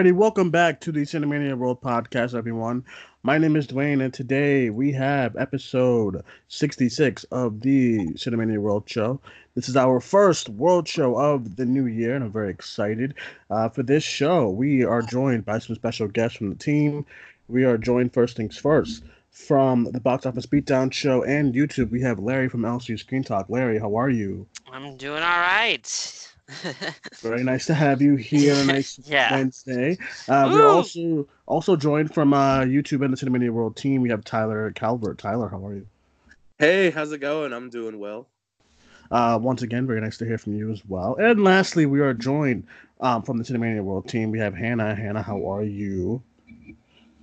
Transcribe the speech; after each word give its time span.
Alrighty, 0.00 0.12
welcome 0.12 0.48
back 0.48 0.80
to 0.80 0.92
the 0.92 1.02
Cinemania 1.02 1.58
World 1.58 1.82
Podcast, 1.82 2.34
everyone. 2.34 2.82
My 3.22 3.36
name 3.36 3.54
is 3.54 3.66
Duane, 3.66 4.00
and 4.00 4.14
today 4.14 4.70
we 4.70 4.92
have 4.92 5.36
episode 5.36 6.24
66 6.48 7.24
of 7.24 7.60
the 7.60 8.06
Cinemania 8.14 8.56
World 8.56 8.88
Show. 8.88 9.20
This 9.54 9.68
is 9.68 9.76
our 9.76 10.00
first 10.00 10.48
World 10.48 10.88
Show 10.88 11.18
of 11.18 11.56
the 11.56 11.66
new 11.66 11.84
year, 11.84 12.14
and 12.14 12.24
I'm 12.24 12.32
very 12.32 12.48
excited. 12.48 13.12
Uh, 13.50 13.68
for 13.68 13.82
this 13.82 14.02
show, 14.02 14.48
we 14.48 14.86
are 14.86 15.02
joined 15.02 15.44
by 15.44 15.58
some 15.58 15.76
special 15.76 16.08
guests 16.08 16.38
from 16.38 16.48
the 16.48 16.56
team. 16.56 17.04
We 17.48 17.64
are 17.64 17.76
joined 17.76 18.14
first 18.14 18.38
things 18.38 18.56
first 18.56 19.04
from 19.30 19.84
the 19.92 20.00
Box 20.00 20.24
Office 20.24 20.46
Beatdown 20.46 20.94
Show 20.94 21.24
and 21.24 21.54
YouTube. 21.54 21.90
We 21.90 22.00
have 22.00 22.18
Larry 22.18 22.48
from 22.48 22.62
LC 22.62 22.98
Screen 22.98 23.22
Talk. 23.22 23.50
Larry, 23.50 23.78
how 23.78 23.94
are 23.96 24.08
you? 24.08 24.46
I'm 24.72 24.96
doing 24.96 25.22
all 25.22 25.40
right. 25.40 26.29
Very 27.20 27.42
nice 27.42 27.66
to 27.66 27.74
have 27.74 28.02
you 28.02 28.16
here. 28.16 28.54
Nice 28.70 29.00
yeah. 29.04 29.32
Wednesday. 29.32 29.98
Uh, 30.28 30.48
we're 30.52 30.68
also 30.68 31.26
also 31.46 31.76
joined 31.76 32.12
from 32.14 32.32
uh, 32.32 32.60
YouTube 32.60 33.04
and 33.04 33.12
the 33.12 33.16
Cinemania 33.16 33.50
World 33.50 33.76
team. 33.76 34.02
We 34.02 34.10
have 34.10 34.24
Tyler 34.24 34.70
Calvert. 34.72 35.18
Tyler, 35.18 35.48
how 35.48 35.64
are 35.66 35.74
you? 35.74 35.86
Hey, 36.58 36.90
how's 36.90 37.10
it 37.12 37.18
going? 37.18 37.52
I'm 37.52 37.70
doing 37.70 37.98
well. 37.98 38.28
Uh, 39.10 39.38
once 39.40 39.62
again, 39.62 39.86
very 39.86 40.00
nice 40.00 40.18
to 40.18 40.24
hear 40.24 40.38
from 40.38 40.54
you 40.54 40.70
as 40.70 40.82
well. 40.86 41.16
And 41.16 41.42
lastly, 41.42 41.86
we 41.86 42.00
are 42.00 42.14
joined 42.14 42.66
um, 43.00 43.22
from 43.22 43.38
the 43.38 43.44
Cinemania 43.44 43.82
World 43.82 44.08
team. 44.08 44.30
We 44.30 44.38
have 44.38 44.54
Hannah. 44.54 44.94
Hannah, 44.94 45.22
how 45.22 45.50
are 45.50 45.64
you? 45.64 46.22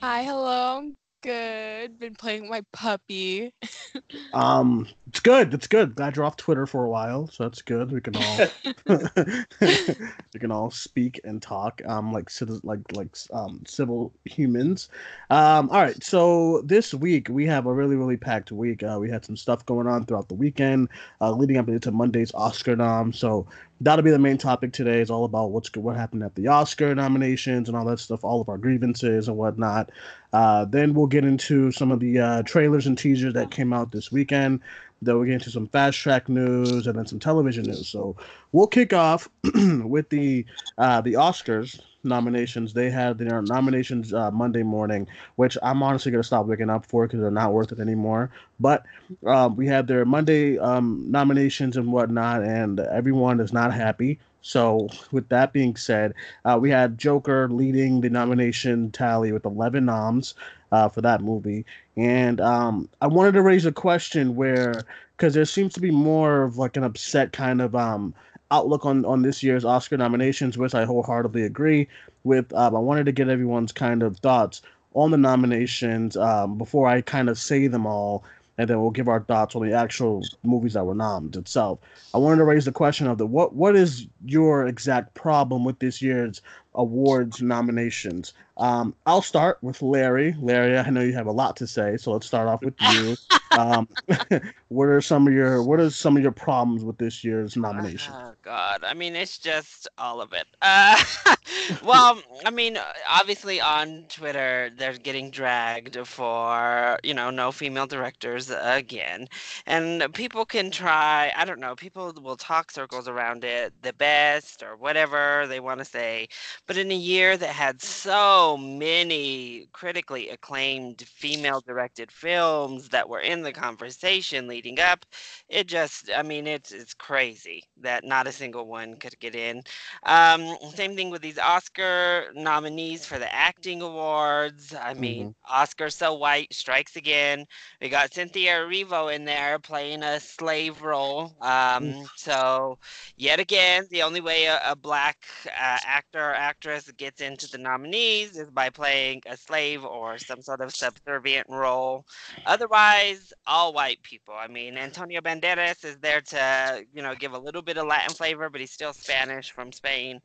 Hi, 0.02 0.24
hello 0.24 0.92
good. 1.22 2.00
Been 2.00 2.16
playing 2.16 2.44
with 2.44 2.52
my 2.52 2.62
puppy. 2.74 3.54
um, 4.34 4.88
it's 5.08 5.20
good. 5.20 5.54
It's 5.54 5.68
good. 5.68 5.96
Glad 5.96 6.16
you're 6.16 6.26
off 6.26 6.38
Twitter 6.38 6.66
for 6.66 6.86
a 6.86 6.90
while, 6.90 7.28
so 7.28 7.44
that's 7.44 7.62
good. 7.62 7.92
We 7.92 8.02
can 8.02 8.16
all 8.16 8.40
we 9.62 10.40
can 10.40 10.52
all 10.52 10.72
speak 10.72 11.20
and 11.24 11.42
talk 11.42 11.82
um 11.86 12.12
like 12.12 12.30
citizens 12.30 12.64
like 12.64 12.80
like 12.94 13.16
um 13.34 13.64
civil 13.66 14.14
humans. 14.26 14.90
Um, 15.30 15.70
all 15.70 15.82
right. 15.82 16.02
So 16.04 16.62
this 16.66 16.94
week 16.94 17.28
we 17.30 17.46
have 17.46 17.66
a 17.66 17.74
really 17.74 17.96
really 17.96 18.18
packed 18.18 18.52
week. 18.52 18.84
Uh, 18.84 18.98
we 19.00 19.10
had 19.10 19.26
some 19.26 19.38
stuff 19.38 19.66
going 19.66 19.88
on 19.88 20.06
throughout 20.06 20.28
the 20.28 20.36
weekend, 20.36 20.90
uh, 21.22 21.32
leading 21.32 21.58
up 21.58 21.68
into 21.70 21.92
Monday's 21.92 22.34
Oscar 22.34 22.76
nom. 22.76 23.14
So 23.14 23.48
that'll 23.82 24.04
be 24.04 24.12
the 24.12 24.20
main 24.20 24.38
topic 24.38 24.74
today. 24.74 25.02
Is 25.02 25.10
all 25.10 25.26
about 25.26 25.52
what's 25.52 25.76
what 25.76 25.96
happened 25.96 26.24
at 26.24 26.36
the 26.36 26.48
Oscar 26.48 26.94
nominations 26.96 27.68
and 27.68 27.78
all 27.78 27.86
that 27.86 28.00
stuff, 28.00 28.24
all 28.24 28.42
of 28.42 28.50
our 28.50 28.58
grievances 28.58 29.28
and 29.28 29.38
whatnot. 29.38 29.92
Uh, 30.34 30.66
then 30.66 30.94
we'll 30.94 31.08
get 31.08 31.24
into 31.24 31.72
some 31.72 31.92
of 31.92 32.00
the 32.00 32.20
uh, 32.20 32.44
trailers 32.44 32.88
and 32.88 32.98
teasers 32.98 33.34
that 33.34 33.52
came 33.52 33.74
out 33.74 33.92
this 33.92 34.12
weekend. 34.12 34.62
Then 35.02 35.16
we'll 35.16 35.26
get 35.26 35.36
into 35.36 35.52
some 35.52 35.68
fast 35.68 36.00
track 36.00 36.28
news 36.28 36.88
and 36.88 36.98
then 36.98 37.06
some 37.06 37.20
television 37.20 37.66
news. 37.66 37.88
So 37.88 38.16
we'll 38.52 38.68
kick 38.68 38.94
off 38.94 39.30
with 39.84 40.10
the 40.10 40.46
uh, 40.78 41.02
the 41.02 41.14
Oscars 41.14 41.80
nominations. 42.04 42.74
They 42.74 42.90
had 42.90 43.18
their 43.18 43.42
nominations 43.42 44.14
uh, 44.14 44.32
Monday 44.32 44.64
morning, 44.64 45.08
which 45.36 45.58
I'm 45.62 45.84
honestly 45.84 46.12
gonna 46.12 46.24
stop 46.24 46.46
waking 46.46 46.70
up 46.70 46.86
for 46.86 47.06
because 47.06 47.22
they're 47.22 47.32
not 47.32 47.54
worth 47.54 47.72
it 47.72 47.80
anymore. 47.80 48.32
But 48.60 48.86
um, 49.26 49.56
we 49.56 49.68
had 49.68 49.88
their 49.88 50.06
Monday 50.06 50.58
um, 50.58 51.06
nominations 51.10 51.78
and 51.78 51.92
whatnot, 51.92 52.44
and 52.44 52.80
everyone 52.80 53.40
is 53.40 53.54
not 53.54 53.74
happy. 53.74 54.20
So, 54.42 54.88
with 55.12 55.28
that 55.30 55.52
being 55.52 55.76
said, 55.76 56.14
uh, 56.46 56.58
we 56.62 56.70
had 56.70 56.98
Joker 56.98 57.50
leading 57.50 58.00
the 58.00 58.10
nomination 58.10 58.92
tally 58.92 59.34
with 59.34 59.46
11 59.46 59.86
noms 59.86 60.36
uh, 60.72 60.88
for 60.90 61.02
that 61.02 61.22
movie. 61.22 61.66
And 61.98 62.40
um, 62.40 62.90
I 63.02 63.08
wanted 63.08 63.34
to 63.34 63.42
raise 63.42 63.66
a 63.66 63.72
question 63.72 64.36
where, 64.36 64.86
because 65.18 65.34
there 65.34 65.46
seems 65.46 65.74
to 65.74 65.82
be 65.82 65.92
more 65.92 66.44
of 66.44 66.58
like 66.58 66.78
an 66.78 66.84
upset 66.84 67.34
kind 67.34 67.62
of 67.62 67.76
um, 67.76 68.14
outlook 68.52 68.86
on, 68.86 69.06
on 69.06 69.22
this 69.22 69.44
year's 69.44 69.66
Oscar 69.66 69.98
nominations, 69.98 70.58
which 70.58 70.76
I 70.76 70.86
wholeheartedly 70.86 71.44
agree 71.44 71.88
with. 72.24 72.52
Um, 72.54 72.76
I 72.76 72.80
wanted 72.80 73.06
to 73.06 73.12
get 73.12 73.30
everyone's 73.30 73.72
kind 73.72 74.04
of 74.04 74.18
thoughts 74.18 74.62
on 74.94 75.12
the 75.12 75.18
nominations 75.18 76.18
um, 76.18 76.58
before 76.58 76.88
I 76.88 77.02
kind 77.02 77.30
of 77.30 77.38
say 77.38 77.68
them 77.68 77.86
all 77.86 78.24
and 78.58 78.70
then 78.70 78.82
we'll 78.82 78.92
give 78.92 79.08
our 79.08 79.22
thoughts 79.22 79.56
on 79.56 79.68
the 79.68 79.74
actual 79.74 80.24
movies 80.44 80.74
that 80.74 80.86
were 80.86 80.96
nommed 80.96 81.36
itself. 81.36 81.80
I 82.14 82.18
wanted 82.18 82.38
to 82.38 82.44
raise 82.44 82.66
the 82.66 82.72
question 82.72 83.08
of 83.08 83.18
the 83.18 83.28
what 83.28 83.56
what 83.56 83.76
is 83.76 84.08
your 84.26 84.68
exact 84.68 85.14
problem 85.14 85.64
with 85.64 85.80
this 85.80 86.02
year's 86.02 86.42
awards 86.74 87.42
nominations? 87.42 88.34
Um, 88.58 88.96
I'll 89.06 89.22
start 89.22 89.60
with 89.62 89.82
Larry. 89.82 90.36
Larry, 90.40 90.78
I 90.78 90.90
know 90.90 91.02
you 91.02 91.14
have 91.14 91.28
a 91.28 91.32
lot 91.32 91.56
to 91.58 91.68
say, 91.68 91.98
so 91.98 92.12
let's 92.12 92.26
start 92.26 92.48
off 92.48 92.64
with 92.64 92.76
you. 92.94 93.16
Um, 93.52 93.88
what 94.70 94.88
are 94.88 95.02
some 95.02 95.28
of 95.28 95.34
your 95.34 95.64
what 95.64 95.80
are 95.80 95.90
some 95.90 96.18
of 96.18 96.24
your 96.24 96.32
problems 96.32 96.84
with 96.84 96.98
this 96.98 97.24
year's 97.24 97.56
nomination? 97.56 98.14
Oh 98.16 98.34
God, 98.44 98.84
I 98.84 98.94
mean 98.94 99.16
it's 99.16 99.38
just 99.38 99.88
all 99.98 100.22
of 100.22 100.34
it. 100.34 100.46
Uh, 100.62 101.02
well, 101.84 102.22
I 102.46 102.50
mean, 102.50 102.78
obviously 103.10 103.62
on 103.62 104.06
Twitter 104.10 104.70
they're 104.78 104.98
getting 104.98 105.32
dragged 105.32 105.98
for 106.06 107.00
you 107.04 107.14
know 107.14 107.30
no 107.30 107.52
female 107.52 107.88
directors 107.88 108.52
again, 108.62 109.28
and 109.66 110.14
people 110.14 110.46
can 110.46 110.72
try. 110.72 111.32
I 111.36 111.46
don't 111.46 111.60
know. 111.60 111.76
People 111.76 112.14
will 112.22 112.38
talk 112.38 112.72
circles 112.72 113.08
around 113.08 113.44
it, 113.44 113.74
the 113.82 113.94
best 113.94 114.64
or 114.64 114.76
whatever 114.76 115.46
they 115.48 115.60
want 115.60 115.80
to 115.80 115.86
say, 115.86 116.28
but 116.66 116.78
in 116.78 116.92
a 116.92 116.96
year 116.96 117.38
that 117.38 117.50
had 117.50 117.82
so 117.82 118.58
many 118.58 119.68
critically 119.72 120.30
acclaimed 120.30 121.02
female 121.02 121.62
directed 121.62 122.12
films 122.12 122.90
that 122.90 123.10
were 123.10 123.20
in 123.20 123.37
the 123.42 123.52
conversation 123.52 124.48
leading 124.48 124.80
up, 124.80 125.06
it 125.50 125.68
just, 125.68 126.10
I 126.16 126.24
mean, 126.24 126.48
it's 126.48 126.72
it's 126.72 126.94
crazy 126.94 127.64
that 127.82 128.04
not 128.04 128.28
a 128.28 128.32
single 128.32 128.68
one 128.68 128.96
could 128.96 129.20
get 129.20 129.36
in. 129.36 129.64
Um, 130.04 130.56
same 130.74 130.96
thing 130.96 131.10
with 131.10 131.22
these 131.22 131.38
Oscar 131.40 132.26
nominees 132.36 133.06
for 133.06 133.20
the 133.20 133.34
acting 133.34 133.82
awards. 133.82 134.74
I 134.74 134.94
mean, 134.94 135.30
mm-hmm. 135.30 135.54
Oscar 135.54 135.90
so 135.90 136.14
white 136.14 136.54
strikes 136.54 136.96
again. 136.96 137.46
We 137.82 137.90
got 137.90 138.14
Cynthia 138.14 138.56
Erivo 138.58 139.14
in 139.14 139.26
there 139.26 139.60
playing 139.60 140.04
a 140.04 140.20
slave 140.20 140.82
role. 140.82 141.36
Um, 141.42 142.06
so 142.16 142.78
yet 143.16 143.40
again, 143.40 143.86
the 143.90 144.04
only 144.04 144.22
way 144.22 144.46
a, 144.46 144.60
a 144.66 144.76
black 144.76 145.18
uh, 145.46 145.80
actor 145.86 146.20
or 146.20 146.34
actress 146.36 146.92
gets 146.98 147.22
into 147.22 147.50
the 147.50 147.58
nominees 147.58 148.38
is 148.38 148.50
by 148.52 148.70
playing 148.70 149.22
a 149.26 149.38
slave 149.38 149.84
or 149.86 150.18
some 150.18 150.42
sort 150.42 150.62
of 150.62 150.74
subservient 150.74 151.48
role. 151.50 152.06
Otherwise, 152.46 153.27
all 153.46 153.74
white 153.74 154.02
people. 154.04 154.34
I 154.38 154.48
mean, 154.48 154.78
Antonio 154.78 155.22
Banderas 155.22 155.84
is 155.86 155.98
there 155.98 156.22
to, 156.22 156.86
you 156.94 157.02
know, 157.02 157.16
give 157.16 157.34
a 157.34 157.40
little 157.40 157.62
bit 157.62 157.78
of 157.78 157.88
Latin 157.88 158.16
flavor, 158.16 158.50
but 158.50 158.62
he's 158.62 158.72
still 158.72 158.94
Spanish 158.94 159.52
from 159.52 159.72
Spain. 159.72 160.22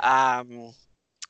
Um, 0.00 0.72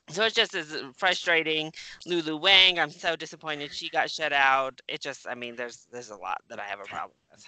so 0.09 0.25
it's 0.25 0.35
just 0.35 0.55
as 0.55 0.77
frustrating. 0.97 1.73
Lulu 2.07 2.37
Wang, 2.37 2.79
I'm 2.79 2.91
so 2.91 3.17
disappointed 3.17 3.73
she 3.73 3.89
got 3.89 4.11
shut 4.11 4.33
out. 4.33 4.81
It 4.89 5.01
just, 5.01 5.27
I 5.29 5.35
mean, 5.35 5.57
there's 5.57 5.87
there's 5.93 6.11
a 6.11 6.17
lot 6.17 6.43
that 6.49 6.59
I 6.59 6.65
have 6.65 6.81
a 6.81 6.85
problem 6.85 7.17
with. 7.31 7.45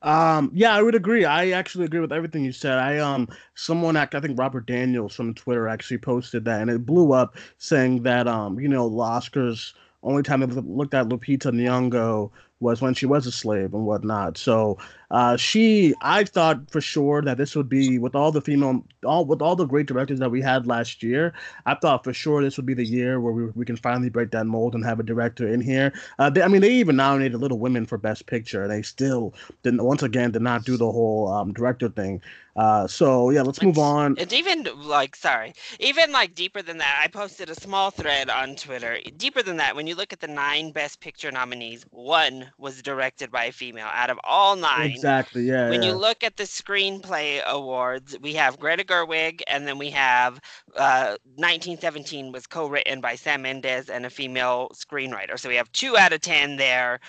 Um, 0.00 0.52
yeah, 0.54 0.74
I 0.74 0.80
would 0.80 0.94
agree. 0.94 1.24
I 1.24 1.50
actually 1.50 1.84
agree 1.84 1.98
with 1.98 2.12
everything 2.12 2.44
you 2.44 2.52
said. 2.52 2.78
I 2.78 2.98
um, 2.98 3.28
someone 3.54 3.96
I 3.96 4.06
think 4.06 4.38
Robert 4.38 4.66
Daniels 4.66 5.14
from 5.14 5.34
Twitter 5.34 5.66
actually 5.66 5.98
posted 5.98 6.44
that, 6.44 6.60
and 6.60 6.70
it 6.70 6.86
blew 6.86 7.12
up, 7.12 7.36
saying 7.58 8.04
that 8.04 8.28
um, 8.28 8.60
you 8.60 8.68
know, 8.68 8.88
the 8.88 8.96
Oscars 8.96 9.72
only 10.04 10.22
time 10.22 10.40
they 10.40 10.46
looked 10.46 10.94
at 10.94 11.08
Lupita 11.08 11.50
Nyong'o 11.50 12.30
was 12.60 12.80
when 12.80 12.94
she 12.94 13.06
was 13.06 13.26
a 13.26 13.32
slave 13.32 13.74
and 13.74 13.84
whatnot. 13.86 14.38
So 14.38 14.78
uh, 15.10 15.36
she, 15.36 15.94
I 16.02 16.24
thought 16.24 16.70
for 16.70 16.80
sure 16.80 17.22
that 17.22 17.38
this 17.38 17.56
would 17.56 17.68
be 17.68 17.98
with 17.98 18.14
all 18.14 18.30
the 18.30 18.42
female, 18.42 18.84
all 19.04 19.24
with 19.24 19.40
all 19.40 19.56
the 19.56 19.64
great 19.64 19.86
directors 19.86 20.18
that 20.18 20.30
we 20.30 20.42
had 20.42 20.66
last 20.66 21.02
year. 21.02 21.32
I 21.66 21.74
thought 21.74 22.04
for 22.04 22.12
sure 22.12 22.42
this 22.42 22.56
would 22.56 22.66
be 22.66 22.74
the 22.74 22.84
year 22.84 23.20
where 23.20 23.32
we, 23.32 23.46
we 23.46 23.64
can 23.64 23.76
finally 23.76 24.10
break 24.10 24.30
that 24.32 24.46
mold 24.46 24.74
and 24.74 24.84
have 24.84 25.00
a 25.00 25.02
director 25.02 25.48
in 25.48 25.60
here. 25.60 25.92
Uh, 26.18 26.28
they, 26.28 26.42
I 26.42 26.48
mean, 26.48 26.60
they 26.60 26.72
even 26.72 26.96
nominated 26.96 27.40
Little 27.40 27.58
Women 27.58 27.86
for 27.86 27.96
Best 27.96 28.26
Picture, 28.26 28.62
and 28.62 28.70
they 28.70 28.82
still 28.82 29.34
didn't. 29.62 29.82
Once 29.82 30.02
again, 30.02 30.30
did 30.30 30.42
not 30.42 30.64
do 30.64 30.76
the 30.76 30.90
whole 30.90 31.28
um, 31.32 31.52
director 31.52 31.88
thing. 31.88 32.20
Uh, 32.58 32.88
so 32.88 33.30
yeah, 33.30 33.40
let's 33.40 33.62
move 33.62 33.78
on. 33.78 34.16
It's 34.18 34.32
even 34.32 34.66
like 34.82 35.14
sorry, 35.14 35.54
even 35.78 36.10
like 36.10 36.34
deeper 36.34 36.60
than 36.60 36.78
that. 36.78 37.00
I 37.00 37.06
posted 37.06 37.48
a 37.50 37.54
small 37.54 37.92
thread 37.92 38.28
on 38.28 38.56
Twitter. 38.56 38.98
Deeper 39.16 39.44
than 39.44 39.58
that, 39.58 39.76
when 39.76 39.86
you 39.86 39.94
look 39.94 40.12
at 40.12 40.18
the 40.18 40.26
nine 40.26 40.72
Best 40.72 41.00
Picture 41.00 41.30
nominees, 41.30 41.86
one 41.90 42.50
was 42.58 42.82
directed 42.82 43.30
by 43.30 43.44
a 43.44 43.52
female 43.52 43.88
out 43.92 44.10
of 44.10 44.18
all 44.24 44.56
nine. 44.56 44.97
Exactly. 44.98 45.42
Yeah. 45.42 45.68
When 45.70 45.82
yeah. 45.82 45.90
you 45.90 45.94
look 45.94 46.22
at 46.22 46.36
the 46.36 46.44
screenplay 46.44 47.42
awards, 47.44 48.16
we 48.20 48.34
have 48.34 48.58
Greta 48.58 48.84
Gerwig, 48.84 49.42
and 49.46 49.66
then 49.66 49.78
we 49.78 49.90
have 49.90 50.40
uh, 50.76 51.16
1917 51.36 52.32
was 52.32 52.46
co-written 52.46 53.00
by 53.00 53.14
Sam 53.14 53.42
Mendes 53.42 53.88
and 53.88 54.06
a 54.06 54.10
female 54.10 54.70
screenwriter. 54.74 55.38
So 55.38 55.48
we 55.48 55.56
have 55.56 55.70
two 55.72 55.96
out 55.96 56.12
of 56.12 56.20
ten 56.20 56.56
there 56.56 57.00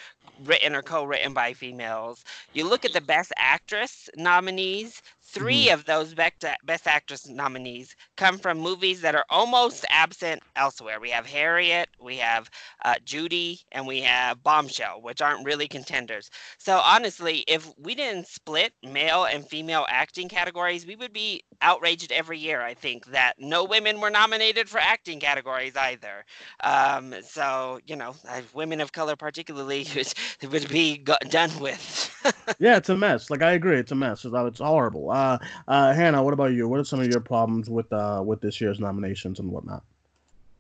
written 0.46 0.76
or 0.76 0.82
co-written 0.82 1.34
by 1.34 1.54
females. 1.54 2.24
You 2.54 2.68
look 2.68 2.86
at 2.86 2.94
the 2.94 3.02
best 3.02 3.32
actress 3.38 4.10
nominees, 4.16 5.02
3 5.32 5.66
mm-hmm. 5.66 5.74
of 5.74 5.86
those 5.86 6.14
best 6.14 6.88
actress 6.88 7.28
nominees 7.28 7.96
come 8.18 8.40
from 8.40 8.60
movies 8.60 9.02
that 9.02 9.16
are 9.16 9.26
almost 9.30 9.86
absent 9.90 10.42
elsewhere. 10.56 11.00
We 11.00 11.12
have 11.12 11.26
Harriet, 11.26 11.90
we 12.02 12.18
have 12.18 12.50
uh, 12.84 12.96
Judy, 13.06 13.62
and 13.72 13.86
we 13.86 14.02
have 14.02 14.42
Bombshell, 14.44 15.02
which 15.02 15.22
aren't 15.22 15.46
really 15.46 15.68
contenders. 15.68 16.32
So 16.58 16.78
honestly, 16.84 17.44
if 17.48 17.72
we 17.78 17.94
didn't 17.94 18.28
split 18.28 18.74
male 18.84 19.26
and 19.26 19.48
female 19.48 19.86
acting 19.90 20.30
categories, 20.30 20.86
we 20.86 20.96
would 20.96 21.14
be 21.14 21.44
outraged 21.62 22.12
every 22.12 22.40
year. 22.40 22.62
I 22.62 22.74
think 22.74 23.06
that 23.08 23.34
no 23.38 23.64
women 23.64 24.02
were 24.02 24.10
nominated 24.10 24.68
for 24.68 24.80
acting 24.80 25.20
categories 25.20 25.76
either. 25.76 26.26
Um, 26.64 27.14
so 27.24 27.80
you 27.86 27.96
know, 27.96 28.16
women 28.54 28.82
of 28.82 28.92
color 28.92 29.16
particularly 29.16 29.86
would, 29.96 30.52
would 30.52 30.70
be 30.70 31.04
done 31.30 31.52
with. 31.60 32.16
Yeah, 32.60 32.78
it's 32.78 32.90
a 32.90 32.98
mess. 32.98 33.30
Like 33.30 33.42
I 33.42 33.52
agree, 33.52 33.78
it's 33.78 33.92
a 33.92 33.96
mess. 33.96 34.26
It's, 34.26 34.34
it's 34.36 34.60
horrible. 34.60 35.12
Uh, 35.12 35.38
uh, 35.68 35.94
Hannah, 35.94 36.24
what 36.24 36.34
about 36.34 36.54
you? 36.54 36.68
What 36.68 36.80
are 36.80 36.84
some 36.84 37.00
of 37.00 37.08
your 37.08 37.22
problems 37.22 37.70
with 37.70 37.92
uh 37.94 38.22
with 38.26 38.42
this 38.42 38.60
year's 38.60 38.80
nominations 38.80 39.40
and 39.40 39.50
whatnot? 39.52 39.84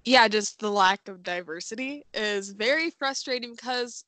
Yeah, 0.06 0.27
just 0.27 0.59
the 0.59 0.71
lack 0.71 1.07
of 1.07 1.23
diversity 1.23 2.06
is 2.13 2.51
very 2.51 2.89
frustrating 2.89 3.51
because 3.51 4.06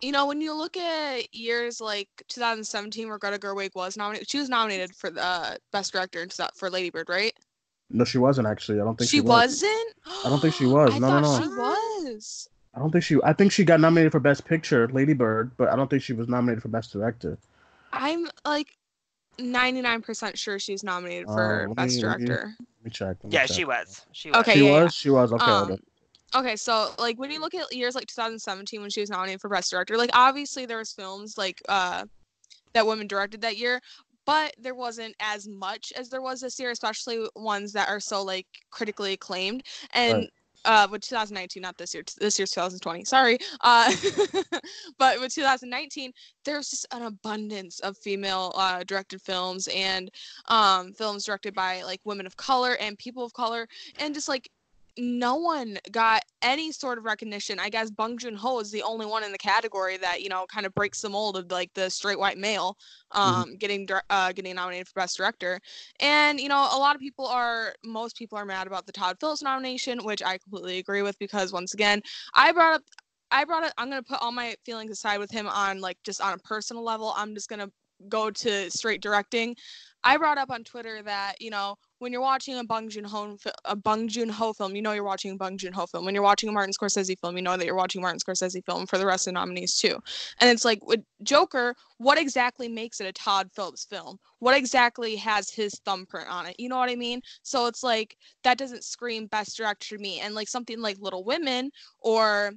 you 0.00 0.12
know, 0.12 0.26
when 0.26 0.40
you 0.40 0.54
look 0.54 0.76
at 0.76 1.34
years 1.34 1.80
like 1.80 2.08
2017, 2.28 3.08
where 3.08 3.18
Greta 3.18 3.38
Gerwig 3.38 3.74
was 3.74 3.96
nominated, 3.96 4.30
she 4.30 4.38
was 4.38 4.48
nominated 4.48 4.94
for 4.94 5.10
the 5.10 5.22
uh, 5.22 5.54
best 5.72 5.92
director 5.92 6.26
for 6.54 6.70
Lady 6.70 6.90
Bird, 6.90 7.08
right? 7.08 7.32
No, 7.90 8.04
she 8.04 8.18
wasn't 8.18 8.46
actually. 8.46 8.80
I 8.80 8.84
don't 8.84 8.96
think 8.96 9.10
she, 9.10 9.16
she 9.16 9.20
was. 9.20 9.62
wasn't. 9.62 9.94
I 10.24 10.28
don't 10.28 10.40
think 10.40 10.54
she 10.54 10.66
was. 10.66 10.90
I 10.94 10.98
no, 10.98 11.20
no, 11.20 11.22
thought 11.22 11.40
no. 11.40 11.42
She 11.42 12.12
was. 12.14 12.48
I 12.74 12.78
don't 12.80 12.90
think 12.90 13.04
she. 13.04 13.18
I 13.24 13.32
think 13.32 13.52
she 13.52 13.64
got 13.64 13.80
nominated 13.80 14.12
for 14.12 14.20
best 14.20 14.44
picture, 14.44 14.88
Lady 14.88 15.12
Bird, 15.14 15.50
but 15.56 15.68
I 15.68 15.76
don't 15.76 15.88
think 15.90 16.02
she 16.02 16.12
was 16.12 16.28
nominated 16.28 16.62
for 16.62 16.68
best 16.68 16.92
director. 16.92 17.38
I'm 17.92 18.28
like 18.44 18.68
99% 19.38 20.38
sure 20.38 20.58
she's 20.58 20.82
nominated 20.84 21.30
for 21.30 21.68
Uh, 21.68 21.74
best 21.74 21.96
me, 21.96 22.00
director. 22.00 22.54
Let 22.58 22.84
me 22.84 22.90
check. 22.90 23.16
Let 23.22 23.32
me 23.32 23.32
yeah, 23.34 23.46
check. 23.46 23.56
she 23.56 23.64
was. 23.64 24.02
She 24.12 24.30
was. 24.30 24.40
Okay, 24.40 24.52
She 24.52 24.62
yeah, 24.62 24.70
yeah. 24.72 24.84
was. 24.84 24.94
She 24.94 25.10
was. 25.10 25.32
Okay. 25.32 25.50
Um, 25.50 25.70
okay. 25.72 25.78
Okay, 26.36 26.56
so 26.56 26.92
like 26.98 27.18
when 27.18 27.30
you 27.30 27.40
look 27.40 27.54
at 27.54 27.72
years 27.74 27.94
like 27.94 28.06
2017 28.06 28.80
when 28.82 28.90
she 28.90 29.00
was 29.00 29.10
nominated 29.10 29.40
for 29.40 29.48
best 29.48 29.70
director, 29.70 29.96
like 29.96 30.10
obviously 30.12 30.66
there 30.66 30.78
was 30.78 30.92
films 30.92 31.38
like 31.38 31.62
uh 31.68 32.04
that 32.74 32.86
women 32.86 33.06
directed 33.06 33.40
that 33.42 33.56
year, 33.58 33.80
but 34.26 34.54
there 34.60 34.74
wasn't 34.74 35.14
as 35.20 35.48
much 35.48 35.92
as 35.96 36.10
there 36.10 36.22
was 36.22 36.40
this 36.40 36.58
year, 36.60 36.70
especially 36.70 37.26
ones 37.36 37.72
that 37.72 37.88
are 37.88 38.00
so 38.00 38.22
like 38.22 38.46
critically 38.70 39.14
acclaimed. 39.14 39.62
And 39.92 40.12
Right. 40.12 40.30
Uh 40.64 40.86
with 40.90 41.02
2019, 41.02 41.60
not 41.62 41.76
this 41.76 41.94
year, 41.94 42.02
this 42.18 42.38
year's 42.38 42.50
2020. 42.50 43.04
Sorry. 43.04 43.38
Uh 43.60 43.92
but 44.98 45.20
with 45.20 45.34
2019, 45.34 46.12
there's 46.44 46.70
just 46.70 46.86
an 46.92 47.02
abundance 47.02 47.80
of 47.80 47.96
female 47.98 48.52
uh 48.56 48.82
directed 48.84 49.20
films 49.22 49.68
and 49.74 50.10
um 50.46 50.92
films 50.92 51.24
directed 51.24 51.54
by 51.54 51.82
like 51.82 52.00
women 52.04 52.26
of 52.26 52.36
color 52.36 52.76
and 52.80 52.98
people 52.98 53.24
of 53.24 53.32
color 53.32 53.66
and 53.98 54.14
just 54.14 54.28
like 54.28 54.48
no 54.98 55.36
one 55.36 55.78
got 55.92 56.22
any 56.42 56.72
sort 56.72 56.98
of 56.98 57.04
recognition. 57.04 57.58
I 57.60 57.70
guess 57.70 57.90
Bong 57.90 58.18
Joon 58.18 58.34
Ho 58.34 58.58
is 58.58 58.70
the 58.70 58.82
only 58.82 59.06
one 59.06 59.22
in 59.22 59.32
the 59.32 59.38
category 59.38 59.96
that 59.98 60.22
you 60.22 60.28
know 60.28 60.44
kind 60.52 60.66
of 60.66 60.74
breaks 60.74 61.00
the 61.00 61.08
mold 61.08 61.36
of 61.36 61.50
like 61.50 61.72
the 61.74 61.88
straight 61.88 62.18
white 62.18 62.36
male 62.36 62.76
um, 63.12 63.56
getting 63.56 63.88
uh, 64.10 64.32
getting 64.32 64.56
nominated 64.56 64.88
for 64.88 65.00
best 65.00 65.16
director. 65.16 65.60
And 66.00 66.40
you 66.40 66.48
know 66.48 66.68
a 66.72 66.78
lot 66.78 66.96
of 66.96 67.00
people 67.00 67.26
are 67.26 67.74
most 67.84 68.16
people 68.16 68.36
are 68.36 68.44
mad 68.44 68.66
about 68.66 68.86
the 68.86 68.92
Todd 68.92 69.16
Phillips 69.20 69.42
nomination, 69.42 70.04
which 70.04 70.22
I 70.22 70.36
completely 70.38 70.78
agree 70.78 71.02
with 71.02 71.18
because 71.18 71.52
once 71.52 71.74
again 71.74 72.02
I 72.34 72.52
brought 72.52 72.74
up 72.74 72.82
I 73.30 73.44
brought 73.44 73.64
it. 73.64 73.72
I'm 73.78 73.88
gonna 73.88 74.02
put 74.02 74.20
all 74.20 74.32
my 74.32 74.56
feelings 74.64 74.90
aside 74.90 75.18
with 75.18 75.30
him 75.30 75.46
on 75.46 75.80
like 75.80 75.98
just 76.02 76.20
on 76.20 76.34
a 76.34 76.38
personal 76.38 76.82
level. 76.82 77.14
I'm 77.16 77.34
just 77.34 77.48
gonna 77.48 77.70
go 78.08 78.30
to 78.30 78.70
straight 78.70 79.02
directing. 79.02 79.56
I 80.04 80.16
brought 80.16 80.38
up 80.38 80.50
on 80.50 80.64
Twitter 80.64 81.02
that 81.02 81.36
you 81.40 81.50
know 81.50 81.76
when 81.98 82.12
you're 82.12 82.20
watching 82.20 82.58
a 82.58 82.64
Bong 82.64 82.88
Joon 82.88 83.04
Ho 83.04 83.36
a 83.64 83.76
Bong 83.76 84.08
Joon 84.08 84.28
Ho 84.28 84.52
film, 84.52 84.76
you 84.76 84.82
know 84.82 84.92
you're 84.92 85.04
watching 85.04 85.32
a 85.32 85.36
Bong 85.36 85.58
Joon 85.58 85.72
Ho 85.72 85.86
film. 85.86 86.04
When 86.04 86.14
you're 86.14 86.22
watching 86.22 86.48
a 86.48 86.52
Martin 86.52 86.72
Scorsese 86.72 87.18
film, 87.20 87.36
you 87.36 87.42
know 87.42 87.56
that 87.56 87.66
you're 87.66 87.74
watching 87.74 88.00
Martin 88.00 88.20
Scorsese 88.20 88.64
film 88.64 88.86
for 88.86 88.98
the 88.98 89.06
rest 89.06 89.26
of 89.26 89.32
the 89.32 89.40
nominees 89.40 89.76
too. 89.76 89.98
And 90.40 90.50
it's 90.50 90.64
like 90.64 90.84
with 90.86 91.00
Joker, 91.22 91.74
what 91.98 92.18
exactly 92.18 92.68
makes 92.68 93.00
it 93.00 93.06
a 93.06 93.12
Todd 93.12 93.50
Phillips 93.54 93.84
film? 93.84 94.18
What 94.38 94.56
exactly 94.56 95.16
has 95.16 95.50
his 95.50 95.74
thumbprint 95.84 96.28
on 96.28 96.46
it? 96.46 96.56
You 96.58 96.68
know 96.68 96.78
what 96.78 96.90
I 96.90 96.96
mean? 96.96 97.20
So 97.42 97.66
it's 97.66 97.82
like 97.82 98.16
that 98.44 98.58
doesn't 98.58 98.84
scream 98.84 99.26
best 99.26 99.56
director 99.56 99.96
to 99.96 100.02
me. 100.02 100.20
And 100.20 100.34
like 100.34 100.48
something 100.48 100.80
like 100.80 100.98
Little 101.00 101.24
Women 101.24 101.70
or 102.00 102.52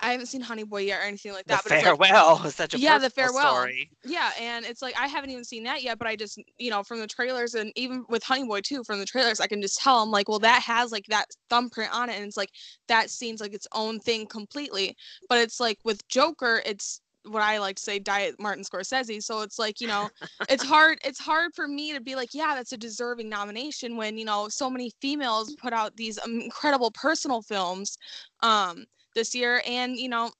I 0.00 0.12
haven't 0.12 0.26
seen 0.26 0.40
Honey 0.40 0.64
Boy 0.64 0.82
yet 0.82 1.00
or 1.00 1.04
anything 1.04 1.32
like 1.32 1.46
The 1.46 1.54
that. 1.54 1.62
but 1.64 1.72
it's 1.72 1.84
like, 1.84 1.98
farewell 1.98 2.50
such 2.50 2.74
a 2.74 2.78
Yeah, 2.78 2.98
the 2.98 3.10
farewell. 3.10 3.54
story. 3.54 3.90
yeah, 4.04 4.30
and 4.40 4.64
it's 4.66 4.82
like 4.82 4.98
I 4.98 5.06
haven't 5.08 5.30
even 5.30 5.44
seen 5.44 5.64
that 5.64 5.82
yet, 5.82 5.98
but 5.98 6.06
I 6.06 6.16
just 6.16 6.38
you 6.58 6.70
know 6.70 6.82
from 6.82 7.00
the 7.00 7.06
trailers 7.06 7.54
and 7.54 7.72
even 7.76 8.04
with 8.08 8.22
Honey 8.22 8.44
Boy 8.44 8.60
too 8.60 8.84
from 8.84 8.98
the 8.98 9.06
trailers, 9.06 9.40
I 9.40 9.46
can 9.46 9.62
just 9.62 9.80
tell 9.80 10.02
I'm 10.02 10.10
like, 10.10 10.28
well, 10.28 10.38
that 10.40 10.62
has 10.62 10.92
like 10.92 11.06
that 11.08 11.26
thumbprint 11.50 11.94
on 11.94 12.10
it, 12.10 12.16
and 12.16 12.24
it's 12.26 12.36
like 12.36 12.50
that 12.88 13.10
seems 13.10 13.40
like 13.40 13.54
its 13.54 13.66
own 13.72 13.98
thing 14.00 14.26
completely. 14.26 14.96
But 15.28 15.38
it's 15.38 15.60
like 15.60 15.78
with 15.84 16.06
Joker, 16.08 16.62
it's 16.66 17.00
what 17.28 17.42
I 17.42 17.58
like 17.58 17.76
to 17.76 17.82
say, 17.82 17.98
diet 17.98 18.36
Martin 18.38 18.62
Scorsese. 18.64 19.22
So 19.22 19.40
it's 19.40 19.58
like 19.58 19.80
you 19.80 19.88
know, 19.88 20.10
it's 20.48 20.62
hard. 20.62 20.98
It's 21.04 21.18
hard 21.18 21.52
for 21.54 21.66
me 21.66 21.92
to 21.92 22.00
be 22.00 22.14
like, 22.14 22.30
yeah, 22.34 22.54
that's 22.54 22.72
a 22.72 22.76
deserving 22.76 23.28
nomination 23.28 23.96
when 23.96 24.18
you 24.18 24.24
know 24.24 24.48
so 24.48 24.70
many 24.70 24.92
females 25.00 25.54
put 25.60 25.72
out 25.72 25.96
these 25.96 26.18
incredible 26.26 26.90
personal 26.92 27.42
films 27.42 27.96
um 28.42 28.84
this 29.16 29.34
year, 29.34 29.60
and 29.66 29.96
you 29.96 30.08
know, 30.08 30.30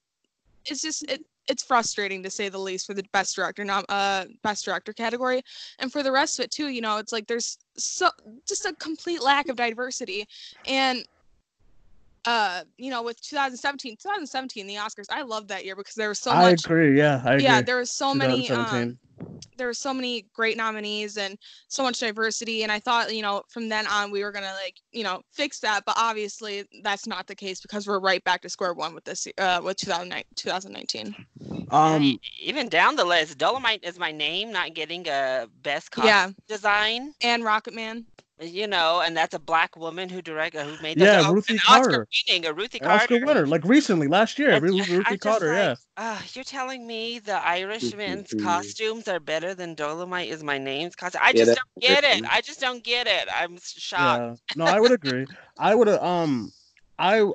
it's 0.67 0.83
just 0.83 1.11
it 1.11 1.25
it's 1.49 1.63
frustrating 1.63 2.23
to 2.23 2.31
say 2.31 2.49
the 2.49 2.59
least 2.59 2.87
for 2.87 2.95
the 2.95 3.05
best 3.13 3.37
director 3.37 3.65
not 3.65 3.85
uh 3.89 4.25
best 4.43 4.65
director 4.65 4.93
category 4.93 5.43
and 5.79 5.93
for 5.93 6.03
the 6.03 6.11
rest 6.11 6.39
of 6.39 6.45
it 6.45 6.51
too 6.51 6.69
you 6.69 6.81
know 6.81 6.99
it's 6.99 7.13
like 7.13 7.27
there's 7.27 7.59
so 7.77 8.09
just 8.49 8.67
a 8.67 8.73
complete 8.75 9.23
lack 9.23 9.49
of 9.49 9.57
diversity 9.57 10.27
and 10.67 11.05
uh 12.25 12.63
you 12.77 12.91
know 12.91 13.03
with 13.03 13.21
2017 13.23 13.97
2017 13.97 14.67
the 14.67 14.75
oscars 14.75 15.07
i 15.11 15.23
loved 15.23 15.49
that 15.49 15.65
year 15.65 15.77
because 15.77 15.95
there 15.95 16.09
was 16.09 16.19
so 16.19 16.33
I 16.33 16.51
much 16.51 16.69
i 16.69 16.73
agree. 16.73 16.99
Yeah, 16.99 17.23
I 17.25 17.35
agree. 17.35 17.45
yeah 17.45 17.63
there 17.63 17.77
was 17.77 17.91
so 17.91 18.13
many 18.13 18.51
um, 18.51 18.65
2017. 18.65 18.99
There 19.57 19.67
were 19.67 19.75
so 19.75 19.95
many 19.95 20.27
great 20.35 20.57
nominees 20.57 21.17
and 21.17 21.39
so 21.69 21.83
much 21.83 22.01
diversity 22.01 22.63
and 22.63 22.71
i 22.71 22.79
thought 22.79 23.15
you 23.15 23.23
know 23.23 23.43
from 23.49 23.69
then 23.69 23.87
on 23.87 24.11
we 24.11 24.23
were 24.23 24.33
gonna 24.33 24.53
like 24.63 24.77
you 24.93 25.03
know 25.03 25.23
fix 25.33 25.61
that 25.61 25.83
but 25.87 25.95
obviously 25.99 26.65
that's 26.83 27.07
not 27.07 27.27
the 27.27 27.35
case 27.35 27.61
because 27.61 27.87
we're 27.87 27.99
right 28.01 28.23
back 28.25 28.43
to 28.43 28.49
square 28.49 28.75
one 28.75 28.95
with 28.95 29.05
this 29.05 29.27
uh 29.39 29.61
with 29.63 29.77
2019 29.77 31.15
um, 31.71 32.03
E- 32.03 32.21
even 32.41 32.69
down 32.69 32.95
the 32.97 33.05
list, 33.05 33.39
Dolemite 33.39 33.85
is 33.85 33.99
my 33.99 34.13
name, 34.13 34.53
not 34.53 34.75
getting 34.75 35.07
a 35.09 35.49
best 35.63 35.91
costume 35.91 36.09
Yeah. 36.09 36.31
design. 36.49 37.13
and 37.23 37.45
rocket 37.45 37.75
man 37.75 38.07
You 38.41 38.67
know, 38.67 39.01
and 39.01 39.17
that's 39.17 39.35
a 39.35 39.39
black 39.39 39.77
woman 39.77 40.11
who 40.11 40.21
directed, 40.23 40.65
who 40.65 40.77
made 40.79 40.99
Yeah, 40.99 41.13
that. 41.13 41.25
Oh, 41.25 41.35
Ruthie 41.35 41.59
an 41.59 41.59
Carter. 41.61 42.07
Oscar 42.07 42.07
winning, 42.29 42.47
a 42.47 42.53
Ruthie 42.53 42.81
an 42.81 42.91
Oscar 42.91 43.17
winner, 43.19 43.47
like 43.47 43.65
recently, 43.65 44.09
last 44.09 44.39
year, 44.39 44.55
And 44.55 44.63
Ru- 44.63 44.85
Ruthie 44.85 45.19
Carter. 45.19 45.53
like, 45.55 45.71
yeah. 45.71 45.77
Uh, 45.97 46.23
you're 46.35 46.45
telling 46.45 46.87
me 46.87 47.19
the 47.19 47.35
Irishman's 47.47 48.35
costumes 48.35 49.09
are 49.09 49.21
better 49.21 49.55
than 49.55 49.75
Dolemite 49.77 50.29
is 50.29 50.43
my 50.43 50.59
name's 50.59 50.95
costume? 50.97 51.23
I 51.25 51.33
just 51.33 51.55
that's 51.55 51.57
don't 51.57 51.79
get 51.81 52.05
it. 52.05 52.25
I 52.31 52.41
just 52.43 52.61
don't 52.61 52.83
get 52.85 53.07
it. 53.07 53.29
I'm 53.35 53.59
shocked. 53.59 54.25
Yeah. 54.25 54.37
No, 54.55 54.67
I 54.67 54.81
would 54.81 54.93
agree. 54.93 55.27
I 55.59 55.75
would 55.75 55.89
um 55.89 56.53
I 56.99 57.31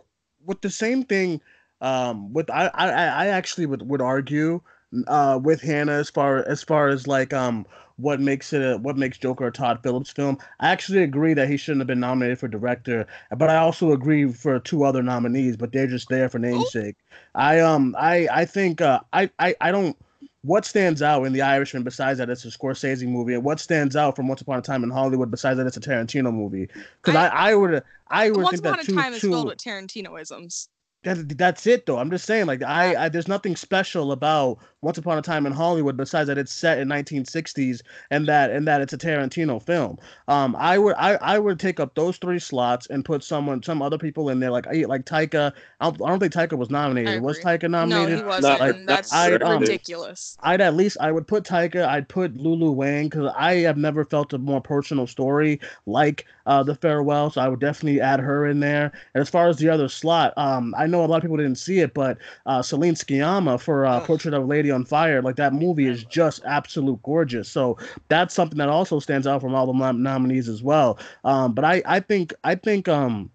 with 0.45 0.61
the 0.61 0.69
same 0.69 1.03
thing 1.03 1.41
um 1.81 2.33
with 2.33 2.49
I 2.49 2.67
I 2.73 2.87
I 2.89 3.27
actually 3.27 3.65
would 3.65 3.87
would 3.89 4.01
argue 4.01 4.61
uh 5.07 5.39
with 5.41 5.61
Hannah 5.61 5.93
as 5.93 6.09
far 6.09 6.37
as 6.47 6.63
far 6.63 6.89
as 6.89 7.07
like 7.07 7.33
um 7.33 7.65
what 7.97 8.19
makes 8.19 8.53
it 8.53 8.61
a, 8.61 8.77
what 8.77 8.97
makes 8.97 9.17
Joker 9.17 9.47
a 9.47 9.51
Todd 9.51 9.79
Phillips 9.83 10.11
film. 10.11 10.37
I 10.59 10.69
actually 10.69 11.03
agree 11.03 11.33
that 11.33 11.49
he 11.49 11.57
shouldn't 11.57 11.81
have 11.81 11.87
been 11.87 11.99
nominated 11.99 12.39
for 12.39 12.47
director, 12.47 13.07
but 13.35 13.49
I 13.49 13.57
also 13.57 13.91
agree 13.91 14.31
for 14.31 14.59
two 14.59 14.83
other 14.83 15.03
nominees, 15.03 15.57
but 15.57 15.71
they're 15.71 15.87
just 15.87 16.09
there 16.09 16.29
for 16.29 16.39
namesake. 16.39 16.95
I 17.35 17.59
um 17.59 17.95
I 17.97 18.27
I 18.31 18.45
think 18.45 18.81
uh 18.81 18.99
I 19.13 19.29
I 19.39 19.55
I 19.61 19.71
don't 19.71 19.97
what 20.43 20.65
stands 20.65 21.03
out 21.03 21.23
in 21.23 21.33
The 21.33 21.41
Irishman 21.43 21.83
besides 21.83 22.17
that 22.17 22.29
it's 22.29 22.45
a 22.45 22.47
Scorsese 22.47 23.07
movie, 23.07 23.35
and 23.35 23.43
what 23.43 23.59
stands 23.59 23.95
out 23.95 24.15
from 24.15 24.27
Once 24.27 24.41
Upon 24.41 24.57
a 24.57 24.61
Time 24.61 24.83
in 24.83 24.89
Hollywood 24.89 25.29
besides 25.29 25.57
that 25.57 25.67
it's 25.67 25.77
a 25.77 25.81
Tarantino 25.81 26.33
movie? 26.33 26.67
Because 27.01 27.15
I, 27.15 27.27
I 27.27 27.55
would 27.55 27.83
I 28.07 28.31
would 28.31 28.43
once 28.43 28.49
think 28.49 28.65
upon 28.65 28.77
that 28.77 28.83
a 28.83 28.85
two 28.87 28.95
time 28.95 29.13
is 29.13 29.21
filled 29.21 29.47
with 29.47 29.59
tarantinoisms 29.59 30.67
that, 31.03 31.37
that's 31.37 31.65
it 31.65 31.85
though. 31.85 31.97
I'm 31.97 32.11
just 32.11 32.25
saying 32.25 32.45
like 32.45 32.61
I, 32.61 33.05
I 33.05 33.09
there's 33.09 33.27
nothing 33.27 33.55
special 33.55 34.11
about 34.11 34.59
Once 34.83 34.97
Upon 34.97 35.15
a 35.19 35.21
Time 35.21 35.45
in 35.45 35.53
Hollywood 35.53 35.95
besides 35.95 36.27
that 36.27 36.39
it's 36.39 36.51
set 36.51 36.79
in 36.79 36.87
1960s 36.87 37.81
and 38.09 38.27
that 38.27 38.49
and 38.49 38.67
that 38.67 38.81
it's 38.81 38.93
a 38.93 38.97
Tarantino 38.97 39.61
film. 39.61 39.99
Um, 40.27 40.55
I 40.57 40.79
would 40.79 40.95
I, 40.97 41.15
I 41.21 41.37
would 41.37 41.59
take 41.59 41.79
up 41.79 41.93
those 41.93 42.17
three 42.17 42.39
slots 42.39 42.87
and 42.87 43.05
put 43.05 43.23
someone 43.23 43.61
some 43.61 43.83
other 43.83 43.99
people 43.99 44.29
in 44.29 44.39
there 44.39 44.49
like 44.49 44.65
I 44.65 44.85
like 44.87 45.05
Taika. 45.05 45.53
I 45.79 45.85
don't, 45.85 46.01
I 46.01 46.09
don't 46.09 46.19
think 46.19 46.33
Taika 46.33 46.57
was 46.57 46.71
nominated. 46.71 47.21
Was 47.21 47.37
agree. 47.37 47.51
Taika 47.51 47.69
no 47.69 47.85
nominated? 47.85 48.17
he 48.17 48.23
wasn't 48.23 48.59
like, 48.59 48.85
that's 48.87 49.13
I, 49.13 49.33
um, 49.33 49.61
ridiculous 49.61 50.35
I'd 50.41 50.61
at 50.61 50.75
least 50.75 50.97
I 50.99 51.11
would 51.11 51.27
put 51.27 51.43
Taika. 51.43 51.87
I'd 51.87 52.09
put 52.09 52.35
Lulu 52.35 52.71
Wang 52.71 53.09
because 53.09 53.31
I 53.37 53.57
have 53.57 53.77
never 53.77 54.03
felt 54.03 54.33
a 54.33 54.39
more 54.39 54.61
personal 54.61 55.05
story 55.05 55.59
like 55.85 56.25
uh, 56.47 56.63
the 56.63 56.73
farewell. 56.73 57.29
So 57.29 57.41
I 57.41 57.47
would 57.47 57.59
definitely 57.59 58.01
add 58.01 58.19
her 58.19 58.47
in 58.47 58.61
there. 58.61 58.91
And 59.13 59.21
as 59.21 59.29
far 59.29 59.47
as 59.47 59.57
the 59.57 59.69
other 59.69 59.89
slot, 59.89 60.33
um, 60.37 60.73
I 60.75 60.87
know 60.87 61.05
a 61.05 61.07
lot 61.07 61.17
of 61.17 61.21
people 61.21 61.37
didn't 61.37 61.59
see 61.59 61.81
it, 61.81 61.93
but 61.93 62.17
uh, 62.47 62.63
Celine 62.63 62.95
Sciamma 62.95 63.61
for 63.61 63.85
uh, 63.85 63.97
Ugh. 63.97 64.07
Portrait 64.07 64.33
of 64.33 64.43
a 64.43 64.45
Lady 64.47 64.70
on 64.71 64.85
Fire, 64.85 65.21
like 65.21 65.35
that 65.35 65.53
movie 65.53 65.87
is 65.87 66.03
just 66.05 66.43
absolute 66.45 67.01
gorgeous. 67.03 67.49
So 67.49 67.77
that's 68.07 68.33
something 68.33 68.57
that 68.57 68.69
also 68.69 68.99
stands 68.99 69.27
out 69.27 69.41
from 69.41 69.53
all 69.55 69.67
the 69.67 69.73
nom- 69.73 70.01
nominees 70.03 70.47
as 70.49 70.63
well. 70.63 70.97
Um, 71.23 71.53
but 71.53 71.65
I 71.65 71.81
I 71.85 71.99
think 71.99 72.33
I 72.43 72.55
think 72.55 72.87
um. 72.87 73.29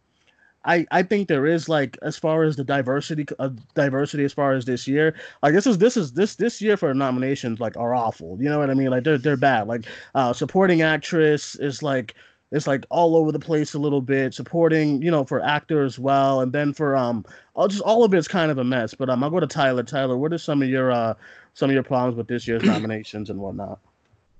I 0.68 0.84
I 0.90 1.04
think 1.04 1.28
there 1.28 1.46
is 1.46 1.68
like 1.68 1.96
as 2.02 2.16
far 2.16 2.42
as 2.42 2.56
the 2.56 2.64
diversity 2.64 3.24
uh, 3.38 3.50
diversity 3.74 4.24
as 4.24 4.32
far 4.32 4.52
as 4.52 4.64
this 4.64 4.88
year. 4.88 5.14
Like 5.42 5.54
this 5.54 5.64
is 5.64 5.78
this 5.78 5.96
is 5.96 6.12
this 6.14 6.34
this 6.34 6.60
year 6.60 6.76
for 6.76 6.92
nominations 6.92 7.60
like 7.60 7.76
are 7.76 7.94
awful. 7.94 8.36
You 8.40 8.48
know 8.48 8.58
what 8.58 8.68
I 8.68 8.74
mean? 8.74 8.90
Like 8.90 9.04
they're 9.04 9.16
they're 9.16 9.36
bad. 9.36 9.68
Like 9.68 9.86
uh 10.16 10.32
supporting 10.32 10.82
actress 10.82 11.54
is 11.56 11.84
like 11.84 12.14
it's 12.52 12.66
like 12.66 12.86
all 12.90 13.16
over 13.16 13.32
the 13.32 13.38
place 13.38 13.74
a 13.74 13.78
little 13.78 14.00
bit. 14.00 14.34
Supporting, 14.34 15.02
you 15.02 15.10
know, 15.10 15.24
for 15.24 15.42
actor 15.42 15.84
as 15.84 15.98
well, 15.98 16.40
and 16.40 16.52
then 16.52 16.72
for 16.72 16.96
um, 16.96 17.24
all 17.54 17.68
just 17.68 17.82
all 17.82 18.04
of 18.04 18.14
it's 18.14 18.28
kind 18.28 18.50
of 18.50 18.58
a 18.58 18.64
mess. 18.64 18.94
But 18.94 19.10
um, 19.10 19.22
I'll 19.24 19.30
go 19.30 19.40
to 19.40 19.46
Tyler. 19.46 19.82
Tyler, 19.82 20.16
what 20.16 20.32
are 20.32 20.38
some 20.38 20.62
of 20.62 20.68
your 20.68 20.92
uh 20.92 21.14
some 21.54 21.70
of 21.70 21.74
your 21.74 21.82
problems 21.82 22.16
with 22.16 22.28
this 22.28 22.46
year's 22.46 22.62
nominations 22.62 23.30
and 23.30 23.40
whatnot? 23.40 23.78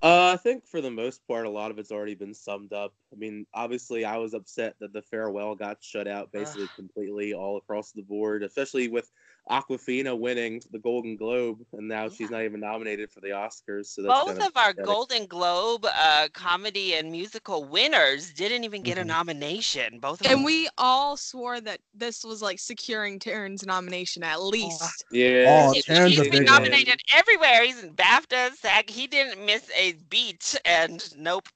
Uh, 0.03 0.31
I 0.33 0.37
think 0.37 0.65
for 0.67 0.79
the 0.79 0.91
most 0.91 1.27
part, 1.27 1.47
a 1.47 1.49
lot 1.49 1.71
of 1.71 1.79
it's 1.79 1.91
already 1.91 2.13
been 2.13 2.33
summed 2.33 2.71
up. 2.71 2.93
I 3.11 3.17
mean, 3.17 3.47
obviously, 3.53 4.05
I 4.05 4.17
was 4.17 4.35
upset 4.35 4.75
that 4.79 4.93
the 4.93 5.01
farewell 5.01 5.55
got 5.55 5.83
shut 5.83 6.07
out 6.07 6.31
basically 6.31 6.69
completely 6.75 7.33
all 7.33 7.57
across 7.57 7.91
the 7.93 8.03
board, 8.03 8.43
especially 8.43 8.89
with 8.89 9.11
Awkwafina 9.49 10.17
winning 10.17 10.61
the 10.71 10.79
Golden 10.79 11.15
Globe, 11.15 11.59
and 11.73 11.87
now 11.87 12.09
she's 12.09 12.29
not 12.29 12.41
even 12.43 12.59
nominated 12.59 13.09
for 13.11 13.21
the 13.21 13.29
Oscars. 13.29 13.85
So 13.87 14.01
that's 14.01 14.13
Both 14.13 14.27
kinda 14.33 14.45
of 14.47 14.57
our 14.57 14.69
pathetic. 14.71 14.85
Golden 14.85 15.25
Globe 15.25 15.85
uh, 15.85 16.27
comedy 16.33 16.95
and 16.95 17.11
musical 17.11 17.63
winners 17.63 18.33
didn't 18.33 18.63
even 18.65 18.81
get 18.83 18.97
a 18.97 19.01
Mhm. 19.01 19.07
nomination. 19.07 19.99
Both 19.99 20.21
of 20.21 20.27
And 20.27 20.39
them. 20.39 20.43
we 20.43 20.67
all 20.77 21.15
swore 21.17 21.61
that 21.61 21.79
this 21.93 22.23
was 22.23 22.41
like 22.41 22.59
securing 22.59 23.19
Taron's 23.19 23.65
nomination 23.65 24.23
at 24.23 24.41
least. 24.41 25.05
Yeah. 25.11 25.67
Oh, 25.69 25.71
He- 25.73 25.81
Taron's 25.81 26.09
he's 26.11 26.19
a 26.19 26.23
been 26.23 26.31
big 26.31 26.49
one. 26.49 26.63
nominated 26.63 26.99
everywhere. 27.15 27.63
He's 27.65 27.81
in 27.83 27.93
BAFTA, 27.95 28.53
SAG. 28.55 28.89
He 28.89 29.07
didn't 29.07 29.45
miss 29.45 29.69
a 29.75 29.93
beat, 30.09 30.55
and 30.65 31.03
nope. 31.17 31.47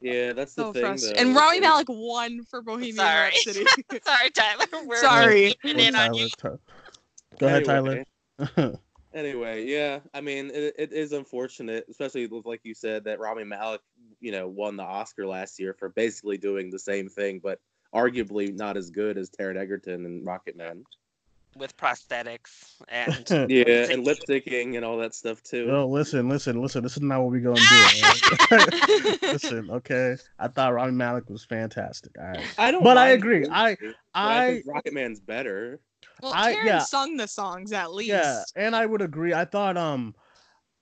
Yeah, 0.00 0.32
that's 0.32 0.54
the 0.54 0.62
So 0.64 0.72
thing. 0.72 0.82
though, 0.96 1.12
And 1.20 1.36
Rami 1.36 1.56
is- 1.58 1.60
Malek 1.62 1.86
won 1.88 2.44
for 2.50 2.60
Bohemian 2.60 2.96
Sorry. 2.96 3.30
Rhapsody. 3.30 3.64
Sorry, 4.04 4.30
Tyler. 4.30 4.66
We're 4.84 4.96
Sorry. 5.00 5.54
We're 5.62 5.74
Go 5.74 5.78
in 5.80 5.94
on 5.94 6.14
you. 6.14 6.28
Tyler. 6.36 6.58
Go 7.38 7.46
ahead, 7.46 7.64
Tyler. 7.64 8.04
Anyway, 9.14 9.66
yeah, 9.66 10.00
I 10.14 10.22
mean, 10.22 10.50
it, 10.54 10.74
it 10.78 10.92
is 10.92 11.12
unfortunate, 11.12 11.84
especially 11.90 12.26
with, 12.26 12.46
like 12.46 12.62
you 12.64 12.72
said, 12.74 13.04
that 13.04 13.20
Rami 13.20 13.44
Malek, 13.44 13.82
you 14.20 14.32
know, 14.32 14.48
won 14.48 14.76
the 14.76 14.82
Oscar 14.82 15.26
last 15.26 15.60
year 15.60 15.74
for 15.78 15.90
basically 15.90 16.38
doing 16.38 16.70
the 16.70 16.78
same 16.78 17.10
thing, 17.10 17.38
but 17.42 17.60
arguably 17.94 18.54
not 18.54 18.78
as 18.78 18.88
good 18.90 19.18
as 19.18 19.28
Taron 19.28 19.58
Egerton 19.58 20.06
and 20.06 20.24
Rocket 20.24 20.56
Man. 20.56 20.84
with 21.58 21.76
prosthetics 21.76 22.72
and 22.88 23.28
Yeah, 23.50 23.86
and 23.90 24.02
lip 24.02 24.18
syncing 24.26 24.76
and 24.76 24.84
all 24.84 24.96
that 24.98 25.14
stuff 25.14 25.42
too. 25.42 25.66
Yo, 25.66 25.86
listen, 25.86 26.30
listen, 26.30 26.62
listen. 26.62 26.82
This 26.82 26.96
is 26.96 27.02
not 27.02 27.20
what 27.20 27.32
we're 27.32 27.40
gonna 27.40 27.60
do. 27.60 28.36
all 28.50 28.58
right? 28.58 29.22
listen, 29.22 29.70
okay. 29.70 30.16
I 30.38 30.48
thought 30.48 30.72
Rami 30.72 30.92
Malek 30.92 31.28
was 31.28 31.44
fantastic. 31.44 32.12
All 32.18 32.28
right. 32.28 32.54
I 32.56 32.70
don't. 32.70 32.82
But 32.82 32.96
I 32.96 33.10
agree. 33.10 33.46
I- 33.46 33.76
lip 33.82 33.96
I 34.14 34.38
I 34.38 34.46
think 34.46 34.64
Rocket 34.66 34.94
Man's 34.94 35.20
better. 35.20 35.80
Well, 36.22 36.32
I- 36.34 36.54
Taron 36.54 36.64
yeah. 36.64 36.78
sung 36.80 37.16
the 37.16 37.26
songs 37.26 37.72
at 37.72 37.92
least. 37.92 38.08
yeah, 38.10 38.42
and 38.56 38.76
I 38.76 38.86
would 38.86 39.02
agree. 39.02 39.34
I 39.34 39.44
thought 39.44 39.76
um, 39.76 40.14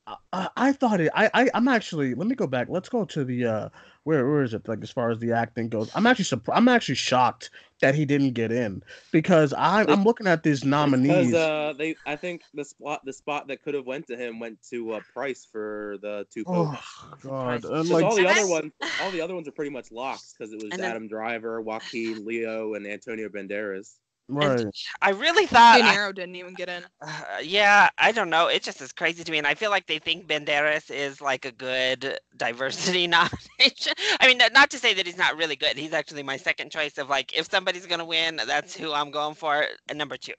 I- 0.06 0.16
I, 0.32 0.48
I 0.56 0.72
thought 0.72 1.00
it. 1.00 1.10
I, 1.14 1.30
I 1.34 1.50
I'm 1.54 1.68
actually. 1.68 2.14
Let 2.14 2.26
me 2.26 2.34
go 2.34 2.46
back. 2.46 2.68
Let's 2.68 2.88
go 2.88 3.04
to 3.06 3.24
the 3.24 3.46
uh, 3.46 3.68
where 4.04 4.28
where 4.30 4.42
is 4.42 4.54
it? 4.54 4.66
Like 4.68 4.82
as 4.82 4.90
far 4.90 5.10
as 5.10 5.18
the 5.18 5.32
acting 5.32 5.68
goes, 5.68 5.90
I'm 5.94 6.06
actually 6.06 6.24
surprised. 6.26 6.58
I'm 6.58 6.68
actually 6.68 6.96
shocked 6.96 7.50
that 7.80 7.94
he 7.94 8.04
didn't 8.04 8.32
get 8.32 8.52
in 8.52 8.82
because 9.12 9.54
I 9.54 9.82
I'm 9.90 10.04
looking 10.04 10.26
at 10.26 10.42
these 10.42 10.64
nominees. 10.64 11.28
Because 11.28 11.34
uh, 11.34 11.72
they, 11.78 11.96
I 12.06 12.16
think 12.16 12.42
the 12.52 12.64
spot, 12.64 13.02
the 13.06 13.12
spot 13.12 13.48
that 13.48 13.62
could 13.62 13.72
have 13.74 13.86
went 13.86 14.06
to 14.08 14.16
him 14.16 14.38
went 14.40 14.58
to 14.70 14.92
uh, 14.94 15.00
Pryce 15.14 15.46
for 15.50 15.96
the 16.02 16.26
two 16.30 16.44
popes. 16.44 16.78
oh 17.02 17.14
God, 17.22 17.54
and 17.54 17.62
'Cause 17.64 17.90
like 17.90 18.04
all 18.04 18.16
the 18.16 18.26
other 18.28 18.40
Yes. 18.40 18.48
ones, 18.50 18.72
all 19.02 19.10
the 19.10 19.20
other 19.22 19.34
ones 19.34 19.48
are 19.48 19.52
pretty 19.52 19.70
much 19.70 19.90
locked 19.92 20.34
because 20.36 20.52
it 20.52 20.56
was 20.56 20.72
And 20.72 20.82
then- 20.82 20.90
Adam 20.90 21.08
Driver, 21.08 21.60
Joaquin, 21.62 22.26
Leo, 22.26 22.74
and 22.74 22.86
Antonio 22.86 23.28
Banderas. 23.30 23.94
Right. 24.30 24.66
I 25.02 25.10
really 25.10 25.46
thought. 25.46 25.78
De 25.78 25.84
I- 25.84 26.12
didn't 26.12 26.36
even 26.36 26.54
get 26.54 26.68
in. 26.68 26.82
Uh, 27.00 27.08
yeah, 27.42 27.88
I 27.98 28.12
don't 28.12 28.30
know. 28.30 28.46
It 28.48 28.62
just 28.62 28.80
is 28.80 28.92
crazy 28.92 29.24
to 29.24 29.32
me, 29.32 29.38
and 29.38 29.46
I 29.46 29.54
feel 29.54 29.70
like 29.70 29.86
they 29.86 29.98
think 29.98 30.26
Banderas 30.26 30.90
is 30.90 31.20
like 31.20 31.44
a 31.44 31.52
good 31.52 32.18
diversity 32.36 33.06
nomination. 33.08 33.92
I 34.20 34.26
mean, 34.26 34.38
not- 34.38 34.52
not 34.52 34.70
to 34.70 34.78
say 34.78 34.94
that 34.94 35.06
he's 35.06 35.18
not 35.18 35.36
really 35.36 35.56
good. 35.56 35.76
He's 35.76 35.92
actually 35.92 36.22
my 36.22 36.36
second 36.36 36.70
choice 36.70 36.98
of 36.98 37.08
like, 37.08 37.36
if 37.36 37.50
somebody's 37.50 37.86
gonna 37.86 38.04
win, 38.04 38.40
that's 38.46 38.74
who 38.76 38.92
I'm 38.92 39.10
going 39.10 39.34
for. 39.34 39.66
At 39.88 39.96
number 39.96 40.16
two, 40.16 40.34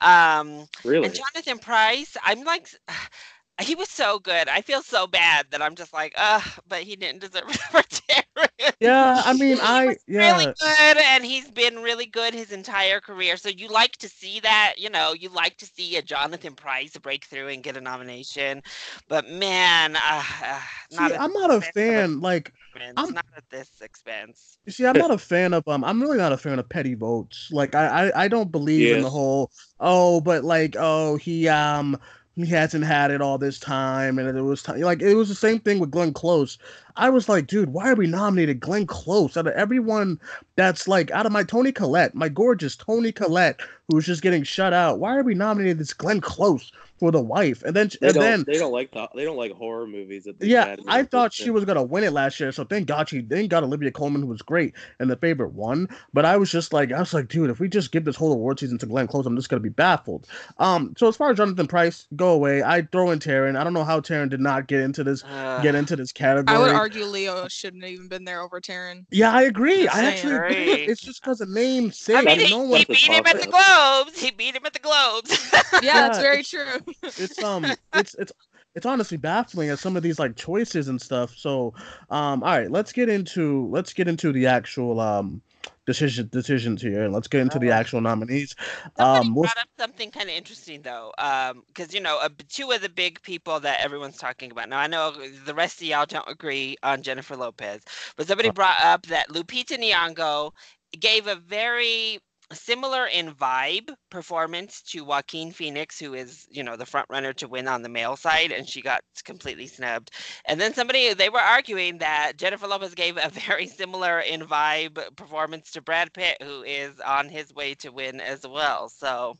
um, 0.00 0.66
Really? 0.84 1.06
and 1.06 1.14
Jonathan 1.14 1.58
Pryce. 1.58 2.16
I'm 2.22 2.44
like, 2.44 2.68
he 3.60 3.74
was 3.74 3.88
so 3.88 4.18
good. 4.18 4.48
I 4.48 4.60
feel 4.62 4.82
so 4.82 5.06
bad 5.06 5.46
that 5.50 5.62
I'm 5.62 5.74
just 5.76 5.92
like, 5.92 6.12
uh, 6.16 6.40
but 6.68 6.82
he 6.82 6.96
didn't 6.96 7.20
deserve 7.20 7.48
it 7.48 7.56
for 7.56 7.82
Darren. 7.82 8.23
Yeah, 8.80 9.22
I 9.24 9.32
mean, 9.32 9.58
He 9.60 9.62
I 9.62 9.86
was 9.86 9.98
yeah. 10.06 10.38
really 10.40 10.54
good 10.60 10.96
and 10.98 11.24
he's 11.24 11.50
been 11.50 11.78
really 11.80 12.06
good 12.06 12.34
his 12.34 12.52
entire 12.52 13.00
career 13.00 13.36
so 13.36 13.48
you 13.48 13.68
like 13.68 13.96
to 13.98 14.08
see 14.08 14.40
that 14.40 14.74
you 14.78 14.90
know 14.90 15.12
you 15.12 15.28
like 15.28 15.56
to 15.58 15.66
see 15.66 15.96
a 15.96 16.02
jonathan 16.02 16.54
pryce 16.54 16.96
break 16.98 17.24
through 17.24 17.48
and 17.48 17.62
get 17.62 17.76
a 17.76 17.80
nomination 17.80 18.62
but 19.08 19.28
man 19.28 19.96
uh, 19.96 20.22
uh, 20.44 20.60
not 20.90 21.12
at 21.12 21.22
I'm 21.22 21.32
not 21.32 21.50
a 21.50 21.60
expense 21.60 21.76
a 21.78 21.80
fan. 21.80 22.20
Like, 22.20 22.52
performance, 22.72 22.98
I'm- 22.98 23.14
not 23.14 23.26
at 23.36 23.44
this 23.50 23.70
expense 23.80 24.58
You 24.66 24.72
see, 24.72 24.86
I'm 24.86 24.96
not 24.96 25.10
a 25.10 25.18
fan 25.18 25.52
of 25.52 25.66
um. 25.68 25.84
I'm 25.84 26.00
really 26.00 26.16
not 26.16 26.32
a 26.32 26.38
fan 26.38 26.58
of 26.58 26.68
petty 26.68 26.94
votes. 26.94 27.48
Like, 27.52 27.74
I 27.74 28.08
I, 28.08 28.24
I 28.24 28.28
don't 28.28 28.50
believe 28.50 28.92
in 28.92 29.02
the 29.02 29.10
whole 29.10 29.50
oh, 29.78 30.20
but 30.22 30.42
like 30.44 30.74
oh 30.78 31.16
he 31.16 31.48
um 31.48 31.98
he 32.36 32.46
hasn't 32.46 32.84
had 32.84 33.10
it 33.10 33.20
all 33.20 33.38
this 33.38 33.60
time, 33.60 34.18
and 34.18 34.36
it 34.36 34.42
was 34.42 34.62
time 34.62 34.80
like 34.80 35.00
it 35.00 35.14
was 35.14 35.28
the 35.28 35.34
same 35.34 35.60
thing 35.60 35.78
with 35.78 35.90
Glenn 35.90 36.12
Close. 36.12 36.58
I 36.96 37.10
was 37.10 37.28
like, 37.28 37.46
dude, 37.46 37.72
why 37.72 37.90
are 37.90 37.94
we 37.94 38.06
nominated 38.06 38.60
Glenn 38.60 38.86
Close 38.86 39.36
out 39.36 39.46
of 39.46 39.54
everyone 39.54 40.18
that's 40.56 40.88
like 40.88 41.10
out 41.12 41.26
of 41.26 41.32
my 41.32 41.44
Toni 41.44 41.70
Collette, 41.70 42.14
my 42.14 42.28
gorgeous 42.28 42.74
Toni 42.76 43.12
Collette, 43.12 43.60
who's 43.88 44.06
just 44.06 44.22
getting 44.22 44.42
shut 44.42 44.72
out? 44.72 44.98
Why 44.98 45.16
are 45.16 45.22
we 45.22 45.34
nominated 45.34 45.78
this 45.78 45.92
Glenn 45.94 46.20
Close 46.20 46.72
for 47.04 47.10
the 47.12 47.20
wife? 47.20 47.62
And 47.64 47.76
then 47.76 47.90
They 48.00 48.08
and 48.08 48.14
don't. 48.14 48.22
then 48.24 48.44
they 48.46 48.58
don't 48.58 48.72
like 48.72 48.90
the, 48.92 49.06
They 49.14 49.24
don't 49.24 49.36
like 49.36 49.52
horror 49.52 49.86
movies. 49.86 50.24
That 50.24 50.38
they 50.40 50.46
yeah, 50.46 50.64
had 50.68 50.80
I 50.88 51.02
thought 51.02 51.32
she 51.34 51.50
was 51.50 51.64
gonna 51.66 51.82
win 51.82 52.02
it 52.02 52.12
last 52.12 52.40
year, 52.40 52.50
so 52.50 52.64
thank 52.64 52.86
God 52.86 53.08
she 53.10 53.20
then 53.20 53.46
got 53.48 53.62
Olivia 53.62 53.90
Colman, 53.90 54.22
who 54.22 54.28
was 54.28 54.40
great, 54.40 54.72
and 54.98 55.10
the 55.10 55.16
favorite 55.16 55.52
won. 55.52 55.86
But 56.14 56.24
I 56.24 56.38
was 56.38 56.50
just 56.50 56.72
like, 56.72 56.92
I 56.92 57.00
was 57.00 57.12
like, 57.12 57.28
dude, 57.28 57.50
if 57.50 57.60
we 57.60 57.68
just 57.68 57.92
give 57.92 58.04
this 58.06 58.16
whole 58.16 58.32
award 58.32 58.58
season 58.58 58.78
to 58.78 58.86
Glenn 58.86 59.06
Close, 59.06 59.26
I'm 59.26 59.36
just 59.36 59.50
gonna 59.50 59.60
be 59.60 59.68
baffled. 59.68 60.26
Um, 60.58 60.94
so 60.96 61.08
as 61.08 61.16
far 61.16 61.30
as 61.30 61.36
Jonathan 61.36 61.66
Pryce, 61.66 62.06
go 62.16 62.32
away. 62.32 62.62
I 62.62 62.82
throw 62.82 63.10
in 63.10 63.18
Taron. 63.18 63.56
I 63.58 63.64
don't 63.64 63.74
know 63.74 63.84
how 63.84 64.00
Taron 64.00 64.30
did 64.30 64.40
not 64.40 64.66
get 64.66 64.80
into 64.80 65.04
this 65.04 65.22
uh, 65.24 65.60
get 65.62 65.74
into 65.74 65.96
this 65.96 66.12
category. 66.12 66.56
I 66.56 66.60
would 66.60 66.70
argue 66.74 67.04
Leo 67.04 67.46
shouldn't 67.48 67.82
have 67.84 67.92
even 67.92 68.08
been 68.08 68.24
there 68.24 68.40
over 68.40 68.60
Taron. 68.60 69.04
yeah, 69.10 69.30
I 69.30 69.42
agree. 69.42 69.84
Just 69.84 69.96
I 69.96 70.04
actually 70.06 70.34
agree. 70.36 70.72
Agree. 70.72 70.84
It's 70.84 71.00
just 71.02 71.20
because 71.22 71.38
the 71.38 71.46
name 71.46 71.86
I 71.86 71.90
sake. 71.90 72.24
mean, 72.24 72.40
he, 72.40 72.50
no 72.50 72.74
he 72.74 72.84
beat 72.86 72.98
him 72.98 73.24
at 73.26 73.40
the. 73.40 73.46
Globes. 73.48 74.20
He 74.20 74.30
beat 74.30 74.54
him 74.56 74.64
at 74.66 74.72
the 74.72 74.78
Globes. 74.78 75.52
Yeah, 75.82 76.06
that's 76.08 76.18
very 76.18 76.42
true. 76.44 76.78
It's 77.16 77.42
um 77.42 77.76
it's 77.92 78.14
it's 78.14 78.32
it's 78.74 78.86
honestly 78.86 79.16
baffling 79.16 79.68
at 79.70 79.78
some 79.78 79.96
of 79.96 80.02
these 80.02 80.18
like 80.18 80.36
choices 80.36 80.88
and 80.88 81.00
stuff 81.00 81.34
so 81.36 81.72
um 82.10 82.42
all 82.42 82.58
right 82.58 82.70
let's 82.70 82.92
get 82.92 83.08
into 83.08 83.68
let's 83.70 83.92
get 83.92 84.08
into 84.08 84.32
the 84.32 84.46
actual 84.46 85.00
um 85.00 85.40
decision 85.86 86.28
decisions 86.32 86.80
here 86.82 87.02
and 87.04 87.12
let's 87.12 87.28
get 87.28 87.40
into 87.40 87.58
the 87.58 87.70
Uh, 87.70 87.72
actual 87.72 88.00
nominees 88.00 88.54
Somebody 88.96 89.28
um 89.28 89.34
we'll, 89.34 89.42
brought 89.42 89.58
up 89.58 89.68
something 89.78 90.10
kind 90.10 90.28
of 90.28 90.36
interesting 90.36 90.82
though, 90.82 91.12
um, 91.18 91.62
because 91.68 91.92
you 91.94 92.00
know, 92.00 92.18
uh, 92.20 92.28
two 92.48 92.70
of 92.70 92.80
the 92.82 92.88
big 92.88 93.20
people 93.22 93.60
that 93.60 93.80
everyone's 93.80 94.16
talking 94.16 94.50
about. 94.50 94.68
Now 94.68 94.78
I 94.78 94.86
know 94.86 95.12
the 95.12 95.54
rest 95.54 95.80
of 95.80 95.86
y'all 95.88 96.06
don't 96.06 96.28
agree 96.28 96.76
on 96.82 97.02
Jennifer 97.02 97.36
Lopez, 97.36 97.82
but 98.16 98.26
somebody 98.26 98.48
Uh. 98.48 98.52
brought 98.52 98.80
up 98.82 99.06
that 99.06 99.28
Lupita 99.30 99.76
Nyong'o 99.78 100.52
gave 100.98 101.26
a 101.26 101.36
very 101.36 102.18
similar 102.52 103.06
in 103.06 103.32
vibe 103.34 103.90
performance 104.10 104.82
to 104.82 105.04
Joaquin 105.04 105.52
Phoenix, 105.52 105.98
who 105.98 106.14
is 106.14 106.46
you 106.50 106.62
know 106.62 106.76
the 106.76 106.86
front 106.86 107.06
runner 107.10 107.32
to 107.34 107.48
win 107.48 107.68
on 107.68 107.82
the 107.82 107.88
male 107.88 108.16
side, 108.16 108.52
and 108.52 108.68
she 108.68 108.82
got 108.82 109.02
completely 109.24 109.66
snubbed. 109.66 110.10
And 110.44 110.60
then 110.60 110.74
somebody 110.74 111.14
they 111.14 111.28
were 111.30 111.40
arguing 111.40 111.98
that 111.98 112.32
Jennifer 112.36 112.66
Lopez 112.66 112.94
gave 112.94 113.16
a 113.16 113.28
very 113.46 113.66
similar 113.66 114.20
in 114.20 114.42
vibe 114.42 114.98
performance 115.16 115.70
to 115.72 115.82
Brad 115.82 116.12
Pitt, 116.12 116.36
who 116.42 116.62
is 116.62 117.00
on 117.00 117.28
his 117.28 117.52
way 117.54 117.74
to 117.74 117.90
win 117.90 118.20
as 118.20 118.46
well. 118.46 118.88
So 118.88 119.36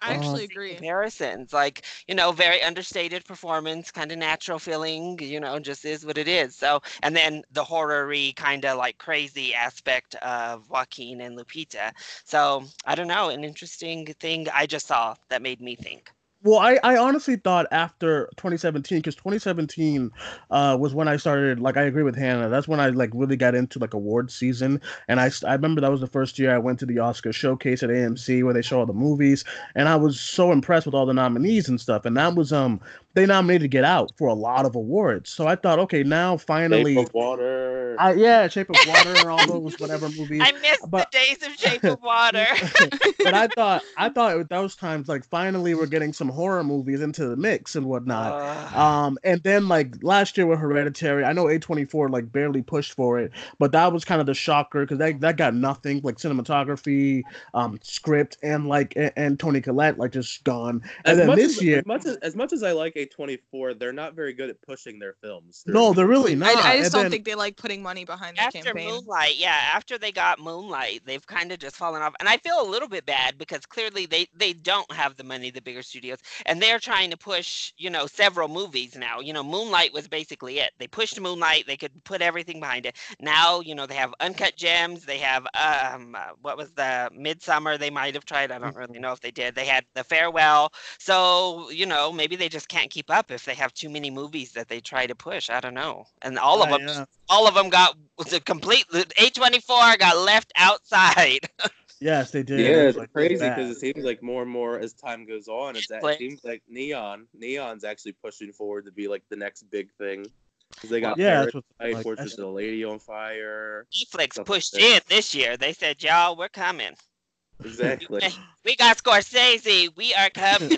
I 0.00 0.12
actually 0.12 0.44
agree. 0.44 0.74
Comparisons, 0.74 1.52
like 1.52 1.84
you 2.06 2.14
know, 2.14 2.32
very 2.32 2.62
understated 2.62 3.24
performance, 3.24 3.90
kind 3.90 4.12
of 4.12 4.18
natural 4.18 4.58
feeling. 4.58 5.18
You 5.20 5.40
know, 5.40 5.58
just 5.58 5.84
is 5.84 6.04
what 6.06 6.18
it 6.18 6.28
is. 6.28 6.54
So, 6.56 6.80
and 7.02 7.16
then 7.16 7.42
the 7.52 7.64
horror-y 7.64 8.32
kind 8.36 8.64
of 8.64 8.78
like 8.78 8.98
crazy 8.98 9.54
aspect 9.54 10.14
of 10.16 10.68
Joaquin 10.70 11.20
and 11.20 11.38
Lupita. 11.38 11.92
So 12.24 12.43
I 12.44 12.68
don't 12.68 12.82
know, 12.82 13.14
an 13.14 13.22
interesting 13.22 13.80
thing 13.84 14.18
I 14.32 14.48
just 14.50 14.70
saw 14.70 15.14
that 15.14 15.42
made 15.42 15.60
me 15.60 15.76
think. 15.76 16.10
well 16.42 16.58
I, 16.58 16.78
I 16.84 16.96
honestly 16.98 17.36
thought 17.36 17.66
after 17.72 18.28
2017 18.36 18.98
because 18.98 19.14
2017 19.14 20.10
uh 20.50 20.76
was 20.78 20.94
when 20.94 21.08
i 21.08 21.16
started 21.16 21.58
like 21.60 21.76
i 21.76 21.82
agree 21.82 22.02
with 22.02 22.16
hannah 22.16 22.48
that's 22.48 22.68
when 22.68 22.80
i 22.80 22.88
like 22.90 23.10
really 23.14 23.36
got 23.36 23.54
into 23.54 23.78
like 23.78 23.94
award 23.94 24.30
season. 24.30 24.80
And 25.08 25.20
I, 25.20 25.30
I 25.46 25.54
remember 25.54 25.80
that 25.80 25.90
was 25.90 26.00
the 26.00 26.06
first 26.06 26.38
year 26.38 26.54
i 26.54 26.58
went 26.58 26.78
to 26.80 26.86
the 26.86 26.98
oscar 26.98 27.32
showcase 27.32 27.82
at 27.82 27.90
amc 27.90 28.44
where 28.44 28.54
they 28.54 28.62
show 28.62 28.78
all 28.80 28.86
the 28.86 28.92
movies. 28.92 29.44
And 29.74 29.88
i 29.88 29.96
was 29.96 30.20
so 30.20 30.52
impressed 30.52 30.86
with 30.86 30.94
all 30.94 31.06
the 31.06 31.14
nominees 31.14 31.68
and 31.68 31.80
stuff. 31.80 32.04
And 32.04 32.16
that 32.16 32.34
was 32.34 32.52
um 32.52 32.80
they 33.14 33.26
nominated 33.26 33.62
to 33.62 33.68
Get 33.68 33.84
Out 33.84 34.12
for 34.16 34.28
a 34.28 34.34
lot 34.34 34.66
of 34.66 34.74
awards. 34.74 35.30
So 35.30 35.46
I 35.46 35.54
thought, 35.56 35.78
okay, 35.80 36.02
now 36.02 36.36
finally, 36.36 36.94
Shape 36.94 37.06
of 37.06 37.14
water. 37.14 37.96
I, 37.98 38.14
yeah, 38.14 38.48
Shape 38.48 38.70
of 38.70 38.76
Water 38.88 39.14
and 39.16 39.28
all 39.28 39.46
those 39.46 39.78
whatever 39.78 40.08
movies. 40.08 40.42
I 40.42 40.52
missed 40.52 40.90
but- 40.90 41.10
the 41.12 41.18
days 41.18 41.46
of 41.46 41.54
Shape 41.54 41.84
of 41.84 42.02
Water. 42.02 42.46
but 43.22 43.34
I 43.34 43.46
thought, 43.48 43.82
I 43.96 44.08
thought 44.08 44.38
at 44.38 44.48
those 44.48 44.74
times, 44.74 45.08
like 45.08 45.24
finally, 45.24 45.74
we're 45.74 45.86
getting 45.86 46.12
some 46.12 46.28
horror 46.28 46.64
movies 46.64 47.00
into 47.00 47.26
the 47.28 47.36
mix 47.36 47.76
and 47.76 47.86
whatnot. 47.86 48.32
Ugh. 48.32 48.74
Um, 48.76 49.18
and 49.22 49.42
then 49.44 49.68
like 49.68 49.94
last 50.02 50.36
year 50.36 50.46
with 50.46 50.58
Hereditary, 50.58 51.24
I 51.24 51.32
know 51.32 51.44
A24 51.44 52.10
like 52.10 52.32
barely 52.32 52.62
pushed 52.62 52.94
for 52.94 53.18
it, 53.18 53.30
but 53.58 53.72
that 53.72 53.92
was 53.92 54.04
kind 54.04 54.20
of 54.20 54.26
the 54.26 54.34
shocker 54.34 54.80
because 54.80 54.98
that, 54.98 55.20
that 55.20 55.36
got 55.36 55.54
nothing 55.54 56.00
like 56.02 56.16
cinematography, 56.16 57.22
um, 57.54 57.78
script, 57.82 58.38
and 58.42 58.66
like 58.66 58.94
and, 58.96 59.12
and 59.16 59.38
Toni 59.38 59.60
Collette 59.60 59.98
like 59.98 60.12
just 60.12 60.42
gone. 60.42 60.82
And 61.04 61.20
As 61.20 61.26
then 61.26 61.36
this 61.36 61.56
as, 61.58 61.62
year, 61.62 61.78
as 61.78 61.86
much 61.86 62.06
as, 62.06 62.16
as 62.16 62.34
much 62.34 62.52
as 62.52 62.62
I 62.62 62.72
like 62.72 62.96
A24, 63.06 63.78
they're 63.78 63.92
not 63.92 64.14
very 64.14 64.32
good 64.32 64.50
at 64.50 64.60
pushing 64.62 64.98
their 64.98 65.14
films. 65.22 65.62
They're- 65.64 65.74
no, 65.74 65.92
they're 65.92 66.06
really 66.06 66.34
not. 66.34 66.56
I, 66.56 66.72
I 66.74 66.76
just 66.78 66.86
And 66.86 66.92
don't 66.92 67.02
then- 67.04 67.10
think 67.10 67.24
they 67.24 67.34
like 67.34 67.56
putting 67.56 67.82
money 67.82 68.04
behind 68.04 68.36
the 68.36 68.42
after 68.42 68.60
campaign. 68.62 68.88
Moonlight, 68.88 69.36
yeah, 69.36 69.58
after 69.74 69.98
they 69.98 70.12
got 70.12 70.38
Moonlight, 70.38 71.02
they've 71.04 71.26
kind 71.26 71.52
of 71.52 71.58
just 71.58 71.76
fallen 71.76 72.02
off. 72.02 72.14
And 72.20 72.28
I 72.28 72.36
feel 72.38 72.60
a 72.60 72.68
little 72.68 72.88
bit 72.88 73.06
bad 73.06 73.38
because 73.38 73.66
clearly 73.66 74.06
they 74.06 74.26
they 74.36 74.52
don't 74.52 74.90
have 74.92 75.16
the 75.16 75.24
money, 75.24 75.50
the 75.50 75.62
bigger 75.62 75.82
studios, 75.82 76.18
and 76.46 76.60
they're 76.60 76.78
trying 76.78 77.10
to 77.10 77.16
push, 77.16 77.72
you 77.76 77.90
know, 77.90 78.06
several 78.06 78.48
movies 78.48 78.96
now. 78.96 79.20
You 79.20 79.32
know, 79.32 79.42
Moonlight 79.42 79.92
was 79.92 80.08
basically 80.08 80.58
it. 80.58 80.70
They 80.78 80.86
pushed 80.86 81.20
Moonlight, 81.20 81.64
they 81.66 81.76
could 81.76 81.92
put 82.04 82.22
everything 82.22 82.60
behind 82.60 82.86
it. 82.86 82.96
Now, 83.20 83.60
you 83.60 83.74
know, 83.74 83.86
they 83.86 83.94
have 83.96 84.14
Uncut 84.20 84.56
Gems, 84.56 85.04
they 85.04 85.18
have 85.18 85.46
um 85.54 86.14
uh, 86.14 86.30
what 86.42 86.56
was 86.56 86.72
the 86.72 87.10
Midsummer 87.14 87.76
they 87.78 87.90
might 87.90 88.14
have 88.14 88.24
tried. 88.24 88.50
I 88.52 88.58
don't 88.58 88.76
really 88.76 88.98
know 88.98 89.12
if 89.12 89.20
they 89.20 89.30
did. 89.30 89.54
They 89.54 89.66
had 89.66 89.84
The 89.94 90.04
Farewell. 90.04 90.72
So, 90.98 91.70
you 91.70 91.86
know, 91.86 92.12
maybe 92.12 92.36
they 92.36 92.48
just 92.48 92.68
can't 92.68 92.90
keep 92.94 93.10
up 93.10 93.30
if 93.30 93.44
they 93.44 93.54
have 93.54 93.72
too 93.74 93.90
many 93.90 94.10
movies 94.10 94.52
that 94.52 94.68
they 94.68 94.80
try 94.80 95.06
to 95.06 95.14
push. 95.14 95.50
I 95.50 95.58
don't 95.60 95.74
know. 95.74 96.04
And 96.22 96.38
all 96.38 96.62
of 96.62 96.70
them 96.70 96.82
yeah. 96.86 97.04
all 97.28 97.48
of 97.48 97.54
them 97.54 97.68
got 97.68 97.96
the 98.30 98.40
complete 98.40 98.86
A24 98.92 99.98
got 99.98 100.16
left 100.18 100.52
outside. 100.56 101.40
Yes, 102.00 102.32
they 102.32 102.42
did. 102.42 102.58
Yeah, 102.60 102.66
It 102.66 102.88
it's 102.88 102.98
like, 102.98 103.12
crazy 103.12 103.48
because 103.48 103.70
it 103.70 103.78
seems 103.78 104.04
like 104.04 104.22
more 104.22 104.42
and 104.42 104.50
more 104.50 104.78
as 104.78 104.92
time 104.92 105.24
goes 105.24 105.48
on, 105.48 105.74
it's, 105.76 105.88
Like- 105.90 106.16
it 106.16 106.18
seems 106.18 106.44
like 106.44 106.60
Neon, 106.68 107.26
Neon's 107.32 107.82
actually 107.84 108.12
pushing 108.12 108.52
forward 108.52 108.84
to 108.86 108.92
be 108.92 109.08
like 109.08 109.22
the 109.30 109.36
next 109.36 109.62
big 109.70 109.90
thing. 109.96 110.26
Because 110.74 110.90
they 110.90 111.00
got 111.00 111.16
yeah, 111.16 111.24
yeah, 111.26 111.40
that's 111.42 111.54
what 111.54 111.64
like, 111.80 111.92
Portrait 112.02 112.16
that's- 112.16 112.32
of 112.32 112.38
the 112.40 112.48
Lady 112.48 112.84
on 112.84 112.98
Fire. 112.98 113.86
Netflix 113.94 114.32
Stuff 114.34 114.38
like 114.38 114.46
pushed 114.46 114.76
in 114.76 115.00
this 115.08 115.34
year. 115.34 115.56
They 115.56 115.72
said, 115.72 116.02
"Y'all, 116.02 116.36
we're 116.36 116.48
coming. 116.48 116.94
Exactly. 117.64 118.20
We 118.64 118.74
got 118.76 118.98
Scorsese. 118.98 119.96
We 119.96 120.12
are 120.14 120.28
coming." 120.30 120.76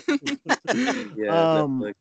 yeah, 1.17 1.59
Um, 1.63 1.81
Netflix. 1.81 1.93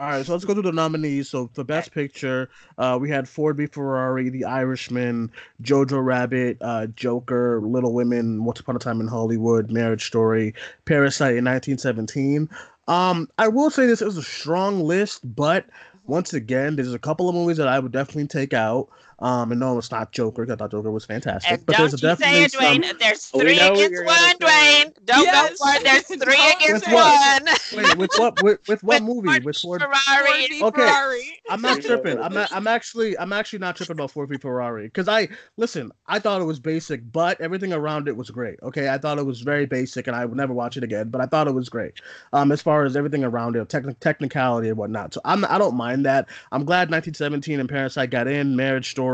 All 0.00 0.08
right, 0.08 0.24
so 0.24 0.32
let's 0.32 0.46
go 0.46 0.54
through 0.54 0.62
the 0.62 0.72
nominees. 0.72 1.28
So 1.28 1.50
for 1.52 1.62
Best 1.62 1.92
Picture, 1.92 2.48
uh, 2.78 2.96
we 2.98 3.10
had 3.10 3.28
Ford 3.28 3.58
v 3.58 3.66
Ferrari, 3.66 4.30
The 4.30 4.46
Irishman, 4.46 5.30
Jojo 5.62 6.02
Rabbit, 6.02 6.56
uh, 6.62 6.86
Joker, 6.86 7.60
Little 7.60 7.92
Women, 7.92 8.44
Once 8.44 8.60
Upon 8.60 8.76
a 8.76 8.78
Time 8.78 9.02
in 9.02 9.08
Hollywood, 9.08 9.70
Marriage 9.70 10.06
Story, 10.06 10.54
Parasite 10.86 11.36
in 11.36 11.44
1917. 11.44 12.48
Um, 12.88 13.28
I 13.36 13.48
will 13.48 13.68
say 13.68 13.86
this 13.86 14.00
is 14.00 14.16
a 14.16 14.22
strong 14.22 14.80
list, 14.80 15.20
but 15.36 15.66
once 16.06 16.32
again, 16.32 16.76
there's 16.76 16.94
a 16.94 16.98
couple 16.98 17.28
of 17.28 17.34
movies 17.34 17.58
that 17.58 17.68
I 17.68 17.78
would 17.78 17.92
definitely 17.92 18.26
take 18.26 18.54
out. 18.54 18.88
Um, 19.20 19.50
and 19.52 19.60
no, 19.60 19.78
it's 19.78 19.90
not 19.90 20.12
Joker. 20.12 20.50
I 20.50 20.56
thought 20.56 20.70
Joker 20.70 20.90
was 20.90 21.04
fantastic, 21.04 21.50
And 21.58 21.66
but 21.66 21.76
don't 21.76 21.90
there's 21.90 22.02
you 22.02 22.10
say 22.16 22.40
definitely 22.42 22.44
it, 22.44 22.52
some. 22.52 22.80
There's 22.98 23.30
We 23.34 23.40
three 23.40 23.58
against 23.60 24.04
one, 24.04 24.16
gonna 24.16 24.34
say. 24.40 24.84
Duane. 24.84 24.92
Don't 25.04 25.24
Yes. 25.24 25.58
go 25.58 25.66
for 25.66 25.84
There's 25.84 26.02
three 26.04 26.52
against 26.56 26.86
With 26.86 26.94
what? 26.94 27.42
one. 27.44 27.54
Wait, 27.72 27.96
with 27.96 28.10
what? 28.14 28.42
With, 28.42 28.58
with 28.66 28.82
what 28.82 29.02
With 29.02 29.02
movie? 29.02 29.28
Ford 29.28 29.44
With 29.44 29.58
Ford? 29.58 29.82
Ferrari. 29.82 30.48
Okay. 30.62 30.82
Ferrari. 30.82 31.22
I'm 31.50 31.60
not 31.60 31.82
tripping. 31.82 32.18
I'm 32.18 32.32
not, 32.32 32.48
I'm 32.52 32.66
actually 32.66 33.18
I'm 33.18 33.32
actually 33.32 33.58
not 33.58 33.76
tripping 33.76 33.92
about 33.94 34.10
Ford 34.10 34.28
v 34.28 34.38
Ferrari 34.38 34.84
because 34.86 35.08
I 35.08 35.28
listen. 35.56 35.92
I 36.06 36.18
thought 36.18 36.40
it 36.40 36.44
was 36.44 36.58
basic, 36.60 37.10
but 37.12 37.40
everything 37.40 37.72
around 37.72 38.08
it 38.08 38.16
was 38.16 38.30
great. 38.30 38.58
Okay, 38.62 38.88
I 38.88 38.98
thought 38.98 39.18
it 39.18 39.26
was 39.26 39.40
very 39.42 39.66
basic, 39.66 40.06
and 40.06 40.16
I 40.16 40.24
would 40.24 40.36
never 40.36 40.52
watch 40.54 40.76
it 40.76 40.84
again. 40.84 41.08
But 41.10 41.20
I 41.20 41.26
thought 41.26 41.48
it 41.48 41.54
was 41.54 41.68
great. 41.68 41.94
Um, 42.32 42.52
as 42.52 42.62
far 42.62 42.84
as 42.84 42.96
everything 42.96 43.24
around 43.24 43.56
it, 43.56 43.68
techni- 43.68 43.98
technicality 44.00 44.68
and 44.68 44.76
whatnot. 44.78 45.14
So 45.14 45.20
I'm 45.24 45.44
I 45.44 45.58
don't 45.58 45.76
mind 45.76 46.06
that. 46.06 46.28
I'm 46.52 46.64
glad 46.64 46.90
1917 46.90 47.60
and 47.60 47.68
Parasite 47.68 48.10
got 48.10 48.26
in. 48.28 48.56
Marriage 48.56 48.90
Story. 48.90 49.09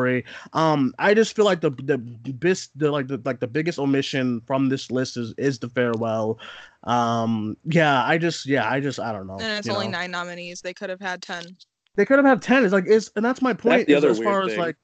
Um, 0.53 0.95
I 0.99 1.15
just 1.15 1.35
feel 1.35 1.45
like 1.45 1.61
the 1.61 1.71
the 1.71 1.99
best 1.99 2.71
the 2.79 2.91
like 2.91 3.09
the 3.09 3.21
like 3.25 3.41
the 3.41 3.47
biggest 3.47 3.79
omission 3.79 4.43
from 4.47 4.69
this 4.69 4.91
list 4.91 5.17
is 5.17 5.35
is 5.39 5.59
the 5.59 5.69
farewell. 5.69 6.39
Um, 6.85 7.57
yeah, 7.65 8.05
I 8.05 8.19
just 8.19 8.47
yeah, 8.47 8.71
I 8.71 8.81
just 8.81 9.01
I 9.01 9.13
don't 9.13 9.27
know. 9.27 9.39
And 9.39 9.59
it's 9.59 9.69
only 9.69 9.87
know. 9.87 9.93
nine 9.93 10.11
nominees. 10.11 10.61
They 10.61 10.75
could 10.75 10.91
have 10.91 11.01
had 11.01 11.23
ten. 11.23 11.57
They 11.97 12.05
could 12.05 12.19
have 12.19 12.27
had 12.27 12.43
ten. 12.43 12.65
It's 12.65 12.73
like 12.73 12.87
is 12.87 13.11
and 13.17 13.25
that's 13.25 13.43
my 13.43 13.55
point. 13.55 13.87
the 13.87 13.95
is 13.95 13.99
other 13.99 14.11
as 14.11 14.19
far 14.19 14.25
weird 14.27 14.45
as 14.45 14.51
thing. 14.53 14.61
like, 14.61 14.77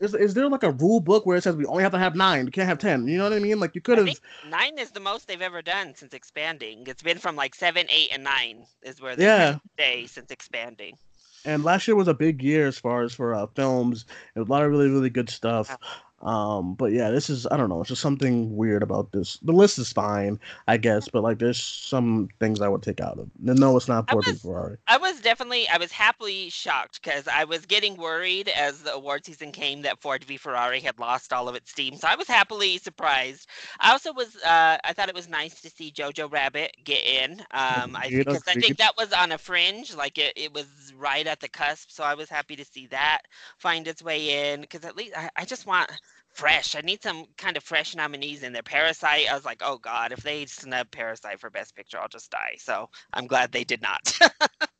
is 0.00 0.14
is 0.14 0.34
there 0.34 0.48
like 0.48 0.62
a 0.62 0.72
rule 0.72 1.00
book 1.00 1.24
where 1.24 1.36
it 1.36 1.42
says 1.42 1.56
we 1.56 1.64
only 1.66 1.82
have 1.82 1.92
to 1.92 1.98
have 1.98 2.14
nine? 2.14 2.44
We 2.44 2.50
can't 2.50 2.68
have 2.68 2.78
ten. 2.78 3.06
You 3.08 3.18
know 3.18 3.24
what 3.24 3.32
I 3.32 3.38
mean? 3.38 3.60
Like 3.60 3.74
you 3.74 3.80
could 3.80 3.98
have. 3.98 4.20
nine 4.50 4.78
is 4.78 4.90
the 4.90 5.00
most 5.00 5.28
they've 5.28 5.40
ever 5.40 5.62
done 5.62 5.94
since 5.94 6.12
expanding. 6.12 6.84
It's 6.86 7.02
been 7.02 7.18
from 7.18 7.36
like 7.36 7.54
seven, 7.54 7.86
eight, 7.88 8.08
and 8.12 8.24
nine 8.24 8.66
is 8.82 9.00
where 9.00 9.16
they 9.16 9.24
Yeah. 9.24 9.58
stay 9.74 10.06
since 10.06 10.30
expanding. 10.30 10.98
And 11.46 11.64
last 11.64 11.88
year 11.88 11.96
was 11.96 12.08
a 12.08 12.14
big 12.14 12.42
year 12.42 12.66
as 12.66 12.78
far 12.78 13.02
as 13.02 13.14
for 13.14 13.34
uh, 13.34 13.46
films. 13.54 14.04
Was 14.34 14.48
a 14.48 14.50
lot 14.50 14.64
of 14.64 14.70
really 14.70 14.90
really 14.90 15.10
good 15.10 15.30
stuff. 15.30 15.78
Um, 16.26 16.74
but 16.74 16.90
yeah, 16.90 17.10
this 17.10 17.30
is 17.30 17.46
I 17.52 17.56
don't 17.56 17.68
know. 17.68 17.80
It's 17.80 17.88
just 17.88 18.02
something 18.02 18.56
weird 18.56 18.82
about 18.82 19.12
this. 19.12 19.38
The 19.42 19.52
list 19.52 19.78
is 19.78 19.92
fine, 19.92 20.40
I 20.66 20.76
guess, 20.76 21.08
but 21.08 21.22
like 21.22 21.38
there's 21.38 21.62
some 21.62 22.28
things 22.40 22.60
I 22.60 22.68
would 22.68 22.82
take 22.82 23.00
out 23.00 23.18
of. 23.18 23.30
No, 23.38 23.76
it's 23.76 23.86
not 23.86 24.06
I 24.08 24.12
Ford 24.12 24.24
v 24.24 24.32
was- 24.32 24.42
Ferrari. 24.42 24.76
I 24.88 24.98
was 24.98 25.20
definitely, 25.20 25.68
I 25.68 25.78
was 25.78 25.92
happily 25.92 26.50
shocked 26.50 27.00
because 27.00 27.28
I 27.28 27.44
was 27.44 27.64
getting 27.64 27.96
worried 27.96 28.48
as 28.48 28.82
the 28.82 28.92
award 28.92 29.24
season 29.24 29.52
came 29.52 29.82
that 29.82 30.00
Ford 30.00 30.24
v 30.24 30.36
Ferrari 30.36 30.80
had 30.80 30.98
lost 30.98 31.32
all 31.32 31.48
of 31.48 31.54
its 31.54 31.70
steam. 31.70 31.96
So 31.96 32.08
I 32.08 32.16
was 32.16 32.26
happily 32.26 32.78
surprised. 32.78 33.48
I 33.78 33.92
also 33.92 34.12
was, 34.12 34.34
uh, 34.44 34.78
I 34.82 34.92
thought 34.92 35.08
it 35.08 35.14
was 35.14 35.28
nice 35.28 35.60
to 35.60 35.70
see 35.70 35.92
Jojo 35.92 36.30
Rabbit 36.30 36.72
get 36.82 37.04
in. 37.04 37.40
Um, 37.52 37.94
I 37.94 38.10
because 38.10 38.42
I 38.48 38.54
think 38.54 38.78
that 38.78 38.96
was 38.98 39.12
on 39.12 39.30
a 39.30 39.38
fringe, 39.38 39.94
like 39.94 40.18
it, 40.18 40.32
it 40.34 40.52
was 40.52 40.66
right 40.98 41.26
at 41.26 41.38
the 41.38 41.48
cusp. 41.48 41.92
So 41.92 42.02
I 42.02 42.14
was 42.14 42.28
happy 42.28 42.56
to 42.56 42.64
see 42.64 42.88
that 42.88 43.20
find 43.58 43.86
its 43.86 44.02
way 44.02 44.52
in 44.52 44.62
because 44.62 44.84
at 44.84 44.96
least 44.96 45.16
I, 45.16 45.30
I 45.36 45.44
just 45.44 45.66
want 45.66 45.88
fresh. 46.36 46.76
I 46.76 46.80
need 46.82 47.02
some 47.02 47.24
kind 47.38 47.56
of 47.56 47.64
fresh 47.64 47.94
nominees 47.96 48.42
in 48.42 48.52
there. 48.52 48.62
Parasite, 48.62 49.26
I 49.30 49.34
was 49.34 49.44
like, 49.44 49.62
oh 49.64 49.78
god, 49.78 50.12
if 50.12 50.22
they 50.22 50.46
snub 50.46 50.90
Parasite 50.90 51.40
for 51.40 51.50
Best 51.50 51.74
Picture, 51.74 51.98
I'll 51.98 52.08
just 52.08 52.30
die. 52.30 52.56
So 52.58 52.88
I'm 53.12 53.26
glad 53.26 53.52
they 53.52 53.64
did 53.64 53.82
not. 53.82 54.18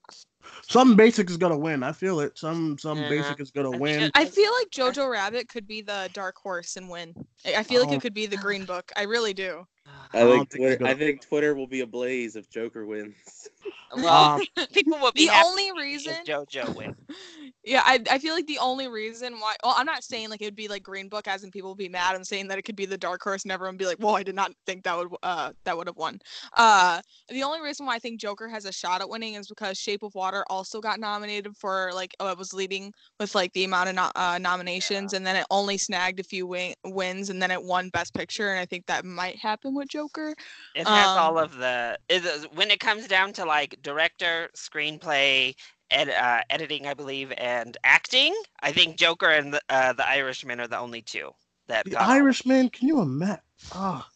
Some 0.69 0.95
basic 0.95 1.29
is 1.29 1.37
gonna 1.37 1.59
win. 1.59 1.83
I 1.83 1.91
feel 1.93 2.21
it. 2.21 2.39
Some 2.39 2.79
some 2.79 2.99
Yeah. 2.99 3.09
basic 3.09 3.41
is 3.41 3.51
gonna 3.51 3.77
win. 3.77 4.11
I 4.15 4.25
feel 4.25 4.51
like 4.61 4.71
Jojo 4.71 5.11
Rabbit 5.11 5.49
could 5.49 5.67
be 5.67 5.81
the 5.83 6.09
dark 6.13 6.37
horse 6.37 6.77
and 6.77 6.89
win. 6.89 7.13
I 7.45 7.57
I 7.57 7.63
feel 7.65 7.81
like 7.81 7.91
Oh. 7.91 7.95
it 7.95 8.01
could 8.01 8.15
be 8.15 8.27
the 8.27 8.37
Green 8.37 8.65
Book. 8.65 8.93
I 8.97 9.03
really 9.03 9.35
do. 9.35 9.67
I 10.15 10.23
I 10.23 10.25
think 10.25 10.51
think 10.51 10.63
Twitter, 10.63 10.75
I 10.75 10.77
gonna- 10.93 10.95
think 11.05 11.21
Twitter 11.23 11.55
will 11.57 11.67
be 11.67 11.81
ablaze 11.81 12.37
if 12.37 12.49
Joker 12.49 12.87
wins. 12.87 13.15
well, 13.97 14.37
Um, 14.37 14.41
people 14.73 14.99
will 14.99 15.13
be 15.13 15.27
The 15.27 15.33
happy 15.33 15.47
only 15.47 15.73
reason 15.73 16.15
JoJo 16.25 16.75
win. 16.75 16.95
Yeah, 17.65 17.83
I, 17.85 18.01
I 18.11 18.19
feel 18.19 18.35
like 18.35 18.47
the 18.47 18.59
only 18.59 18.87
reason 18.87 19.41
why 19.41 19.57
well, 19.63 19.75
I'm 19.77 19.87
not 19.87 20.05
saying 20.05 20.31
like 20.31 20.41
it 20.41 20.45
would 20.45 20.55
be 20.57 20.69
like 20.69 20.83
Green 20.85 21.09
Book 21.09 21.27
as 21.27 21.43
in 21.43 21.51
people 21.51 21.71
would 21.71 21.79
be 21.79 21.89
mad. 21.89 22.15
I'm 22.15 22.23
saying 22.25 22.47
that 22.49 22.59
it 22.59 22.63
could 22.63 22.77
be 22.77 22.87
the 22.87 22.97
dark 22.97 23.23
horse 23.23 23.43
and 23.45 23.51
everyone 23.51 23.75
would 23.75 23.79
be 23.79 23.87
like, 23.87 23.99
Well, 23.99 24.17
I 24.17 24.23
did 24.23 24.35
not 24.37 24.53
think 24.67 24.85
that 24.85 24.97
would 24.97 25.09
uh 25.23 25.53
that 25.65 25.77
would 25.77 25.87
have 25.89 25.97
won. 25.97 26.19
Uh 26.57 27.01
the 27.29 27.43
only 27.43 27.61
reason 27.61 27.87
why 27.87 27.97
I 27.97 27.99
think 27.99 28.21
Joker 28.21 28.49
has 28.49 28.65
a 28.67 28.73
shot 28.73 29.01
at 29.01 29.09
winning 29.09 29.35
is 29.35 29.49
because 29.49 29.79
Shape 29.79 30.03
of 30.03 30.15
Water 30.15 30.45
also 30.49 30.81
got 30.81 31.01
nominated 31.01 31.57
for 31.57 31.91
like 31.95 32.15
oh 32.21 32.29
it 32.29 32.39
was 32.39 32.53
leading 32.53 32.93
with 33.19 33.35
like 33.35 33.53
the 33.53 33.65
amount 33.65 33.89
of 33.89 33.95
no- 33.97 34.11
uh, 34.15 34.39
nominations 34.39 35.13
and 35.13 35.27
then 35.27 35.35
it 35.37 35.47
only 35.51 35.77
snagged 35.79 36.21
a 36.21 36.25
few 36.25 36.47
win- 36.47 36.75
wins 36.85 37.31
and 37.31 37.41
then 37.43 37.51
it 37.51 37.63
won 37.63 37.89
Best 37.89 38.15
Picture 38.15 38.51
and 38.51 38.61
I 38.61 38.67
think 38.67 38.87
that 38.87 39.05
might 39.05 39.37
happen 39.39 39.75
with 39.75 39.89
Joker. 39.89 40.35
It 40.75 40.87
has 40.87 41.17
all 41.17 41.39
Um, 41.39 41.45
of 41.45 41.57
the 41.57 41.99
is 42.09 42.25
is- 42.25 42.45
when 42.53 42.71
it 42.71 42.79
comes 42.79 43.07
down 43.09 43.33
to 43.35 43.45
like 43.45 43.56
director, 43.65 44.51
screenplay, 44.55 45.55
ed, 45.91 46.11
uh, 46.11 46.41
editing, 46.51 46.87
I 46.87 46.95
believe, 46.95 47.33
and 47.39 47.77
acting. 47.85 48.35
I 48.61 48.73
think 48.73 48.99
Joker 48.99 49.31
and 49.31 49.55
the, 49.55 49.61
uh, 49.69 49.93
the 49.93 50.07
Irishman 50.07 50.61
are 50.61 50.69
the 50.69 50.79
only 50.79 51.03
two 51.03 51.31
that 51.69 51.85
the 51.85 51.93
got 51.93 52.03
all 52.03 52.11
of. 52.11 52.17
Irishman. 52.17 52.69
Can 52.71 52.89
you 52.89 53.01
imagine? 53.01 53.41
Ah, 53.73 54.09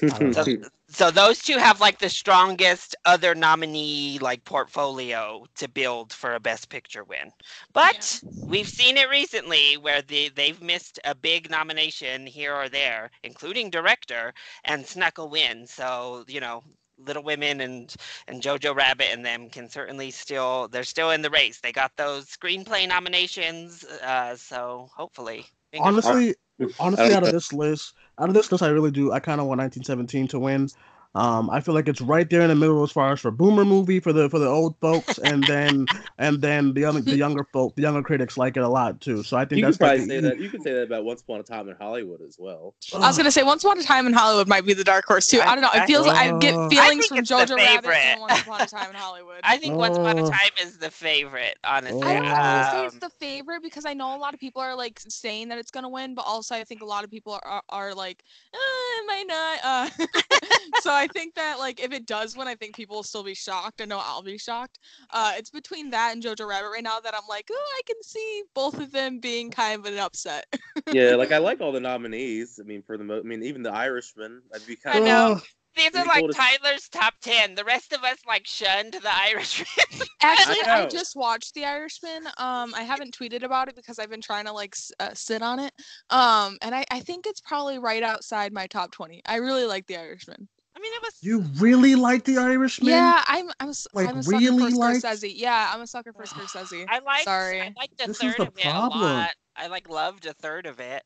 don't 0.00 0.32
So, 0.34 0.44
so 0.88 1.10
those 1.10 1.38
two 1.38 1.58
have 1.58 1.80
like 1.80 1.98
the 1.98 2.08
strongest 2.08 2.96
other 3.04 3.34
nominee 3.34 4.18
like 4.18 4.44
portfolio 4.44 5.46
to 5.56 5.68
build 5.68 6.12
for 6.12 6.34
a 6.34 6.40
best 6.40 6.68
picture 6.68 7.04
win. 7.04 7.32
But 7.72 8.22
we've 8.46 8.68
seen 8.68 8.96
it 8.96 9.08
recently 9.08 9.76
where 9.76 10.02
the 10.02 10.30
they've 10.30 10.60
missed 10.60 10.98
a 11.04 11.14
big 11.14 11.50
nomination 11.50 12.26
here 12.26 12.54
or 12.54 12.68
there, 12.68 13.10
including 13.22 13.70
director, 13.70 14.32
and 14.64 14.86
snuck 14.86 15.18
a 15.18 15.26
win. 15.26 15.66
So, 15.66 16.24
you 16.28 16.40
know, 16.40 16.62
Little 17.06 17.22
Women 17.22 17.60
and 17.60 17.94
and 18.28 18.42
Jojo 18.42 18.74
Rabbit 18.74 19.08
and 19.12 19.24
them 19.24 19.50
can 19.50 19.68
certainly 19.68 20.10
still 20.10 20.68
they're 20.68 20.84
still 20.84 21.10
in 21.10 21.22
the 21.22 21.30
race. 21.30 21.60
They 21.60 21.72
got 21.72 21.96
those 21.96 22.26
screenplay 22.26 22.88
nominations, 22.88 23.84
uh, 23.84 24.36
so 24.36 24.88
hopefully. 24.94 25.46
fingers 25.72 26.04
honestly, 26.04 26.34
honestly, 26.78 27.14
out 27.14 27.22
of 27.22 27.32
this 27.32 27.52
list, 27.52 27.94
out 28.18 28.28
of 28.28 28.34
this 28.34 28.50
list, 28.50 28.62
I 28.62 28.68
really 28.68 28.90
do. 28.90 29.12
I 29.12 29.20
kind 29.20 29.40
of 29.40 29.46
want 29.46 29.60
1917 29.60 30.28
to 30.28 30.38
win. 30.38 30.68
Um, 31.16 31.50
I 31.50 31.58
feel 31.60 31.74
like 31.74 31.88
it's 31.88 32.00
right 32.00 32.30
there 32.30 32.42
in 32.42 32.48
the 32.48 32.54
middle 32.54 32.84
as 32.84 32.92
far 32.92 33.12
as 33.12 33.18
for 33.20 33.32
boomer 33.32 33.64
movie 33.64 33.98
for 33.98 34.12
the 34.12 34.30
for 34.30 34.38
the 34.38 34.46
old 34.46 34.76
folks, 34.80 35.18
and 35.18 35.42
then 35.44 35.86
and 36.18 36.40
then 36.40 36.72
the 36.72 36.84
other 36.84 37.00
the 37.00 37.16
younger 37.16 37.42
folk, 37.52 37.74
the 37.74 37.82
younger 37.82 38.02
critics 38.02 38.38
like 38.38 38.56
it 38.56 38.62
a 38.62 38.68
lot 38.68 39.00
too. 39.00 39.24
So 39.24 39.36
I 39.36 39.44
think 39.44 39.58
You 39.58 39.64
can 39.64 39.70
that's 39.72 39.80
like 39.80 39.88
probably 39.98 40.06
the- 40.06 40.14
say 40.14 40.20
that. 40.36 40.40
You 40.40 40.48
can 40.50 40.62
say 40.62 40.72
that 40.72 40.82
about 40.84 41.04
Once 41.04 41.20
Upon 41.22 41.40
a 41.40 41.42
Time 41.42 41.68
in 41.68 41.74
Hollywood 41.74 42.20
as 42.22 42.36
well. 42.38 42.74
I 42.94 42.98
was 43.08 43.16
gonna 43.16 43.32
say 43.32 43.42
Once 43.42 43.64
Upon 43.64 43.80
a 43.80 43.82
Time 43.82 44.06
in 44.06 44.12
Hollywood 44.12 44.46
might 44.46 44.64
be 44.64 44.72
the 44.72 44.84
dark 44.84 45.04
horse 45.04 45.26
too. 45.26 45.40
I, 45.40 45.56
don't 45.56 45.62
know. 45.62 45.70
It 45.74 45.86
feels 45.86 46.06
like 46.06 46.16
I 46.16 46.38
get 46.38 46.54
Uh, 46.54 46.66
I 46.66 46.68
feelings 46.68 47.06
from 47.06 47.18
Jojo 47.18 47.56
Rabbit 47.56 47.90
and 47.90 48.20
Once 48.20 48.40
Upon 48.42 48.60
a 48.60 48.66
Time 48.66 48.90
in 48.90 48.96
Hollywood. 48.96 49.40
I 49.42 49.56
think 49.56 49.74
Once 49.74 49.96
Upon 49.96 50.16
a 50.16 50.22
Oh. 50.22 50.30
Time 50.30 50.50
is 50.62 50.78
the 50.78 50.90
favorite, 50.92 51.56
honestly. 51.64 52.02
I 52.02 52.12
don't 52.14 52.22
know 52.22 52.28
if 52.30 52.36
I'd 52.36 52.70
say 52.70 52.84
it's 52.86 52.94
Um, 52.94 53.00
the 53.00 53.10
favorite 53.10 53.62
because 53.64 53.84
I 53.84 53.94
know 53.94 54.14
a 54.16 54.18
lot 54.18 54.32
of 54.34 54.38
people 54.38 54.62
are 54.62 54.76
like 54.76 55.00
saying 55.08 55.48
that 55.48 55.58
it's 55.58 55.72
gonna 55.72 55.88
win, 55.88 56.14
but 56.14 56.22
also 56.24 56.54
I 56.54 56.62
think 56.62 56.82
a 56.82 56.86
lot 56.86 57.02
of 57.02 57.10
people 57.10 57.32
are 57.32 57.40
are, 57.44 57.62
are 57.68 57.94
like, 57.94 58.22
uh, 58.54 58.56
it 58.58 59.06
might 59.08 59.24
not. 59.26 59.58
Uh. 59.64 60.06
so 60.82 60.99
I 61.00 61.06
think 61.06 61.34
that 61.34 61.58
like 61.58 61.82
if 61.82 61.92
it 61.92 62.06
does 62.06 62.36
win, 62.36 62.46
I 62.46 62.54
think 62.54 62.76
people 62.76 62.96
will 62.96 63.02
still 63.02 63.24
be 63.24 63.34
shocked. 63.34 63.80
I 63.80 63.86
know 63.86 64.00
I'll 64.02 64.22
be 64.22 64.36
shocked. 64.36 64.78
Uh, 65.10 65.32
it's 65.36 65.50
between 65.50 65.90
that 65.90 66.12
and 66.12 66.22
Jojo 66.22 66.46
Rabbit 66.46 66.68
right 66.70 66.82
now 66.82 67.00
that 67.00 67.14
I'm 67.14 67.26
like, 67.28 67.48
oh, 67.50 67.74
I 67.78 67.80
can 67.86 68.02
see 68.02 68.42
both 68.54 68.78
of 68.78 68.92
them 68.92 69.18
being 69.18 69.50
kind 69.50 69.80
of 69.80 69.90
an 69.90 69.98
upset. 69.98 70.44
yeah, 70.92 71.14
like 71.14 71.32
I 71.32 71.38
like 71.38 71.60
all 71.60 71.72
the 71.72 71.80
nominees. 71.80 72.60
I 72.60 72.64
mean, 72.64 72.82
for 72.82 72.98
the 72.98 73.04
mo- 73.04 73.20
I 73.20 73.22
mean, 73.22 73.42
even 73.42 73.62
the 73.62 73.72
Irishman. 73.72 74.42
I'd 74.54 74.66
be 74.66 74.76
kind 74.76 74.96
I 74.96 75.00
of. 75.00 75.06
know. 75.06 75.40
These 75.76 75.94
are 75.94 76.04
like 76.04 76.24
Tyler's 76.34 76.88
top 76.88 77.14
ten. 77.22 77.54
The 77.54 77.64
rest 77.64 77.92
of 77.92 78.02
us 78.02 78.18
like 78.26 78.46
shunned 78.46 78.92
the 78.92 79.14
Irishman. 79.14 80.00
Actually, 80.20 80.56
I 80.68 80.82
know. 80.82 80.88
just 80.88 81.16
watched 81.16 81.54
The 81.54 81.64
Irishman. 81.64 82.26
Um, 82.38 82.74
I 82.74 82.82
haven't 82.82 83.16
tweeted 83.16 83.44
about 83.44 83.68
it 83.68 83.76
because 83.76 83.98
I've 83.98 84.10
been 84.10 84.20
trying 84.20 84.46
to 84.46 84.52
like 84.52 84.74
s- 84.74 84.92
uh, 84.98 85.14
sit 85.14 85.42
on 85.42 85.60
it. 85.60 85.72
Um, 86.10 86.58
and 86.60 86.74
I, 86.74 86.84
I 86.90 87.00
think 87.00 87.26
it's 87.26 87.40
probably 87.40 87.78
right 87.78 88.02
outside 88.02 88.52
my 88.52 88.66
top 88.66 88.90
twenty. 88.90 89.22
I 89.24 89.36
really 89.36 89.64
like 89.64 89.86
The 89.86 89.96
Irishman. 89.96 90.48
I 90.80 90.82
mean, 90.82 90.92
it 90.94 91.02
was. 91.02 91.14
You 91.20 91.40
really 91.62 91.94
like 91.94 92.24
the 92.24 92.38
Irishman? 92.38 92.88
Yeah, 92.88 93.22
I'm 93.28 93.50
I'm, 93.60 93.72
Like, 93.92 94.08
I'm 94.08 94.18
a 94.18 94.22
sucker 94.22 94.38
really 94.38 94.70
for 94.72 94.78
liked- 94.78 95.04
Scorsese. 95.04 95.32
Yeah, 95.36 95.70
I'm 95.74 95.82
a 95.82 95.86
sucker 95.86 96.12
for 96.14 96.22
Scorsese. 96.24 96.86
I 96.88 97.00
liked. 97.00 97.24
Sorry. 97.24 97.60
I 97.60 97.72
liked 97.76 98.00
a 98.02 98.06
This 98.06 98.16
is 98.16 98.22
third 98.22 98.34
the 98.38 98.42
of 98.44 98.48
it 98.56 98.62
problem. 98.64 99.00
a 99.02 99.04
lot. 99.04 99.30
I 99.56 99.66
like 99.66 99.90
loved 99.90 100.24
a 100.24 100.32
third 100.32 100.64
of 100.64 100.80
it. 100.80 101.02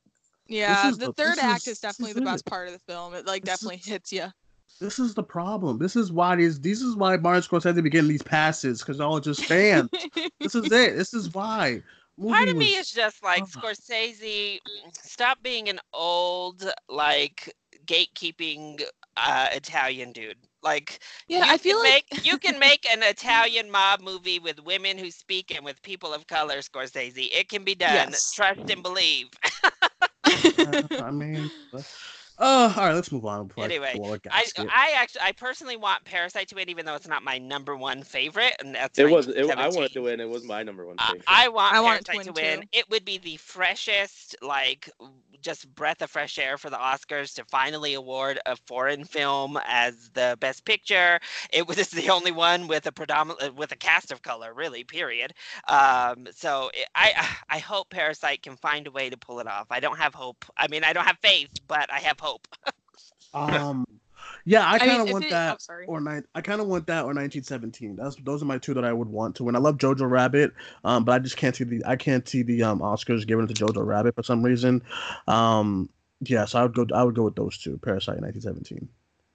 Yeah, 0.47 0.93
the 0.93 1.07
the- 1.07 1.13
third 1.15 1.39
act 1.41 1.63
is- 1.63 1.69
is 1.75 1.79
definitely 1.81 2.11
is 2.11 2.17
the 2.17 2.23
it. 2.23 2.27
best 2.27 2.47
part 2.47 2.69
of 2.69 2.75
the 2.75 2.79
film. 2.81 3.15
It 3.15 3.27
like 3.27 3.45
This 3.45 3.55
definitely 3.55 3.79
is- 3.79 3.87
hits 3.87 4.13
you. 4.13 4.27
This 4.81 4.99
is 5.01 5.15
the 5.15 5.23
problem. 5.25 5.79
This 5.79 5.97
is 5.97 6.13
why 6.13 6.37
these. 6.37 6.61
This 6.61 6.81
is 6.81 6.95
why 6.95 7.17
Martin 7.17 7.43
Scorsese 7.43 7.83
be 7.83 7.91
getting 7.91 8.09
these 8.09 8.23
passes 8.23 8.79
because 8.81 8.99
y'all 8.99 9.19
just 9.19 9.45
fans. 9.47 9.89
this 10.41 10.55
is 10.55 10.67
it. 10.71 10.97
This 10.97 11.15
is 11.15 11.33
why. 11.35 11.83
Part 12.21 12.43
Movie 12.47 12.51
of 12.53 12.57
me 12.57 12.75
is 12.77 12.91
just 12.93 13.25
like 13.25 13.43
Oh. 13.43 13.47
Scorsese. 13.47 14.59
Stop 15.03 15.43
being 15.43 15.69
an 15.69 15.81
old 15.93 16.71
like 16.89 17.53
gatekeeping 17.87 18.83
uh, 19.17 19.49
Italian 19.53 20.13
dude. 20.13 20.37
Like 20.63 20.99
yeah, 21.29 21.45
you 21.45 21.45
I 21.47 21.59
feel 21.59 21.77
can 21.77 21.79
like 21.79 21.95
make 21.95 22.07
you 22.23 22.39
can 22.39 22.59
make 22.59 22.87
an 22.91 23.03
Italian 23.03 23.71
mob 23.71 24.01
movie 24.01 24.39
with 24.39 24.61
women 24.63 24.99
who 24.99 25.11
speak 25.11 25.55
and 25.55 25.65
with 25.65 25.83
people 25.83 26.13
of 26.13 26.27
color, 26.27 26.59
Scorsese. 26.59 27.29
It 27.33 27.49
can 27.49 27.65
be 27.65 27.75
done. 27.75 28.15
Yes. 28.15 28.31
Trust 28.31 28.71
and 28.71 28.83
believe. 28.83 29.29
Uh, 30.65 30.83
I 30.99 31.11
mean, 31.11 31.51
uh, 32.39 32.73
all 32.77 32.85
right. 32.87 32.95
Let's 32.95 33.13
move 33.13 33.25
on. 33.25 33.47
before 33.49 33.65
I 33.65 33.67
Anyway, 33.67 33.93
blow 33.95 34.13
a 34.15 34.15
I, 34.15 34.19
gasket. 34.19 34.67
I 34.71 34.93
actually 34.97 35.21
I 35.23 35.33
personally 35.33 35.77
want 35.77 36.05
Parasite 36.05 36.49
to 36.49 36.55
win, 36.57 36.69
even 36.69 36.85
though 36.87 36.95
it's 36.95 37.09
not 37.09 37.23
my 37.23 37.39
number 37.39 37.77
one 37.77 38.03
favorite, 38.03 38.55
and 38.61 38.75
that's 38.75 38.99
It 38.99 39.09
was. 39.09 39.29
It, 39.29 39.51
I 39.57 39.69
1917. 39.69 39.75
wanted 39.77 39.93
to 39.93 40.01
win. 40.03 40.21
It 40.21 40.29
was 40.29 40.45
my 40.45 40.63
number 40.63 40.85
one 40.87 40.97
I- 40.99 41.07
favorite. 41.13 41.25
I 41.29 41.49
want 41.49 41.75
I 41.75 41.81
want 41.81 42.05
to 42.05 42.13
Parasite 42.13 42.27
to 42.27 42.33
win, 42.33 42.45
win. 42.61 42.61
too. 42.63 42.69
It 42.73 42.91
would 42.91 43.05
be 43.05 43.19
the 43.19 43.37
freshest, 43.37 44.37
like, 44.43 44.91
just 45.41 45.73
breath 45.75 46.01
of 46.03 46.11
fresh 46.11 46.39
air 46.39 46.57
for 46.57 46.71
the 46.71 46.77
Oscars 46.77 47.35
to 47.35 47.45
finally 47.45 47.95
award 47.95 48.39
a 48.47 48.57
foreign 48.57 49.05
film 49.05 49.59
as 49.67 50.11
the 50.15 50.37
best 50.41 50.65
picture. 50.65 51.21
It 51.53 51.67
was 51.69 51.77
the 51.91 52.11
only 52.11 52.33
one 52.33 52.67
with 52.67 52.87
a 52.87 52.93
predominant 52.93 53.55
with 53.55 53.71
a 53.73 53.77
cast 53.77 54.11
of 54.11 54.23
color, 54.23 54.53
really. 54.55 54.85
Period. 54.85 55.33
Um, 55.69 56.27
so 56.35 56.71
it, 56.75 56.87
I 56.95 57.13
I 57.51 57.59
hope 57.59 57.91
Parasite 57.91 58.43
can 58.43 58.57
find 58.57 58.87
a 58.87 58.91
way 58.91 59.11
to 59.11 59.17
pull 59.17 59.39
it 59.41 59.47
off. 59.47 59.67
I 59.71 59.81
don't 59.81 59.99
have 59.99 60.15
hope. 60.15 60.45
I 60.57 60.67
mean, 60.69 60.83
I 60.85 60.93
don't 60.93 61.05
have 61.05 61.19
faith, 61.23 61.51
but 61.69 61.93
I 61.93 61.99
have 62.01 62.19
hope. 62.25 62.49
um, 63.35 63.85
yeah, 64.45 64.67
I 64.67 64.75
I 64.75 64.79
kind 64.79 64.91
mean, 64.93 65.01
of 65.03 65.07
if 65.09 65.13
want 65.13 65.25
it- 65.27 65.31
that. 65.31 65.55
oh, 65.55 65.57
sorry. 65.61 65.87
or 65.87 66.01
nine. 66.01 66.25
I 66.35 66.41
kind 66.41 66.61
of 66.61 66.67
want 66.67 66.87
that 66.89 67.01
or 67.05 67.15
1917. 67.15 67.97
That's 67.97 68.17
those 68.25 68.43
are 68.43 68.47
my 68.47 68.59
two 68.59 68.75
that 68.75 68.85
I 68.85 68.93
would 68.93 69.09
want 69.09 69.37
to 69.37 69.45
win. 69.45 69.57
I 69.57 69.59
love 69.59 69.77
Jojo 69.79 70.09
Rabbit, 70.11 70.53
um, 70.85 71.05
but 71.05 71.13
I 71.13 71.19
just 71.19 71.37
can't 71.37 71.55
see 71.55 71.65
the 71.65 71.83
I 71.87 71.97
can't 71.97 72.27
see 72.29 72.43
the 72.43 72.63
um 72.63 72.81
Oscars 72.81 73.27
giving 73.27 73.45
it 73.49 73.55
to 73.55 73.65
Jojo 73.65 73.85
Rabbit 73.85 74.15
for 74.15 74.23
some 74.23 74.43
reason. 74.43 74.83
Um, 75.29 75.89
yeah, 76.21 76.45
so 76.47 76.59
I 76.61 76.63
would 76.63 76.75
go 76.75 76.87
I 76.95 77.03
would 77.05 77.15
go 77.15 77.25
with 77.25 77.37
those 77.37 77.59
two, 77.59 77.79
Parasite, 77.79 78.17
and 78.17 78.25
1917, 78.25 78.89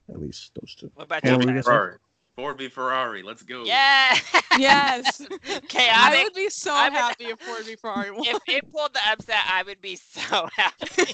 at 0.10 0.19
least 0.19 0.52
those 0.60 0.75
two. 0.75 0.89
What 0.95 1.06
about 1.06 1.23
Hey, 1.23 1.32
you? 1.32 1.99
What 2.41 2.58
were 2.58 2.63
you 2.63 2.69
Matt? 2.69 2.75
gonna 2.75 2.91
say? 2.93 3.04
Ferrari. 3.04 3.21
Ford 3.21 3.23
v 3.23 3.23
Ferrari. 3.23 3.23
Let's 3.23 3.43
go. 3.43 3.63
Yeah. 3.65 4.17
Yes. 4.58 5.21
I 5.75 6.23
would 6.23 6.34
be 6.34 6.49
so 6.49 6.73
I 6.73 6.89
would- 6.89 6.93
happy 6.97 7.25
if 7.25 7.39
Ford 7.39 7.65
v 7.65 7.75
Ferrari 7.75 8.12
won. 8.12 8.23
if 8.25 8.39
it 8.47 8.71
pulled 8.71 8.93
the 8.93 8.99
upset, 9.10 9.38
I 9.52 9.63
would 9.63 9.82
be 9.82 9.95
so 9.95 10.47
happy. 10.56 11.13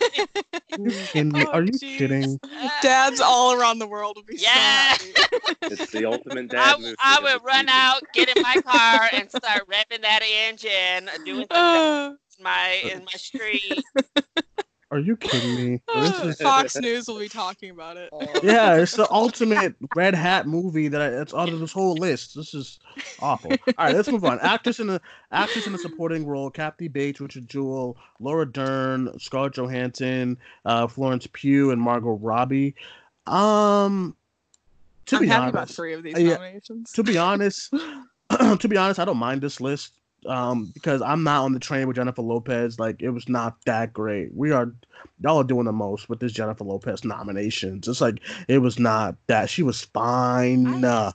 Are 0.74 0.80
you 0.80 0.92
kidding? 1.08 1.48
Oh, 1.48 1.52
Are 1.52 1.62
you 1.64 1.72
jeez. 1.72 1.98
kidding? 1.98 2.40
Dads 2.82 3.20
all 3.22 3.54
around 3.60 3.80
the 3.80 3.88
world 3.88 4.18
would 4.18 4.26
be 4.26 4.38
Yeah. 4.38 4.94
so 4.94 5.06
happy. 5.06 5.14
It's 5.64 5.92
the 5.92 6.06
ultimate 6.06 6.50
dad 6.50 6.72
w- 6.72 6.88
movie. 6.88 6.96
I 7.00 7.20
would 7.22 7.44
run 7.44 7.66
season. 7.68 7.70
out, 7.70 8.02
get 8.14 8.36
in 8.36 8.42
my 8.44 8.56
car, 8.62 9.10
and 9.14 9.30
start 9.30 9.64
revving 9.68 10.02
that 10.02 10.22
engine, 10.24 11.10
doing 11.26 11.48
some 11.52 11.58
Uh, 11.58 12.14
my 12.42 12.82
in 12.92 13.00
my 13.06 13.12
street. 13.18 13.84
Are 14.92 15.00
you 15.00 15.18
kidding 15.18 15.56
me? 15.56 15.82
This 15.96 16.20
is 16.24 16.42
Fox 16.42 16.76
News 16.76 17.08
will 17.08 17.20
be 17.20 17.30
talking 17.30 17.72
about 17.72 17.98
it. 17.98 18.10
yeah, 18.44 18.76
it's 18.82 18.96
the 18.96 19.12
ultimate 19.12 19.76
red 19.96 20.14
hat 20.14 20.48
movie 20.48 20.88
that 20.88 21.02
I, 21.02 21.08
it's 21.08 21.34
out 21.34 21.50
of 21.50 21.60
this 21.60 21.72
whole 21.72 21.96
list. 21.96 22.36
This 22.36 22.54
is 22.54 22.80
awful. 23.20 23.52
All 23.52 23.74
right, 23.86 23.96
let's 23.96 24.10
move 24.10 24.26
on. 24.26 24.40
Actress 24.42 24.80
in 24.80 24.88
the 24.88 25.02
actress 25.32 25.66
in 25.66 25.74
the 25.74 25.80
supporting 25.80 26.26
role: 26.26 26.50
Kathy 26.50 26.88
Bates, 26.88 27.20
Richard 27.20 27.48
Jewell, 27.48 27.98
Laura 28.20 28.46
Dern, 28.46 29.18
Scarlett 29.20 29.54
Johansson, 29.54 30.38
uh, 30.66 30.88
Florence 30.88 31.28
Pugh, 31.34 31.72
and 31.72 31.82
Margot 31.82 32.20
Robbie. 32.22 32.76
Um, 33.26 34.16
to 35.08 35.16
I'm 35.16 35.22
be 35.22 35.28
happy 35.28 35.50
about 35.50 35.70
three 35.70 35.94
of 35.94 36.04
these 36.04 36.16
uh, 36.16 36.20
yeah, 36.20 36.34
nominations. 36.36 36.92
to 36.92 37.04
be 37.04 37.18
honest, 37.18 37.72
to 38.30 38.68
be 38.68 38.78
honest, 38.78 39.00
I 39.00 39.06
don't 39.06 39.18
mind 39.18 39.42
this 39.42 39.60
list 39.60 39.94
um 40.28 40.72
because 40.74 41.02
I'm 41.02 41.24
not 41.24 41.44
on 41.44 41.54
the 41.54 41.60
train 41.60 41.88
with 41.88 41.96
Jennifer 41.96 42.22
Lopez. 42.22 42.80
Like 42.80 43.02
it 43.02 43.10
was 43.10 43.28
not 43.30 43.58
that 43.66 43.94
great. 43.94 44.34
We 44.34 44.52
are 44.52 44.72
y'all 45.22 45.40
are 45.40 45.44
doing 45.44 45.66
the 45.66 45.72
most 45.72 46.10
with 46.10 46.20
this 46.20 46.32
Jennifer 46.32 46.64
Lopez 46.64 47.04
nominations. 47.04 47.88
It's 47.88 48.02
like 48.02 48.20
it 48.48 48.60
was 48.60 48.80
not 48.80 49.16
that 49.28 49.50
she 49.50 49.64
was 49.64 49.84
fine. 49.84 50.84
Uh, 50.84 51.12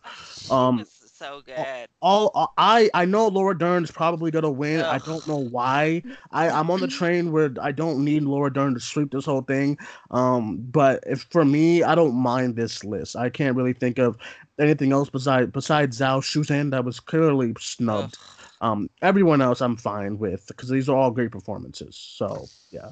um, 0.51 0.79
was 0.79 1.01
so 1.21 1.43
good. 1.45 1.87
all 2.01 2.31
uh, 2.35 2.47
I 2.57 2.89
I 2.95 3.05
know 3.05 3.29
Laura 3.29 3.57
Dern 3.57 3.85
is 3.85 3.91
probably 3.91 4.31
gonna 4.31 4.51
win. 4.51 4.81
I 4.81 4.99
don't 4.99 5.27
know 5.29 5.37
why. 5.37 6.03
I 6.33 6.49
I'm 6.49 6.71
on 6.71 6.81
the 6.81 6.89
train 6.89 7.31
where 7.31 7.51
I 7.61 7.73
don't 7.73 8.05
need 8.05 8.23
Laura 8.23 8.53
Dern 8.53 8.75
to 8.75 8.81
sweep 8.81 9.11
this 9.13 9.27
whole 9.27 9.43
thing. 9.43 9.77
Um, 10.11 10.57
but 10.71 11.05
if 11.07 11.27
for 11.31 11.45
me, 11.45 11.83
I 11.83 11.95
don't 11.95 12.15
mind 12.15 12.57
this 12.57 12.85
list. 12.85 13.17
I 13.17 13.29
can't 13.29 13.57
really 13.57 13.75
think 13.75 13.99
of 13.99 14.17
anything 14.59 14.93
else 14.93 15.11
besides 15.11 15.51
besides 15.53 15.99
Zhao 15.99 16.21
Shuzhen 16.21 16.71
that 16.71 16.85
was 16.85 17.01
clearly 17.01 17.55
snubbed. 17.59 18.17
Um, 18.61 18.91
everyone 19.03 19.41
else 19.41 19.61
I'm 19.61 19.77
fine 19.77 20.19
with 20.19 20.47
because 20.49 20.69
these 20.69 20.89
are 20.89 20.97
all 20.97 21.11
great 21.11 21.31
performances. 21.33 21.97
So 21.97 22.51
yeah, 22.71 22.91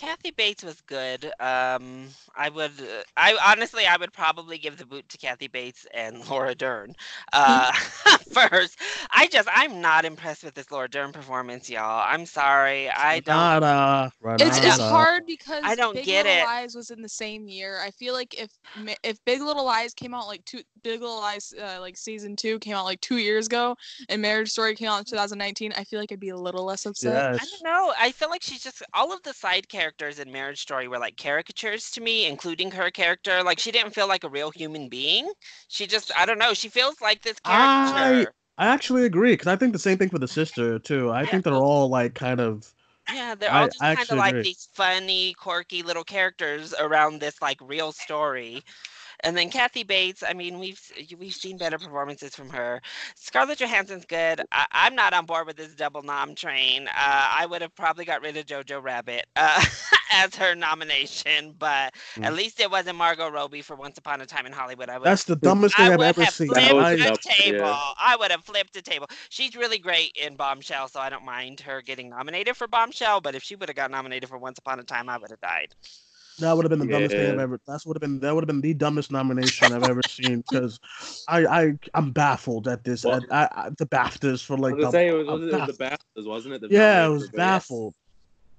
Kathy 0.00 0.30
Bates 0.30 0.64
was 0.64 0.80
good. 0.80 1.26
Um, 1.40 2.08
I 2.34 2.48
would, 2.48 2.70
uh, 2.80 3.02
I 3.18 3.36
honestly, 3.46 3.84
I 3.84 3.98
would 3.98 4.14
probably 4.14 4.56
give 4.56 4.78
the 4.78 4.86
boot 4.86 5.06
to 5.10 5.18
Kathy 5.18 5.46
Bates 5.46 5.86
and 5.92 6.26
Laura 6.30 6.54
Dern. 6.54 6.94
Uh, 7.34 7.70
first, 8.32 8.78
I 9.10 9.26
just, 9.26 9.46
I'm 9.52 9.82
not 9.82 10.06
impressed 10.06 10.42
with 10.42 10.54
this 10.54 10.70
Laura 10.70 10.88
Dern 10.88 11.12
performance, 11.12 11.68
y'all. 11.68 12.02
I'm 12.06 12.24
sorry. 12.24 12.88
I 12.88 13.20
don't. 13.20 13.36
Renata, 13.36 14.10
It's 14.46 14.56
it's 14.56 14.78
hard 14.78 15.26
because 15.26 15.60
I 15.66 15.74
don't 15.74 15.94
Big 15.94 16.06
get 16.06 16.24
Little 16.24 16.40
it. 16.40 16.46
Lies 16.46 16.74
was 16.74 16.90
in 16.90 17.02
the 17.02 17.08
same 17.08 17.46
year. 17.46 17.78
I 17.84 17.90
feel 17.90 18.14
like 18.14 18.40
if 18.40 18.50
if 19.04 19.22
Big 19.26 19.42
Little 19.42 19.66
Lies 19.66 19.92
came 19.92 20.14
out 20.14 20.26
like 20.26 20.42
two 20.46 20.62
Big 20.82 21.02
Little 21.02 21.20
Lies 21.20 21.52
uh, 21.60 21.76
like 21.78 21.98
season 21.98 22.36
two 22.36 22.58
came 22.60 22.74
out 22.74 22.86
like 22.86 23.02
two 23.02 23.18
years 23.18 23.48
ago, 23.48 23.76
and 24.08 24.22
Marriage 24.22 24.50
Story 24.50 24.74
came 24.74 24.88
out 24.88 25.00
in 25.00 25.04
2019, 25.04 25.74
I 25.76 25.84
feel 25.84 26.00
like 26.00 26.10
I'd 26.10 26.20
be 26.20 26.30
a 26.30 26.36
little 26.38 26.64
less 26.64 26.86
upset. 26.86 27.34
I 27.34 27.44
don't 27.44 27.64
know. 27.64 27.92
I 28.00 28.12
feel 28.12 28.30
like 28.30 28.42
she's 28.42 28.62
just 28.62 28.82
all 28.94 29.12
of 29.12 29.22
the 29.24 29.34
side 29.34 29.68
characters 29.68 29.89
in 29.98 30.30
Marriage 30.32 30.60
Story 30.60 30.88
were 30.88 30.98
like 30.98 31.16
caricatures 31.16 31.90
to 31.92 32.00
me, 32.00 32.26
including 32.26 32.70
her 32.70 32.90
character. 32.90 33.42
Like 33.42 33.58
she 33.58 33.70
didn't 33.72 33.94
feel 33.94 34.08
like 34.08 34.24
a 34.24 34.28
real 34.28 34.50
human 34.50 34.88
being. 34.88 35.30
She 35.68 35.86
just, 35.86 36.10
I 36.16 36.26
don't 36.26 36.38
know. 36.38 36.54
She 36.54 36.68
feels 36.68 37.00
like 37.00 37.22
this 37.22 37.36
I- 37.44 37.90
caricature. 37.94 38.32
I 38.58 38.66
actually 38.66 39.04
agree 39.06 39.32
because 39.32 39.46
I 39.46 39.56
think 39.56 39.72
the 39.72 39.78
same 39.78 39.96
thing 39.96 40.10
for 40.10 40.18
the 40.18 40.28
sister 40.28 40.78
too. 40.78 41.10
I 41.10 41.24
think 41.24 41.44
they're 41.44 41.54
all 41.54 41.88
like 41.88 42.14
kind 42.14 42.40
of 42.40 42.72
Yeah, 43.12 43.34
they're 43.34 43.50
I- 43.50 43.62
all 43.62 43.68
just 43.68 43.80
kind 43.80 43.98
of 44.10 44.18
like 44.18 44.30
agree. 44.30 44.42
these 44.42 44.68
funny, 44.74 45.34
quirky 45.34 45.82
little 45.82 46.04
characters 46.04 46.74
around 46.78 47.20
this 47.20 47.40
like 47.40 47.58
real 47.62 47.92
story. 47.92 48.62
And 49.22 49.36
then 49.36 49.50
Kathy 49.50 49.82
Bates, 49.82 50.22
I 50.26 50.32
mean, 50.32 50.58
we've 50.58 50.80
we've 51.18 51.34
seen 51.34 51.56
better 51.58 51.78
performances 51.78 52.34
from 52.34 52.48
her. 52.50 52.80
Scarlett 53.16 53.58
Johansson's 53.60 54.04
good. 54.06 54.42
I, 54.52 54.66
I'm 54.72 54.94
not 54.94 55.12
on 55.12 55.26
board 55.26 55.46
with 55.46 55.56
this 55.56 55.74
double 55.74 56.02
nom 56.02 56.34
train. 56.34 56.88
Uh, 56.88 57.28
I 57.38 57.46
would 57.46 57.62
have 57.62 57.74
probably 57.74 58.04
got 58.04 58.22
rid 58.22 58.36
of 58.36 58.46
Jojo 58.46 58.82
Rabbit 58.82 59.26
uh, 59.36 59.64
as 60.12 60.34
her 60.36 60.54
nomination, 60.54 61.54
but 61.58 61.94
at 62.16 62.32
Mm. 62.32 62.36
least 62.36 62.60
it 62.60 62.70
wasn't 62.70 62.96
Margot 62.96 63.30
Robbie 63.30 63.62
for 63.62 63.76
Once 63.76 63.98
Upon 63.98 64.20
a 64.20 64.26
Time 64.26 64.46
in 64.46 64.52
Hollywood. 64.52 64.88
I 64.88 64.98
would 64.98 65.06
That's 65.06 65.24
the 65.24 65.36
dumbest 65.36 65.76
thing 65.76 65.90
I 65.90 65.94
I've 65.94 66.00
ever 66.00 66.24
seen. 66.26 66.48
flipped 66.48 66.72
was 66.74 66.84
I- 66.84 66.96
dumb. 66.96 67.06
a 67.06 67.10
Yeah. 67.10 67.34
table. 67.52 67.78
I 67.98 68.16
would 68.18 68.30
have 68.30 68.44
flipped 68.44 68.76
a 68.76 68.82
table. 68.82 69.06
She's 69.28 69.54
really 69.56 69.78
great 69.78 70.12
in 70.20 70.36
Bombshell, 70.36 70.88
so 70.88 71.00
I 71.00 71.08
don't 71.10 71.24
mind 71.24 71.60
her 71.60 71.82
getting 71.82 72.08
nominated 72.10 72.56
for 72.56 72.66
Bombshell. 72.66 73.20
But 73.20 73.34
if 73.34 73.42
she 73.42 73.56
would 73.56 73.68
have 73.68 73.76
got 73.76 73.90
nominated 73.90 74.28
for 74.28 74.38
Once 74.38 74.58
Upon 74.58 74.80
a 74.80 74.82
Time, 74.84 75.08
I 75.08 75.18
would 75.18 75.30
have 75.30 75.40
died. 75.40 75.74
That 76.40 76.56
would 76.56 76.64
have 76.64 76.70
been 76.70 76.78
the 76.80 76.86
dumbest 76.92 77.14
thing 77.14 77.32
I've 77.32 77.38
ever. 77.38 77.60
That's 77.66 77.86
would 77.86 77.96
have 77.96 78.00
been 78.00 78.20
that 78.20 78.34
would 78.34 78.42
have 78.42 78.48
been 78.48 78.60
the 78.60 78.74
dumbest 78.74 79.12
nomination 79.12 79.72
I've 79.72 79.84
ever 79.84 80.02
seen 80.02 80.42
because 80.48 80.80
I 81.28 81.46
I 81.46 81.72
I'm 81.94 82.12
baffled 82.12 82.68
at 82.68 82.84
this 82.84 83.04
Well- 83.04 83.16
at, 83.16 83.32
I, 83.32 83.48
I, 83.66 83.70
the 83.70 83.86
BAFTAs 83.86 84.44
for 84.44 84.54
I 84.56 84.60
like 84.60 84.74
was 84.76 84.86
the, 84.86 84.90
say 84.90 85.08
it 85.08 85.12
was, 85.12 85.26
was 85.26 85.42
it 85.42 85.78
the 85.78 85.84
BAFTAs, 85.84 86.26
wasn't 86.26 86.54
it? 86.54 86.60
The 86.62 86.68
yeah, 86.70 87.06
it 87.06 87.10
was 87.10 87.28
BAFTAs? 87.28 87.36
baffled. 87.36 87.94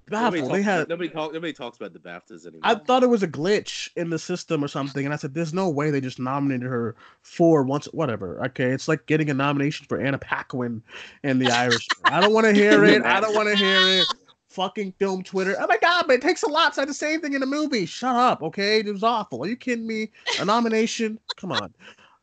Nobody 0.09 0.41
Baffled. 0.41 0.49
talks, 0.51 0.57
They 0.57 0.63
had 0.63 0.89
nobody 0.89 1.09
talk, 1.09 1.33
nobody 1.33 1.53
talks 1.53 1.77
about 1.77 1.93
the 1.93 1.99
BAFTAs 1.99 2.45
anymore. 2.45 2.61
I 2.63 2.75
thought 2.75 3.03
it 3.03 3.07
was 3.07 3.23
a 3.23 3.27
glitch 3.27 3.89
in 3.95 4.09
the 4.09 4.19
system 4.19 4.63
or 4.63 4.67
something, 4.67 5.05
and 5.05 5.13
I 5.13 5.17
said, 5.17 5.33
"There's 5.33 5.53
no 5.53 5.69
way 5.69 5.89
they 5.89 6.01
just 6.01 6.19
nominated 6.19 6.67
her 6.67 6.95
for 7.21 7.63
once, 7.63 7.85
whatever." 7.93 8.43
Okay, 8.47 8.71
it's 8.71 8.87
like 8.87 9.05
getting 9.05 9.29
a 9.29 9.33
nomination 9.33 9.85
for 9.87 10.01
Anna 10.01 10.17
Paquin 10.17 10.83
in 11.23 11.39
The 11.39 11.51
Irish. 11.51 11.87
I 12.05 12.19
don't 12.19 12.33
want 12.33 12.45
to 12.45 12.53
hear 12.53 12.83
it. 12.83 13.03
I 13.03 13.21
don't 13.21 13.35
want 13.35 13.49
to 13.49 13.55
hear 13.55 13.99
it. 13.99 14.07
Fucking 14.51 14.93
film 14.99 15.23
Twitter. 15.23 15.55
Oh 15.59 15.65
my 15.67 15.77
god, 15.77 16.05
but 16.07 16.13
it 16.15 16.21
takes 16.21 16.43
a 16.43 16.47
lot 16.49 16.69
to 16.73 16.81
say 16.81 16.85
the 16.85 16.93
same 16.93 17.21
thing 17.21 17.33
in 17.33 17.41
a 17.43 17.45
movie. 17.45 17.85
Shut 17.85 18.15
up, 18.15 18.41
okay? 18.43 18.79
It 18.79 18.87
was 18.91 19.03
awful. 19.03 19.43
Are 19.43 19.47
you 19.47 19.55
kidding 19.55 19.87
me? 19.87 20.09
A 20.39 20.45
nomination? 20.45 21.19
Come 21.37 21.51
on. 21.51 21.73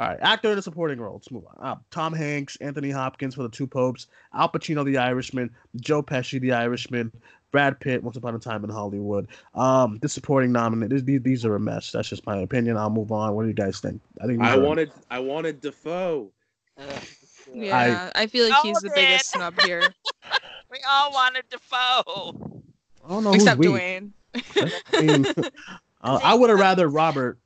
All 0.00 0.06
right, 0.08 0.18
actor 0.20 0.52
in 0.52 0.58
a 0.58 0.62
supporting 0.62 1.00
role. 1.00 1.14
Let's 1.14 1.30
move 1.30 1.44
on. 1.56 1.66
Uh, 1.66 1.76
Tom 1.90 2.12
Hanks, 2.12 2.56
Anthony 2.56 2.90
Hopkins 2.90 3.34
for 3.34 3.42
The 3.42 3.48
Two 3.48 3.66
Popes, 3.66 4.06
Al 4.34 4.48
Pacino, 4.48 4.84
The 4.84 4.96
Irishman, 4.98 5.50
Joe 5.76 6.02
Pesci, 6.04 6.40
The 6.40 6.52
Irishman, 6.52 7.10
Brad 7.50 7.80
Pitt, 7.80 8.04
Once 8.04 8.16
Upon 8.16 8.34
a 8.34 8.38
Time 8.38 8.62
in 8.62 8.70
Hollywood. 8.70 9.26
Um, 9.56 9.98
the 10.00 10.08
supporting 10.08 10.52
nominate. 10.52 11.04
These, 11.04 11.22
these 11.22 11.44
are 11.44 11.56
a 11.56 11.60
mess. 11.60 11.90
That's 11.90 12.08
just 12.10 12.26
my 12.26 12.36
opinion. 12.36 12.76
I'll 12.76 12.90
move 12.90 13.10
on. 13.10 13.34
What 13.34 13.42
do 13.42 13.48
you 13.48 13.54
guys 13.54 13.80
think? 13.80 14.00
I 14.22 14.26
think 14.26 14.38
these 14.40 14.48
I 14.48 14.54
are- 14.56 14.60
wanted 14.60 14.92
I 15.10 15.18
wanted 15.18 15.60
Dafoe. 15.62 16.30
Ugh. 16.78 16.86
Yeah, 17.54 18.10
I, 18.14 18.26
feel 18.26 18.44
like 18.46 18.58
Oh, 18.62 18.68
he's 18.68 18.76
the 18.80 18.88
man. 18.88 18.94
biggest 18.94 19.30
snub 19.30 19.58
here, 19.62 19.82
We 20.70 20.78
all 20.88 21.12
wanted 21.12 21.44
Dafoe. 21.50 22.62
I 23.04 23.08
don't 23.08 23.24
know 23.24 23.32
except 23.32 23.56
who's. 23.56 23.66
Duane. 23.66 24.12
I, 24.34 25.00
mean, 25.00 25.26
uh, 26.02 26.20
I 26.22 26.34
would 26.34 26.50
have 26.50 26.58
rather 26.58 26.88
Robert 26.88 27.38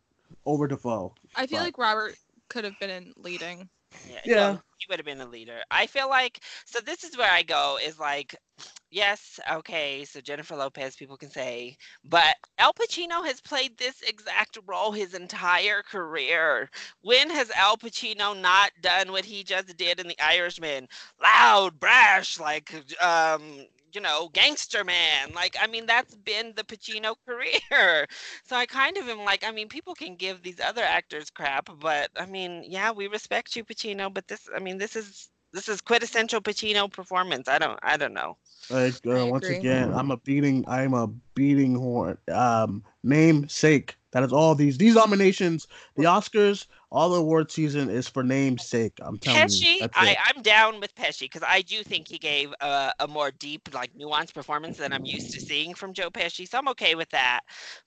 over 0.45 0.67
Dafoe. 0.67 1.15
I 1.37 1.47
feel 1.47 1.59
But- 1.59 1.65
like 1.65 1.79
Robert 1.79 2.17
could 2.49 2.65
have 2.65 2.79
been 2.81 2.91
in 2.91 3.13
leading. 3.17 3.69
Yeah, 4.05 4.21
Yeah. 4.25 4.35
no, 4.35 4.61
he 4.79 4.87
would 4.89 4.99
have 4.99 5.07
been 5.07 5.21
a 5.21 5.27
leader. 5.27 5.61
I 5.71 5.87
feel 5.87 6.09
like 6.09 6.41
so. 6.65 6.81
This 6.81 7.05
is 7.05 7.17
where 7.17 7.31
I 7.31 7.43
go. 7.43 7.79
Is 7.85 7.99
like, 7.99 8.35
yes, 8.91 9.39
okay. 9.51 10.05
So 10.05 10.21
Jennifer 10.21 10.57
Lopez, 10.57 10.97
people 10.97 11.17
can 11.17 11.31
say, 11.31 11.77
but 12.05 12.35
Al 12.59 12.73
Pacino 12.73 13.25
has 13.27 13.41
played 13.41 13.77
this 13.79 14.03
exact 14.03 14.59
role 14.67 14.93
his 14.93 15.15
entire 15.15 15.83
career. 15.83 16.71
When 17.03 17.31
has 17.31 17.51
Al 17.53 17.77
Pacino 17.77 18.39
not 18.39 18.71
done 18.81 19.13
what 19.13 19.25
he 19.25 19.45
just 19.45 19.77
did 19.77 20.01
in 20.01 20.09
The 20.09 20.21
Irishman? 20.21 20.89
Loud, 21.23 21.79
brash, 21.81 22.39
like 22.39 22.73
um. 23.01 23.67
You 23.93 24.01
know, 24.01 24.29
gangster 24.33 24.85
man. 24.85 25.33
Like, 25.35 25.57
I 25.61 25.67
mean, 25.67 25.87
that's 25.87 26.15
been 26.15 26.55
the 26.57 26.65
Pacino 26.65 27.15
career. 27.27 28.07
So 28.45 28.57
I 28.57 28.67
kind 28.67 28.97
of 28.99 29.09
am 29.09 29.25
like, 29.25 29.45
I 29.45 29.51
mean, 29.53 29.69
people 29.69 29.95
can 29.95 30.17
give 30.17 30.43
these 30.43 30.61
other 30.61 30.83
actors 30.83 31.31
crap, 31.31 31.69
but 31.81 32.11
I 32.17 32.27
mean, 32.27 32.65
yeah, 32.67 32.93
we 32.93 33.07
respect 33.09 33.57
you, 33.57 33.65
Pacino, 33.65 34.13
but 34.13 34.29
this, 34.29 34.49
I 34.55 34.61
mean, 34.61 34.79
this 34.79 34.97
is 34.97 35.31
this 35.53 35.69
is 35.69 35.81
quintessential 35.81 36.41
Pacino 36.41 36.91
performance. 36.91 37.49
I 37.49 37.59
don't, 37.59 37.79
I 37.83 37.97
don't 37.97 38.15
know. 38.15 38.37
Like 38.71 38.95
I 39.07 39.21
uh, 39.21 39.27
once 39.27 39.49
agree. 39.49 39.59
again, 39.59 39.93
I'm 39.93 40.11
a 40.11 40.17
beating. 40.17 40.65
I'm 40.67 40.95
a 40.95 41.09
beating 41.35 41.75
horn. 41.75 42.17
Um, 42.33 42.83
namesake. 43.03 43.97
That 44.13 44.23
is 44.23 44.33
all 44.33 44.55
these 44.55 44.79
these 44.79 44.95
nominations. 44.95 45.67
The 45.97 46.05
Oscars, 46.05 46.67
all 46.91 47.11
the 47.11 47.17
award 47.19 47.51
season 47.51 47.91
is 47.91 48.09
for 48.09 48.23
namesake. 48.23 48.93
I'm 49.03 49.19
telling 49.19 49.41
you. 49.41 49.49
Pesci, 49.49 49.89
I 49.95 50.17
I'm 50.27 50.43
down 50.43 50.81
with 50.81 50.95
Pesci 50.95 51.23
because 51.23 51.43
I 51.47 51.63
do 51.63 51.83
think 51.83 52.09
he 52.09 52.19
gave 52.19 52.53
a, 52.61 52.93
a 53.01 53.09
more 53.09 53.31
deep, 53.31 53.75
like 53.75 53.93
nuanced 53.95 54.35
performance 54.35 54.79
than 54.79 54.93
I'm 54.93 55.05
used 55.05 55.33
to 55.33 55.41
seeing 55.41 55.75
from 55.75 55.93
Joe 55.93 56.11
Pesci. 56.11 56.49
So 56.49 56.59
I'm 56.59 56.69
okay 56.69 56.95
with 56.95 57.11
that. 57.11 57.41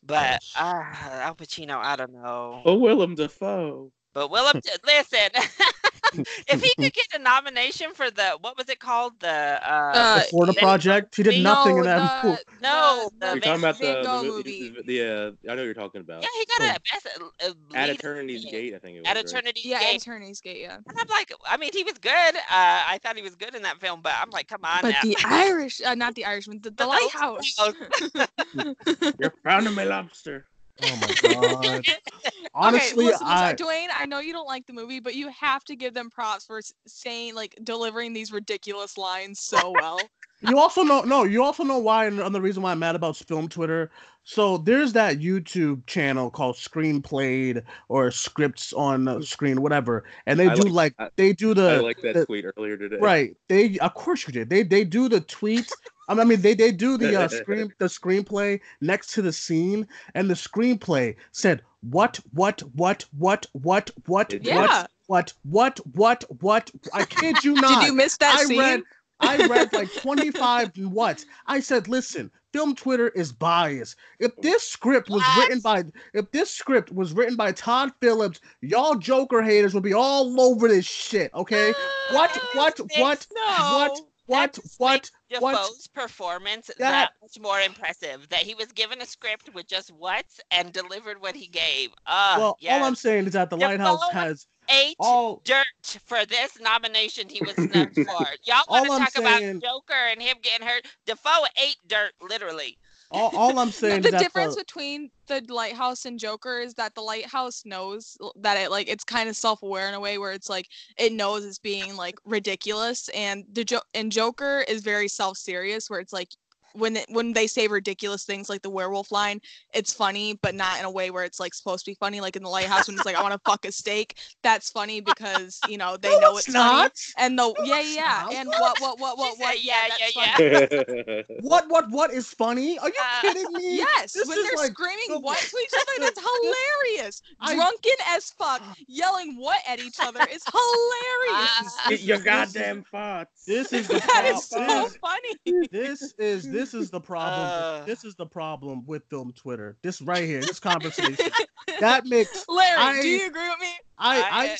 But 0.03 0.21
Yes. 0.21 0.55
uh, 0.59 0.83
Al 1.21 1.35
Pacino, 1.35 1.77
I 1.77 1.95
don't 1.95 2.13
know. 2.13 2.61
Oh, 2.65 2.75
Willem 2.77 3.15
Dafoe. 3.15 3.91
But 4.13 4.31
Willem, 4.31 4.59
listen, 4.85 5.29
if 6.47 6.61
he 6.61 6.73
could 6.75 6.93
get 6.93 7.07
a 7.15 7.19
nomination 7.19 7.93
for 7.93 8.09
the 8.11 8.37
what 8.41 8.57
was 8.57 8.69
it 8.69 8.79
called, 8.79 9.19
the 9.19 9.27
uh, 9.27 9.91
Uh, 9.95 10.15
the 10.19 10.21
Florida 10.25 10.53
Then- 10.53 10.61
Project. 10.63 11.15
He 11.15 11.23
did 11.23 11.43
nothing 11.43 11.77
in 11.77 11.83
that 11.83 12.21
the- 12.21 12.27
movie. 12.29 12.41
No, 12.61 13.09
the- 13.19 13.25
the 13.25 13.31
You're 13.33 13.39
talking 13.41 13.63
about 13.63 13.77
the, 13.79 13.85
the, 14.03 14.23
movie. 14.23 14.69
movie. 14.71 14.81
the 14.85 15.01
uh, 15.01 15.51
I 15.51 15.55
know 15.55 15.61
what 15.61 15.65
you're 15.65 15.73
talking 15.73 16.01
about. 16.01 16.23
yeah, 16.23 16.29
he 16.39 16.45
got 16.45 16.75
a 16.77 16.79
best 16.91 17.07
uh, 17.43 17.47
At 17.75 17.87
lead 17.87 17.97
Eternity's 17.99 18.45
actor 18.45 18.57
Gate, 18.57 18.73
I 18.75 18.79
think 18.79 18.97
it 18.97 18.99
was. 19.01 19.09
At 19.09 19.15
right? 19.15 19.25
Eternity's 19.25 19.65
Yeah, 19.65 19.79
Gate. 19.79 20.01
Attorney's 20.01 20.41
Gate. 20.41 20.61
Yeah, 20.61 20.75
And 20.87 20.97
I'm 20.99 21.07
like, 21.09 21.31
I 21.47 21.57
mean, 21.57 21.71
he 21.73 21.83
was 21.83 21.93
good. 21.99 22.11
Uh, 22.35 22.39
I 22.49 22.99
thought 23.03 23.15
he 23.15 23.21
was 23.21 23.35
good 23.35 23.55
in 23.55 23.61
that 23.63 23.79
film, 23.79 24.01
but 24.01 24.13
I'm 24.19 24.29
like, 24.31 24.47
come 24.47 24.61
on 24.63 24.79
but 24.81 24.89
now. 24.91 25.01
the 25.03 25.15
Irish, 25.25 25.81
uh, 25.81 25.95
not 25.95 26.15
the 26.15 26.25
Irishman, 26.25 26.59
the, 26.61 26.69
the 26.71 26.75
The 26.77 26.87
Lighthouse. 26.87 27.57
Lighthouse. 27.59 29.15
You're 29.19 29.33
pounding 29.43 29.73
my 29.75 29.83
lobster. 29.83 30.45
Oh 30.83 30.97
my 31.01 31.13
god. 31.21 31.85
Honestly, 32.53 33.05
okay, 33.05 33.11
listen, 33.11 33.27
I 33.27 33.51
listen, 33.51 33.65
Duane, 33.65 33.89
I 33.97 34.05
know 34.05 34.19
you 34.19 34.33
don't 34.33 34.47
like 34.47 34.65
the 34.65 34.73
movie, 34.73 34.99
but 34.99 35.15
you 35.15 35.29
have 35.29 35.63
to 35.65 35.75
give 35.75 35.93
them 35.93 36.09
props 36.09 36.45
for 36.45 36.61
saying 36.87 37.35
like 37.35 37.57
delivering 37.63 38.13
these 38.13 38.31
ridiculous 38.31 38.97
lines 38.97 39.39
so 39.39 39.71
well. 39.71 39.99
you 40.41 40.57
also 40.57 40.83
know 40.83 41.01
no 41.01 41.23
you 41.23 41.43
also 41.43 41.63
know 41.63 41.77
why 41.77 42.05
and 42.05 42.35
the 42.35 42.41
reason 42.41 42.61
why 42.61 42.71
i'm 42.71 42.79
mad 42.79 42.95
about 42.95 43.15
film 43.15 43.47
twitter 43.47 43.89
so 44.23 44.57
there's 44.57 44.93
that 44.93 45.19
youtube 45.19 45.85
channel 45.85 46.29
called 46.29 46.55
screenplayed 46.55 47.63
or 47.89 48.11
scripts 48.11 48.73
on 48.73 49.05
mm. 49.05 49.23
screen 49.23 49.61
whatever 49.61 50.03
and 50.25 50.39
they 50.39 50.47
I 50.47 50.55
do 50.55 50.63
like- 50.63 50.93
like 50.99 51.15
they 51.15 51.33
do 51.33 51.53
the 51.53 51.71
I 51.71 51.77
like 51.77 52.01
that 52.01 52.13
the- 52.15 52.25
tweet 52.25 52.45
earlier 52.57 52.77
today. 52.77 52.97
right 52.99 53.35
they 53.47 53.77
of 53.79 53.93
course 53.93 54.27
you 54.27 54.33
did 54.33 54.49
they 54.49 54.63
they 54.63 54.83
do 54.83 55.07
the 55.07 55.21
tweets 55.21 55.71
I 56.07 56.23
mean, 56.23 56.41
they, 56.41 56.53
they 56.53 56.71
do 56.71 56.97
the 56.97 57.15
uh, 57.15 57.27
screen 57.27 57.73
the 57.79 57.85
screenplay 57.85 58.59
next 58.81 59.13
to 59.13 59.21
the 59.21 59.33
scene, 59.33 59.87
and 60.13 60.29
the 60.29 60.33
screenplay 60.35 61.15
said 61.31 61.61
what 61.81 62.19
what 62.33 62.61
what 62.75 63.05
what 63.17 63.45
what 63.63 63.91
what 64.05 64.33
It- 64.33 64.43
Yeah. 64.43 64.55
what 64.55 64.87
what 65.07 65.33
what 65.43 65.79
what 65.95 66.23
what 66.41 66.71
I 66.93 67.03
kid 67.03 67.43
you 67.43 67.55
not. 67.61 67.79
Did 67.81 67.87
you 67.89 67.93
miss 67.93 68.17
that 68.17 68.39
I 68.39 68.43
scene? 68.45 68.59
read 68.59 68.83
I 69.19 69.37
read 69.47 69.71
like 69.73 69.93
25 69.93 70.71
what? 70.89 71.23
I 71.47 71.59
said, 71.59 71.87
listen, 71.87 72.29
film 72.53 72.75
Twitter 72.75 73.09
is 73.09 73.31
biased. 73.31 73.95
If 74.19 74.35
this 74.41 74.67
script 74.67 75.09
was 75.09 75.23
written 75.37 75.59
by 75.59 75.83
if 76.13 76.29
this 76.31 76.51
script 76.51 76.91
was 76.91 77.13
written 77.13 77.35
by 77.35 77.51
Todd 77.51 77.91
Phillips, 78.01 78.41
y'all 78.61 78.95
Joker 78.95 79.41
haters 79.41 79.73
would 79.73 79.83
be 79.83 79.93
all 79.93 80.39
over 80.41 80.67
this 80.67 80.85
shit, 80.85 81.33
okay? 81.33 81.73
What 82.11 82.31
what 82.55 82.79
what 82.97 83.27
No. 83.35 83.73
what 83.73 84.01
what 84.27 84.57
what 84.77 85.09
Dafoe's 85.29 85.87
performance 85.93 86.67
That- 86.67 86.77
that 86.79 87.11
much 87.21 87.39
more 87.39 87.59
impressive. 87.61 88.27
That 88.29 88.39
he 88.41 88.55
was 88.55 88.71
given 88.71 89.01
a 89.01 89.05
script 89.05 89.49
with 89.53 89.67
just 89.67 89.91
what 89.91 90.25
and 90.51 90.71
delivered 90.73 91.21
what 91.21 91.35
he 91.35 91.47
gave. 91.47 91.89
Uh, 92.05 92.35
well, 92.37 92.57
yes. 92.59 92.79
all 92.81 92.87
I'm 92.87 92.95
saying 92.95 93.27
is 93.27 93.33
that 93.33 93.49
the 93.49 93.57
Dafoe 93.57 93.69
lighthouse 93.69 94.11
has 94.11 94.47
Eight 94.67 94.95
all 94.99 95.43
dirt 95.45 95.99
for 96.07 96.25
this 96.25 96.59
nomination 96.59 97.29
he 97.29 97.39
was 97.43 97.53
snubbed 97.53 97.93
for. 97.95 98.25
Y'all 98.45 98.63
want 98.67 98.85
to 98.85 98.97
talk 98.97 99.09
saying- 99.11 99.57
about 99.57 99.63
Joker 99.63 99.93
and 100.11 100.19
him 100.19 100.37
getting 100.41 100.65
hurt? 100.65 100.87
Defoe 101.05 101.45
ate 101.63 101.77
dirt, 101.85 102.13
literally. 102.19 102.75
All, 103.11 103.31
all 103.35 103.59
I'm 103.59 103.71
saying 103.71 104.01
the 104.01 104.07
is 104.07 104.11
that 104.11 104.21
difference 104.21 104.55
the, 104.55 104.61
between 104.61 105.09
the 105.27 105.41
lighthouse 105.49 106.05
and 106.05 106.19
joker 106.19 106.59
is 106.59 106.73
that 106.75 106.95
the 106.95 107.01
lighthouse 107.01 107.63
knows 107.65 108.17
that 108.35 108.57
it 108.57 108.71
like 108.71 108.87
it's 108.87 109.03
kind 109.03 109.29
of 109.29 109.35
self-aware 109.35 109.87
in 109.87 109.93
a 109.93 109.99
way 109.99 110.17
where 110.17 110.31
it's 110.31 110.49
like 110.49 110.67
it 110.97 111.13
knows 111.13 111.45
it's 111.45 111.59
being 111.59 111.95
like 111.95 112.15
ridiculous 112.25 113.09
and 113.09 113.43
the 113.51 113.63
jo- 113.63 113.81
and 113.93 114.11
joker 114.11 114.63
is 114.67 114.81
very 114.81 115.07
self-serious 115.07 115.89
where 115.89 115.99
it's 115.99 116.13
like 116.13 116.29
when 116.77 116.97
it, 116.97 117.05
when 117.09 117.33
they 117.33 117.47
say 117.47 117.67
ridiculous 117.67 118.23
things 118.25 118.49
like 118.49 118.61
the 118.61 118.69
werewolf 118.69 119.11
line 119.11 119.39
it's 119.73 119.93
funny 119.93 120.37
but 120.41 120.53
not 120.55 120.77
in 120.79 120.85
a 120.85 120.91
way 120.91 121.09
where 121.11 121.23
it's 121.23 121.39
like 121.39 121.53
supposed 121.53 121.85
to 121.85 121.91
be 121.91 121.95
funny 121.95 122.19
like 122.21 122.35
in 122.35 122.43
the 122.43 122.49
lighthouse 122.49 122.87
when 122.87 122.95
it's 122.97 123.05
like 123.05 123.15
i 123.15 123.21
want 123.21 123.33
to 123.33 123.39
fuck 123.49 123.65
a 123.65 123.71
steak 123.71 124.17
that's 124.43 124.69
funny 124.69 124.99
because 125.01 125.59
you 125.69 125.77
know 125.77 125.97
they 125.97 126.09
No, 126.15 126.19
know 126.19 126.37
it's 126.37 126.47
it's 126.47 126.55
funny 126.55 126.81
not. 126.83 126.91
and 127.17 127.37
the 127.39 127.53
yeah 127.65 127.79
it's 127.79 127.95
yeah 127.95 128.21
not. 128.23 128.33
and 128.33 128.49
what 128.49 128.79
what 128.81 128.99
what 128.99 129.17
what 129.17 129.37
what 129.39 129.55
said, 129.55 129.63
yeah 129.63 129.87
yeah, 129.99 130.35
yeah, 130.39 130.67
yeah. 131.07 131.21
What 131.41 131.69
what 131.69 131.89
what 131.89 132.11
is 132.11 132.27
funny? 132.29 132.77
Are 132.79 132.87
you 132.89 132.93
Uh, 133.01 133.21
kidding 133.21 133.51
me? 133.53 133.77
Yes, 133.77 134.13
This 134.13 134.27
when 134.27 134.37
is 134.37 134.43
they're 134.45 134.55
like 134.57 134.71
screaming 134.71 135.09
the- 135.09 135.19
what 135.19 135.37
to 135.51 135.57
each 135.63 135.73
other, 135.73 135.91
that's 135.99 136.19
hilarious. 136.19 137.21
I- 137.39 137.55
Drunken 137.55 137.97
as 138.07 138.29
fuck, 138.31 138.61
yelling 138.87 139.35
what 139.37 139.59
at 139.67 139.79
each 139.79 139.97
other 139.99 140.21
is 140.31 140.43
hilarious. 140.51 141.75
Ah. 141.77 141.91
Eat 141.91 142.01
your 142.01 142.19
goddamn 142.19 142.83
farts. 142.91 143.43
This 143.45 143.73
is 143.73 143.87
the 143.87 143.99
that 143.99 144.25
is 144.25 144.43
so 144.49 144.89
funny. 145.01 145.67
this 145.71 146.13
is 146.17 146.49
this 146.49 146.64
is 146.73 146.89
the 146.89 146.99
problem. 146.99 147.47
Uh. 147.47 147.85
this 147.85 148.03
is 148.03 148.15
the 148.15 148.25
problem 148.25 148.83
with 148.85 149.03
film 149.09 149.31
Twitter. 149.33 149.77
This 149.81 150.01
right 150.01 150.23
here, 150.23 150.41
this 150.41 150.59
conversation. 150.59 151.15
that 151.79 152.05
makes 152.05 152.45
Larry, 152.47 152.81
I- 152.81 153.01
do 153.01 153.07
you 153.07 153.27
agree 153.27 153.47
with 153.49 153.59
me? 153.59 153.67
I 153.97 154.19
I- 154.21 154.57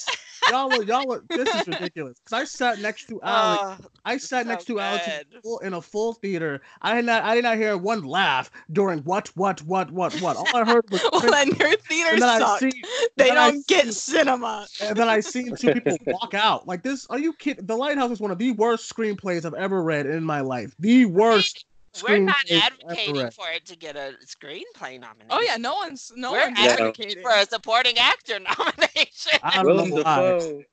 I 0.47 0.51
y'all 0.51 0.71
are 0.73 0.83
y'all 0.83 1.11
are 1.11 1.23
this 1.27 1.53
is 1.53 1.67
ridiculous. 1.67 2.17
Cause 2.29 2.39
I 2.39 2.43
sat 2.45 2.79
next 2.79 3.07
to 3.09 3.19
Alex. 3.23 3.81
Oh, 3.83 3.87
I 4.05 4.17
sat 4.17 4.47
next 4.47 4.65
to 4.65 4.79
Alex 4.79 5.07
in 5.07 5.13
good. 5.31 5.41
full, 5.43 5.59
in 5.59 5.73
a 5.73 5.81
full 5.81 6.13
theater. 6.13 6.61
I 6.81 6.95
did 6.95 7.05
not 7.05 7.23
I 7.23 7.35
did 7.35 7.43
not 7.43 7.57
hear 7.57 7.75
one 7.77 8.03
laugh 8.03 8.49
during 8.71 8.99
what 8.99 9.27
what 9.35 9.61
what 9.63 9.91
what 9.91 10.13
what. 10.21 10.37
All 10.37 10.47
I 10.53 10.63
heard 10.63 10.85
was 10.89 11.01
Well, 11.11 11.21
then 11.31 11.47
your 11.59 11.75
theater 11.77 12.13
and 12.13 12.23
I 12.23 12.39
sucked. 12.39 12.75
They 13.17 13.29
don't 13.31 13.65
get 13.67 13.85
see- 13.87 13.91
cinema. 13.91 14.67
and 14.81 14.95
then 14.95 15.09
I 15.09 15.19
seen 15.19 15.53
two 15.55 15.73
people 15.73 15.97
walk 16.07 16.33
out. 16.33 16.65
Like 16.67 16.81
this, 16.83 17.05
are 17.07 17.19
you 17.19 17.33
kidding? 17.33 17.65
The 17.65 17.75
Lighthouse 17.75 18.11
is 18.11 18.19
one 18.21 18.31
of 18.31 18.37
the 18.37 18.51
worst 18.51 18.93
screenplays 18.93 19.43
I've 19.45 19.53
ever 19.55 19.83
read 19.83 20.05
in 20.05 20.23
my 20.23 20.39
life. 20.41 20.73
The 20.79 21.05
worst. 21.07 21.65
We're 22.01 22.19
not 22.19 22.49
screenplay 22.49 22.61
ever 22.85 22.93
advocating 22.93 23.15
read. 23.15 23.33
for 23.33 23.49
it 23.51 23.65
to 23.67 23.75
get 23.77 23.95
a 23.95 24.15
screenplay 24.25 24.99
nomination. 24.99 25.27
Oh 25.29 25.41
yeah, 25.41 25.57
no 25.57 25.75
one's 25.75 26.11
no 26.15 26.33
We're 26.33 26.39
one's 26.39 26.57
Yeah. 26.57 26.77
advocating. 26.77 27.17
for 27.21 27.31
a 27.31 27.45
supporting 27.45 27.97
actor 27.97 28.39
nomination. 28.57 29.39
I 29.41 29.63
don't 29.63 29.65
Willem 29.65 29.89
know 29.89 29.97
why. 29.97 30.39
Dafoe. 30.39 30.63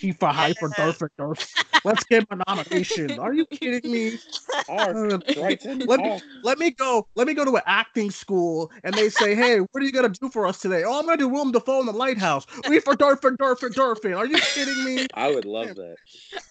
He 0.00 0.12
for 0.12 0.28
hyper 0.28 0.70
Yes. 0.78 0.98
Durf 0.98 1.08
Durf. 1.18 1.64
Let's 1.84 2.04
give 2.04 2.24
him 2.30 2.40
a 2.40 2.50
nomination. 2.50 3.18
Are 3.18 3.32
you 3.32 3.46
kidding 3.46 3.90
me? 3.90 4.18
Arf, 4.68 4.96
Uh, 4.96 5.18
Brighton, 5.34 5.78
Let 5.86 6.00
me 6.00 6.20
let 6.42 6.58
me 6.58 6.70
go. 6.70 7.06
Let 7.16 7.26
me 7.26 7.34
go 7.34 7.44
to 7.44 7.56
an 7.56 7.62
acting 7.66 8.10
school, 8.10 8.70
and 8.84 8.96
they 8.96 9.08
say, 9.08 9.34
"Hey, 9.34 9.58
what 9.58 9.82
are 9.82 9.86
you 9.86 9.92
gonna 9.92 10.08
do 10.08 10.28
for 10.28 10.46
us 10.46 10.60
today?" 10.60 10.84
Oh, 10.84 10.98
I'm 10.98 11.06
gonna 11.06 11.16
do 11.16 11.28
Willem 11.28 11.52
Dafoe 11.52 11.80
in 11.80 11.86
the 11.86 11.92
Lighthouse. 11.92 12.46
We 12.68 12.80
for 12.80 12.94
Durfin, 12.94 13.36
Durfin, 13.36 13.72
Durfin. 13.72 14.14
Are 14.14 14.26
you 14.26 14.38
kidding 14.54 14.84
me? 14.84 15.06
I 15.14 15.30
would 15.30 15.46
love 15.46 15.74
that. 15.76 15.96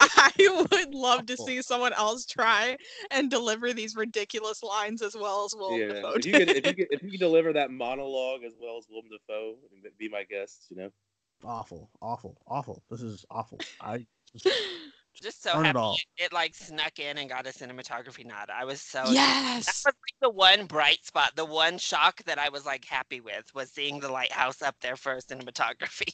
I 0.02 0.65
would 0.72 0.94
love 0.94 1.26
to 1.28 1.38
see 1.38 1.62
someone 1.62 1.94
else 1.94 2.26
try 2.26 2.78
and 3.12 3.30
deliver 3.30 3.74
these 3.74 3.96
ridiculous 3.96 4.63
lines 4.63 5.02
as 5.02 5.15
well 5.15 5.46
as 5.46 5.56
Willem 5.56 5.82
yeah, 5.82 5.88
Dafoe 5.88 6.13
if 6.15 6.26
you 6.26 6.32
could, 6.34 6.50
if 6.50 6.65
you 6.65 6.76
could, 6.76 6.88
if 6.92 7.04
you 7.04 7.12
could 7.12 7.20
deliver 7.20 7.54
that 7.54 7.72
monologue 7.72 8.44
as 8.44 8.54
well 8.60 8.78
as 8.78 8.86
Willem 8.89 9.10
Dafoe, 9.10 9.56
be 9.98 10.10
my 10.10 10.24
guest, 10.24 10.65
you 10.70 10.78
know. 10.78 10.89
Awful, 11.43 11.89
awful, 12.02 12.38
awful. 12.47 12.84
This 12.89 13.02
is 13.02 13.25
awful. 13.30 13.60
I 13.80 14.06
just 14.38 14.69
Just 15.22 15.43
so 15.43 15.52
Turn 15.54 15.65
it 15.65 15.76
happy 15.76 16.02
it, 16.17 16.26
it, 16.26 16.34
like 16.34 16.56
snuck 16.56 16.98
in 17.00 17.17
and 17.17 17.30
got 17.30 17.45
a 17.45 17.50
cinematography 17.50 18.26
nod. 18.26 18.50
I 18.50 18.63
was 18.63 18.82
so 18.82 19.04
yes. 19.10 19.65
that 19.65 19.74
was 19.76 19.86
like 19.86 20.15
the 20.22 20.30
one 20.30 20.65
bright 20.65 21.06
spot, 21.06 21.34
the 21.36 21.43
one 21.45 21.78
shock 21.78 22.24
that 22.24 22.39
I 22.39 22.48
was 22.50 22.65
like 22.65 22.86
happy 22.86 23.19
with 23.19 23.43
was 23.54 23.69
seeing 23.72 24.00
the 24.00 24.10
lighthouse 24.10 24.62
up 24.62 24.76
there 24.82 24.95
for 24.95 25.17
cinematography. 25.17 26.13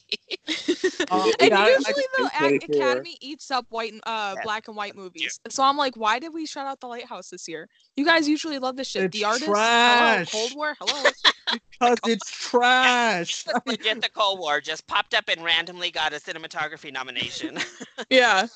Um, 1.10 1.30
and 1.40 1.50
yeah, 1.50 1.58
I- 1.58 1.64
I- 1.66 1.68
usually 1.78 2.04
the 2.18 2.76
Academy 2.78 3.16
eats 3.20 3.50
up 3.50 3.66
white, 3.68 3.92
and- 3.92 4.02
uh, 4.06 4.34
Yeah. 4.36 4.42
black 4.42 4.66
and 4.68 4.76
white 4.76 4.96
movies. 4.96 5.38
So 5.48 5.62
I'm 5.62 5.76
like, 5.76 5.96
why 5.96 6.18
did 6.18 6.34
we 6.34 6.46
shut 6.46 6.66
out 6.66 6.80
the 6.80 6.88
Lighthouse 6.88 7.30
this 7.30 7.46
year? 7.46 7.68
You 7.96 8.04
guys 8.04 8.28
usually 8.28 8.58
love 8.58 8.76
this 8.76 8.88
shit. 8.88 9.04
It's 9.04 9.16
the 9.16 9.24
artist, 9.24 9.44
trash. 9.46 10.30
hello, 10.32 10.42
Cold 10.48 10.56
War, 10.56 10.74
hello. 10.80 11.10
because 11.70 11.98
it's 12.06 12.30
trash. 12.30 13.44
It 13.46 13.62
legit 13.66 14.02
the 14.02 14.08
Cold 14.10 14.40
War 14.40 14.60
just 14.60 14.86
popped 14.88 15.14
up 15.14 15.24
and 15.28 15.44
randomly 15.44 15.90
got 15.90 16.12
a 16.12 16.16
cinematography 16.16 16.92
nomination. 16.92 17.58
yeah. 18.10 18.46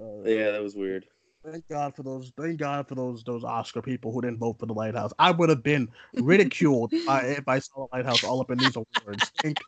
Uh, 0.00 0.22
Yeah, 0.24 0.52
that 0.52 0.62
was 0.62 0.74
weird. 0.74 1.06
Thank 1.44 1.68
God 1.68 1.94
for 1.94 2.02
those. 2.02 2.32
Thank 2.36 2.58
God 2.58 2.88
for 2.88 2.94
those 2.94 3.22
those 3.24 3.44
Oscar 3.44 3.80
people 3.80 4.12
who 4.12 4.20
didn't 4.20 4.38
vote 4.38 4.58
for 4.58 4.66
the 4.66 4.74
Lighthouse. 4.74 5.12
I 5.18 5.30
would 5.30 5.48
have 5.48 5.62
been 5.62 5.88
ridiculed 6.16 6.92
if 6.92 7.08
I, 7.08 7.20
if 7.26 7.48
I 7.48 7.58
saw 7.60 7.86
the 7.86 7.96
Lighthouse 7.96 8.24
all 8.24 8.40
up 8.40 8.50
in 8.50 8.58
these 8.58 8.76
awards. 8.76 9.32
Thank 9.42 9.64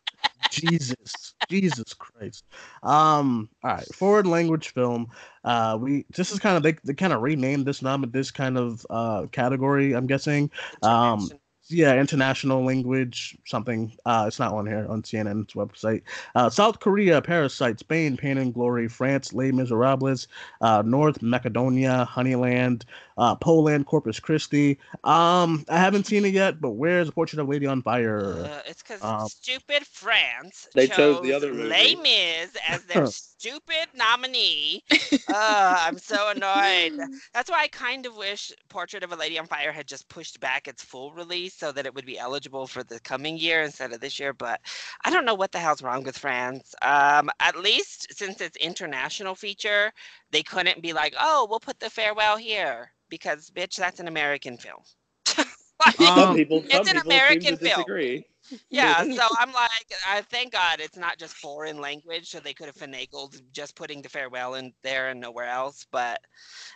Jesus, 0.49 1.33
Jesus 1.49 1.93
Christ. 1.93 2.45
Um. 2.83 3.49
All 3.63 3.71
right, 3.71 3.95
foreign 3.95 4.25
language 4.29 4.73
film. 4.73 5.07
Uh, 5.45 5.77
we 5.79 6.05
this 6.15 6.31
is 6.31 6.39
kind 6.39 6.57
of 6.57 6.63
they, 6.63 6.75
they 6.83 6.93
kind 6.93 7.13
of 7.13 7.21
renamed 7.21 7.65
this 7.65 7.81
nom 7.81 8.03
this 8.11 8.31
kind 8.31 8.57
of 8.57 8.85
uh 8.89 9.27
category. 9.31 9.93
I'm 9.93 10.07
guessing. 10.07 10.51
Um, 10.83 11.29
yeah, 11.71 11.99
international 11.99 12.63
language, 12.63 13.37
something. 13.45 13.91
Uh, 14.05 14.25
it's 14.27 14.39
not 14.39 14.53
on 14.53 14.65
here 14.65 14.85
on 14.89 15.01
CNN's 15.01 15.53
website. 15.53 16.01
Uh, 16.35 16.49
South 16.49 16.79
Korea, 16.79 17.21
Parasite, 17.21 17.79
Spain, 17.79 18.17
Pain 18.17 18.37
and 18.37 18.53
Glory, 18.53 18.87
France, 18.87 19.33
Les 19.33 19.51
Miserables, 19.51 20.27
uh, 20.61 20.83
North 20.85 21.21
Macedonia, 21.21 22.07
Honeyland, 22.09 22.83
uh, 23.17 23.35
Poland, 23.35 23.85
Corpus 23.85 24.19
Christi. 24.19 24.77
Um, 25.03 25.65
I 25.69 25.77
haven't 25.77 26.05
seen 26.07 26.25
it 26.25 26.33
yet, 26.33 26.61
but 26.61 26.71
where's 26.71 27.09
a 27.09 27.11
Portrait 27.11 27.39
of 27.39 27.49
Lady 27.49 27.65
on 27.67 27.81
Fire? 27.81 28.33
Uh, 28.45 28.61
it's 28.65 28.81
because 28.81 29.03
Um, 29.03 29.27
stupid 29.27 29.85
France 29.87 30.67
They 30.73 30.87
chose 30.87 31.21
the 31.21 31.33
other 31.33 31.53
Les 31.53 31.95
movie. 31.95 32.01
Mis 32.03 32.55
as 32.67 32.83
their 32.85 33.05
stupid 33.07 33.87
nominee. 33.95 34.83
uh, 35.29 35.75
I'm 35.79 35.97
so 35.97 36.29
annoyed. 36.29 36.99
That's 37.33 37.49
why 37.49 37.61
I 37.63 37.67
kind 37.67 38.05
of 38.05 38.15
wish 38.15 38.51
Portrait 38.69 39.03
of 39.03 39.11
a 39.11 39.15
Lady 39.15 39.37
on 39.39 39.47
Fire 39.47 39.71
had 39.71 39.87
just 39.87 40.07
pushed 40.09 40.39
back 40.39 40.67
its 40.67 40.83
full 40.83 41.11
release 41.13 41.55
so 41.55 41.71
that 41.71 41.85
it 41.85 41.93
would 41.95 42.05
be 42.05 42.19
eligible 42.19 42.67
for 42.67 42.83
the 42.83 42.99
coming 43.01 43.37
year 43.37 43.63
instead 43.63 43.91
of 43.93 43.99
this 43.99 44.19
year. 44.19 44.33
But 44.33 44.61
I 45.03 45.09
don't 45.09 45.25
know 45.25 45.35
what 45.35 45.51
the 45.51 45.59
hell's 45.59 45.81
wrong 45.81 46.03
with 46.03 46.17
France. 46.17 46.73
Um, 46.81 47.29
at 47.39 47.57
least 47.57 48.07
since 48.17 48.41
it's 48.41 48.57
international 48.57 49.35
feature, 49.35 49.91
they 50.31 50.43
couldn't 50.43 50.81
be 50.81 50.93
like, 50.93 51.15
oh, 51.19 51.47
we'll 51.49 51.59
put 51.59 51.79
the 51.79 51.89
farewell 51.89 52.37
here 52.37 52.91
because 53.11 53.51
bitch, 53.51 53.75
that's 53.75 53.99
an 53.99 54.07
American 54.07 54.57
film. 54.57 54.79
Like, 55.83 55.95
some 55.95 56.35
people, 56.35 56.63
it's 56.69 56.91
an 56.91 56.95
people 56.97 57.01
seem 57.01 57.11
American 57.11 57.51
to 57.53 57.57
film. 57.57 57.75
disagree. 57.77 58.25
Yeah, 58.69 59.03
so 59.15 59.23
I'm 59.39 59.51
like, 59.53 59.87
I 60.07 60.21
thank 60.21 60.51
God 60.53 60.79
it's 60.79 60.97
not 60.97 61.17
just 61.17 61.35
foreign 61.35 61.79
language, 61.79 62.29
so 62.29 62.39
they 62.39 62.53
could 62.53 62.67
have 62.67 62.75
finagled 62.75 63.41
just 63.51 63.75
putting 63.75 64.01
the 64.01 64.09
farewell 64.09 64.55
in 64.55 64.73
there 64.83 65.09
and 65.09 65.19
nowhere 65.19 65.47
else. 65.47 65.85
But 65.91 66.19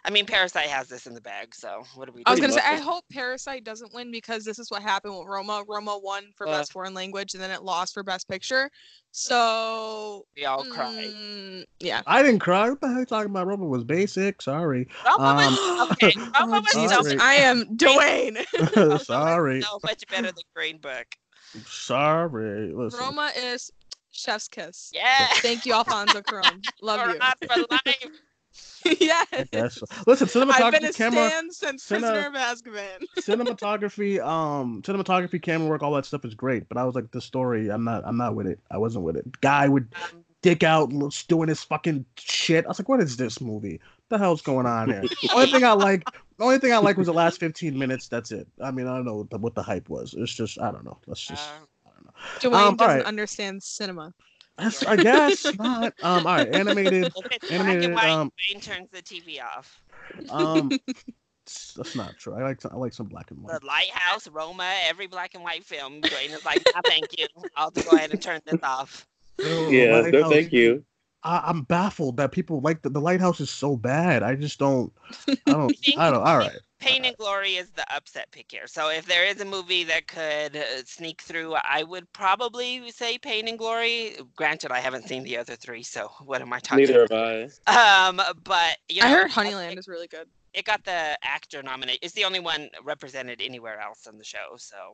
I 0.03 0.09
mean, 0.09 0.25
Parasite 0.25 0.67
has 0.67 0.87
this 0.87 1.07
in 1.07 1.13
the 1.13 1.21
bag, 1.21 1.55
so 1.55 1.83
what 1.95 2.05
do 2.07 2.11
we 2.13 2.23
do? 2.23 2.29
I 2.29 2.31
was 2.31 2.39
gonna 2.39 2.53
say, 2.53 2.61
I 2.63 2.77
hope 2.77 3.03
Parasite 3.11 3.63
doesn't 3.63 3.93
win 3.93 4.11
because 4.11 4.43
this 4.43 4.59
is 4.59 4.69
what 4.71 4.81
happened 4.81 5.17
with 5.17 5.27
Roma. 5.27 5.63
Roma 5.67 5.97
won 5.97 6.25
for 6.35 6.47
Uh. 6.47 6.51
best 6.51 6.71
foreign 6.71 6.93
language 6.93 7.33
and 7.33 7.41
then 7.41 7.51
it 7.51 7.63
lost 7.63 7.93
for 7.93 8.03
best 8.03 8.27
picture. 8.27 8.69
So 9.11 10.25
we 10.35 10.43
all 10.43 10.65
cry. 10.65 11.13
mm, 11.15 11.63
yeah. 11.79 12.01
I 12.05 12.21
didn't 12.21 12.39
cry. 12.39 12.69
What 12.69 12.81
the 12.81 12.89
hell 12.89 12.99
you 12.99 13.05
talking 13.05 13.31
about? 13.31 13.47
Roma 13.47 13.65
was 13.65 13.85
basic. 13.85 14.41
Sorry. 14.41 14.87
Roma 15.05 15.35
was 15.35 15.79
Um, 15.79 15.87
okay. 15.91 16.13
Roma 16.37 16.61
was 16.73 16.75
Oh, 16.75 17.03
so, 17.03 17.17
I 17.21 17.35
am 17.35 17.75
Duane. 17.77 18.37
Sorry. 18.99 19.61
so 19.61 19.79
much 19.83 20.05
better 20.07 20.31
than 20.33 20.43
Green 20.53 20.77
Book. 20.79 21.05
Sorry. 21.67 22.71
Listen. 22.73 22.99
Roma 22.99 23.31
is 23.37 23.71
chef's 24.11 24.47
kiss. 24.47 24.91
Yeah. 24.93 25.27
Thank 25.37 25.65
you, 25.65 25.73
Alfonso 25.73 26.21
Cuarón. 26.21 26.63
Love 26.81 27.11
you. 27.11 27.17
not 27.19 27.37
for 27.41 27.61
life. 27.71 28.99
yes. 28.99 29.27
I 29.33 29.43
guess 29.51 29.75
so. 29.75 29.85
Listen, 30.07 30.49
I've 30.49 30.71
been 30.73 30.85
a 30.85 30.89
cinematography, 30.89 30.95
camera, 30.95 31.27
stan 31.29 31.51
since 31.51 31.85
cine- 31.85 31.99
Prisoner 31.99 32.27
of 32.27 32.33
Azkaban. 32.33 33.03
cinematography, 33.19 34.25
um, 34.25 34.81
cinematography, 34.83 35.41
camera 35.41 35.67
work, 35.67 35.83
all 35.83 35.93
that 35.93 36.05
stuff 36.05 36.23
is 36.25 36.33
great. 36.35 36.67
But 36.69 36.77
I 36.77 36.83
was 36.83 36.95
like, 36.95 37.11
the 37.11 37.21
story, 37.21 37.69
I'm 37.69 37.83
not, 37.83 38.03
I'm 38.05 38.17
not 38.17 38.35
with 38.35 38.47
it. 38.47 38.59
I 38.71 38.77
wasn't 38.77 39.03
with 39.03 39.17
it. 39.17 39.41
Guy 39.41 39.67
would 39.67 39.93
Um, 40.13 40.23
dick 40.41 40.63
out, 40.63 40.93
l- 40.93 41.11
doing 41.27 41.49
his 41.49 41.63
fucking 41.63 42.05
shit. 42.17 42.65
I 42.65 42.67
was 42.69 42.79
like, 42.79 42.87
what 42.89 43.01
is 43.01 43.17
this 43.17 43.41
movie? 43.41 43.79
What 44.07 44.17
the 44.17 44.23
hell's 44.23 44.41
going 44.41 44.67
on 44.67 44.89
here? 44.89 45.01
the 45.01 45.29
only 45.33 45.47
thing 45.51 45.63
I 45.63 45.73
like, 45.73 46.07
the 46.37 46.43
only 46.43 46.57
thing 46.59 46.73
I 46.73 46.77
like 46.77 46.97
was 46.97 47.07
the 47.07 47.13
last 47.13 47.39
15 47.39 47.77
minutes. 47.77 48.07
That's 48.07 48.31
it. 48.31 48.47
I 48.61 48.71
mean, 48.71 48.87
I 48.87 48.95
don't 48.95 49.05
know 49.05 49.15
what 49.17 49.29
the, 49.29 49.37
what 49.37 49.55
the 49.55 49.63
hype 49.63 49.89
was. 49.89 50.13
It's 50.17 50.33
just, 50.33 50.59
I 50.59 50.71
don't 50.71 50.83
know. 50.85 50.97
Let's 51.07 51.21
just, 51.25 51.47
uh, 51.49 51.65
I 51.87 51.89
don't 51.95 52.05
know. 52.05 52.11
Duane 52.39 52.67
Um, 52.67 52.75
doesn't 52.75 52.89
alright. 52.91 53.05
understand 53.05 53.63
cinema. 53.63 54.13
That's- 54.57 54.85
I 54.85 54.95
guess 54.95 55.45
not. 55.57 55.93
Um, 56.01 56.25
all 56.25 56.35
right, 56.35 56.47
animated. 56.55 57.05
if 57.05 57.13
it's 57.15 57.21
black 57.49 57.51
Animated, 57.51 57.83
and 57.85 57.95
white, 57.95 58.09
um, 58.09 58.31
Wayne 58.53 58.61
turns 58.61 58.89
the 58.91 59.01
TV 59.01 59.41
off. 59.43 59.81
Um, 60.29 60.71
that's 61.75 61.95
not 61.95 62.17
true. 62.17 62.35
I 62.35 62.41
like, 62.43 62.65
I 62.65 62.75
like 62.75 62.93
some 62.93 63.07
black 63.07 63.31
and 63.31 63.41
white. 63.41 63.59
The 63.59 63.65
Lighthouse, 63.65 64.27
Roma, 64.29 64.71
every 64.87 65.07
black 65.07 65.35
and 65.35 65.43
white 65.43 65.63
film. 65.65 65.99
Duane 66.01 66.31
is 66.31 66.45
like, 66.45 66.63
no, 66.73 66.81
thank 66.85 67.17
you. 67.19 67.27
I'll 67.57 67.71
go 67.71 67.81
ahead 67.91 68.11
and 68.11 68.21
turn 68.21 68.41
this 68.45 68.61
off. 68.63 69.05
Yeah, 69.37 69.99
no, 70.11 70.29
thank 70.29 70.53
you. 70.53 70.85
I, 71.25 71.41
I'm 71.45 71.63
baffled 71.63 72.17
that 72.17 72.31
people 72.31 72.61
like 72.61 72.83
the, 72.83 72.89
the 72.89 73.01
lighthouse 73.01 73.39
is 73.41 73.49
so 73.49 73.75
bad. 73.75 74.23
I 74.23 74.35
just 74.35 74.59
don't. 74.59 74.93
I 75.27 75.35
don't. 75.47 75.75
think- 75.77 75.97
I 75.99 76.11
don't. 76.11 76.23
All 76.23 76.37
right. 76.37 76.57
Pain 76.79 77.03
and 77.05 77.17
Glory 77.17 77.55
is 77.55 77.69
the 77.71 77.85
upset 77.95 78.29
pick 78.31 78.51
here. 78.51 78.67
So 78.67 78.89
if 78.89 79.05
there 79.07 79.25
is 79.25 79.41
a 79.41 79.45
movie 79.45 79.85
that 79.85 80.07
could 80.07 80.55
uh, 80.57 80.83
sneak 80.85 81.21
through, 81.21 81.55
I 81.55 81.81
would 81.83 82.11
probably 82.13 82.91
say 82.91 83.17
Pain 83.17 83.47
and 83.47 83.57
Glory. 83.57 84.17
Granted, 84.35 84.71
I 84.71 84.79
haven't 84.81 85.07
seen 85.07 85.23
the 85.23 85.37
other 85.37 85.55
three, 85.55 85.81
so 85.81 86.11
what 86.25 86.41
am 86.41 86.53
I 86.53 86.59
talking? 86.59 86.85
Neither 86.85 87.07
have 87.09 87.49
I. 87.67 88.07
Um, 88.07 88.21
but 88.43 88.77
you 88.89 89.01
know, 89.01 89.07
I 89.07 89.11
heard 89.11 89.31
Honeyland 89.31 89.79
is 89.79 89.87
really 89.87 90.07
good. 90.07 90.27
It 90.53 90.65
got 90.65 90.83
the 90.85 91.17
actor 91.23 91.63
nominate. 91.63 91.99
It's 92.03 92.13
the 92.13 92.23
only 92.25 92.39
one 92.39 92.69
represented 92.83 93.41
anywhere 93.41 93.79
else 93.79 94.05
on 94.05 94.17
the 94.19 94.23
show. 94.23 94.55
So 94.57 94.93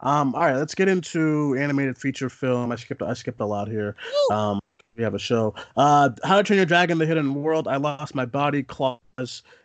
Um. 0.00 0.34
All 0.34 0.42
right. 0.42 0.56
Let's 0.56 0.74
get 0.74 0.88
into 0.88 1.56
animated 1.58 1.98
feature 1.98 2.30
film. 2.30 2.72
I 2.72 2.76
skipped. 2.76 3.02
I 3.02 3.12
skipped 3.14 3.40
a 3.40 3.46
lot 3.46 3.68
here. 3.68 3.96
Woo! 4.30 4.36
Um. 4.36 4.60
We 5.00 5.04
have 5.04 5.14
a 5.14 5.18
show. 5.18 5.54
Uh. 5.78 6.10
How 6.24 6.36
to 6.36 6.42
Train 6.42 6.58
Your 6.58 6.66
Dragon: 6.66 6.98
The 6.98 7.06
Hidden 7.06 7.34
World. 7.34 7.66
I 7.66 7.76
Lost 7.76 8.14
My 8.14 8.26
Body. 8.26 8.62
Klaus. 8.62 9.00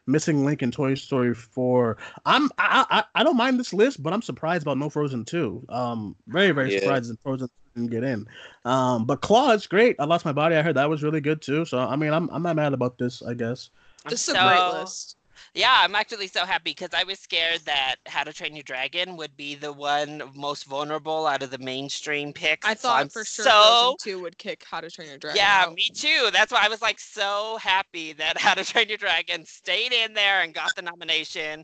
Missing 0.07 0.45
Link 0.45 0.63
in 0.63 0.71
Toy 0.71 0.95
Story 0.95 1.33
4. 1.33 1.97
I'm. 2.25 2.49
I. 2.57 2.85
I, 2.89 3.03
I 3.15 3.23
don't 3.25 3.35
mind 3.35 3.59
this 3.59 3.73
list, 3.73 4.01
but 4.01 4.13
I'm 4.13 4.21
surprised 4.21 4.61
about 4.61 4.77
no 4.77 4.89
Frozen 4.89 5.25
2. 5.25 5.65
Um. 5.67 6.15
Very 6.27 6.51
very 6.51 6.73
Yeah. 6.73 6.79
surprised 6.79 7.11
that 7.11 7.21
Frozen 7.21 7.49
didn't 7.75 7.91
get 7.91 8.05
in. 8.05 8.25
Um. 8.63 9.05
But 9.05 9.19
Klaus, 9.19 9.67
great. 9.67 9.97
I 9.99 10.05
Lost 10.05 10.23
My 10.23 10.31
Body. 10.31 10.55
I 10.55 10.61
heard 10.61 10.75
that 10.77 10.89
was 10.89 11.03
really 11.03 11.19
good 11.19 11.41
too. 11.41 11.65
So 11.65 11.79
I 11.79 11.97
mean, 11.97 12.13
I'm. 12.13 12.29
I'm 12.29 12.41
not 12.41 12.55
mad 12.55 12.71
about 12.73 12.97
this. 12.97 13.21
I 13.21 13.33
guess. 13.33 13.71
I'm 14.05 14.11
This 14.11 14.21
is 14.21 14.33
so, 14.33 14.39
a 14.39 14.47
great 14.71 14.79
list. 14.79 15.17
Yeah, 15.55 15.73
I'm 15.79 15.95
actually 15.95 16.27
so 16.27 16.45
happy 16.45 16.71
because 16.71 16.89
I 16.93 17.05
was 17.05 17.17
scared 17.17 17.61
that 17.65 17.95
How 18.07 18.25
to 18.25 18.33
Train 18.33 18.57
Your 18.57 18.63
Dragon 18.63 19.15
would 19.15 19.37
be 19.37 19.55
the 19.55 19.71
one 19.71 20.21
most 20.35 20.65
vulnerable 20.65 21.25
out 21.25 21.41
of 21.41 21.49
the 21.49 21.57
mainstream 21.57 22.33
picks. 22.33 22.67
I 22.67 22.73
thought 22.73 22.99
I'm 22.99 23.07
for 23.07 23.23
sure 23.23 23.45
so 23.45 23.95
Frozen 24.03 24.17
2 24.19 24.19
would 24.21 24.37
kick 24.37 24.65
How 24.69 24.81
to 24.81 24.91
Train 24.91 25.07
Your 25.07 25.17
Dragon. 25.17 25.37
yeah, 25.37 25.63
out. 25.67 25.73
me 25.73 25.87
too. 25.93 26.29
That's 26.33 26.51
why 26.51 26.65
I 26.65 26.67
was 26.67 26.81
like 26.81 26.99
so 26.99 27.57
happy 27.61 28.11
that 28.13 28.37
How 28.37 28.53
to 28.53 28.65
Train 28.65 28.89
Your 28.89 28.97
Dragon 28.97 29.45
stayed 29.45 29.93
in 29.93 30.13
there 30.13 30.41
and 30.41 30.53
got 30.53 30.75
the 30.75 30.81
nomination. 30.81 31.63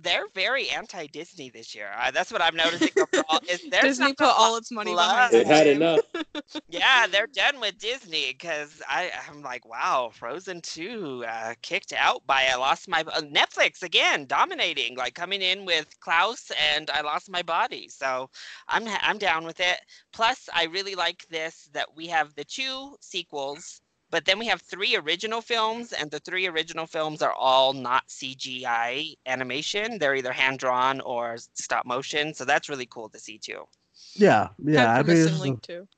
They're 0.00 0.28
very 0.34 0.70
anti-Disney 0.70 1.50
this 1.50 1.74
year. 1.74 1.90
Uh, 2.00 2.10
that's 2.10 2.32
what 2.32 2.40
I'm 2.40 2.56
noticing. 2.56 2.90
overall, 2.96 3.40
is 3.48 3.60
Disney 3.82 4.14
put 4.14 4.26
a 4.26 4.32
all 4.32 4.56
its 4.56 4.70
money 4.70 4.94
love. 4.94 5.30
behind 5.30 5.34
It 5.34 5.46
had 5.46 5.66
enough. 5.66 6.00
yeah, 6.68 7.06
they're 7.06 7.26
done 7.26 7.60
with 7.60 7.78
Disney 7.78 8.32
because 8.32 8.80
I 8.88 9.10
I'm 9.28 9.42
like, 9.42 9.66
wow, 9.66 10.10
Frozen 10.12 10.62
two 10.62 11.24
uh, 11.28 11.54
kicked 11.62 11.92
out 11.92 12.26
by 12.26 12.48
I 12.50 12.56
lost 12.56 12.88
my 12.88 13.00
uh, 13.02 13.20
Netflix 13.20 13.82
again, 13.82 14.26
dominating, 14.26 14.96
like 14.96 15.14
coming 15.14 15.42
in 15.42 15.64
with 15.66 15.86
Klaus 16.00 16.50
and 16.72 16.88
I 16.90 17.02
lost 17.02 17.30
my 17.30 17.42
body. 17.42 17.88
So 17.88 18.30
I'm 18.68 18.88
I'm 19.02 19.18
down 19.18 19.44
with 19.44 19.60
it. 19.60 19.78
Plus, 20.12 20.48
I 20.54 20.64
really 20.64 20.94
like 20.94 21.26
this 21.28 21.68
that 21.72 21.94
we 21.94 22.06
have 22.08 22.34
the 22.34 22.44
two 22.44 22.96
sequels. 23.00 23.80
But 24.12 24.26
then 24.26 24.38
we 24.38 24.46
have 24.46 24.60
three 24.60 24.94
original 24.94 25.40
films, 25.40 25.92
and 25.94 26.10
the 26.10 26.20
three 26.20 26.46
original 26.46 26.86
films 26.86 27.22
are 27.22 27.32
all 27.32 27.72
not 27.72 28.06
CGI 28.08 29.16
animation. 29.26 29.98
They're 29.98 30.14
either 30.14 30.32
hand 30.32 30.58
drawn 30.58 31.00
or 31.00 31.38
stop 31.54 31.86
motion. 31.86 32.34
So 32.34 32.44
that's 32.44 32.68
really 32.68 32.86
cool 32.86 33.08
to 33.08 33.18
see 33.18 33.38
too. 33.38 33.64
Yeah, 34.12 34.50
yeah. 34.62 34.84
Time 34.84 34.96
I 34.96 35.02
mean, 35.02 35.24
Missing 35.24 35.38
Link 35.38 35.62
too. 35.62 35.88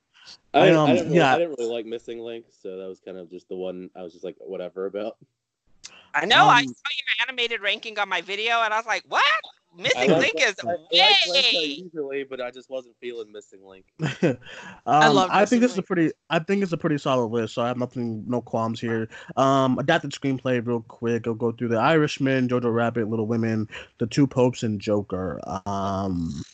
I, 0.54 0.60
I, 0.60 0.64
didn't- 0.66 0.78
um, 0.78 0.88
I 0.88 0.92
didn't 0.94 1.06
really, 1.08 1.16
yeah. 1.18 1.34
I 1.34 1.38
didn't 1.38 1.58
really 1.58 1.72
like 1.74 1.86
Missing 1.86 2.20
Link, 2.20 2.44
so 2.62 2.76
that 2.78 2.88
was 2.88 3.00
kind 3.00 3.18
of 3.18 3.28
just 3.30 3.48
the 3.48 3.56
one 3.56 3.90
I 3.96 4.02
was 4.02 4.12
just 4.12 4.24
like 4.24 4.36
whatever 4.38 4.86
about. 4.86 5.16
I 6.14 6.24
know. 6.24 6.46
I 6.46 6.60
Um, 6.60 6.66
saw 6.68 6.90
your 6.96 7.28
animated 7.28 7.60
ranking 7.62 7.98
on 7.98 8.08
my 8.08 8.20
video, 8.20 8.62
and 8.62 8.72
I 8.72 8.76
was 8.76 8.86
like, 8.86 9.02
"What? 9.08 9.24
I 9.78 9.82
Missing 9.82 10.10
like 10.10 10.20
Link 10.20 10.34
is 10.38 10.54
I, 10.64 10.68
I 10.68 10.70
like 10.70 11.52
yay!" 11.52 11.82
usually, 11.82 12.24
but 12.24 12.40
I 12.40 12.50
just 12.50 12.70
wasn't 12.70 12.94
feeling 13.00 13.32
Missing 13.32 13.60
Link. 13.64 13.84
um, 14.22 14.38
I 14.86 15.08
love 15.08 15.30
I 15.30 15.44
think 15.44 15.60
Missing 15.60 15.60
this 15.60 15.72
is 15.72 15.78
a 15.78 15.82
pretty. 15.82 16.12
I 16.30 16.38
think 16.38 16.62
it's 16.62 16.72
a 16.72 16.76
pretty 16.76 16.98
solid 16.98 17.26
list. 17.26 17.54
So 17.54 17.62
I 17.62 17.68
have 17.68 17.76
nothing, 17.76 18.24
no 18.26 18.40
qualms 18.40 18.80
here. 18.80 19.08
Um, 19.36 19.78
adapted 19.78 20.12
screenplay, 20.12 20.64
real 20.64 20.82
quick. 20.82 21.26
I'll 21.26 21.34
go 21.34 21.52
through 21.52 21.68
the 21.68 21.78
Irishman, 21.78 22.48
Jojo 22.48 22.72
Rabbit, 22.72 23.08
Little 23.08 23.26
Women, 23.26 23.68
The 23.98 24.06
Two 24.06 24.26
Popes, 24.26 24.62
and 24.62 24.80
Joker. 24.80 25.40
Um, 25.66 26.44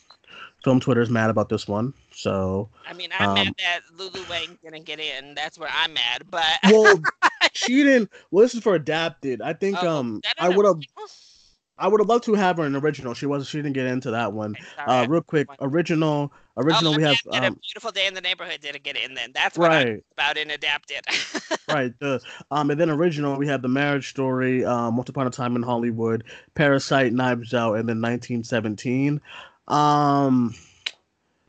film 0.63 0.79
Twitter's 0.79 1.09
mad 1.09 1.29
about 1.29 1.49
this 1.49 1.67
one. 1.67 1.93
So, 2.13 2.69
I 2.87 2.93
mean, 2.93 3.09
I'm 3.17 3.33
mad 3.33 3.47
Um, 3.47 3.53
that 3.59 3.79
Lulu 3.97 4.25
Wang 4.29 4.57
didn't 4.63 4.85
get 4.85 4.99
in. 4.99 5.35
That's 5.35 5.57
where 5.57 5.69
I'm 5.71 5.93
mad. 5.93 6.23
But 6.29 6.45
well, 6.65 6.99
she 7.53 7.83
didn't. 7.83 8.09
Well, 8.31 8.43
this 8.43 8.55
is 8.55 8.61
for 8.61 8.75
adapted. 8.75 9.41
I 9.41 9.53
think. 9.53 9.77
Oh, 9.81 9.87
um, 9.87 10.21
I 10.39 10.49
would 10.49 10.65
have. 10.65 10.79
Original? 11.81 11.87
I 11.87 11.91
would 11.91 11.99
have 11.99 12.09
loved 12.09 12.23
to 12.25 12.33
have 12.35 12.57
her 12.57 12.65
in 12.65 12.75
original. 12.75 13.13
She 13.13 13.25
was. 13.25 13.47
She 13.47 13.57
didn't 13.57 13.73
get 13.73 13.87
into 13.87 14.11
that 14.11 14.33
one. 14.33 14.55
Uh, 14.77 15.05
real 15.09 15.21
quick, 15.21 15.49
one. 15.49 15.57
original. 15.61 16.31
Oh, 16.57 16.63
Original. 16.63 16.95
We 16.95 17.03
have. 17.03 17.17
Um, 17.31 17.43
a 17.43 17.51
beautiful 17.51 17.91
day 17.91 18.07
in 18.07 18.13
the 18.13 18.21
neighborhood 18.21 18.59
didn't 18.61 18.83
get 18.83 18.97
in. 18.97 19.13
Then 19.13 19.31
that's 19.33 19.57
right. 19.57 20.03
about 20.13 20.37
in 20.37 20.51
adapted. 20.51 21.01
right. 21.69 21.93
The 21.99 22.21
um, 22.51 22.69
and 22.69 22.79
then 22.79 22.89
original 22.89 23.37
we 23.37 23.47
have 23.47 23.61
the 23.61 23.69
Marriage 23.69 24.09
Story, 24.09 24.65
um, 24.65 24.97
Once 24.97 25.09
Upon 25.09 25.27
a 25.27 25.29
Time 25.29 25.55
in 25.55 25.63
Hollywood, 25.63 26.25
Parasite, 26.55 27.13
Knives 27.13 27.53
Out, 27.53 27.75
and 27.75 27.87
then 27.87 28.01
1917. 28.01 29.21
Um, 29.67 30.53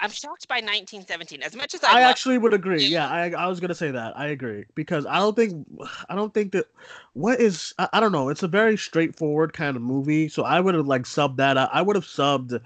I'm 0.03 0.11
shocked 0.11 0.49
by 0.49 0.57
1917. 0.57 1.43
As 1.43 1.55
much 1.55 1.75
as 1.75 1.85
I, 1.85 2.01
I 2.01 2.03
actually 2.03 2.37
would 2.37 2.53
agree. 2.53 2.85
Yeah, 2.85 3.09
I 3.09 3.31
I 3.31 3.47
was 3.47 3.61
gonna 3.61 3.75
say 3.75 3.93
that. 3.93 4.19
I 4.19 4.27
agree 4.27 4.65
because 4.75 5.07
I 5.07 5.21
don't 5.21 5.37
think 5.37 5.65
I 6.11 6.17
don't 6.17 6.35
think 6.35 6.51
that 6.53 6.67
what 7.13 7.41
is 7.41 7.73
I, 7.79 7.89
I 7.93 8.01
don't 8.01 8.11
know. 8.11 8.29
It's 8.29 8.43
a 8.43 8.49
very 8.49 8.77
straightforward 8.77 9.53
kind 9.53 9.77
of 9.77 9.83
movie. 9.83 10.29
So 10.29 10.43
I 10.43 10.59
would 10.59 10.75
have 10.75 10.89
like 10.89 11.03
subbed 11.03 11.37
that. 11.37 11.57
Out. 11.57 11.71
I 11.73 11.83
would 11.83 11.95
have 11.95 12.05
subbed. 12.05 12.61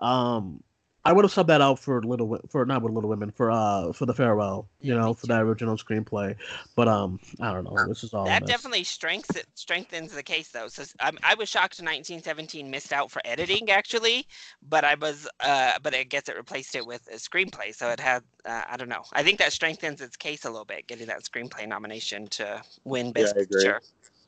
Um, 0.00 0.62
I 1.04 1.12
would 1.12 1.24
have 1.24 1.32
subbed 1.32 1.48
that 1.48 1.60
out 1.60 1.78
for 1.78 2.02
Little 2.02 2.38
for 2.48 2.64
not 2.64 2.82
with 2.82 2.92
Little 2.92 3.10
Women 3.10 3.30
for 3.30 3.50
uh 3.50 3.92
for 3.92 4.06
the 4.06 4.14
farewell. 4.14 4.68
You 4.80 4.94
Yeah, 4.94 4.98
know 4.98 5.14
for 5.14 5.26
that 5.28 5.42
original 5.42 5.76
screenplay. 5.76 6.36
But 6.76 6.88
um, 6.88 7.20
I 7.40 7.52
don't 7.52 7.64
know. 7.64 7.84
This 7.86 8.04
is 8.04 8.14
all. 8.14 8.38
that 8.38 8.44
definitely 8.46 8.84
strengthens 8.84 9.44
strengthens 9.54 10.12
the 10.12 10.22
case 10.22 10.50
though. 10.50 10.68
So 10.68 10.82
s- 10.82 10.94
I'm, 11.00 11.18
I 11.22 11.34
was 11.34 11.48
shocked 11.48 11.80
1917 11.82 12.70
missed 12.70 12.92
out 12.92 13.10
for 13.10 13.20
editing 13.24 13.70
actually, 13.70 14.26
but 14.62 14.84
I 14.84 14.94
was 14.94 15.28
uh 15.40 15.72
but 15.82 15.94
I 15.94 16.04
guess 16.04 16.28
it 16.28 16.36
replaced 16.36 16.74
it 16.76 16.86
with 16.86 17.06
a 17.08 17.16
screenplay. 17.16 17.74
So 17.74 17.90
it 17.90 18.00
had 18.00 18.22
uh, 18.44 18.62
I 18.70 18.76
don't 18.76 18.88
know. 18.88 19.02
I 19.12 19.22
think 19.22 19.38
that 19.38 19.52
strengthens 19.52 20.00
its 20.00 20.16
case 20.16 20.44
a 20.44 20.50
little 20.50 20.64
bit, 20.64 20.86
getting 20.86 21.06
that 21.08 21.22
screenplay 21.24 21.66
nomination 21.68 22.26
to 22.28 22.62
win 22.84 23.12
best 23.12 23.36
I 23.36 23.40
agree. 23.40 23.72
picture. 23.72 23.80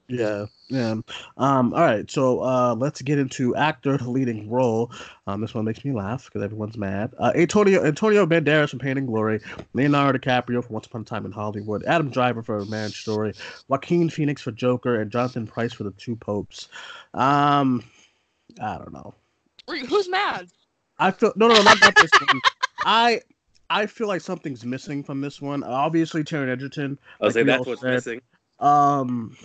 Yeah, 0.09 0.47
yeah. 0.69 0.97
Um, 1.39 1.73
all 1.73 1.81
right, 1.81 2.11
so 2.11 2.41
uh, 2.43 2.75
let's 2.75 3.01
get 3.01 3.19
into 3.19 3.57
actor 3.57 3.97
leading 3.99 4.51
role. 4.51 4.93
Um, 5.27 5.41
this 5.41 5.55
one 5.55 5.65
makes 5.65 5.83
me 5.85 5.93
laugh 5.93 6.27
because 6.27 6.43
everyone's 6.43 6.77
mad. 6.77 7.15
Uh, 7.19 7.33
Antonio 7.35 7.83
Antonio 7.85 8.27
Banderas 8.27 8.71
from 8.71 8.81
Pain 8.81 8.99
and 8.99 9.07
Glory, 9.07 9.41
Leonardo 9.73 10.19
DiCaprio 10.19 10.63
for 10.63 10.73
Once 10.73 10.87
Upon 10.87 11.01
a 11.01 11.05
Time 11.05 11.25
in 11.25 11.33
Hollywood, 11.33 11.85
Adam 11.85 12.11
Driver 12.11 12.43
for 12.43 12.59
A 12.59 12.67
Marriage 12.67 13.01
Story, 13.01 13.33
Joaquin 13.69 14.11
Phoenix 14.11 14.43
for 14.43 14.53
Joker, 14.53 15.01
and 15.01 15.11
Jonathan 15.11 15.47
Pryce 15.47 15.73
for 15.73 15.85
The 15.85 15.93
Two 15.93 16.17
Popes. 16.17 16.69
Um, 17.15 17.83
I 18.61 18.77
don't 18.77 18.93
know. 18.93 19.15
Who's 19.67 20.09
mad? 20.11 20.49
I 20.99 21.11
feel 21.13 21.33
no, 21.37 21.49
no, 21.49 21.55
no, 21.55 21.63
not, 21.63 21.81
not 21.81 21.97
this 21.97 22.11
one. 22.27 22.41
I 22.85 23.21
I 23.71 23.87
feel 23.87 24.07
like 24.09 24.21
something's 24.21 24.65
missing 24.67 25.03
from 25.03 25.23
this 25.23 25.41
one. 25.41 25.63
Obviously, 25.65 26.23
Taron 26.23 26.51
Egerton. 26.51 26.99
I 27.21 27.25
was 27.25 27.35
Like 27.35 27.47
like, 27.47 27.47
we 27.47 27.51
that's 27.53 27.67
what's 27.67 27.81
said. 27.81 27.95
missing. 27.95 28.21
Um, 28.61 29.37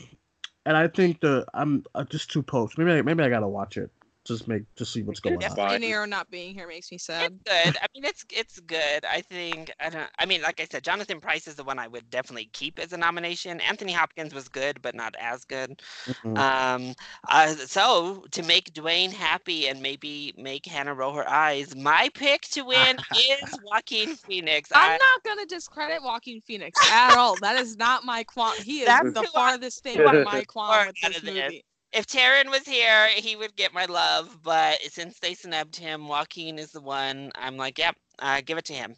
and 0.69 0.77
I 0.77 0.87
think 0.87 1.21
the 1.21 1.47
I'm 1.55 1.83
uh, 1.95 2.05
just 2.05 2.31
two 2.31 2.43
popes. 2.43 2.77
Maybe 2.77 2.91
I, 2.91 3.01
maybe 3.01 3.23
I 3.23 3.29
gotta 3.29 3.49
watch 3.49 3.75
it. 3.75 3.91
Just 4.29 4.47
make 4.47 4.63
just 4.75 4.93
see 4.93 5.01
what's 5.01 5.19
going 5.19 5.41
It's 5.41 5.49
on. 5.49 5.55
fine. 5.55 5.81
De 5.81 6.05
not 6.07 6.29
being 6.29 6.53
here 6.53 6.67
makes 6.67 6.91
me 6.91 6.95
It's 6.95 7.05
sad. 7.05 7.33
good. 7.45 7.77
I 7.81 7.85
mean, 7.95 8.05
it's 8.05 8.23
it's 8.31 8.59
good. 8.61 9.03
I 9.05 9.21
think 9.21 9.71
I 9.79 9.89
don't. 9.89 10.07
I 10.19 10.25
mean, 10.25 10.41
like 10.43 10.59
I 10.61 10.67
said, 10.69 10.83
Jonathan 10.83 11.19
Pryce 11.19 11.47
is 11.47 11.55
the 11.55 11.63
one 11.63 11.79
I 11.79 11.87
would 11.87 12.09
definitely 12.11 12.49
keep 12.53 12.77
as 12.79 12.93
a 12.93 12.97
nomination. 12.97 13.59
Anthony 13.61 13.91
Hopkins 13.91 14.33
was 14.33 14.47
good, 14.47 14.81
but 14.81 14.93
not 14.95 15.15
as 15.19 15.45
good. 15.45 15.81
Mhm. 16.05 16.37
Um, 16.37 16.93
uh, 17.27 17.47
so 17.55 18.23
to 18.31 18.43
make 18.43 18.71
Dwayne 18.73 19.11
happy 19.11 19.67
and 19.67 19.81
maybe 19.81 20.33
make 20.37 20.65
Hannah 20.65 20.93
roll 20.93 21.13
her 21.13 21.27
eyes, 21.27 21.75
my 21.75 22.09
pick 22.13 22.41
to 22.51 22.61
win 22.61 22.97
is 23.17 23.59
Joaquin 23.63 24.15
Phoenix. 24.15 24.71
I, 24.71 24.93
I'm 24.93 24.99
not 24.99 25.23
gonna 25.23 25.45
discredit 25.47 26.03
Joaquin 26.03 26.41
Phoenix 26.41 26.79
at 26.91 27.17
all. 27.17 27.35
That 27.37 27.55
is 27.55 27.77
not 27.77 28.05
my 28.05 28.23
qualm. 28.23 28.53
He 28.57 28.81
is 28.81 28.85
the 28.87 29.21
who 29.21 29.27
I- 29.35 29.51
farthest 29.51 29.83
thing 29.83 29.97
from 29.97 30.23
my 30.23 30.43
qualm 30.45 30.67
Part 30.67 30.87
with 30.87 30.95
this 31.01 31.17
of 31.17 31.23
this. 31.23 31.61
Movie. 31.93 31.99
if 31.99 32.07
Taron 32.07 32.49
was 32.49 32.67
here, 32.67 33.07
he 33.09 33.35
would 33.35 33.55
get 33.55 33.73
my 33.73 33.85
love. 33.85 34.37
But 34.43 34.81
since 34.83 35.19
they 35.19 35.33
snubbed 35.33 35.75
him, 35.75 36.07
Joaquin 36.07 36.59
is 36.59 36.71
the 36.71 36.81
one. 36.81 37.31
I'm 37.35 37.57
like, 37.57 37.77
yep, 37.77 37.95
uh, 38.19 38.41
give 38.45 38.57
it 38.57 38.65
to 38.65 38.73
him. 38.73 38.95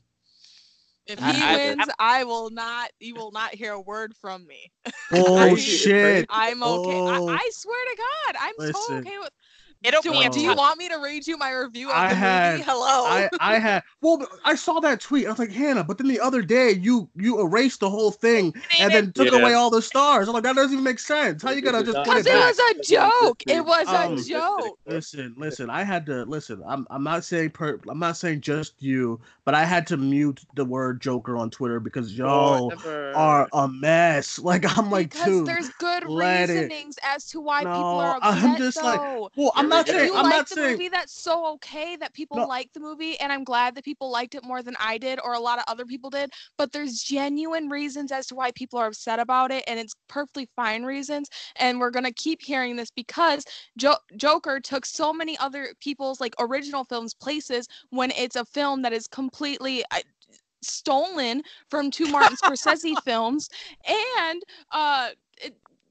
If 1.08 1.20
he 1.20 1.44
I- 1.44 1.56
wins, 1.56 1.89
I 2.00 2.24
will 2.24 2.50
not. 2.52 2.92
You 3.00 3.16
will 3.16 3.32
not 3.32 3.56
hear 3.56 3.74
a 3.74 3.82
word 3.82 4.14
from 4.22 4.46
me. 4.48 4.72
Oh 5.12 5.38
Crazy, 5.56 5.78
shit! 5.78 6.26
I'm 6.30 6.64
okay. 6.64 7.02
Oh. 7.06 7.28
I, 7.30 7.36
I 7.36 7.50
swear 7.54 7.86
to 7.86 7.98
God, 7.98 8.36
I'm 8.39 8.74
so 8.74 8.98
okay 9.00 9.18
with. 9.20 9.32
It'll 9.84 10.02
do, 10.02 10.12
be 10.12 10.24
a 10.24 10.30
do 10.30 10.40
you 10.40 10.54
want 10.54 10.78
me 10.78 10.88
to 10.90 10.98
read 10.98 11.26
you 11.26 11.38
my 11.38 11.52
review 11.52 11.90
of 11.90 11.96
I 11.96 12.10
the 12.10 12.16
had- 12.16 12.52
movie? 12.54 12.64
Hello. 12.70 13.06
I 13.08 13.30
I 13.40 13.58
had 13.60 13.84
well, 14.02 14.26
I 14.46 14.54
saw 14.56 14.80
that 14.82 15.02
tweet. 15.02 15.26
I 15.26 15.30
was 15.30 15.40
like, 15.40 15.52
Hannah, 15.52 15.84
but 15.84 15.98
then 15.98 16.08
the 16.08 16.20
other 16.20 16.42
day 16.44 16.72
you 16.74 17.10
you 17.16 17.40
erased 17.42 17.80
the 17.80 17.90
whole 17.90 18.12
thing 18.12 18.54
and 18.80 18.94
then 18.94 19.12
took 19.12 19.32
Yeah. 19.32 19.40
away 19.40 19.54
all 19.56 19.70
the 19.72 19.82
stars. 19.82 20.28
I'm 20.28 20.34
like, 20.36 20.44
that 20.44 20.56
doesn't 20.56 20.74
even 20.74 20.84
make 20.84 21.00
sense. 21.00 21.42
How 21.42 21.50
you 21.52 21.62
gonna 21.62 21.84
just 21.84 21.98
Because 21.98 22.28
it 22.28 22.34
it 22.34 22.38
was 22.38 22.60
a 22.60 22.84
joke. 22.94 23.44
It 23.48 23.66
was 23.66 23.88
Um, 23.88 24.18
a 24.18 24.22
joke. 24.24 24.78
Listen, 24.86 25.34
listen. 25.38 25.70
I 25.72 25.84
had 25.84 26.06
to 26.06 26.26
listen. 26.26 26.62
I'm 26.68 26.86
I'm 26.92 27.04
not 27.04 27.24
saying 27.24 27.50
per. 27.52 27.80
I'm 27.90 28.00
not 28.00 28.18
saying 28.18 28.42
just 28.42 28.74
you, 28.84 29.20
but 29.46 29.56
I 29.56 29.66
had 29.66 29.88
to 29.88 29.98
mute 29.98 30.42
the 30.56 30.64
word 30.66 31.02
Joker 31.02 31.38
on 31.38 31.50
Twitter 31.50 31.80
because 31.80 32.16
y'all 32.16 32.68
Whatever. 32.68 33.14
are 33.16 33.50
a 33.54 33.68
mess. 33.68 34.38
Like 34.52 34.78
I'm 34.78 34.92
like, 34.92 35.12
because 35.12 35.26
dude. 35.26 35.46
there's 35.48 35.70
good 35.80 36.06
let 36.08 36.50
it- 36.50 36.54
reasonings 36.54 36.98
as 37.04 37.26
to 37.30 37.40
why 37.40 37.60
people 37.62 37.80
No, 37.80 38.00
are 38.00 38.20
I'm 38.22 38.52
upset. 38.52 38.58
just 38.58 38.84
like. 38.84 39.00
Well, 39.36 39.52
I'm 39.56 39.70
not 39.72 39.88
saying. 39.88 40.08
you 40.08 40.16
I'm 40.16 40.24
like 40.24 40.34
not 40.34 40.50
the 40.50 40.56
saying. 40.56 40.72
movie, 40.74 40.90
that's 40.90 41.14
so 41.22 41.46
okay 41.54 41.96
that 41.98 42.14
people 42.14 42.38
No. 42.38 42.46
like 42.48 42.72
the 42.74 42.80
movie, 42.80 43.20
and 43.20 43.32
I'm 43.32 43.44
glad 43.44 43.76
that 43.76 43.84
people 43.84 44.10
liked 44.12 44.36
it 44.36 44.44
more 44.44 44.62
than 44.62 44.76
I 44.80 44.98
did 44.98 45.20
or 45.24 45.34
a 45.34 45.40
lot 45.40 45.58
of 45.60 45.66
other 45.68 45.86
people 45.86 46.10
did. 46.10 46.32
But 46.58 46.72
there's 46.72 47.02
genuine 47.02 47.70
reasons 47.70 48.12
as 48.12 48.28
to 48.28 48.36
why 48.36 48.52
people 48.52 48.80
are 48.80 48.88
upset 48.88 49.20
about 49.20 49.52
it, 49.52 49.64
and 49.68 49.80
it's 49.80 49.96
perfectly 50.08 50.48
fine 50.56 50.84
reasons. 50.84 51.30
And 51.56 51.80
we're 51.80 51.92
gonna 51.92 52.12
keep 52.12 52.42
hearing 52.42 52.76
this 52.76 52.92
because 52.92 53.44
jo- 53.78 53.98
Joker 54.16 54.60
took 54.60 54.86
so 54.86 55.12
many 55.12 55.38
other 55.40 55.74
people's 55.80 56.20
like 56.22 56.36
original 56.40 56.84
films 56.84 57.14
places 57.14 57.68
when 57.90 58.12
it's 58.12 58.36
a 58.36 58.46
film 58.46 58.82
that 58.84 58.94
is 58.94 59.08
completely. 59.08 59.84
I, 59.92 60.04
stolen 60.64 61.42
from 61.72 61.90
two 61.90 62.06
Martin 62.12 62.38
Scorsese 62.38 62.94
films 63.04 63.50
and 64.20 64.44
uh 64.72 65.10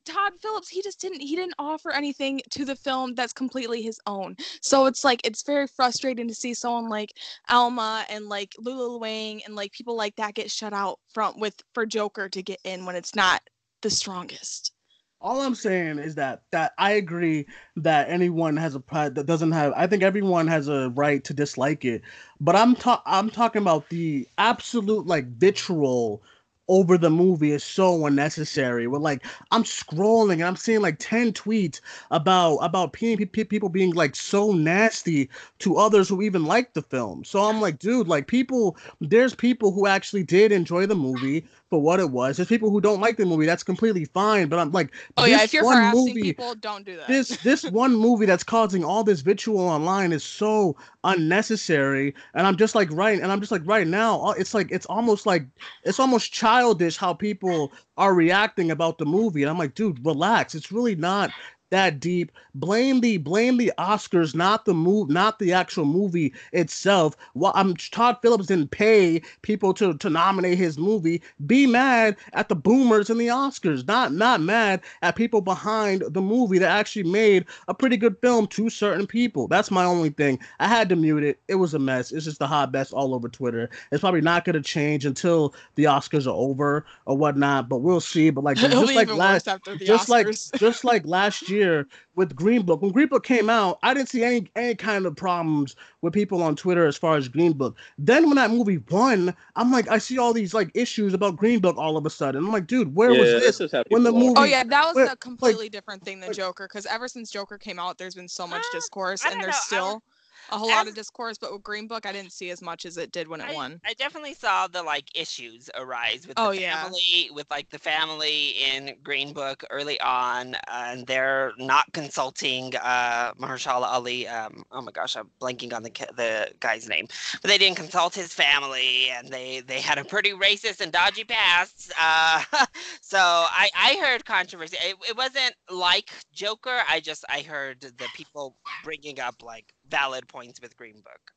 Todd 0.04 0.32
Phillips 0.40 0.68
he 0.68 0.82
just 0.82 1.00
didn't 1.00 1.20
he 1.20 1.36
didn't 1.36 1.54
offer 1.58 1.90
anything 1.92 2.40
to 2.50 2.64
the 2.64 2.76
film 2.76 3.14
that's 3.14 3.32
completely 3.32 3.82
his 3.82 4.00
own. 4.06 4.36
So 4.62 4.86
it's 4.86 5.04
like 5.04 5.20
it's 5.24 5.42
very 5.42 5.66
frustrating 5.66 6.28
to 6.28 6.34
see 6.34 6.54
someone 6.54 6.88
like 6.88 7.12
Alma 7.48 8.04
and 8.10 8.28
like 8.28 8.54
Lulu 8.58 8.98
Wang 8.98 9.42
and 9.44 9.54
like 9.56 9.72
people 9.72 9.96
like 9.96 10.16
that 10.16 10.34
get 10.34 10.50
shut 10.50 10.72
out 10.72 10.98
from 11.12 11.38
with 11.38 11.54
for 11.74 11.86
Joker 11.86 12.28
to 12.28 12.42
get 12.42 12.60
in 12.64 12.84
when 12.86 12.96
it's 12.96 13.14
not 13.14 13.42
the 13.82 13.90
strongest. 13.90 14.72
all 15.20 15.42
I'm 15.42 15.54
saying 15.54 15.98
is 15.98 16.14
that 16.14 16.42
that 16.50 16.72
I 16.78 16.92
agree 16.92 17.46
that 17.76 18.08
anyone 18.08 18.56
has 18.56 18.74
a 18.74 18.80
pride 18.80 19.14
that 19.16 19.26
doesn't 19.26 19.52
have. 19.52 19.72
I 19.76 19.86
think 19.86 20.02
everyone 20.02 20.46
has 20.46 20.68
a 20.68 20.90
right 20.90 21.22
to 21.24 21.34
dislike 21.34 21.84
it, 21.84 22.02
but 22.40 22.56
I'm 22.56 22.74
ta- 22.74 23.02
I'm 23.04 23.30
talking 23.30 23.60
about 23.62 23.88
the 23.90 24.26
absolute 24.38 25.06
like 25.06 25.26
vitriol 25.36 26.22
over 26.70 26.96
the 26.96 27.10
movie 27.10 27.50
is 27.50 27.64
so 27.64 28.06
unnecessary. 28.06 28.86
We're 28.86 28.98
like, 28.98 29.26
I'm 29.50 29.64
scrolling 29.64 30.34
and 30.34 30.44
I'm 30.44 30.56
seeing 30.56 30.80
like 30.80 30.96
10 31.00 31.32
tweets 31.32 31.80
about 32.10 32.58
about 32.58 32.92
people 32.92 33.68
being 33.68 33.92
like 33.92 34.14
so 34.14 34.52
nasty 34.52 35.28
to 35.58 35.76
others 35.76 36.08
who 36.08 36.22
even 36.22 36.44
like 36.44 36.72
the 36.72 36.82
film. 36.82 37.24
So 37.24 37.42
I'm 37.42 37.60
like, 37.60 37.80
dude, 37.80 38.06
like 38.06 38.28
people, 38.28 38.76
there's 39.00 39.34
people 39.34 39.72
who 39.72 39.88
actually 39.88 40.22
did 40.22 40.52
enjoy 40.52 40.86
the 40.86 40.94
movie 40.94 41.44
for 41.70 41.80
what 41.80 42.00
it 42.00 42.10
was. 42.10 42.36
There's 42.36 42.48
people 42.48 42.68
who 42.68 42.80
don't 42.80 43.00
like 43.00 43.16
the 43.16 43.24
movie. 43.24 43.46
That's 43.46 43.62
completely 43.62 44.04
fine. 44.04 44.48
But 44.48 44.58
I'm 44.58 44.72
like, 44.72 44.92
oh 45.16 45.24
yeah, 45.24 45.44
if 45.44 45.54
you're 45.54 45.62
harassing 45.62 45.98
movie, 45.98 46.22
people, 46.22 46.54
don't 46.56 46.84
do 46.84 46.96
that. 46.96 47.06
This 47.06 47.36
this 47.38 47.64
one 47.70 47.94
movie 47.94 48.26
that's 48.26 48.42
causing 48.42 48.84
all 48.84 49.04
this 49.04 49.20
vitriol 49.20 49.60
online 49.60 50.12
is 50.12 50.24
so 50.24 50.76
unnecessary. 51.04 52.12
And 52.34 52.46
I'm 52.46 52.56
just 52.56 52.74
like 52.74 52.88
right, 52.92 53.20
and 53.20 53.30
I'm 53.30 53.40
just 53.40 53.52
like 53.52 53.62
right 53.64 53.86
now, 53.86 54.20
uh, 54.20 54.34
it's 54.36 54.52
like 54.52 54.70
it's 54.72 54.86
almost 54.86 55.24
like 55.24 55.46
it's 55.84 56.00
almost 56.00 56.32
childish 56.32 56.96
how 56.96 57.14
people 57.14 57.72
are 57.96 58.14
reacting 58.14 58.72
about 58.72 58.98
the 58.98 59.06
movie. 59.06 59.42
And 59.42 59.50
I'm 59.50 59.58
like, 59.58 59.74
dude, 59.74 60.04
relax. 60.04 60.54
It's 60.54 60.72
really 60.72 60.96
not 60.96 61.30
that 61.70 62.00
deep. 62.00 62.32
Blame 62.54 63.00
the 63.00 63.16
blame 63.18 63.56
the 63.56 63.72
Oscars, 63.78 64.34
not 64.34 64.64
the 64.64 64.74
move, 64.74 65.08
not 65.08 65.38
the 65.38 65.52
actual 65.52 65.84
movie 65.84 66.32
itself. 66.52 67.16
Well, 67.34 67.52
I'm 67.54 67.76
Todd 67.76 68.18
Phillips 68.22 68.46
didn't 68.46 68.72
pay 68.72 69.22
people 69.42 69.72
to 69.74 69.94
to 69.94 70.10
nominate 70.10 70.58
his 70.58 70.78
movie. 70.78 71.22
Be 71.46 71.66
mad 71.66 72.16
at 72.32 72.48
the 72.48 72.56
boomers 72.56 73.08
and 73.08 73.20
the 73.20 73.28
Oscars, 73.28 73.86
not 73.86 74.12
not 74.12 74.40
mad 74.40 74.80
at 75.02 75.16
people 75.16 75.40
behind 75.40 76.02
the 76.08 76.20
movie 76.20 76.58
that 76.58 76.70
actually 76.70 77.04
made 77.04 77.46
a 77.68 77.74
pretty 77.74 77.96
good 77.96 78.16
film 78.20 78.46
to 78.48 78.68
certain 78.68 79.06
people. 79.06 79.46
That's 79.46 79.70
my 79.70 79.84
only 79.84 80.10
thing. 80.10 80.40
I 80.58 80.66
had 80.66 80.88
to 80.88 80.96
mute 80.96 81.22
it. 81.22 81.38
It 81.48 81.54
was 81.54 81.74
a 81.74 81.78
mess. 81.78 82.10
It's 82.10 82.24
just 82.24 82.40
the 82.40 82.48
hot 82.48 82.72
mess 82.72 82.92
all 82.92 83.14
over 83.14 83.28
Twitter. 83.28 83.70
It's 83.92 84.00
probably 84.00 84.22
not 84.22 84.44
gonna 84.44 84.60
change 84.60 85.06
until 85.06 85.54
the 85.76 85.84
Oscars 85.84 86.26
are 86.26 86.30
over 86.30 86.84
or 87.06 87.16
whatnot, 87.16 87.68
but 87.68 87.78
we'll 87.78 88.00
see. 88.00 88.30
But 88.30 88.42
like 88.42 88.56
just 88.58 88.94
like 88.94 89.14
last, 89.14 89.46
just 89.78 90.08
Oscars. 90.08 90.52
like 90.52 90.60
just 90.60 90.84
like 90.84 91.06
last 91.06 91.48
year 91.48 91.59
year 91.60 91.86
with 92.16 92.34
Green 92.34 92.62
Book. 92.62 92.82
When 92.82 92.90
Green 92.90 93.08
Book 93.08 93.24
came 93.24 93.50
out, 93.50 93.78
I 93.82 93.94
didn't 93.94 94.08
see 94.08 94.24
any 94.24 94.50
any 94.56 94.74
kind 94.74 95.06
of 95.06 95.14
problems 95.14 95.76
with 96.02 96.12
people 96.12 96.42
on 96.42 96.56
Twitter 96.56 96.86
as 96.86 96.96
far 96.96 97.16
as 97.16 97.28
Green 97.28 97.52
Book. 97.52 97.76
Then 97.98 98.26
when 98.26 98.36
that 98.36 98.50
movie 98.50 98.78
won, 98.90 99.34
I'm 99.56 99.70
like, 99.70 99.88
I 99.88 99.98
see 99.98 100.18
all 100.18 100.32
these 100.32 100.54
like 100.54 100.70
issues 100.74 101.14
about 101.14 101.36
Green 101.36 101.60
Book 101.60 101.76
all 101.76 101.96
of 101.96 102.06
a 102.06 102.10
sudden. 102.10 102.44
I'm 102.44 102.52
like, 102.52 102.66
dude, 102.66 102.94
where 102.94 103.12
yeah, 103.12 103.20
was 103.20 103.58
this 103.58 103.74
when 103.88 104.02
the 104.02 104.12
movie? 104.12 104.34
Oh 104.36 104.44
yeah, 104.44 104.64
that 104.64 104.86
was 104.86 104.96
where, 104.96 105.06
a 105.06 105.16
completely 105.16 105.66
like, 105.66 105.72
different 105.72 106.02
thing 106.04 106.20
than 106.20 106.32
Joker. 106.32 106.66
Because 106.66 106.86
ever 106.86 107.08
since 107.08 107.30
Joker 107.30 107.58
came 107.58 107.78
out, 107.78 107.98
there's 107.98 108.14
been 108.14 108.28
so 108.28 108.46
much 108.46 108.62
uh, 108.62 108.76
discourse, 108.76 109.24
and 109.24 109.40
there's 109.40 109.54
know. 109.54 109.60
still 109.66 110.02
a 110.50 110.58
whole 110.58 110.70
as, 110.70 110.76
lot 110.76 110.88
of 110.88 110.94
discourse, 110.94 111.38
but 111.38 111.52
with 111.52 111.62
Green 111.62 111.86
Book, 111.86 112.06
I 112.06 112.12
didn't 112.12 112.32
see 112.32 112.50
as 112.50 112.62
much 112.62 112.84
as 112.84 112.96
it 112.96 113.12
did 113.12 113.28
when 113.28 113.40
it 113.40 113.50
I, 113.50 113.54
won. 113.54 113.80
I 113.84 113.94
definitely 113.94 114.34
saw 114.34 114.66
the 114.66 114.82
like 114.82 115.04
issues 115.14 115.68
arise 115.76 116.26
with 116.26 116.38
oh, 116.38 116.52
the 116.52 116.60
family, 116.60 117.00
yeah. 117.14 117.32
with 117.32 117.50
like 117.50 117.70
the 117.70 117.78
family 117.78 118.54
in 118.72 118.94
Green 119.02 119.32
Book 119.32 119.64
early 119.70 120.00
on, 120.00 120.56
and 120.70 121.06
they're 121.06 121.52
not 121.58 121.92
consulting 121.92 122.74
uh, 122.76 123.32
Mahershala 123.34 123.86
Ali. 123.86 124.26
Um, 124.26 124.64
oh 124.72 124.82
my 124.82 124.92
gosh, 124.92 125.16
I'm 125.16 125.30
blanking 125.40 125.72
on 125.72 125.82
the 125.82 125.90
the 126.16 126.48
guy's 126.60 126.88
name, 126.88 127.06
but 127.42 127.48
they 127.48 127.58
didn't 127.58 127.76
consult 127.76 128.14
his 128.14 128.32
family, 128.32 129.10
and 129.10 129.28
they 129.28 129.60
they 129.60 129.80
had 129.80 129.98
a 129.98 130.04
pretty 130.04 130.32
racist 130.32 130.80
and 130.80 130.92
dodgy 130.92 131.24
past. 131.24 131.92
Uh, 132.00 132.42
so 133.00 133.18
I 133.18 133.68
I 133.76 133.98
heard 134.02 134.24
controversy. 134.24 134.76
It, 134.82 134.96
it 135.08 135.16
wasn't 135.16 135.54
like 135.70 136.10
Joker. 136.32 136.80
I 136.88 137.00
just 137.00 137.24
I 137.28 137.42
heard 137.42 137.80
the 137.80 138.08
people 138.14 138.56
bringing 138.84 139.20
up 139.20 139.42
like 139.42 139.74
valid 139.90 140.28
points 140.28 140.60
with 140.60 140.76
Green 140.76 141.00
Book. 141.00 141.32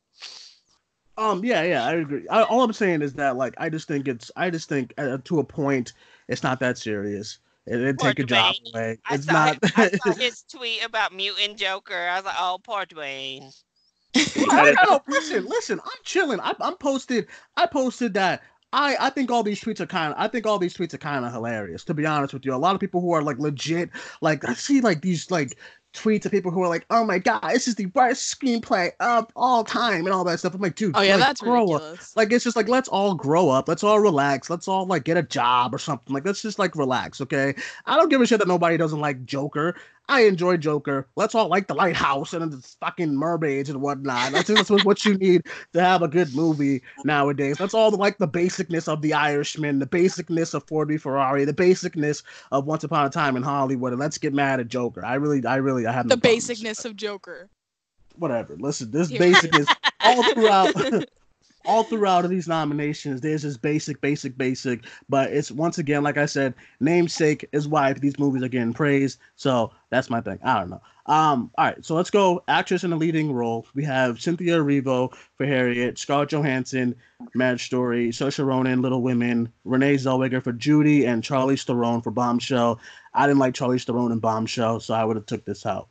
Um. 1.18 1.44
Yeah. 1.44 1.64
Yeah. 1.64 1.86
I 1.86 1.94
agree. 1.94 2.28
I, 2.28 2.44
all 2.44 2.64
I'm 2.64 2.74
saying 2.74 3.02
is 3.02 3.14
that, 3.14 3.36
like, 3.36 3.54
I 3.58 3.70
just 3.70 3.88
think 3.88 4.08
it's. 4.08 4.32
I 4.36 4.50
just 4.50 4.70
think 4.70 4.94
uh, 4.98 5.18
to 5.26 5.40
a 5.40 5.44
point, 5.44 5.94
it's 6.28 6.44
not 6.44 6.60
that 6.62 6.78
serious. 6.78 7.40
It 7.66 7.78
didn't 7.78 7.98
take 7.98 8.20
a 8.20 8.24
job 8.24 8.56
away. 8.74 8.98
I 9.06 9.16
it's 9.16 9.28
not. 9.28 9.58
I 9.78 9.92
saw 9.92 10.14
his 10.18 10.44
tweet 10.44 10.84
about 10.84 11.14
mutant 11.14 11.58
Joker. 11.58 11.96
I 11.96 12.16
was 12.16 12.26
like, 12.26 12.36
oh, 12.38 12.60
poor 12.64 12.86
Duane. 12.86 13.52
I, 14.16 14.76
I 14.78 15.00
listen. 15.08 15.46
Listen, 15.46 15.80
I'm 15.80 16.00
chilling. 16.04 16.40
I, 16.40 16.54
I'm 16.60 16.76
posted. 16.76 17.28
I 17.56 17.68
posted 17.68 18.14
that 18.16 18.42
I, 18.74 18.98
I 19.00 19.10
think 19.12 19.30
all 19.30 19.44
these 19.44 19.62
tweets 19.62 19.80
are 19.80 19.86
kind 19.86 20.12
of 20.14 20.20
I 20.20 20.28
think 20.28 20.48
all 20.48 20.58
these 20.58 20.76
tweets 20.76 20.94
are 20.96 21.00
kind 21.00 21.24
of 21.24 21.32
hilarious 21.32 21.84
to 21.86 21.94
be 21.94 22.06
honest 22.06 22.34
with 22.34 22.44
you. 22.44 22.54
A 22.54 22.58
lot 22.58 22.74
of 22.74 22.82
people 22.82 23.02
who 23.02 23.12
are 23.12 23.22
like 23.22 23.38
legit 23.38 23.92
like 24.20 24.48
I 24.50 24.56
see 24.56 24.82
like 24.82 25.02
these 25.02 25.30
like 25.30 25.58
tweets 25.94 26.26
of 26.26 26.32
people 26.32 26.52
who 26.52 26.62
are 26.62 26.68
like, 26.68 26.86
"Oh 26.90 27.06
my 27.06 27.20
god, 27.20 27.42
this 27.44 27.68
is 27.68 27.76
the 27.76 27.86
worst 27.88 28.40
screenplay 28.40 28.92
of 29.00 29.28
all 29.36 29.64
time" 29.64 30.06
and 30.06 30.14
all 30.14 30.24
that 30.26 30.40
stuff. 30.40 30.54
I'm 30.54 30.62
like, 30.62 30.76
dude, 30.76 30.96
oh 30.96 31.02
yeah, 31.02 31.16
like, 31.16 31.26
that's 31.26 31.42
ridiculous. 31.42 32.12
Up. 32.12 32.18
Like 32.18 32.32
it's 32.32 32.44
just 32.44 32.56
like 32.56 32.68
let's 32.68 32.90
all 32.90 33.16
grow 33.16 33.50
up, 33.50 33.68
let's 33.68 33.84
all 33.84 34.00
relax, 34.00 34.50
let's 34.50 34.68
all 34.68 34.86
like 34.86 35.04
get 35.04 35.18
a 35.18 35.24
job 35.24 35.74
or 35.74 35.78
something. 35.78 36.14
Like 36.14 36.26
let's 36.26 36.42
just 36.42 36.60
like 36.60 36.76
relax, 36.76 37.22
okay? 37.22 37.56
I 37.86 37.96
don't 37.96 38.10
give 38.10 38.22
a 38.22 38.26
shit 38.26 38.40
that 38.40 38.48
nobody 38.48 38.78
doesn't 38.78 39.00
like 39.00 39.26
Joker. 39.26 39.76
I 40.10 40.22
enjoy 40.22 40.58
Joker. 40.58 41.08
Let's 41.16 41.34
all 41.34 41.48
like 41.48 41.68
the 41.68 41.74
lighthouse 41.74 42.34
and 42.34 42.52
the 42.52 42.58
fucking 42.82 43.16
mermaids 43.16 43.70
and 43.70 43.82
whatnot. 43.82 44.34
I 44.34 44.42
think 44.42 44.60
that's 44.60 44.84
what 44.84 45.06
you 45.06 45.16
need 45.16 45.44
to 45.74 45.82
have 45.82 46.02
a 46.02 46.08
good 46.08 46.36
movie 46.36 46.82
nowadays. 47.06 47.58
That's 47.58 47.74
all 47.74 47.90
like 47.92 48.18
the 48.18 48.28
basicness 48.28 48.92
of 48.92 49.02
The 49.02 49.14
Irishman, 49.14 49.80
the 49.80 49.86
basicness 49.86 50.54
of 50.54 50.68
Ford 50.68 50.90
v 50.90 50.98
Ferrari, 50.98 51.46
the 51.46 51.54
basicness 51.54 52.24
of 52.52 52.66
Once 52.66 52.84
Upon 52.84 53.06
a 53.06 53.10
Time 53.10 53.38
in 53.38 53.44
Hollywood. 53.44 53.94
And 53.94 54.00
let's 54.00 54.18
get 54.18 54.34
mad 54.34 54.60
at 54.60 54.68
Joker. 54.68 55.06
I 55.06 55.16
really, 55.16 55.46
I 55.46 55.56
really, 55.56 55.88
I 55.88 55.94
have 55.94 56.10
the 56.10 56.18
basicness 56.18 56.84
of 56.84 56.96
Joker. 56.98 57.50
Whatever. 58.18 58.56
Listen, 58.58 58.92
this 58.92 59.12
basicness 59.12 59.74
all 60.02 60.24
throughout. 60.34 61.06
all 61.66 61.84
throughout 61.84 62.26
of 62.26 62.32
these 62.32 62.48
nominations, 62.48 63.22
there's 63.22 63.44
this 63.44 63.58
basic, 63.58 64.02
basic, 64.02 64.38
basic. 64.38 64.86
But 65.10 65.32
it's 65.32 65.52
once 65.52 65.78
again, 65.78 66.04
like 66.04 66.18
I 66.18 66.26
said, 66.26 66.54
namesake 66.80 67.48
is 67.52 67.68
why 67.68 67.94
these 67.94 68.20
movies 68.20 68.44
are 68.44 68.48
getting 68.50 68.74
praised. 68.74 69.20
So 69.36 69.72
that's 69.90 70.10
my 70.10 70.22
thing. 70.22 70.40
I 70.44 70.60
don't 70.60 70.70
know. 70.70 70.82
Um, 71.06 71.52
all 71.58 71.66
right, 71.66 71.86
so 71.86 71.96
let's 71.96 72.10
go. 72.10 72.44
Actress 72.48 72.86
in 72.86 72.94
a 72.94 72.96
leading 72.96 73.34
role. 73.34 73.68
We 73.76 73.84
have 73.84 74.22
Cynthia 74.22 74.58
Erivo 74.58 75.14
for 75.36 75.46
Harriet, 75.46 76.00
Scarlett 76.00 76.30
Johansson, 76.30 76.96
Marriage 77.36 77.66
Story, 77.66 78.10
Saoirse 78.10 78.46
Ronan, 78.46 78.82
Little 78.82 79.02
Women, 79.02 79.52
Renee 79.66 79.96
Zellweger 79.96 80.42
for 80.42 80.54
Judy, 80.54 81.06
and 81.06 81.22
Charlize 81.22 81.66
Theron 81.66 82.02
for 82.02 82.12
Bombshell. 82.12 82.80
I 83.14 83.28
didn't 83.28 83.40
like 83.40 83.54
Charlize 83.54 83.84
Theron 83.84 84.14
in 84.14 84.20
Bombshell, 84.20 84.80
so 84.80 84.94
I 84.94 85.04
would 85.04 85.18
have 85.18 85.26
took 85.26 85.44
this 85.44 85.66
out. 85.66 85.90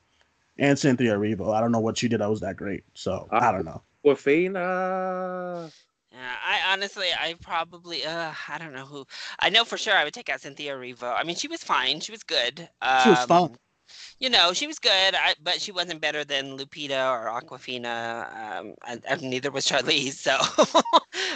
And 0.58 0.78
Cynthia 0.78 1.14
Erivo. 1.14 1.54
I 1.54 1.60
don't 1.60 1.72
know 1.72 1.80
what 1.80 1.98
she 1.98 2.08
did. 2.08 2.22
I 2.22 2.28
was 2.28 2.40
that 2.40 2.56
great, 2.56 2.84
so 2.94 3.28
I 3.30 3.52
don't 3.52 3.66
know. 3.66 3.82
Awkwafina. 4.04 5.70
Yeah, 6.12 6.34
I 6.44 6.72
honestly, 6.72 7.06
I 7.18 7.34
probably, 7.40 8.04
uh, 8.04 8.32
I 8.48 8.58
don't 8.58 8.74
know 8.74 8.84
who. 8.84 9.06
I 9.38 9.48
know 9.48 9.64
for 9.64 9.78
sure 9.78 9.94
I 9.94 10.04
would 10.04 10.12
take 10.12 10.28
out 10.28 10.42
Cynthia 10.42 10.74
Erivo. 10.74 11.14
I 11.16 11.24
mean, 11.24 11.36
she 11.36 11.48
was 11.48 11.64
fine. 11.64 12.00
She 12.00 12.12
was 12.12 12.22
good. 12.22 12.68
Um, 12.82 13.02
she 13.02 13.10
was 13.10 13.24
fine. 13.24 13.56
You 14.18 14.30
know, 14.30 14.52
she 14.52 14.66
was 14.66 14.78
good, 14.78 15.14
I, 15.14 15.34
but 15.42 15.60
she 15.60 15.72
wasn't 15.72 16.00
better 16.00 16.24
than 16.24 16.56
Lupita 16.56 17.10
or 17.10 17.28
Awkwafina. 17.28 18.58
um, 18.60 18.74
and, 18.86 19.02
and, 19.06 19.22
neither 19.22 19.50
was 19.50 19.66
Charlize. 19.66 20.14
So, 20.22 20.38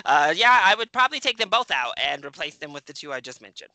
uh, 0.04 0.32
yeah, 0.36 0.60
I 0.62 0.74
would 0.74 0.92
probably 0.92 1.20
take 1.20 1.38
them 1.38 1.48
both 1.48 1.70
out 1.70 1.92
and 1.96 2.24
replace 2.24 2.56
them 2.56 2.72
with 2.72 2.84
the 2.84 2.92
two 2.92 3.12
I 3.12 3.20
just 3.20 3.42
mentioned. 3.42 3.70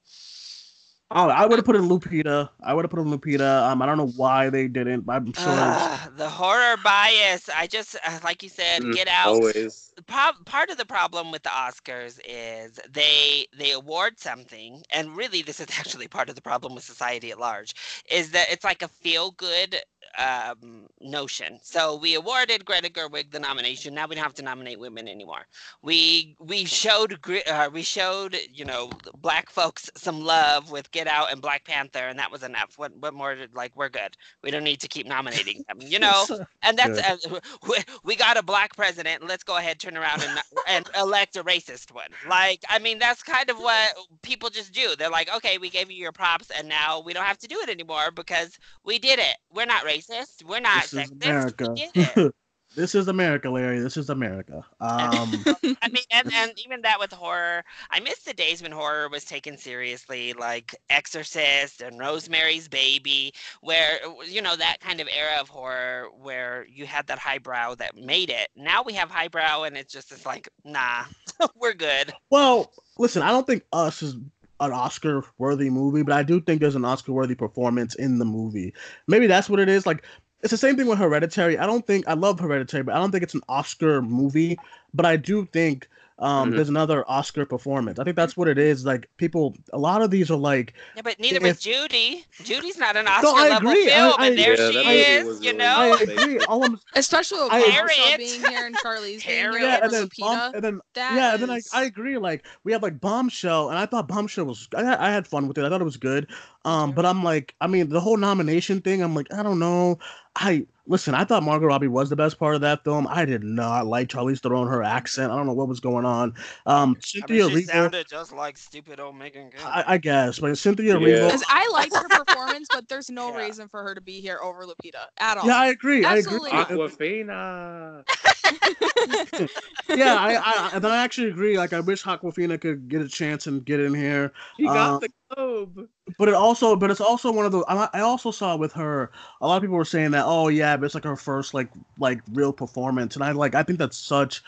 Oh, 1.14 1.28
I 1.30 1.46
would 1.46 1.60
have 1.60 1.66
put 1.66 1.76
in 1.76 1.90
Lupita. 1.90 2.50
I 2.64 2.74
would 2.74 2.86
have 2.86 2.90
put 2.90 3.00
in 3.00 3.08
Lupita. 3.08 3.64
Um, 3.70 3.82
I 3.82 3.86
don't 3.86 3.98
know 3.98 4.08
why 4.08 4.50
they 4.50 4.68
didn't. 4.68 5.06
I'm 5.10 5.34
sure 5.34 5.52
uh, 5.52 6.10
the 6.16 6.30
horror 6.30 6.78
bias. 6.78 7.50
I 7.50 7.68
just 7.68 7.98
uh, 8.06 8.20
like 8.24 8.42
you 8.44 8.50
said, 8.50 8.84
mm, 8.84 8.94
get 8.94 9.08
out. 9.08 9.28
Always. 9.28 9.94
Pro- 10.08 10.32
part 10.46 10.70
of 10.70 10.78
the 10.78 10.86
problem 10.86 11.32
with 11.32 11.44
the 11.44 11.50
Oscars 11.50 12.20
is 12.26 12.80
they 12.90 13.46
they 13.58 13.72
award 13.72 14.20
something, 14.20 14.84
and 14.90 15.16
really 15.18 15.42
this 15.42 15.60
is 15.60 15.68
actually 15.78 16.08
part 16.08 16.30
of 16.30 16.36
the 16.36 16.42
problem 16.42 16.76
with 16.76 16.84
society 16.84 17.32
at 17.32 17.40
large, 17.40 17.76
is 18.10 18.32
that 18.32 18.48
it's 18.50 18.64
like 18.64 18.82
a 18.82 18.88
feel 18.88 19.32
good 19.32 19.76
um, 20.18 20.88
notion. 21.00 21.60
So 21.62 21.96
we 21.96 22.16
awarded 22.16 22.66
Greta 22.66 22.90
Gerwig 22.90 23.32
the 23.32 23.40
nomination. 23.40 23.94
Now 23.94 24.08
we 24.08 24.16
don't 24.16 24.24
have 24.24 24.34
to 24.36 24.44
nominate 24.44 24.80
women 24.80 25.08
anymore. 25.08 25.46
We 25.82 26.36
we 26.40 26.66
showed 26.66 27.20
uh, 27.48 27.70
we 27.72 27.84
showed 27.84 28.38
you 28.52 28.66
know 28.66 28.90
black 29.18 29.50
folks 29.50 29.90
some 29.96 30.22
love 30.22 30.72
with 30.72 30.92
Get 30.92 31.08
Out 31.08 31.32
and 31.32 31.42
Black 31.42 31.66
Panther, 31.66 32.08
and 32.08 32.20
that 32.20 32.32
was 32.32 32.44
enough. 32.44 32.74
What 32.78 32.96
what 32.98 33.14
more? 33.14 33.36
Like 33.54 33.76
we're 33.76 33.90
good. 33.90 34.16
We 34.44 34.52
don't 34.52 34.64
need 34.64 34.82
to 34.82 34.88
keep 34.88 35.08
nominating 35.08 35.64
them. 35.68 35.80
You 35.82 36.00
know, 36.06 36.26
and 36.62 36.78
that's 36.78 37.00
uh, 37.00 37.40
we, 37.68 37.78
we 38.04 38.16
got 38.16 38.38
a 38.38 38.44
black 38.44 38.76
president. 38.76 39.28
Let's 39.28 39.44
go 39.44 39.58
ahead, 39.58 39.80
turn 39.80 39.98
around 39.98 40.24
and 40.24 40.40
and 40.68 40.90
elect 41.00 41.36
a 41.36 41.44
racist 41.44 41.94
one. 41.94 42.10
Like 42.28 42.64
I 42.70 42.80
mean, 42.80 43.00
that's 43.00 43.24
kind 43.24 43.50
of 43.50 43.58
what 43.58 43.96
people 44.22 44.50
just 44.50 44.74
do. 44.74 44.96
They're 44.98 45.10
like, 45.10 45.34
okay, 45.36 45.58
we 45.58 45.70
gave 45.70 45.90
you 45.90 45.98
your 45.98 46.12
props, 46.12 46.52
and 46.58 46.68
now 46.68 47.00
we 47.00 47.14
don't 47.14 47.26
have 47.26 47.40
to 47.40 47.48
do 47.48 47.60
it 47.62 47.70
anymore 47.70 48.12
because 48.12 48.58
we 48.84 49.00
did 49.00 49.20
it. 49.20 49.38
We're 49.54 49.66
not 49.66 49.86
racist 49.86 50.01
racist. 50.02 50.44
We're 50.44 50.60
not 50.60 50.84
this 50.84 51.10
sexist. 51.10 52.32
This 52.74 52.96
is 52.96 53.10
America, 53.10 53.50
Larry. 53.50 53.82
This 53.82 53.98
is 53.98 54.10
America. 54.10 54.66
Um, 54.80 55.44
I 55.82 55.90
mean, 55.92 56.04
and, 56.10 56.34
and 56.34 56.54
even 56.58 56.82
that 56.84 57.02
with 57.02 57.12
horror, 57.12 57.66
I 57.90 58.00
miss 58.00 58.20
the 58.20 58.34
days 58.34 58.64
when 58.64 58.72
horror 58.72 59.10
was 59.10 59.26
taken 59.26 59.58
seriously, 59.58 60.32
like 60.32 60.74
Exorcist 60.90 61.82
and 61.82 62.00
Rosemary's 62.00 62.70
Baby, 62.70 63.34
where 63.60 64.00
you 64.26 64.42
know 64.42 64.56
that 64.56 64.78
kind 64.80 65.02
of 65.02 65.10
era 65.14 65.42
of 65.42 65.50
horror 65.50 66.08
where 66.18 66.66
you 66.70 66.86
had 66.86 67.08
that 67.08 67.20
highbrow 67.20 67.76
that 67.76 67.98
made 67.98 68.30
it. 68.30 68.48
Now 68.56 68.84
we 68.84 68.94
have 68.94 69.12
highbrow, 69.12 69.64
and 69.64 69.76
it's 69.76 69.92
just 69.92 70.14
it's 70.14 70.26
like, 70.26 70.48
nah, 70.64 71.04
we're 71.56 71.74
good. 71.74 72.14
well, 72.30 72.72
listen, 72.98 73.22
I 73.22 73.32
don't 73.32 73.46
think 73.46 73.64
Us 73.74 74.02
is 74.02 74.16
an 74.62 74.72
Oscar 74.72 75.24
worthy 75.38 75.70
movie, 75.70 76.04
but 76.04 76.14
I 76.14 76.24
do 76.24 76.40
think 76.40 76.62
there's 76.62 76.76
an 76.76 76.86
Oscar 76.86 77.12
worthy 77.12 77.36
performance 77.36 77.96
in 77.96 78.20
the 78.20 78.26
movie. 78.26 78.74
Maybe 79.08 79.28
that's 79.28 79.50
what 79.50 79.60
it 79.60 79.68
is. 79.68 79.86
Like 79.86 80.06
it's 80.42 80.52
the 80.52 80.58
same 80.58 80.78
thing 80.78 80.88
with 80.88 81.00
Hereditary. 81.00 81.58
I 81.58 81.66
don't 81.66 81.86
think 81.86 82.08
I 82.08 82.14
love 82.14 82.40
Hereditary, 82.40 82.84
but 82.84 82.96
I 82.96 83.00
don't 83.00 83.12
think 83.12 83.24
it's 83.24 83.34
an 83.34 83.42
Oscar 83.50 84.02
movie. 84.02 84.58
But 84.94 85.06
I 85.06 85.18
do 85.18 85.46
think 85.48 85.90
um, 86.22 86.52
Mhm. 86.52 86.56
there's 86.56 86.70
another 86.70 87.04
Oscar 87.10 87.46
performance. 87.46 88.00
I 88.00 88.04
think 88.04 88.16
that's 88.16 88.38
what 88.38 88.48
it 88.48 88.58
is. 88.58 88.86
Like 88.86 89.10
people, 89.18 89.56
a 89.74 89.78
lot 89.78 90.02
of 90.02 90.12
these 90.12 90.32
are 90.32 90.38
like, 90.38 90.74
Yeah, 90.96 91.02
but 91.02 91.20
neither 91.20 91.38
If- 91.38 91.44
was 91.44 91.60
Judy. 91.60 92.26
Judy's 92.44 92.78
not 92.78 92.96
an 92.96 93.06
No, 93.06 93.12
Oscar 93.12 93.28
I 93.30 93.50
level 93.50 93.70
agree. 93.72 93.88
I- 93.88 93.96
film, 93.96 94.14
I- 94.18 94.28
and 94.28 94.38
there 94.38 94.56
Yeah, 94.72 94.72
she 94.84 95.00
is. 95.00 95.42
You 95.44 95.54
know. 95.54 95.66
I 95.66 95.88
agree. 96.04 96.40
All 96.46 96.64
I'm 96.64 96.80
Especially 96.96 97.42
with 97.44 97.52
I- 97.52 97.60
Harriet. 97.62 98.18
being 98.18 98.40
here 98.46 98.66
and 98.66 98.78
Charlize 98.78 99.02
being 99.02 99.20
here 99.20 99.52
yeah, 99.60 99.80
and 99.84 99.92
then 99.92 100.10
Bomb, 100.20 100.38
Lupita. 100.38 100.54
and 100.54 100.64
then 100.64 100.80
That 100.94 101.16
yeah, 101.16 101.34
and 101.34 101.42
then 101.42 101.50
I, 101.50 101.60
I 101.74 101.84
agree. 101.86 102.18
Like 102.18 102.46
we 102.64 102.72
had 102.72 102.82
like 102.84 103.02
Bombshell, 103.02 103.70
and 103.70 103.78
I 103.80 103.86
thought 103.88 104.08
Bombshell 104.08 104.46
was 104.46 104.68
I 104.76 104.84
had, 104.84 105.00
I 105.00 105.10
had 105.12 105.28
fun 105.28 105.48
with 105.48 105.58
it. 105.58 105.66
I 105.66 105.70
thought 105.70 105.82
it 105.82 105.86
was 105.86 105.98
good. 105.98 106.28
Um, 106.64 106.92
but 106.92 107.08
I'm 107.08 107.24
like, 107.24 107.56
I 107.60 107.66
mean, 107.66 107.90
the 107.90 108.00
whole 108.00 108.18
nomination 108.18 108.82
thing. 108.82 109.02
I'm 109.02 109.16
like, 109.16 109.34
I 109.34 109.42
don't 109.42 109.58
know. 109.58 109.98
I 110.36 110.66
listen. 110.88 111.14
I 111.14 111.26
thought 111.26 111.44
Margot 111.44 111.66
Robbie 111.68 111.88
was 111.88 112.10
the 112.10 112.16
best 112.16 112.40
part 112.40 112.56
of 112.56 112.62
that 112.62 112.84
film. 112.84 113.06
I 113.10 113.26
did 113.26 113.44
not 113.44 113.86
like 113.86 114.08
Charlize 114.08 114.40
Theron 114.40 114.68
her 114.68 114.82
accent. 114.82 115.32
I 115.32 115.36
don't 115.36 115.46
know 115.46 115.54
what 115.54 115.68
was 115.68 115.80
going 115.80 116.06
on. 116.06 116.34
Um, 116.66 116.98
I 117.22 117.28
Cynthia 117.28 117.48
mean, 117.48 117.58
she 117.58 117.66
Erivo, 117.66 117.68
sounded 117.68 118.08
just 118.08 118.32
like 118.32 118.58
stupid 118.58 119.00
old 119.00 119.16
Meagan 119.18 119.50
Good. 119.50 119.60
I, 119.62 119.84
I 119.88 119.98
guess, 119.98 120.40
but 120.40 120.58
Cynthia 120.58 120.98
Yeah. 120.98 120.98
Erivo. 120.98 121.28
Because 121.28 121.44
I 121.50 121.70
liked 121.74 121.96
her 121.96 122.10
performance, 122.26 122.70
but 122.70 122.88
there's 122.88 123.10
no 123.10 123.30
Yeah. 123.30 123.38
reason 123.38 123.68
for 123.68 123.84
her 123.84 123.94
to 123.94 124.02
be 124.02 124.22
here 124.22 124.40
over 124.42 124.64
Lupita 124.66 125.06
at 125.20 125.38
all. 125.38 125.46
Yeah, 125.48 125.58
I 125.58 125.68
agree. 125.68 126.04
Absolutely 126.06 126.52
I 126.52 126.62
agree. 126.64 126.78
Awkwafina. 126.78 128.04
yeah, 129.94 130.16
I, 130.18 130.36
I, 130.36 130.70
and 130.74 130.84
then 130.84 130.92
I 130.92 131.04
actually 131.04 131.30
agree. 131.30 131.58
Like, 131.58 131.74
I 131.74 131.80
wish 131.82 132.04
Awkwafina 132.04 132.60
could 132.60 132.88
get 132.88 133.02
a 133.02 133.08
chance 133.08 133.48
and 133.48 133.64
get 133.66 133.80
in 133.80 133.94
here. 133.94 134.32
She 134.58 134.70
got 134.70 134.96
Uh, 134.96 135.00
the 135.00 135.10
globe. 135.36 135.88
But 136.18 136.28
it 136.30 136.34
also, 136.34 136.76
but 136.76 136.92
it's 136.92 137.02
also 137.02 137.32
one 137.32 137.46
of 137.46 137.52
the. 137.52 137.60
I, 137.68 137.90
I 137.94 138.00
also 138.02 138.32
saw 138.32 138.56
with 138.56 138.74
her. 138.74 139.12
A 139.42 139.48
lot 139.48 139.58
of 139.58 139.62
people 139.64 139.76
were 139.78 139.86
saying 139.86 140.12
that, 140.12 140.26
oh 140.26 140.48
yeah, 140.48 140.78
but 140.78 140.86
it's 140.86 140.96
like 140.96 141.04
her 141.04 141.16
first 141.16 141.54
like 141.54 141.70
like 142.00 142.22
real 142.34 142.54
performance, 142.54 143.16
and 143.16 143.24
I 143.24 143.32
like. 143.32 143.56
I 143.56 143.64
think 143.64 143.80
that's 143.80 143.98
such. 143.98 144.44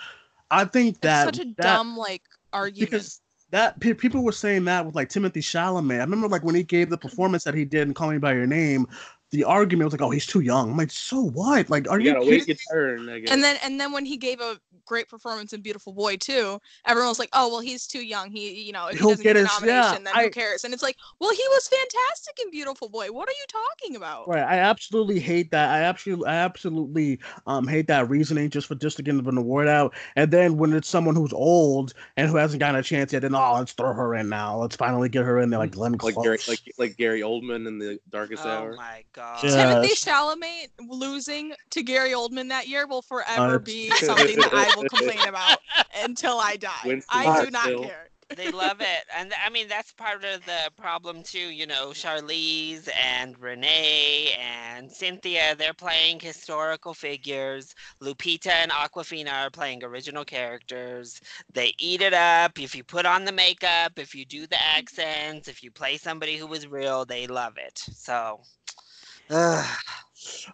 I 0.51 0.66
think 0.66 0.95
It's 0.95 0.99
that 1.01 1.36
such 1.36 1.39
a 1.39 1.45
that, 1.57 1.78
dumb 1.78 1.97
like 1.97 2.24
argument. 2.51 2.91
because 2.91 3.22
that 3.51 3.80
pe- 3.80 3.93
people 3.93 4.24
were 4.24 4.32
saying 4.32 4.66
that 4.66 4.86
with 4.86 4.95
like 4.95 5.09
Timothée 5.09 5.38
Chalamet. 5.38 5.97
I 5.97 6.03
remember 6.03 6.28
like 6.28 6.43
when 6.43 6.55
he 6.55 6.64
gave 6.64 6.89
the 6.89 6.97
performance 6.97 7.43
that 7.43 7.53
he 7.53 7.66
did 7.66 7.88
in 7.88 7.93
Call 7.93 8.11
Me 8.11 8.18
by 8.18 8.34
Your 8.34 8.47
Name, 8.47 8.88
the 9.34 9.43
argument 9.43 9.86
was 9.88 9.93
like, 9.93 10.01
oh, 10.01 10.11
he's 10.11 10.25
too 10.27 10.41
young. 10.41 10.69
I'm 10.71 10.77
like, 10.77 10.91
so 10.91 11.19
what? 11.31 11.69
Like, 11.69 11.89
are 11.89 11.99
You 11.99 12.07
you 12.07 12.13
gotta 12.13 12.25
kidding? 12.25 12.39
wait 12.39 12.47
your 12.47 12.57
turn. 12.71 13.09
I 13.09 13.19
guess. 13.19 13.31
and 13.31 13.43
then 13.43 13.57
and 13.63 13.79
then 13.79 13.91
when 13.91 14.05
he 14.05 14.15
gave 14.15 14.39
a 14.39 14.59
great 14.86 15.09
performance 15.09 15.53
in 15.53 15.61
Beautiful 15.61 15.91
Boy 15.91 16.15
too, 16.17 16.59
everyone 16.86 17.09
was 17.09 17.19
like, 17.19 17.29
"Oh 17.34 17.49
well, 17.49 17.59
he's 17.59 17.88
too 17.88 18.03
young. 18.05 18.29
He 18.31 18.61
you 18.61 18.71
know 18.71 18.88
if 18.88 18.93
he 18.93 18.99
He'll 18.99 19.09
doesn't 19.09 19.23
get 19.23 19.34
get, 19.36 19.45
a 19.45 19.47
his- 19.47 19.61
yeah, 19.63 19.73
nomination, 19.81 20.03
then 20.05 20.13
I- 20.15 20.23
who 20.25 20.29
cares?" 20.29 20.63
And 20.63 20.73
it's 20.73 20.84
like, 20.84 20.97
"Well, 21.19 21.31
he 21.31 21.43
was 21.49 21.67
fantastic 21.67 22.38
in 22.45 22.51
Beautiful 22.51 22.89
Boy. 22.89 23.07
What 23.11 23.27
are 23.27 23.31
you 23.31 23.45
talking 23.49 23.95
about?" 23.95 24.27
Right, 24.27 24.43
I 24.43 24.59
absolutely 24.59 25.19
hate 25.19 25.51
that. 25.51 25.69
I 25.69 25.81
absolutely, 25.81 26.27
I 26.27 26.36
absolutely 26.36 27.19
um 27.47 27.67
hate 27.67 27.88
that 27.88 28.09
reasoning 28.09 28.49
just 28.49 28.67
for 28.67 28.75
just 28.75 28.97
to 28.97 29.03
get 29.03 29.15
an 29.15 29.38
award 29.38 29.67
out. 29.67 29.93
And 30.15 30.29
then 30.31 30.57
when 30.57 30.73
it's 30.73 30.88
someone 30.88 31.15
who's 31.15 31.34
old 31.34 31.93
and 32.17 32.29
who 32.29 32.38
hasn't 32.38 32.59
gotten 32.59 32.79
a 32.79 32.84
chance 32.84 33.11
yet, 33.13 33.23
then 33.23 33.34
oh, 33.36 33.55
let's 33.57 33.73
throw 33.73 33.93
her 33.93 34.13
in 34.15 34.29
now. 34.29 34.57
Let's 34.59 34.75
finally 34.75 35.09
get 35.09 35.25
her 35.25 35.39
in 35.39 35.49
there, 35.49 35.59
like 35.59 35.71
Glenn 35.71 35.97
Close, 35.97 36.15
like 36.15 36.23
Gary, 36.23 36.39
like 36.47 36.59
like 36.77 36.97
Gary 36.97 37.21
Oldman 37.21 37.67
in 37.67 37.79
the 37.79 37.99
Darkest 38.09 38.45
oh 38.45 38.49
Hour. 38.49 38.75
my 38.75 39.03
god. 39.13 39.22
Yeah. 39.24 39.49
Timothée 39.49 39.95
Yes. 39.95 40.03
Chalamet 40.03 40.67
losing 40.88 41.53
to 41.71 41.84
Gary 41.84 42.11
Oldman 42.11 42.49
that 42.49 42.67
year 42.67 42.88
will 42.88 43.01
forever 43.01 43.59
be 43.59 43.89
something 43.97 44.39
that 44.39 44.53
I 44.53 44.69
will 44.76 44.86
complain 44.86 45.28
about 45.28 45.59
until 46.03 46.39
I 46.39 46.57
die. 46.57 46.71
Winston 46.86 47.21
I 47.21 47.30
do 47.45 47.49
not 47.51 47.74
Churchill. 47.74 47.84
care. 47.84 48.09
they 48.36 48.49
love 48.51 48.82
it 48.82 49.03
and 49.15 49.34
i 49.45 49.49
mean 49.49 49.67
that's 49.67 49.91
part 49.91 50.24
of 50.24 50.43
the 50.45 50.71
problem 50.76 51.21
too 51.24 51.38
you 51.51 51.67
know 51.67 51.89
charlize 51.89 52.89
and 52.99 53.38
renee 53.39 54.34
and 54.39 54.91
cynthia 54.91 55.55
they're 55.57 55.74
playing 55.74 56.19
historical 56.19 56.93
figures 56.93 57.76
lupita 58.01 58.47
and 58.51 58.71
awkwafina 58.71 59.32
are 59.34 59.49
playing 59.51 59.84
original 59.84 60.24
characters 60.26 61.19
they 61.53 61.74
eat 61.78 62.01
it 62.01 62.13
up 62.13 62.57
if 62.59 62.76
you 62.76 62.84
put 62.84 63.05
on 63.05 63.26
the 63.26 63.32
makeup 63.32 63.91
if 63.97 64.15
you 64.15 64.26
do 64.26 64.47
the 64.47 64.61
accents 64.63 65.47
if 65.47 65.61
you 65.63 65.69
play 65.71 65.97
somebody 65.97 66.38
who 66.38 66.47
was 66.47 66.67
real 66.67 67.05
they 67.05 67.28
love 67.28 67.57
it 67.57 67.78
so 67.78 68.39
ugh. 68.41 68.62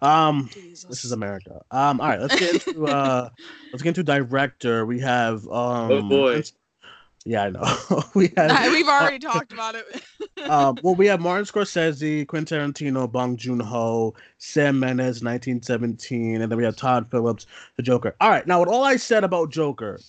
Um, 0.02 0.50
Jesus. 0.54 0.86
this 0.90 1.06
is 1.06 1.12
America. 1.12 1.62
Um, 1.72 2.00
all 2.02 2.08
right, 2.08 2.20
let's 2.20 2.36
get 2.36 2.54
into 2.54 2.88
uh, 2.88 3.30
let's 3.74 3.84
get 3.84 3.90
into 3.90 4.04
director. 4.04 4.86
We 4.86 5.00
have 5.02 5.46
um, 5.48 5.92
Oh, 5.92 6.02
boy. 6.10 6.44
yeah, 7.26 7.44
I 7.44 7.50
know. 7.50 8.04
we 8.16 8.32
have 8.38 8.52
Nah, 8.52 8.72
We've 8.72 8.88
already 8.88 9.20
talked 9.28 9.52
about 9.52 9.76
it. 9.76 9.86
um, 10.50 10.80
well, 10.82 10.96
we 10.96 11.08
have 11.08 11.20
Martin 11.20 11.46
Scorsese, 11.46 12.26
Quentin 12.28 12.72
Tarantino, 12.74 13.12
Bong 13.12 13.36
Joon 13.36 13.60
Ho, 13.60 14.16
Sam 14.38 14.80
Mendes, 14.80 15.22
1917, 15.24 16.42
and 16.42 16.52
then 16.52 16.58
we 16.58 16.64
have 16.64 16.76
Todd 16.76 17.08
Phillips, 17.12 17.46
the 17.76 17.84
Joker. 17.84 18.16
All 18.22 18.30
right, 18.30 18.48
now 18.48 18.60
with 18.62 18.70
all 18.70 18.84
I 18.84 18.96
said 18.96 19.24
about 19.24 19.52
Joker, 19.52 20.00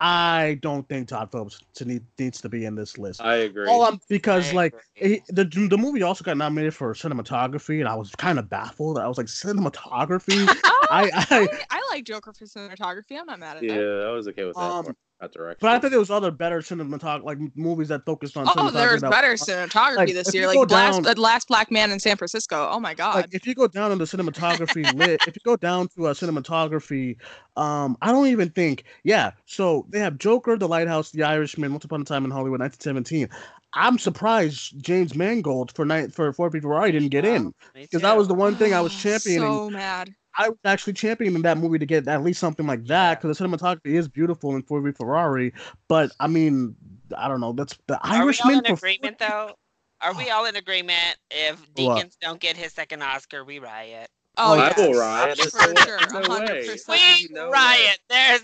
I 0.00 0.58
don't 0.62 0.88
think 0.88 1.08
Todd 1.08 1.30
Phillips 1.30 1.60
to 1.74 1.84
need, 1.84 2.02
needs 2.18 2.40
to 2.40 2.48
be 2.48 2.64
in 2.64 2.74
this 2.74 2.96
list. 2.96 3.20
I 3.20 3.36
agree. 3.36 3.68
All 3.68 3.84
I'm 3.84 4.00
because 4.08 4.50
I 4.50 4.54
like 4.54 4.74
agree. 4.96 5.16
it, 5.16 5.22
the 5.28 5.44
the 5.44 5.76
movie 5.76 6.02
also 6.02 6.24
got 6.24 6.38
nominated 6.38 6.74
for 6.74 6.94
cinematography, 6.94 7.80
and 7.80 7.88
I 7.88 7.94
was 7.94 8.10
kind 8.16 8.38
of 8.38 8.48
baffled. 8.48 8.98
I 8.98 9.06
was 9.08 9.18
like, 9.18 9.26
cinematography. 9.26 10.48
Oh, 10.82 10.86
I, 10.90 11.04
I, 11.04 11.26
I 11.30 11.48
I 11.70 11.82
like 11.90 12.04
Joker 12.04 12.32
for 12.32 12.44
cinematography. 12.46 13.18
I'm 13.18 13.26
not 13.26 13.38
mad 13.38 13.58
at 13.58 13.62
yeah, 13.62 13.74
that. 13.74 13.80
Yeah, 13.80 14.08
I 14.08 14.10
was 14.10 14.26
okay 14.28 14.44
with 14.44 14.56
that. 14.56 14.60
Um, 14.60 14.84
part, 14.86 14.96
that 15.20 15.32
direction. 15.32 15.58
but 15.60 15.70
I 15.70 15.78
think 15.78 15.90
there 15.90 16.00
was 16.00 16.10
other 16.10 16.30
better 16.30 16.60
cinematog 16.60 17.22
like 17.24 17.38
movies 17.54 17.88
that 17.88 18.04
focused 18.04 18.36
on. 18.36 18.46
Oh, 18.48 18.52
cinematography 18.52 18.72
there's 18.72 19.00
that- 19.02 19.10
better 19.10 19.32
cinematography 19.34 19.96
like, 19.96 20.12
this 20.14 20.34
year. 20.34 20.46
Like 20.46 20.56
go 20.56 20.62
Last, 20.74 21.02
down- 21.02 21.06
uh, 21.18 21.20
Last 21.20 21.48
Black 21.48 21.70
Man 21.70 21.90
in 21.90 22.00
San 22.00 22.16
Francisco. 22.16 22.68
Oh 22.70 22.80
my 22.80 22.94
god. 22.94 23.16
like 23.16 23.28
if 23.34 23.46
you 23.46 23.54
go 23.54 23.66
down 23.66 23.90
on 23.92 23.98
the 23.98 24.04
cinematography 24.04 24.92
lit, 24.98 25.20
if 25.26 25.34
you 25.36 25.40
go 25.44 25.56
down 25.56 25.88
to 25.96 26.08
a 26.08 26.12
cinematography, 26.12 27.16
um, 27.56 27.96
I 28.02 28.12
don't 28.12 28.26
even 28.28 28.50
think, 28.50 28.84
yeah. 29.04 29.32
So 29.46 29.86
they 29.90 29.98
have 30.00 30.18
Joker, 30.18 30.56
The 30.56 30.68
Lighthouse, 30.68 31.10
The 31.10 31.22
Irishman, 31.22 31.70
Once 31.72 31.84
Upon 31.84 32.00
a 32.00 32.04
Time 32.04 32.24
in 32.24 32.30
Hollywood, 32.30 32.60
1917. 32.60 33.28
I'm 33.72 33.98
surprised 33.98 34.82
James 34.82 35.14
Mangold 35.14 35.70
for 35.76 35.84
night 35.84 36.12
for 36.12 36.32
Four 36.32 36.50
People 36.50 36.70
Ferrari 36.70 36.90
didn't 36.90 37.10
get 37.10 37.24
in 37.24 37.54
because 37.74 38.02
that 38.02 38.16
was 38.16 38.26
the 38.26 38.34
one 38.34 38.56
thing 38.56 38.74
I 38.74 38.80
was 38.80 38.92
championing. 39.00 39.42
So 39.48 39.70
mad. 39.70 40.12
I 40.36 40.48
was 40.48 40.58
actually 40.64 40.92
championing 40.94 41.42
that 41.42 41.58
movie 41.58 41.78
to 41.78 41.86
get 41.86 42.06
at 42.08 42.22
least 42.22 42.40
something 42.40 42.66
like 42.66 42.84
that 42.86 43.20
because 43.20 43.36
the 43.36 43.44
cinematography 43.44 43.94
is 43.94 44.08
beautiful 44.08 44.54
in 44.54 44.62
Ford 44.62 44.84
v 44.84 44.92
Ferrari. 44.92 45.52
But 45.88 46.12
I 46.20 46.28
mean, 46.28 46.76
I 47.16 47.28
don't 47.28 47.40
know. 47.40 47.52
That's 47.52 47.76
the 47.86 47.94
Are 48.04 48.08
we 48.08 48.16
all 48.16 48.22
Irishman. 48.22 48.58
in 48.58 48.66
for 48.66 48.72
agreement 48.74 49.18
though? 49.18 49.54
Are 50.00 50.14
we 50.14 50.30
all 50.30 50.46
in 50.46 50.56
agreement? 50.56 51.16
If 51.30 51.60
What? 51.74 51.98
Deakins 51.98 52.16
don't 52.20 52.40
get 52.40 52.56
his 52.56 52.72
second 52.72 53.02
Oscar, 53.02 53.44
we 53.44 53.58
riot. 53.58 54.08
Oh, 54.38 54.52
Oh, 54.52 54.56
yeah. 54.56 54.72
I 54.76 54.80
will 54.80 54.94
riot. 54.94 55.38
There's 55.38 55.52
For 55.52 55.60
sure. 55.60 55.98
no 56.12 56.20
100%. 56.20 56.88
We 56.88 57.28
no 57.32 57.50
riot. 57.50 57.98
There's 58.08 58.40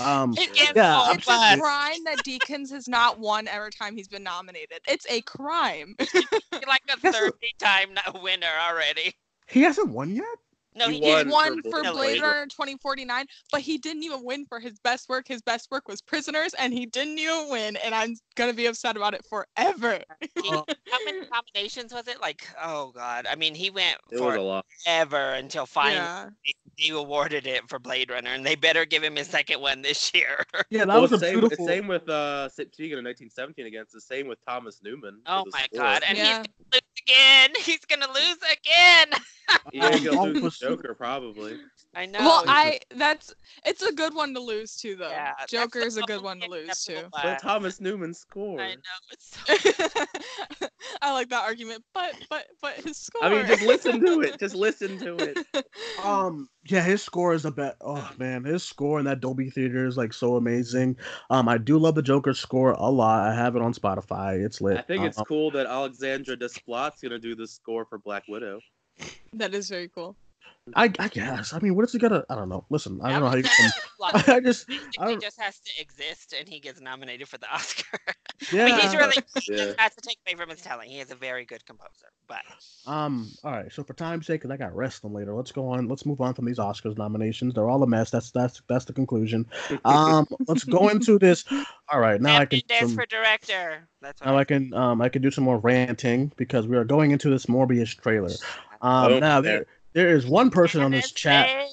um, 0.00 0.34
it 0.38 0.76
Yeah, 0.76 1.12
It's 1.12 1.28
a 1.28 1.58
crime 1.58 2.04
that 2.04 2.18
Deakins 2.24 2.70
has 2.70 2.88
not 2.88 3.18
won 3.18 3.48
every 3.48 3.70
time 3.70 3.96
he's 3.96 4.08
been 4.08 4.22
nominated. 4.22 4.80
It's 4.88 5.06
a 5.10 5.20
crime. 5.22 5.96
Like 6.66 6.82
a 6.92 7.00
Guess 7.00 7.14
30 7.18 7.32
time 7.58 7.88
winner 8.22 8.46
already. 8.60 9.14
He 9.50 9.62
hasn't 9.62 9.90
won 9.90 10.14
yet. 10.14 10.24
No, 10.76 10.88
He 10.88 10.94
he, 10.94 11.00
He 11.00 11.10
won 11.10 11.24
did. 11.24 11.32
won 11.32 11.62
for 11.62 11.70
for 11.70 11.82
Blade 11.82 11.92
Blade 11.92 12.22
Runner. 12.22 12.34
Runner 12.34 12.46
2049, 12.46 13.26
but 13.50 13.60
he 13.60 13.76
didn't 13.76 14.04
even 14.04 14.24
win 14.24 14.46
for 14.46 14.60
his 14.60 14.78
best 14.78 15.08
work. 15.08 15.26
His 15.26 15.42
best 15.42 15.68
work 15.70 15.88
was 15.88 16.00
Prisoners, 16.00 16.54
and 16.54 16.72
he 16.72 16.86
didn't 16.86 17.18
even 17.18 17.48
win. 17.50 17.76
And 17.76 17.92
I'm 17.92 18.14
gonna 18.36 18.52
be 18.52 18.66
upset 18.66 18.96
about 18.96 19.12
it 19.14 19.26
forever. 19.28 19.98
He- 20.20 20.48
Uh, 20.48 20.62
how 20.90 21.04
many 21.04 21.22
nominations 21.28 21.92
was 21.92 22.06
it? 22.06 22.20
Like, 22.20 22.46
oh 22.62 22.92
god. 22.92 23.26
I 23.28 23.34
mean, 23.34 23.54
he 23.56 23.70
went 23.70 23.96
it 24.12 24.20
was 24.20 24.36
a 24.36 24.40
lot. 24.40 24.64
forever 24.84 25.32
until 25.34 25.66
finally 25.66 25.96
Yeah. 25.96 26.30
They 26.80 26.88
awarded 26.90 27.46
it 27.46 27.68
for 27.68 27.78
Blade 27.78 28.10
Runner, 28.10 28.30
and 28.30 28.44
they 28.44 28.54
better 28.54 28.84
give 28.84 29.02
him 29.02 29.16
his 29.16 29.28
second 29.28 29.60
one 29.60 29.82
this 29.82 30.12
year. 30.14 30.44
Yeah, 30.70 30.84
that 30.84 30.88
Well, 30.88 31.02
was 31.02 31.12
a 31.12 31.18
same, 31.18 31.40
beautiful. 31.40 31.64
it's 31.66 31.72
same 31.72 31.86
with 31.88 32.08
uh 32.08 32.48
speaking 32.48 32.92
of 32.92 33.04
1917 33.04 33.66
against 33.66 33.92
the 33.92 34.00
same 34.00 34.28
with 34.28 34.38
Thomas 34.46 34.80
Newman. 34.82 35.20
Oh 35.26 35.44
my 35.52 35.62
score. 35.72 35.80
god. 35.80 36.02
And 36.06 36.16
Yeah. 36.16 36.42
he's 36.62 36.70
gonna 36.70 36.72
lose 36.72 36.82
again. 37.08 37.50
He's 37.64 37.84
gonna 37.86 38.06
lose 38.14 38.38
again. 38.52 39.08
yeah, 39.72 39.86
I 39.86 39.90
think 39.92 40.02
he'll 40.04 40.26
lose 40.28 40.58
Joker 40.58 40.94
probably. 40.94 41.56
I 41.94 42.06
know. 42.06 42.20
well, 42.20 42.44
I 42.46 42.78
that's 42.94 43.34
it's 43.66 43.82
a 43.82 43.92
good 43.92 44.14
one 44.14 44.32
to 44.34 44.40
lose 44.40 44.76
too, 44.76 44.94
though. 44.94 45.10
Yeah, 45.10 45.32
Joker 45.48 45.80
is 45.80 45.96
a 45.96 46.02
good 46.02 46.22
one 46.22 46.38
to 46.40 46.48
lose 46.48 46.84
too. 46.84 46.92
acceptable 46.92 47.18
But. 47.22 47.38
Thomas 47.42 47.80
Newman 47.80 48.14
scored. 48.14 48.60
I 48.60 48.74
know. 48.74 49.00
It's 49.10 49.36
so 50.60 50.66
I 51.02 51.12
like 51.12 51.28
that 51.30 51.42
argument, 51.42 51.82
but 51.94 52.14
but 52.28 52.46
but 52.62 52.74
his 52.74 52.96
score. 52.98 53.24
I 53.24 53.30
mean, 53.30 53.46
just 53.46 53.62
listen 53.62 54.00
to 54.00 54.20
it. 54.20 54.38
Just 54.38 54.54
listen 54.54 54.98
to 54.98 55.16
it. 55.16 55.66
Um, 56.04 56.48
yeah, 56.70 56.82
his 56.82 57.02
score 57.02 57.34
is 57.34 57.44
a 57.44 57.50
bet. 57.50 57.76
Oh 57.80 58.08
man, 58.18 58.44
his 58.44 58.62
score 58.62 58.98
in 58.98 59.04
that 59.06 59.20
Dolby 59.20 59.50
Theater 59.50 59.86
is 59.86 59.96
like 59.96 60.12
so 60.12 60.36
amazing. 60.36 60.96
Um, 61.30 61.48
I 61.48 61.58
do 61.58 61.78
love 61.78 61.94
the 61.94 62.02
Joker 62.02 62.32
score 62.34 62.72
a 62.72 62.88
lot. 62.90 63.26
I 63.28 63.34
have 63.34 63.56
it 63.56 63.62
on 63.62 63.74
Spotify. 63.74 64.44
It's 64.44 64.60
lit. 64.60 64.76
I 64.78 64.82
think 64.82 65.04
it's 65.04 65.18
Um, 65.18 65.24
cool 65.26 65.50
that 65.52 65.66
Alexandre 65.66 66.36
Desplat's 66.36 67.00
gonna 67.00 67.18
do 67.18 67.34
the 67.34 67.46
score 67.46 67.84
for 67.84 67.98
Black 67.98 68.24
Widow. 68.28 68.60
that 69.32 69.54
is 69.54 69.68
very 69.68 69.88
cool. 69.88 70.16
I, 70.74 70.84
I 70.98 71.08
guess. 71.08 71.52
I 71.52 71.58
mean, 71.58 71.74
what 71.74 71.80
what 71.80 71.86
is 71.86 71.92
he 71.92 71.98
gonna? 71.98 72.24
I 72.28 72.34
don't 72.36 72.48
know. 72.48 72.64
Listen, 72.70 73.00
I 73.02 73.10
don't 73.10 73.20
know 73.22 73.28
how 73.28 73.36
you. 73.36 73.44
Alexandre 73.44 73.74
Desplat 73.98 74.28
I 74.36 74.40
just, 74.40 74.70
I 74.70 74.74
basically 74.74 74.90
don't. 75.06 75.22
just 75.22 75.40
has 75.40 75.58
to 75.60 75.70
exist 75.80 76.34
and 76.38 76.48
he 76.48 76.60
gets 76.60 76.80
nominated 76.80 77.26
for 77.28 77.38
the 77.38 77.52
Oscar. 77.52 77.98
Yeah. 78.50 78.64
I 78.64 78.66
mean, 78.66 78.80
he's 78.80 78.96
really 78.96 79.16
he 79.38 79.52
Yeah. 79.52 79.64
just 79.66 79.80
has 79.80 79.94
to 79.96 80.00
take 80.00 80.16
away 80.26 80.34
from 80.34 80.48
his 80.48 80.62
telling. 80.62 80.88
He 80.88 80.98
is 81.00 81.10
a 81.10 81.14
very 81.14 81.44
good 81.44 81.64
composer, 81.66 82.06
but 82.26 82.40
Um. 82.86 83.30
All 83.44 83.52
right. 83.52 83.70
So 83.70 83.84
for 83.84 83.92
time's 83.92 84.26
sake, 84.26 84.40
because 84.40 84.50
I 84.50 84.56
got 84.56 84.74
rest 84.74 85.02
them 85.02 85.12
later. 85.12 85.34
Let's 85.34 85.52
go 85.52 85.68
on. 85.68 85.88
Let's 85.88 86.06
move 86.06 86.22
on 86.22 86.32
from 86.32 86.46
these 86.46 86.58
Oscars 86.58 86.96
nominations. 86.96 87.52
They're 87.52 87.68
all 87.68 87.82
a 87.82 87.86
mess. 87.86 88.10
That's 88.10 88.30
that's 88.30 88.62
that's 88.66 88.86
the 88.86 88.94
conclusion. 88.94 89.46
Um. 89.84 90.26
let's 90.48 90.64
go 90.64 90.88
into 90.88 91.18
this. 91.18 91.44
All 91.90 92.00
right. 92.00 92.18
Now 92.20 92.38
I 92.38 92.46
can. 92.46 92.60
Sam 92.60 92.66
Mendes 92.70 92.88
some- 92.90 92.96
for 92.96 93.06
director. 93.06 93.88
That's 94.00 94.20
what 94.22 94.30
now 94.30 94.38
I 94.38 94.44
can. 94.44 94.72
Um. 94.72 95.02
I 95.02 95.10
can 95.10 95.20
do 95.20 95.30
some 95.30 95.44
more 95.44 95.58
ranting 95.58 96.32
because 96.36 96.66
we 96.66 96.78
are 96.78 96.84
going 96.84 97.10
into 97.10 97.28
this 97.28 97.44
Morbius 97.46 97.94
trailer. 98.00 98.30
Um. 98.80 99.12
Oh, 99.12 99.18
now 99.18 99.40
there 99.42 99.66
there 99.92 100.08
is 100.08 100.26
one 100.26 100.50
person 100.50 100.82
on 100.82 100.90
this 100.90 101.10
chat. 101.12 101.48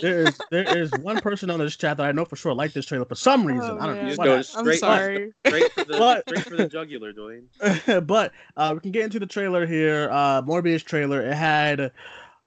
There 0.00 0.20
is 0.20 0.38
there 0.50 0.78
is 0.78 0.90
one 1.02 1.20
person 1.20 1.50
on 1.50 1.58
this 1.58 1.76
chat 1.76 1.96
that 1.96 2.06
I 2.06 2.12
know 2.12 2.24
for 2.24 2.36
sure 2.36 2.54
like 2.54 2.72
this 2.72 2.86
trailer 2.86 3.04
for 3.04 3.14
some 3.14 3.44
reason. 3.44 3.72
Oh, 3.72 3.78
I 3.78 3.86
don't 3.86 3.96
man. 3.96 4.04
know. 4.04 4.08
Just 4.10 4.22
go 4.22 4.36
happened. 4.36 4.72
I'm 4.72 4.76
sorry. 4.78 5.32
Straight 5.46 5.72
for 5.72 5.84
the 5.84 5.98
But- 5.98 6.28
straight 6.28 6.44
for 6.44 6.56
the 6.56 6.68
jugular, 6.68 7.12
Duane. 7.12 7.48
but 8.06 8.32
uh, 8.56 8.70
we 8.74 8.80
can 8.80 8.92
get 8.92 9.04
into 9.04 9.18
the 9.18 9.26
trailer 9.26 9.66
here. 9.66 10.08
Uh, 10.10 10.42
Morbius 10.42 10.84
trailer. 10.84 11.20
It 11.20 11.34
had. 11.34 11.92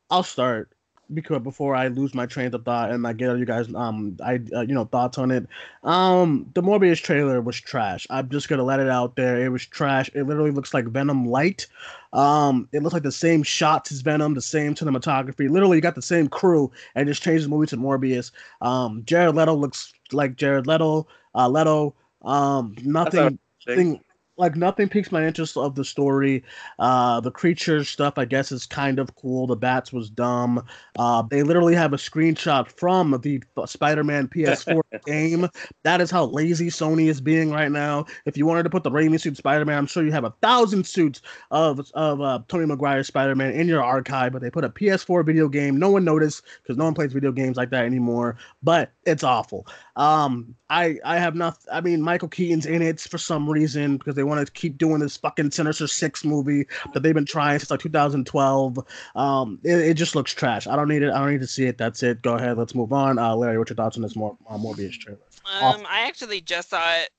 I'll 0.10 0.24
start 0.24 0.72
because 1.14 1.42
before 1.42 1.76
I 1.76 1.88
lose 1.88 2.14
my 2.14 2.26
train 2.26 2.54
of 2.54 2.64
thought 2.64 2.92
and 2.92 3.06
I 3.06 3.14
get 3.14 3.38
you 3.38 3.46
guys 3.46 3.74
um 3.76 4.18
I 4.24 4.40
uh, 4.56 4.62
you 4.62 4.74
know 4.74 4.86
thoughts 4.86 5.18
on 5.18 5.32
it. 5.32 5.48
Um, 5.84 6.50
the 6.54 6.62
Morbius 6.62 7.02
trailer 7.02 7.42
was 7.42 7.60
trash. 7.60 8.08
I'm 8.10 8.30
just 8.30 8.50
gonna 8.50 8.64
let 8.64 8.80
it 8.80 8.90
out 8.90 9.16
there. 9.16 9.44
It 9.44 9.50
was 9.50 9.66
trash. 9.66 10.10
It 10.14 10.24
literally 10.24 10.52
looks 10.52 10.74
like 10.74 10.86
Venom 10.86 11.26
light. 11.28 11.68
Um, 12.14 12.68
it 12.74 12.84
looks 12.84 12.94
like 12.94 13.04
the 13.04 13.12
same 13.12 13.44
shots 13.44 13.92
as 13.92 14.02
Venom, 14.02 14.34
the 14.34 14.42
same 14.42 14.76
cinematography. 14.76 15.50
Literally, 15.50 15.78
you 15.78 15.82
got 15.82 15.96
the 15.96 16.02
same 16.02 16.28
crew 16.28 16.72
and 16.96 17.08
just 17.08 17.24
changed 17.24 17.46
the 17.46 17.50
movie 17.50 17.68
to 17.68 17.78
Morbius. 17.78 18.32
Um, 18.62 19.04
Jared 19.06 19.36
Leto 19.36 19.54
looks 19.54 19.94
like 20.12 20.36
Jared 20.36 20.68
Leto. 20.68 21.08
Uh, 21.34 21.48
Leto. 21.48 21.96
Um, 22.24 22.76
nothing. 22.84 23.40
Thing. 23.66 24.02
Like 24.42 24.56
nothing 24.56 24.90
piques 24.90 25.12
my 25.12 25.26
interest 25.26 25.56
of 25.56 25.76
the 25.76 25.86
story. 25.86 26.44
Uh, 26.80 27.22
the 27.22 27.32
creatures 27.32 27.88
stuff, 27.88 28.18
I 28.18 28.26
guess, 28.26 28.52
is 28.52 28.66
kind 28.66 29.00
of 29.00 29.16
cool. 29.16 29.48
The 29.48 29.56
bats 29.56 29.94
was 29.94 30.10
dumb. 30.10 30.66
Uh, 30.98 31.22
they 31.22 31.44
literally 31.44 31.76
have 31.76 31.94
a 31.94 31.98
screenshot 31.98 32.68
from 32.68 33.12
the 33.22 33.42
Spider-Man 33.66 34.28
PS4 34.28 34.82
game. 35.06 35.48
That 35.84 36.02
is 36.02 36.10
how 36.10 36.26
lazy 36.26 36.68
Sony 36.68 37.08
is 37.08 37.22
being 37.22 37.52
right 37.52 37.72
now. 37.72 38.06
If 38.26 38.36
you 38.36 38.46
wanted 38.46 38.64
to 38.64 38.70
put 38.70 38.84
the 38.84 38.92
Raimi 38.92 39.22
suit 39.22 39.38
Spider-Man, 39.38 39.78
I'm 39.78 39.86
sure 39.86 40.04
you 40.04 40.12
have 40.12 40.26
a 40.26 40.34
thousand 40.42 40.86
suits 40.86 41.22
of 41.52 41.80
of 41.94 42.20
uh, 42.20 42.40
Tony 42.48 42.66
Maguire 42.66 43.04
Spider-Man 43.04 43.54
in 43.54 43.68
your 43.68 43.84
archive, 43.84 44.34
but 44.34 44.42
they 44.42 44.50
put 44.50 44.66
a 44.66 44.70
PS4 44.70 45.24
video 45.24 45.48
game. 45.48 45.78
No 45.78 45.92
one 45.92 46.04
noticed 46.04 46.44
because 46.64 46.78
no 46.78 46.86
one 46.86 46.96
plays 46.96 47.14
video 47.14 47.32
games 47.32 47.58
like 47.58 47.70
that 47.70 47.86
anymore. 47.86 48.38
But 48.64 48.92
it's 49.06 49.24
awful. 49.24 49.68
Um, 49.96 50.56
I 50.70 50.98
I 51.06 51.18
have 51.18 51.36
not. 51.36 51.58
I 51.72 51.82
mean, 51.82 52.02
Michael 52.02 52.30
Keaton's 52.30 52.66
in 52.66 52.82
it 52.82 53.02
for 53.02 53.18
some 53.18 53.48
reason 53.48 53.98
because 53.98 54.16
they 54.16 54.24
want 54.24 54.31
to 54.40 54.52
keep 54.52 54.78
doing 54.78 55.00
this 55.00 55.18
fucking 55.18 55.52
Sinister 55.52 55.88
Six 55.88 56.24
movie 56.24 56.68
that 56.94 57.04
they've 57.04 57.14
been 57.14 57.26
trying 57.26 57.60
since 57.60 57.72
like 57.72 57.80
2012. 57.80 58.80
Um, 59.16 59.60
it, 59.64 59.76
it 59.76 59.94
just 59.96 60.16
looks 60.16 60.34
trash. 60.34 60.68
I 60.68 60.76
don't 60.76 60.88
need 60.88 61.04
it. 61.04 61.12
I 61.12 61.20
don't 61.20 61.32
need 61.32 61.42
to 61.42 61.48
see 61.48 61.66
it. 61.66 61.78
That's 61.78 62.04
it. 62.04 62.22
Go 62.22 62.36
ahead. 62.36 62.58
Let's 62.58 62.76
move 62.76 62.94
on. 62.94 63.18
Uh, 63.18 63.36
Larry, 63.36 63.58
what's 63.58 63.70
your 63.70 63.76
thoughts 63.76 63.98
on 63.98 64.04
this 64.04 64.16
more 64.16 64.38
uh, 64.50 64.58
Morbius 64.58 64.98
trailer? 65.00 65.20
Um, 65.60 65.86
I 65.90 66.02
actually 66.02 66.42
just 66.42 66.70
saw 66.70 66.84
it 66.96 67.10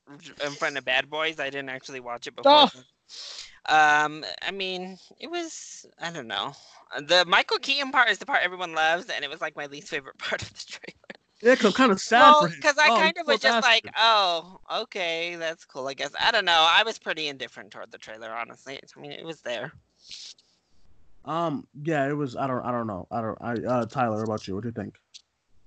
in 0.44 0.52
front 0.52 0.78
of 0.78 0.84
Bad 0.84 1.10
Boys. 1.10 1.40
I 1.40 1.50
didn't 1.50 1.70
actually 1.70 2.00
watch 2.00 2.26
it 2.26 2.36
before. 2.36 2.52
Oh. 2.52 2.70
Um, 3.66 4.24
I 4.42 4.50
mean, 4.50 4.98
it 5.20 5.30
was 5.30 5.86
I 6.00 6.10
don't 6.10 6.26
know. 6.26 6.52
The 7.06 7.24
Michael 7.26 7.58
Keaton 7.58 7.90
part 7.90 8.10
is 8.10 8.18
the 8.18 8.26
part 8.26 8.42
everyone 8.42 8.74
loves, 8.74 9.06
and 9.08 9.24
it 9.24 9.30
was 9.30 9.40
like 9.40 9.56
my 9.56 9.66
least 9.66 9.88
favorite 9.88 10.18
part 10.18 10.42
of 10.42 10.52
the 10.52 10.64
trailer. 10.68 11.01
Yeah, 11.42 11.56
cause 11.56 11.64
I'm 11.66 11.72
kind 11.72 11.90
of 11.92 12.00
sad 12.00 12.20
well, 12.20 12.40
for 12.42 12.48
him. 12.48 12.54
because 12.60 12.78
I 12.78 12.88
Oh, 12.88 12.96
kind 12.96 13.16
of 13.18 13.26
was 13.26 13.40
poor 13.40 13.50
just 13.50 13.62
like, 13.62 13.82
bastard. 13.82 13.94
oh, 13.98 14.60
okay, 14.82 15.34
that's 15.36 15.64
cool. 15.64 15.88
I 15.88 15.94
guess 15.94 16.12
I 16.20 16.30
don't 16.30 16.44
know. 16.44 16.66
I 16.70 16.84
was 16.84 16.98
pretty 16.98 17.26
indifferent 17.28 17.72
toward 17.72 17.90
the 17.90 17.98
trailer, 17.98 18.30
honestly. 18.30 18.78
I 18.96 19.00
mean, 19.00 19.10
it 19.12 19.24
was 19.24 19.40
there. 19.42 19.72
um, 21.24 21.66
yeah, 21.82 22.08
it 22.08 22.12
was. 22.16 22.36
I 22.36 22.46
don't. 22.46 22.64
I 22.64 22.70
don't 22.70 22.86
know. 22.86 23.06
I 23.10 23.20
don't. 23.20 23.38
I 23.40 23.52
uh, 23.54 23.86
Tyler, 23.86 24.16
what 24.18 24.24
about 24.24 24.46
you? 24.46 24.54
What 24.54 24.62
do 24.62 24.68
you 24.68 24.72
think? 24.72 24.94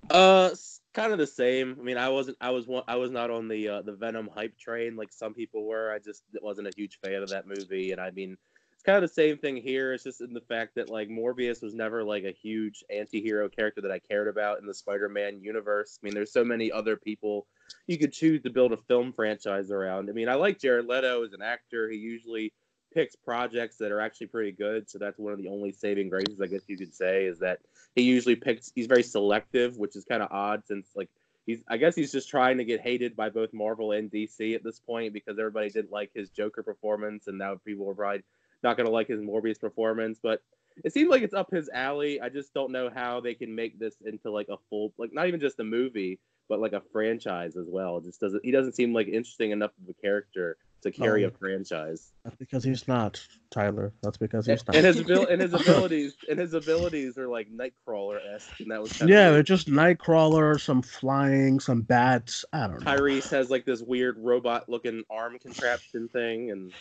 Uh, 0.10 0.52
kind 0.94 1.12
of 1.12 1.18
the 1.20 1.28
same. 1.28 1.78
I 1.80 1.84
mean, 1.84 1.98
I 1.98 2.10
wasn't. 2.10 2.38
I 2.40 2.52
was 2.52 2.68
one. 2.68 2.84
I 2.88 2.96
was 2.96 3.12
not 3.12 3.30
on 3.30 3.48
the 3.48 3.68
uh, 3.68 3.82
the 3.82 3.94
Venom 3.94 4.30
hype 4.34 4.58
train 4.58 4.96
like 4.96 5.12
some 5.12 5.34
people 5.34 5.66
were. 5.66 5.92
I 5.92 6.00
just 6.00 6.24
wasn't 6.42 6.68
a 6.68 6.74
huge 6.76 7.00
fan 7.04 7.22
of 7.22 7.30
that 7.30 7.48
movie. 7.48 7.92
And 7.92 8.00
I 8.00 8.12
mean, 8.12 8.32
it's 8.34 8.55
kind 8.86 8.98
of 8.98 9.02
the 9.02 9.14
same 9.14 9.38
thing 9.38 9.58
here. 9.58 9.94
It's 9.94 10.04
just 10.04 10.22
in 10.22 10.34
the 10.34 10.42
fact 10.42 10.76
that 10.76 10.90
like 10.90 11.10
Morbius 11.10 11.62
was 11.62 11.74
never 11.74 12.04
like 12.04 12.24
a 12.24 12.32
huge 12.32 12.84
anti-hero 12.90 13.50
character 13.50 13.82
that 13.82 13.92
I 13.92 14.00
cared 14.00 14.28
about 14.28 14.60
in 14.60 14.68
the 14.68 14.74
Spider-Man 14.74 15.42
universe. 15.42 16.00
I 16.02 16.06
mean, 16.06 16.14
there's 16.14 16.32
so 16.32 16.46
many 16.46 16.72
other 16.72 16.96
people 16.96 17.48
you 17.88 17.98
could 17.98 18.14
choose 18.14 18.42
to 18.44 18.50
build 18.50 18.74
a 18.74 18.78
film 18.78 19.12
franchise 19.12 19.72
around. 19.72 20.10
I 20.10 20.14
mean, 20.14 20.30
I 20.30 20.36
like 20.36 20.60
Jared 20.60 20.86
Leto 20.86 21.24
as 21.24 21.34
an 21.34 21.42
actor. 21.42 21.90
He 21.90 21.98
usually 21.98 22.54
picks 22.94 23.16
projects 23.16 23.78
that 23.78 23.92
are 23.92 24.00
actually 24.00 24.28
pretty 24.28 24.52
good. 24.52 24.90
So 24.90 24.98
that's 24.98 25.20
one 25.20 25.34
of 25.34 25.40
the 25.40 25.50
only 25.50 25.72
saving 25.72 26.10
graces, 26.10 26.40
I 26.42 26.48
guess 26.48 26.62
you 26.68 26.78
could 26.78 26.94
say, 26.94 27.26
is 27.26 27.40
that 27.40 27.60
he 27.96 28.04
usually 28.04 28.36
picks. 28.36 28.72
He's 28.74 28.88
very 28.88 29.04
selective, 29.04 29.78
which 29.78 29.96
is 29.96 30.06
kind 30.06 30.24
of 30.24 30.32
odd 30.32 30.66
since 30.66 30.90
like 30.96 31.10
he's. 31.46 31.62
I 31.68 31.78
guess 31.78 31.96
he's 31.96 32.12
just 32.12 32.30
trying 32.30 32.58
to 32.58 32.66
get 32.66 32.82
hated 32.82 33.16
by 33.16 33.30
both 33.30 33.52
Marvel 33.52 33.92
and 33.92 34.10
DC 34.10 34.56
at 34.56 34.64
this 34.64 34.80
point 34.80 35.12
because 35.12 35.38
everybody 35.38 35.70
didn't 35.70 35.92
like 35.92 36.12
his 36.14 36.30
Joker 36.30 36.64
performance, 36.64 37.28
and 37.28 37.38
now 37.38 37.60
people 37.66 37.90
are 37.90 37.96
probably 37.96 38.24
not 38.64 38.78
going 38.78 38.86
to 38.88 38.92
like 38.94 39.08
his 39.08 39.22
Morbius 39.22 39.60
performance. 39.60 40.20
But 40.22 40.42
it 40.84 40.94
seems 40.94 41.10
like 41.10 41.22
it's 41.24 41.34
up 41.34 41.52
his 41.52 41.70
alley. 41.74 42.20
I 42.22 42.30
just 42.30 42.54
don't 42.54 42.72
know 42.72 42.90
how 42.94 43.20
they 43.22 43.34
can 43.34 43.54
make 43.56 43.80
this 43.80 43.96
into 44.06 44.32
like 44.32 44.48
a 44.50 44.58
full, 44.70 44.94
like 44.98 45.14
not 45.14 45.28
even 45.28 45.40
just 45.40 45.60
a 45.60 45.64
movie, 45.64 46.20
but 46.50 46.60
like 46.60 46.74
a 46.74 46.82
franchise 46.92 47.56
as 47.56 47.68
well. 47.70 47.98
It 47.98 48.04
just 48.06 48.20
doesn't. 48.20 48.44
He 48.44 48.52
doesn't 48.52 48.74
seem 48.74 48.94
like 48.94 49.08
interesting 49.08 49.52
enough 49.52 49.72
of 49.82 49.90
a 49.90 49.94
character 50.02 50.58
to 50.82 50.92
carry 50.92 51.22
No. 51.24 51.30
a 51.30 51.32
franchise. 51.32 52.12
That's 52.24 52.36
because 52.36 52.64
he's 52.64 52.88
not 52.88 53.20
Tyler. 53.50 53.92
That's 54.04 54.18
because 54.18 54.46
he's 54.46 54.60
And, 54.60 54.68
not. 54.68 54.76
and 54.76 54.86
his 54.86 55.00
abil- 55.00 55.28
and 55.28 55.42
his 55.42 55.54
abilities 55.60 56.16
and 56.30 56.38
his 56.38 56.54
abilities 56.54 57.18
are 57.18 57.28
like 57.28 57.48
Nightcrawler 57.50 58.20
esque, 58.36 58.60
and 58.60 58.70
that 58.70 58.82
was 58.82 59.00
yeah, 59.02 59.32
they're 59.32 59.42
just 59.42 59.68
Nightcrawler, 59.68 60.60
some 60.62 60.84
flying, 60.84 61.60
some 61.60 61.82
bats. 61.82 62.46
I 62.54 62.68
don't 62.68 62.84
know. 62.84 62.92
Tyrese 62.92 63.32
has 63.32 63.50
like 63.50 63.66
this 63.66 63.82
weird 63.82 64.18
robot 64.20 64.70
looking 64.70 65.04
arm 65.10 65.40
contraption 65.40 66.08
thing, 66.10 66.52
and 66.52 66.72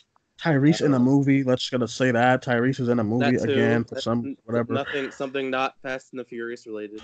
Tyrese 0.45 0.83
in 0.83 0.93
a 0.93 0.99
movie. 0.99 1.43
Let's 1.43 1.71
gonna 1.71 1.89
say 1.89 2.11
that 2.11 2.45
Tyrese 2.45 2.81
is 2.81 2.89
in 2.89 2.99
a 2.99 3.05
movie 3.05 3.37
again 3.37 3.85
for 3.85 3.99
some 4.01 4.37
whatever. 4.45 4.75
Nothing, 4.75 5.11
something 5.11 5.51
not 5.51 5.75
Fast 5.81 6.13
and 6.13 6.21
the 6.21 6.25
Furious 6.25 6.67
related. 6.67 7.01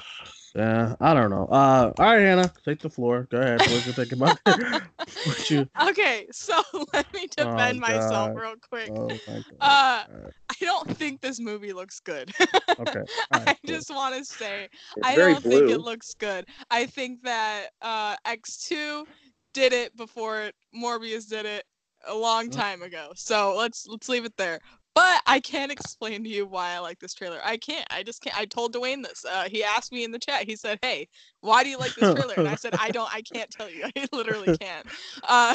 Yeah, 0.54 0.94
I 1.00 1.14
don't 1.14 1.30
know. 1.30 1.46
Uh, 1.46 1.92
all 1.98 2.04
right, 2.04 2.20
Hannah, 2.20 2.52
take 2.64 2.80
the 2.80 2.90
floor. 2.90 3.26
Go 3.30 3.38
ahead. 3.38 3.60
What 3.60 3.86
you 3.86 3.92
think 3.92 4.12
about 4.12 4.38
what 5.24 5.50
you? 5.50 5.66
Okay, 5.88 6.26
so 6.32 6.60
let 6.92 7.12
me 7.14 7.28
defend 7.34 7.80
myself 7.80 8.36
real 8.36 8.54
quick. 8.68 8.90
Oh 8.94 9.08
my 9.08 9.16
god. 9.34 9.44
Uh, 9.60 10.04
Alright, 10.12 10.32
I 10.50 10.64
don't 10.64 10.96
think 10.96 11.20
this 11.22 11.40
movie 11.40 11.72
looks 11.72 12.00
good. 12.00 12.30
okay. 12.40 13.00
All 13.32 13.40
I 13.40 13.44
cool. 13.44 13.54
just 13.64 13.90
want 13.90 14.16
to 14.16 14.24
say 14.24 14.68
It's 14.96 15.08
I 15.08 15.16
don't 15.16 15.42
blue. 15.42 15.50
think 15.50 15.70
it 15.70 15.80
looks 15.80 16.12
good. 16.14 16.46
I 16.70 16.84
think 16.86 17.22
that 17.22 17.68
uh, 17.80 18.16
X2 18.26 19.06
did 19.54 19.72
it 19.72 19.96
before 19.96 20.50
Morbius 20.74 21.28
did 21.28 21.46
it 21.46 21.64
a 22.06 22.14
long 22.14 22.50
time 22.50 22.82
ago. 22.82 23.12
So 23.16 23.54
let's 23.56 23.86
let's 23.86 24.08
leave 24.08 24.24
it 24.24 24.36
there. 24.36 24.60
But 24.94 25.22
I 25.26 25.38
can't 25.40 25.70
explain 25.70 26.24
to 26.24 26.28
you 26.28 26.46
why 26.46 26.70
I 26.72 26.78
like 26.80 26.98
this 26.98 27.14
trailer. 27.14 27.38
I 27.44 27.56
can't. 27.56 27.86
I 27.90 28.02
just 28.02 28.22
can't. 28.22 28.36
I 28.36 28.44
told 28.44 28.72
Duane 28.72 29.02
this. 29.02 29.24
Uh, 29.24 29.48
he 29.48 29.62
asked 29.62 29.92
me 29.92 30.02
in 30.04 30.10
the 30.10 30.18
chat. 30.18 30.44
He 30.44 30.56
said, 30.56 30.78
"Hey, 30.82 31.08
why 31.40 31.62
do 31.62 31.70
you 31.70 31.78
like 31.78 31.94
this 31.94 32.10
trailer?" 32.14 32.34
And 32.34 32.48
I 32.48 32.56
said, 32.56 32.74
"I 32.76 32.90
don't. 32.90 33.12
I 33.14 33.22
can't 33.22 33.50
tell 33.50 33.70
you. 33.70 33.84
I 33.96 34.08
literally 34.12 34.50
can't." 34.60 34.86
Uh, 35.22 35.54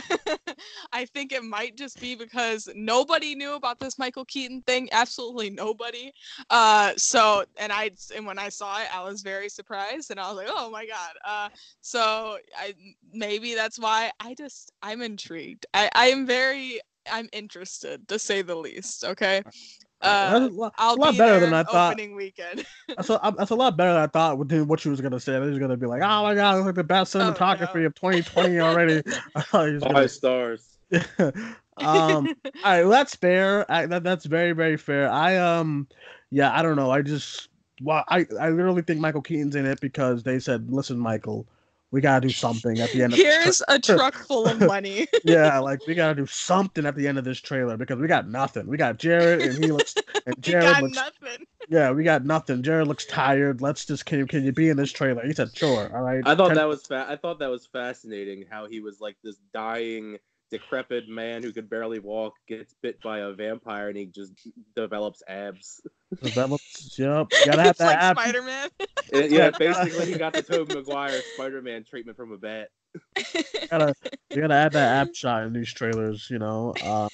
I 0.94 1.06
think 1.06 1.34
it 1.34 1.44
might 1.44 1.76
just 1.76 2.00
be 2.00 2.16
because 2.16 2.70
nobody 2.76 3.36
knew 3.36 3.56
about 3.56 3.80
this 3.80 4.00
Michael 4.00 4.26
Keaton 4.26 4.62
thing. 4.62 4.88
Absolutely 4.94 5.50
nobody. 5.50 6.12
Uh, 6.50 6.94
so 6.96 7.44
and 7.58 7.74
I 7.74 7.92
and 8.16 8.26
when 8.26 8.40
I 8.40 8.50
saw 8.50 8.80
it, 8.82 8.88
I 8.96 9.04
was 9.04 9.22
very 9.22 9.50
surprised, 9.50 10.12
and 10.12 10.20
I 10.20 10.30
was 10.30 10.38
like, 10.38 10.48
"Oh 10.50 10.70
my 10.70 10.86
god!" 10.86 11.12
Uh, 11.26 11.50
so 11.82 12.38
I 12.58 12.74
maybe 13.12 13.54
that's 13.54 13.78
why 13.78 14.12
I 14.22 14.34
just 14.34 14.72
I'm 14.82 15.02
intrigued. 15.02 15.66
I 15.74 15.90
I 15.94 16.08
am 16.08 16.26
very 16.26 16.80
I'm 17.12 17.30
interested 17.34 18.08
to 18.08 18.20
say 18.20 18.42
the 18.42 18.56
least. 18.56 19.04
Okay. 19.04 19.44
Uh, 20.02 20.50
a 20.50 20.54
lot, 20.54 20.74
I'll 20.78 20.96
a 20.96 21.00
lot 21.00 21.12
be 21.12 21.18
better 21.18 21.40
than 21.40 21.54
I 21.54 21.64
thought. 21.64 21.92
opening 21.92 22.16
weekend. 22.16 22.66
That's 22.98 23.10
a, 23.10 23.34
that's 23.38 23.52
a 23.52 23.56
lot 23.56 23.76
better 23.76 23.92
than 23.92 24.02
I 24.04 24.08
thought 24.08 24.38
with 24.38 24.54
what 24.68 24.80
she 24.80 24.88
was 24.90 25.02
gonna 25.02 25.20
say. 25.20 25.34
He 25.34 25.40
was 25.50 25.60
gonna 25.60 25.76
be 25.76 25.86
like, 25.86 26.02
"Oh 26.02 26.24
my 26.24 26.34
god, 26.34 26.58
it's 26.58 26.66
like 26.66 26.76
the 26.76 26.84
best 26.84 27.14
Oh, 27.20 27.30
cinematography 27.34 27.60
no. 27.82 27.86
of 27.86 27.94
2020 27.96 28.60
already." 28.60 29.04
I 29.36 29.42
thought 29.42 29.70
gonna 29.82 30.08
stars. 30.08 30.78
um 31.78 32.30
all 32.64 32.72
right 32.72 32.82
well, 32.84 32.90
that's 32.90 33.16
fair 33.16 33.70
I, 33.70 33.86
that, 33.88 34.04
that's 34.04 34.26
very 34.26 34.54
very 34.54 34.78
fair 34.78 35.10
i 35.10 35.36
um 35.38 35.88
yeah 36.32 36.58
i 36.58 36.62
don't 36.62 36.76
know 36.76 36.90
i 36.92 37.02
just 37.02 37.50
well 37.82 38.04
i 38.08 38.26
i 38.40 38.50
literally 38.50 38.82
think 38.82 39.00
michael 39.02 39.22
keaton's 39.22 39.56
in 39.56 39.66
it 39.66 39.82
because 39.82 40.24
they 40.24 40.40
said 40.40 40.72
listen 40.72 40.98
michael 40.98 41.48
we 41.92 42.02
gotta 42.02 42.28
do 42.28 42.34
something 42.34 42.80
at 42.80 42.92
the 42.92 43.04
end 43.04 43.14
of 43.14 43.20
Here's 43.20 43.62
a 43.68 43.80
truck 43.80 44.16
full 44.16 44.46
of 44.48 44.60
money. 44.68 45.08
yeah 45.24 45.60
like 45.70 45.86
we 45.88 45.96
gotta 45.96 46.16
do 46.16 46.26
something 46.26 46.86
at 46.86 46.96
the 46.96 47.08
end 47.08 47.18
of 47.18 47.24
this 47.24 47.40
trailer 47.40 47.78
because 47.78 47.98
we 48.00 48.08
got 48.08 48.28
nothing. 48.28 48.68
We 48.68 48.78
got 48.78 48.98
jared 48.98 49.42
and 49.42 49.64
he 49.64 49.72
looks 49.72 49.96
and 50.26 50.36
we 50.36 50.42
jared 50.42 50.64
got 50.66 50.84
looks 50.84 50.96
nothing. 50.96 51.46
yeah 51.70 51.92
we 51.92 52.04
got 52.04 52.26
nothing. 52.26 52.64
Jared 52.64 52.88
looks 52.88 53.06
tired. 53.06 53.62
Let's 53.62 53.86
just 53.86 54.06
can 54.06 54.20
you 54.20 54.26
can 54.26 54.44
you 54.44 54.52
be 54.52 54.70
in 54.70 54.78
this 54.78 54.92
trailer? 54.92 55.26
He 55.26 55.34
said 55.34 55.56
sure. 55.56 55.96
All 55.96 56.02
right. 56.04 56.22
I 56.26 56.36
thought 56.36 56.48
Ten- 56.50 56.58
that 56.58 56.68
was 56.68 56.86
fa- 56.86 57.06
I 57.10 57.16
thought 57.16 57.40
that 57.40 57.50
was 57.50 57.66
fascinating 57.68 58.46
how 58.50 58.68
he 58.68 58.80
was 58.80 59.00
like 59.00 59.16
this 59.24 59.38
dying, 59.54 60.18
decrepit 60.52 61.08
man 61.08 61.44
who 61.44 61.52
could 61.52 61.70
barely 61.70 62.00
walk, 62.00 62.34
gets 62.48 62.76
bit 62.82 63.02
by 63.02 63.20
a 63.20 63.32
vampire, 63.32 63.90
and 63.90 63.98
he 63.98 64.06
just 64.06 64.34
develops 64.76 65.22
abs. 65.28 65.82
develops 66.22 66.96
yep 67.00 67.28
gotta 67.46 67.62
have 67.62 67.72
it's 67.72 67.80
like 67.80 68.00
that 68.00 68.04
app. 68.04 68.20
Spider 68.20 68.42
Man. 68.42 68.70
Yeah, 69.14 69.50
basically 69.60 70.06
he 70.06 70.18
got 70.18 70.34
the 70.34 70.44
Tobey 70.44 70.76
Maguire 70.76 71.22
Spider-Man 71.36 71.84
treatment 71.84 72.18
from 72.18 72.32
a 72.32 72.38
bat. 72.38 72.70
gotta 73.70 73.94
you 74.30 74.42
gotta 74.42 74.54
add 74.54 74.72
that 74.74 75.08
app 75.08 75.16
shot 75.16 75.44
in 75.44 75.54
these 75.54 75.72
trailers, 75.72 76.28
you 76.30 76.40
know. 76.40 76.74
Um, 76.84 77.10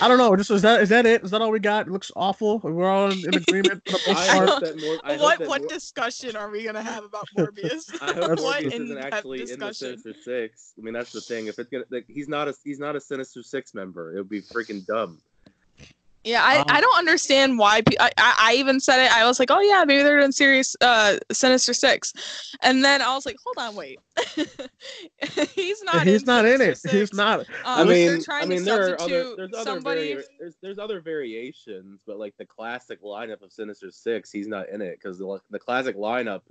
I 0.00 0.08
don't 0.08 0.18
know. 0.18 0.36
Just 0.36 0.50
is 0.50 0.62
that 0.62 0.82
is 0.82 0.88
that 0.90 1.06
it? 1.06 1.24
Is 1.24 1.30
that 1.30 1.40
all 1.42 1.50
we 1.50 1.58
got? 1.58 1.86
It 1.86 1.92
looks 1.92 2.10
awful. 2.16 2.58
We're 2.58 2.88
all 2.88 3.10
in, 3.10 3.18
in 3.20 3.34
agreement 3.48 3.82
for 3.88 3.98
I 4.10 4.26
hope 4.46 4.60
that 4.62 4.80
more. 4.80 4.98
I 5.04 5.12
hope 5.14 5.22
what 5.22 5.38
that 5.38 5.48
what 5.48 5.60
more- 5.62 5.68
discussion 5.68 6.36
are 6.36 6.50
we 6.50 6.64
gonna 6.64 6.82
have 6.82 7.04
about 7.04 7.26
Morbius? 7.36 7.96
I 8.00 8.12
hope 8.12 8.40
what 8.40 8.62
Morbius 8.62 8.72
isn't 8.72 8.98
actually 8.98 9.40
in 9.40 9.46
the 9.46 9.50
discussion? 9.52 9.98
Sinister 9.98 10.14
Six. 10.22 10.74
I 10.78 10.82
mean, 10.82 10.94
that's 10.94 11.12
the 11.12 11.20
thing. 11.20 11.46
If 11.46 11.58
it's 11.58 11.70
gonna, 11.70 11.84
like, 11.90 12.04
he's 12.08 12.28
not 12.28 12.48
a 12.48 12.54
he's 12.64 12.78
not 12.78 12.96
a 12.96 13.00
Sinister 13.00 13.42
Six 13.42 13.74
member. 13.74 14.14
It 14.14 14.18
would 14.18 14.28
be 14.28 14.42
freaking 14.42 14.84
dumb. 14.86 15.18
Yeah, 16.26 16.42
I, 16.42 16.64
I 16.66 16.76
Um, 16.76 16.80
don't 16.80 16.98
understand 16.98 17.56
why. 17.56 17.82
Pe- 17.82 17.96
I, 18.00 18.10
I 18.18 18.34
I 18.38 18.54
even 18.54 18.80
said 18.80 19.04
it. 19.04 19.16
I 19.16 19.24
was 19.26 19.38
like, 19.38 19.50
oh 19.52 19.60
yeah, 19.60 19.84
maybe 19.86 20.02
they're 20.02 20.18
doing 20.18 20.32
serious 20.32 20.74
uh 20.80 21.18
Sinister 21.30 21.72
Six, 21.72 22.12
and 22.62 22.84
then 22.84 23.00
I 23.00 23.14
was 23.14 23.24
like, 23.24 23.36
hold 23.44 23.56
on, 23.58 23.76
wait, 23.76 24.00
he's 25.54 25.82
not. 25.84 26.04
He's 26.04 26.22
in 26.22 26.26
not 26.26 26.44
in 26.44 26.58
Sinister 26.58 26.88
it. 26.88 26.94
He's 26.98 27.14
not. 27.14 27.40
Um, 27.40 27.46
I 27.64 27.84
mean, 27.84 28.24
I 28.28 28.44
mean, 28.44 28.64
there 28.64 28.92
are 28.92 29.00
other 29.00 29.36
there's 29.36 29.54
other 29.54 29.78
vari- 29.78 30.24
there's 30.40 30.56
there's 30.60 30.78
other 30.80 31.00
variations, 31.00 32.00
but 32.04 32.18
like 32.18 32.34
the 32.38 32.46
classic 32.46 33.02
lineup 33.02 33.42
of 33.42 33.52
Sinister 33.52 33.92
Six, 33.92 34.32
he's 34.32 34.48
not 34.48 34.68
in 34.68 34.82
it 34.82 34.98
because 35.00 35.18
the 35.18 35.38
the 35.50 35.60
classic 35.60 35.96
lineup 35.96 36.42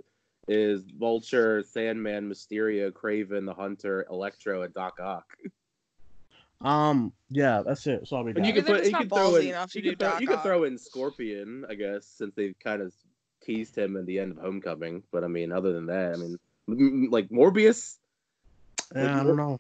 is 0.48 0.86
Vulture, 0.98 1.64
Sandman, 1.64 2.30
Mysterio, 2.30 2.92
Kraven, 2.92 3.46
the 3.46 3.54
Hunter, 3.54 4.06
Electro, 4.10 4.62
and 4.62 4.74
Doc 4.74 5.00
Ock. 5.02 5.26
Um. 6.62 7.14
Yeah. 7.30 7.62
That's 7.66 7.86
it. 7.88 8.00
That's 8.00 8.12
all 8.12 8.24
we 8.24 8.34
got. 8.34 8.38
And 8.40 8.48
you 8.48 8.54
Maybe 8.54 8.66
could 8.66 8.76
put 8.76 8.86
you 8.86 8.92
not 8.92 9.02
could 9.02 9.10
throw 9.10 9.36
in 9.36 9.46
you 9.46 9.82
do 9.82 9.90
could, 9.92 10.00
throw, 10.00 10.20
you 10.20 10.28
could 10.28 10.38
Ock. 10.38 10.44
throw 10.44 10.64
in 10.64 10.78
Scorpion, 10.78 11.66
I 11.70 11.76
guess, 11.76 12.06
since 12.08 12.34
they've 12.36 12.56
kind 12.64 12.82
of 12.82 12.94
teased 13.44 13.78
him 13.78 13.96
in 13.98 14.06
the 14.06 14.20
end 14.20 14.32
of 14.32 14.38
Homecoming. 14.38 15.04
But 15.12 15.24
I 15.24 15.28
mean, 15.28 15.52
other 15.52 15.74
than 15.74 15.88
that, 15.88 16.14
I 16.14 16.18
mean, 16.18 16.38
m- 16.70 16.78
m- 17.06 17.10
like 17.12 17.30
Morbius. 17.30 17.98
yeah, 18.96 19.20
I 19.20 19.24
don't 19.24 19.38
know. 19.38 19.60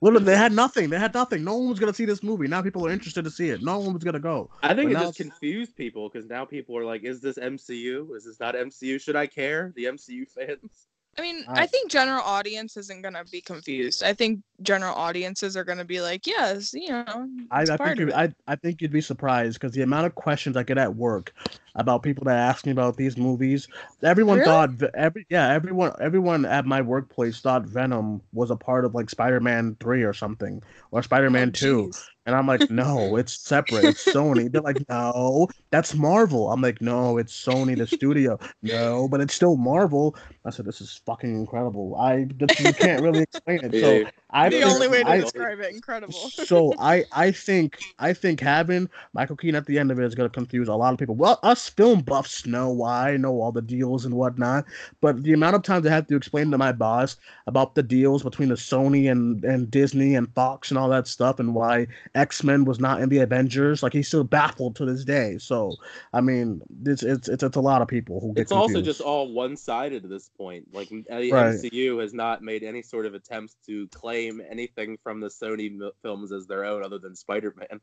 Literally, 0.00 0.24
they 0.26 0.36
had 0.36 0.52
nothing. 0.52 0.90
They 0.90 0.98
had 0.98 1.14
nothing. 1.14 1.44
No 1.44 1.56
one 1.56 1.68
was 1.68 1.78
gonna 1.78 1.94
see 1.94 2.04
this 2.04 2.22
movie. 2.22 2.48
Now 2.48 2.60
people 2.60 2.86
are 2.86 2.90
interested 2.90 3.24
to 3.24 3.30
see 3.30 3.48
it. 3.50 3.62
No 3.62 3.78
one 3.78 3.94
was 3.94 4.02
gonna 4.04 4.18
go. 4.20 4.50
I 4.62 4.74
think 4.74 4.92
But 4.92 5.00
it 5.00 5.04
just 5.04 5.20
it's- 5.20 5.30
confused 5.38 5.76
people 5.76 6.08
because 6.10 6.28
now 6.28 6.44
people 6.44 6.76
are 6.76 6.84
like, 6.84 7.04
"Is 7.04 7.20
this 7.20 7.38
MCU? 7.38 8.14
Is 8.16 8.24
this 8.24 8.40
not 8.40 8.54
MCU? 8.56 8.98
Should 9.00 9.16
I 9.16 9.26
care?" 9.26 9.72
The 9.76 9.84
MCU 9.86 10.26
fans. 10.26 10.88
I 11.16 11.22
mean, 11.22 11.44
I- 11.46 11.62
I 11.62 11.66
think 11.66 11.90
general 11.92 12.22
audience 12.22 12.76
isn't 12.76 13.00
gonna 13.02 13.24
be 13.30 13.40
confused. 13.40 14.02
I 14.02 14.12
think 14.14 14.42
general 14.62 14.94
audiences 14.94 15.56
are 15.56 15.64
gonna 15.64 15.84
be 15.84 16.00
like, 16.00 16.26
yes, 16.26 16.72
you 16.74 16.90
know, 16.90 17.28
I, 17.50 17.62
I 17.62 17.76
think 17.76 17.98
you, 17.98 18.08
it. 18.08 18.14
I, 18.14 18.32
I 18.46 18.56
think 18.56 18.80
you'd 18.80 18.90
be 18.92 19.00
surprised 19.00 19.60
because 19.60 19.72
the 19.72 19.82
amount 19.82 20.06
of 20.06 20.14
questions 20.14 20.56
I 20.56 20.62
get 20.64 20.78
at 20.78 20.96
work 20.96 21.32
about 21.76 22.02
people 22.02 22.24
that 22.24 22.36
ask 22.36 22.66
me 22.66 22.72
about 22.72 22.96
these 22.96 23.16
movies. 23.16 23.68
Everyone 24.02 24.40
Really? 24.40 24.42
thought 24.42 24.70
every 24.94 25.26
yeah 25.28 25.52
everyone 25.52 25.92
everyone 26.00 26.44
at 26.46 26.66
my 26.66 26.80
workplace 26.80 27.40
thought 27.40 27.66
Venom 27.66 28.22
was 28.32 28.50
a 28.50 28.56
part 28.56 28.84
of 28.84 28.94
like 28.94 29.10
Spider 29.10 29.40
Man 29.40 29.76
three 29.80 30.02
or 30.02 30.12
something 30.12 30.62
or 30.90 31.02
Spider 31.02 31.30
Man 31.30 31.50
Oh, 31.50 31.52
two, 31.52 31.90
jeez. 31.90 32.10
and 32.26 32.34
I'm 32.34 32.46
like 32.46 32.68
no 32.70 33.16
it's 33.16 33.38
separate 33.38 33.86
it's 33.86 34.10
Sony. 34.10 34.50
They're 34.50 34.62
like 34.62 34.82
no 34.88 35.48
that's 35.70 35.94
Marvel. 35.94 36.50
I'm 36.50 36.62
like 36.62 36.80
no 36.80 37.18
it's 37.18 37.32
Sony 37.34 37.76
the 37.76 37.86
studio. 37.86 38.38
No 38.62 39.06
but 39.08 39.20
it's 39.20 39.34
still 39.34 39.56
Marvel. 39.56 40.16
I 40.44 40.50
said 40.50 40.64
this 40.66 40.80
is 40.80 41.00
fucking 41.06 41.34
incredible. 41.34 41.94
I 41.96 42.26
this, 42.36 42.58
you 42.58 42.74
can't 42.74 43.02
really 43.02 43.22
explain 43.22 43.64
it. 43.64 43.76
So 43.76 44.02
Yeah. 44.23 44.23
I 44.34 44.48
the 44.48 44.60
think- 44.60 44.72
only 44.72 44.88
way 44.88 45.02
to 45.04 45.08
I, 45.08 45.20
describe 45.20 45.60
it, 45.60 45.72
incredible. 45.72 46.12
so 46.30 46.74
I 46.78 47.04
I 47.12 47.30
think 47.30 47.78
I 48.00 48.12
think 48.12 48.40
having 48.40 48.90
Michael 49.12 49.36
Keaton 49.36 49.54
at 49.54 49.64
the 49.66 49.78
end 49.78 49.92
of 49.92 50.00
it 50.00 50.04
is 50.04 50.14
going 50.16 50.28
to 50.28 50.34
confuse 50.34 50.66
a 50.66 50.74
lot 50.74 50.92
of 50.92 50.98
people. 50.98 51.14
Well, 51.14 51.38
us 51.44 51.68
film 51.68 52.00
buffs 52.00 52.44
know 52.44 52.68
why, 52.70 53.16
know 53.16 53.40
all 53.40 53.52
the 53.52 53.62
deals 53.62 54.04
and 54.04 54.14
whatnot, 54.14 54.64
but 55.00 55.22
the 55.22 55.32
amount 55.34 55.54
of 55.54 55.62
times 55.62 55.86
I 55.86 55.90
have 55.90 56.08
to 56.08 56.16
explain 56.16 56.50
to 56.50 56.58
my 56.58 56.72
boss 56.72 57.16
about 57.46 57.76
the 57.76 57.82
deals 57.84 58.24
between 58.24 58.48
the 58.48 58.56
Sony 58.56 59.08
and 59.10 59.44
and 59.44 59.70
Disney 59.70 60.16
and 60.16 60.28
Fox 60.34 60.70
and 60.72 60.78
all 60.78 60.88
that 60.88 61.06
stuff, 61.06 61.38
and 61.38 61.54
why 61.54 61.86
X 62.16 62.42
Men 62.42 62.64
was 62.64 62.80
not 62.80 63.00
in 63.00 63.08
the 63.10 63.18
Avengers, 63.18 63.84
like 63.84 63.92
he's 63.92 64.08
still 64.08 64.24
baffled 64.24 64.74
to 64.76 64.84
this 64.84 65.04
day. 65.04 65.38
So 65.38 65.76
I 66.12 66.20
mean, 66.20 66.60
it's 66.84 67.04
it's 67.04 67.28
it's, 67.28 67.44
it's 67.44 67.56
a 67.56 67.60
lot 67.60 67.82
of 67.82 67.88
people 67.88 68.18
who 68.20 68.34
get 68.34 68.42
It's 68.42 68.52
also 68.52 68.82
just 68.82 69.00
all 69.00 69.32
one-sided 69.32 70.02
at 70.02 70.10
this 70.10 70.28
point. 70.36 70.66
Like 70.72 70.88
the 70.88 71.04
Right. 71.30 71.54
MCU 71.54 72.00
has 72.00 72.12
not 72.12 72.42
made 72.42 72.64
any 72.64 72.82
sort 72.82 73.06
of 73.06 73.14
attempts 73.14 73.56
to 73.66 73.86
claim 73.88 74.23
anything 74.50 74.98
from 75.02 75.20
the 75.20 75.28
Sony 75.28 75.70
films 76.02 76.32
as 76.32 76.46
their 76.46 76.64
own, 76.64 76.84
other 76.84 76.98
than 76.98 77.14
Spider-Man. 77.16 77.80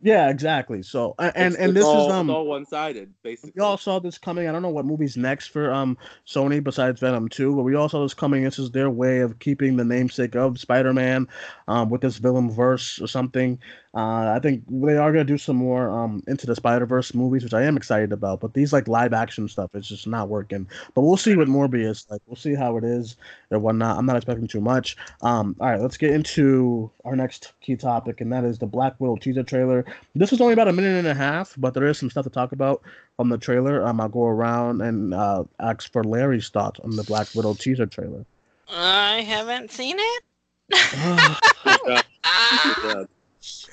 yeah, 0.00 0.28
exactly. 0.30 0.82
So 0.82 1.14
and 1.18 1.28
It's- 1.34 1.54
and 1.56 1.70
it's 1.70 1.74
this 1.74 1.84
all, 1.84 2.06
is 2.06 2.12
um. 2.12 2.30
all 2.30 2.46
one-sided, 2.46 3.12
basically. 3.24 3.52
We 3.56 3.62
all 3.62 3.76
saw 3.76 3.98
this 3.98 4.16
coming. 4.16 4.46
I 4.48 4.52
don't 4.52 4.62
know 4.62 4.68
what 4.68 4.84
movie's 4.86 5.16
next 5.16 5.48
for 5.48 5.72
um 5.72 5.98
Sony 6.26 6.62
besides 6.62 7.00
Venom 7.00 7.28
2, 7.28 7.56
but 7.56 7.62
we 7.64 7.74
all 7.74 7.88
saw 7.88 8.02
this 8.02 8.14
coming. 8.14 8.44
This 8.44 8.60
is 8.60 8.70
their 8.70 8.90
way 8.90 9.20
of 9.20 9.38
keeping 9.40 9.76
the 9.76 9.84
namesake 9.84 10.36
of 10.36 10.60
Spider-Man 10.60 11.26
um 11.66 11.90
with 11.90 12.00
this 12.00 12.18
villain 12.18 12.48
verse 12.50 13.00
or 13.00 13.08
something. 13.08 13.58
Uh, 13.98 14.32
I 14.36 14.38
think 14.38 14.62
they 14.68 14.96
are 14.96 15.10
gonna 15.10 15.24
do 15.24 15.36
some 15.36 15.56
more 15.56 15.90
um 15.90 16.22
into 16.28 16.46
the 16.46 16.54
Spider-Verse 16.54 17.14
movies, 17.14 17.42
which 17.42 17.52
I 17.52 17.64
am 17.64 17.76
excited 17.76 18.12
about. 18.12 18.38
But 18.38 18.54
these 18.54 18.72
like 18.72 18.86
live 18.86 19.12
action 19.12 19.48
stuff 19.48 19.74
is 19.74 19.88
just 19.88 20.06
not 20.06 20.28
working. 20.28 20.68
But 20.94 21.00
we'll 21.00 21.16
see 21.16 21.34
with 21.34 21.48
Morbius. 21.48 22.08
Like 22.08 22.22
we'll 22.26 22.36
see 22.36 22.54
how 22.54 22.76
it 22.76 22.84
is 22.84 23.16
or 23.50 23.58
whatnot. 23.58 23.98
I'm 23.98 24.06
not 24.06 24.14
expecting 24.14 24.46
too 24.46 24.60
much. 24.60 24.96
Um, 25.22 25.56
all 25.58 25.68
right, 25.68 25.80
let's 25.80 25.96
get 25.96 26.12
into 26.12 26.88
our 27.04 27.16
next 27.16 27.54
key 27.60 27.74
topic, 27.74 28.20
and 28.20 28.32
that 28.32 28.44
is 28.44 28.60
the 28.60 28.66
Black 28.66 28.94
Widow 29.00 29.16
teaser 29.16 29.42
trailer. 29.42 29.84
This 30.14 30.30
was 30.30 30.40
only 30.40 30.52
about 30.52 30.68
a 30.68 30.72
minute 30.72 30.96
and 30.96 31.08
a 31.08 31.14
half, 31.14 31.56
but 31.58 31.74
there 31.74 31.88
is 31.88 31.98
some 31.98 32.08
stuff 32.08 32.22
to 32.22 32.30
talk 32.30 32.52
about 32.52 32.82
from 33.16 33.30
the 33.30 33.38
trailer. 33.38 33.84
Um, 33.84 34.00
I'll 34.00 34.08
go 34.08 34.26
around 34.26 34.80
and 34.80 35.12
uh, 35.12 35.42
ask 35.58 35.90
for 35.90 36.04
Larry's 36.04 36.50
thoughts 36.50 36.78
on 36.84 36.94
the 36.94 37.02
Black 37.02 37.26
Widow 37.34 37.54
teaser 37.54 37.86
trailer. 37.86 38.24
I 38.70 39.22
haven't 39.22 39.72
seen 39.72 39.96
it. 39.98 40.22
Good 41.64 41.80
job. 41.84 42.04
Ah, 42.22 42.74
Good 42.80 42.92
job. 42.92 43.08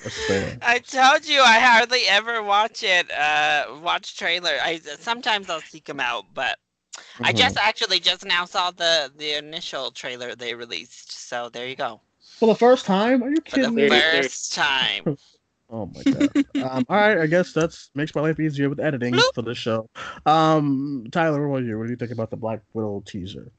That's 0.02 0.20
fair. 0.22 0.62
I 0.62 0.78
told 0.78 1.26
you 1.26 1.40
I 1.42 1.58
hardly 1.60 2.02
ever 2.08 2.42
watch 2.42 2.82
it. 2.82 3.10
Uh, 3.10 3.78
watch 3.82 4.16
trailer. 4.16 4.52
I 4.62 4.78
sometimes 4.78 5.48
I'll 5.50 5.60
seek 5.60 5.84
them 5.86 6.00
out, 6.00 6.26
but 6.34 6.58
I 7.22 7.32
Mhm. 7.32 7.36
just 7.38 7.56
actually 7.58 8.00
just 8.00 8.24
now 8.24 8.44
saw 8.44 8.70
the 8.70 9.12
the 9.16 9.34
initial 9.38 9.90
trailer 9.90 10.34
they 10.34 10.54
released. 10.54 11.12
So 11.12 11.48
there 11.50 11.66
you 11.66 11.76
go. 11.76 12.00
for 12.38 12.46
the 12.48 12.54
first 12.54 12.84
time. 12.86 13.22
Are 13.22 13.30
you 13.30 13.40
For 13.48 13.58
the 13.58 13.70
kidding 13.70 13.74
me? 13.74 13.88
First 13.88 14.54
time. 14.54 15.04
Oh 15.68 15.86
my 15.86 16.04
god. 16.04 16.30
um, 16.60 16.86
all 16.88 16.96
right, 16.96 17.18
I 17.18 17.26
guess 17.26 17.52
that's 17.52 17.90
makes 17.94 18.14
my 18.14 18.20
life 18.22 18.38
easier 18.38 18.68
with 18.68 18.78
editing 18.78 19.12
Bloop. 19.12 19.32
for 19.34 19.42
the 19.42 19.54
show. 19.54 19.90
Um, 20.24 21.06
Tyler, 21.10 21.48
what 21.48 21.58
about 21.58 21.66
you? 21.68 21.76
What 21.78 21.86
do 21.86 21.90
you 21.90 21.96
think 21.96 22.12
about 22.12 22.30
the 22.30 22.36
Black 22.36 22.60
Widow 22.72 23.02
teaser? 23.06 23.50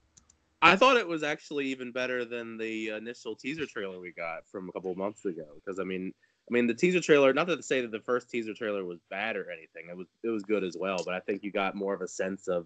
I 0.62 0.76
thought 0.76 0.98
it 0.98 1.08
was 1.08 1.24
actually 1.24 1.68
even 1.68 1.92
better 1.92 2.26
than 2.26 2.58
the 2.58 2.90
initial 2.90 3.36
teaser 3.36 3.66
trailer 3.66 4.00
we 4.00 4.12
got 4.12 4.48
from 4.48 4.70
a 4.70 4.72
couple 4.72 4.92
of 4.92 4.98
months 4.98 5.26
ago. 5.26 5.46
Because 5.56 5.80
I 5.80 5.84
mean, 5.84 6.14
I 6.50 6.54
mean 6.54 6.68
the 6.68 6.74
teaser 6.74 7.00
trailer. 7.00 7.34
Not 7.34 7.48
to 7.48 7.62
say 7.62 7.82
that 7.82 7.92
the 7.92 8.00
first 8.00 8.30
teaser 8.30 8.54
trailer 8.54 8.84
was 8.84 9.00
bad 9.10 9.36
or 9.36 9.52
anything. 9.52 9.90
It 9.90 9.98
was 9.98 10.08
it 10.24 10.30
was 10.30 10.44
good 10.44 10.64
as 10.64 10.76
well. 10.78 10.98
But 11.06 11.14
I 11.14 11.20
think 11.20 11.44
you 11.44 11.52
got 11.52 11.76
more 11.76 11.94
of 11.94 12.02
a 12.02 12.08
sense 12.08 12.48
of 12.48 12.66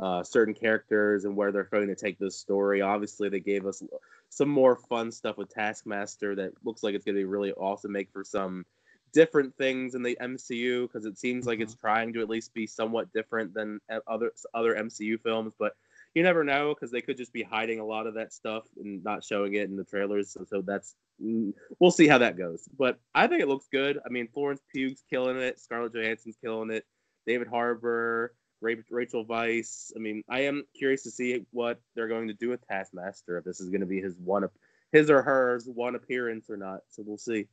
uh, 0.00 0.22
certain 0.22 0.54
characters 0.54 1.24
and 1.24 1.36
where 1.36 1.52
they're 1.52 1.64
going 1.64 1.88
to 1.88 1.94
take 1.94 2.18
this 2.18 2.36
story. 2.36 2.80
Obviously, 2.80 3.28
they 3.28 3.40
gave 3.40 3.66
us 3.66 3.82
some 4.30 4.48
more 4.48 4.76
fun 4.76 5.10
stuff 5.10 5.36
with 5.36 5.52
Taskmaster 5.52 6.34
that 6.36 6.52
looks 6.64 6.82
like 6.82 6.94
it's 6.94 7.04
going 7.04 7.14
to 7.14 7.20
be 7.20 7.24
really 7.24 7.52
awesome. 7.52 7.92
Make 7.92 8.10
for 8.12 8.24
some 8.24 8.64
different 9.12 9.56
things 9.56 9.94
in 9.94 10.02
the 10.02 10.18
MCU 10.20 10.82
because 10.82 11.06
it 11.06 11.18
seems 11.18 11.46
like 11.46 11.60
it's 11.60 11.74
trying 11.74 12.12
to 12.12 12.20
at 12.20 12.28
least 12.28 12.52
be 12.52 12.66
somewhat 12.66 13.12
different 13.12 13.54
than 13.54 13.80
uh, 13.90 14.00
other 14.06 14.32
other 14.54 14.74
MCU 14.74 15.20
films, 15.20 15.52
but 15.58 15.76
you 16.14 16.22
never 16.22 16.44
know 16.44 16.74
because 16.74 16.90
they 16.90 17.00
could 17.00 17.16
just 17.16 17.32
be 17.32 17.42
hiding 17.42 17.80
a 17.80 17.84
lot 17.84 18.06
of 18.06 18.14
that 18.14 18.32
stuff 18.32 18.64
and 18.76 19.02
not 19.04 19.24
showing 19.24 19.54
it 19.54 19.68
in 19.68 19.76
the 19.76 19.84
trailers. 19.84 20.30
So, 20.30 20.44
so 20.48 20.62
that's 20.62 20.94
mm, 21.22 21.52
we'll 21.78 21.90
see 21.90 22.08
how 22.08 22.18
that 22.18 22.36
goes. 22.36 22.68
But 22.78 22.98
I 23.14 23.26
think 23.26 23.42
it 23.42 23.48
looks 23.48 23.68
good. 23.70 23.98
I 24.04 24.08
mean, 24.08 24.28
Florence 24.32 24.60
Pugh's 24.74 25.02
killing 25.10 25.36
it. 25.36 25.60
Scarlett 25.60 25.94
Johansson's 25.94 26.38
killing 26.42 26.70
it. 26.70 26.84
David 27.26 27.48
Harbour, 27.48 28.34
Ra- 28.60 28.74
Rachel 28.90 29.24
Weisz. 29.24 29.92
I 29.94 29.98
mean, 29.98 30.24
I 30.28 30.40
am 30.40 30.64
curious 30.76 31.02
to 31.04 31.10
see 31.10 31.44
what 31.50 31.80
they're 31.94 32.08
going 32.08 32.28
to 32.28 32.34
do 32.34 32.48
with 32.48 32.66
Taskmaster. 32.66 33.38
If 33.38 33.44
this 33.44 33.60
is 33.60 33.68
going 33.68 33.80
to 33.80 33.86
be 33.86 34.00
his 34.00 34.16
one, 34.16 34.48
his 34.92 35.10
or 35.10 35.22
hers 35.22 35.68
one 35.68 35.94
appearance 35.94 36.48
or 36.50 36.56
not. 36.56 36.80
So 36.88 37.02
we'll 37.06 37.18
see. 37.18 37.46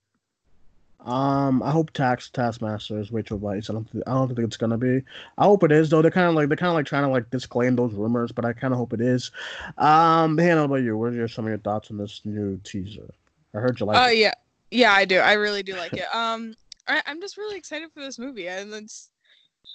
Um, 1.01 1.61
I 1.61 1.69
hope 1.69 1.91
Tax 1.91 2.29
Taskmaster 2.29 2.99
is 2.99 3.11
Rachel 3.11 3.39
Weisz. 3.39 3.69
I 3.69 3.73
don't. 3.73 3.91
Th- 3.91 4.03
I 4.07 4.13
don't 4.13 4.27
think 4.27 4.39
it's 4.39 4.57
gonna 4.57 4.77
be. 4.77 5.01
I 5.37 5.43
hope 5.43 5.63
it 5.63 5.71
is 5.71 5.89
though. 5.89 6.01
They're 6.01 6.09
kind 6.09 6.27
of 6.27 6.33
like 6.33 6.47
they're 6.47 6.57
kind 6.57 6.69
of 6.69 6.75
like 6.75 6.87
trying 6.87 7.03
to 7.03 7.09
like 7.09 7.29
disclaim 7.29 7.75
those 7.75 7.93
rumors, 7.93 8.31
but 8.31 8.43
I 8.43 8.53
kind 8.53 8.73
of 8.73 8.79
hope 8.79 8.91
it 8.93 9.01
is. 9.01 9.31
Um, 9.77 10.37
Hannah, 10.37 10.61
how 10.61 10.65
about 10.65 10.75
you? 10.77 10.97
What 10.97 11.13
are 11.13 11.15
your, 11.15 11.27
some 11.27 11.45
of 11.45 11.49
your 11.49 11.59
thoughts 11.59 11.91
on 11.91 11.97
this 11.97 12.21
new 12.25 12.59
teaser? 12.63 13.07
I 13.53 13.59
heard 13.59 13.79
you 13.79 13.85
like. 13.85 13.97
Oh 13.97 14.09
it. 14.09 14.17
yeah, 14.17 14.33
yeah, 14.71 14.93
I 14.93 15.05
do. 15.05 15.19
I 15.19 15.33
really 15.33 15.61
do 15.61 15.75
like 15.75 15.93
it. 15.93 16.13
Um, 16.15 16.55
I, 16.87 17.03
I'm 17.05 17.21
just 17.21 17.37
really 17.37 17.57
excited 17.57 17.91
for 17.93 17.99
this 17.99 18.17
movie, 18.17 18.47
and 18.47 18.73
it's. 18.73 19.09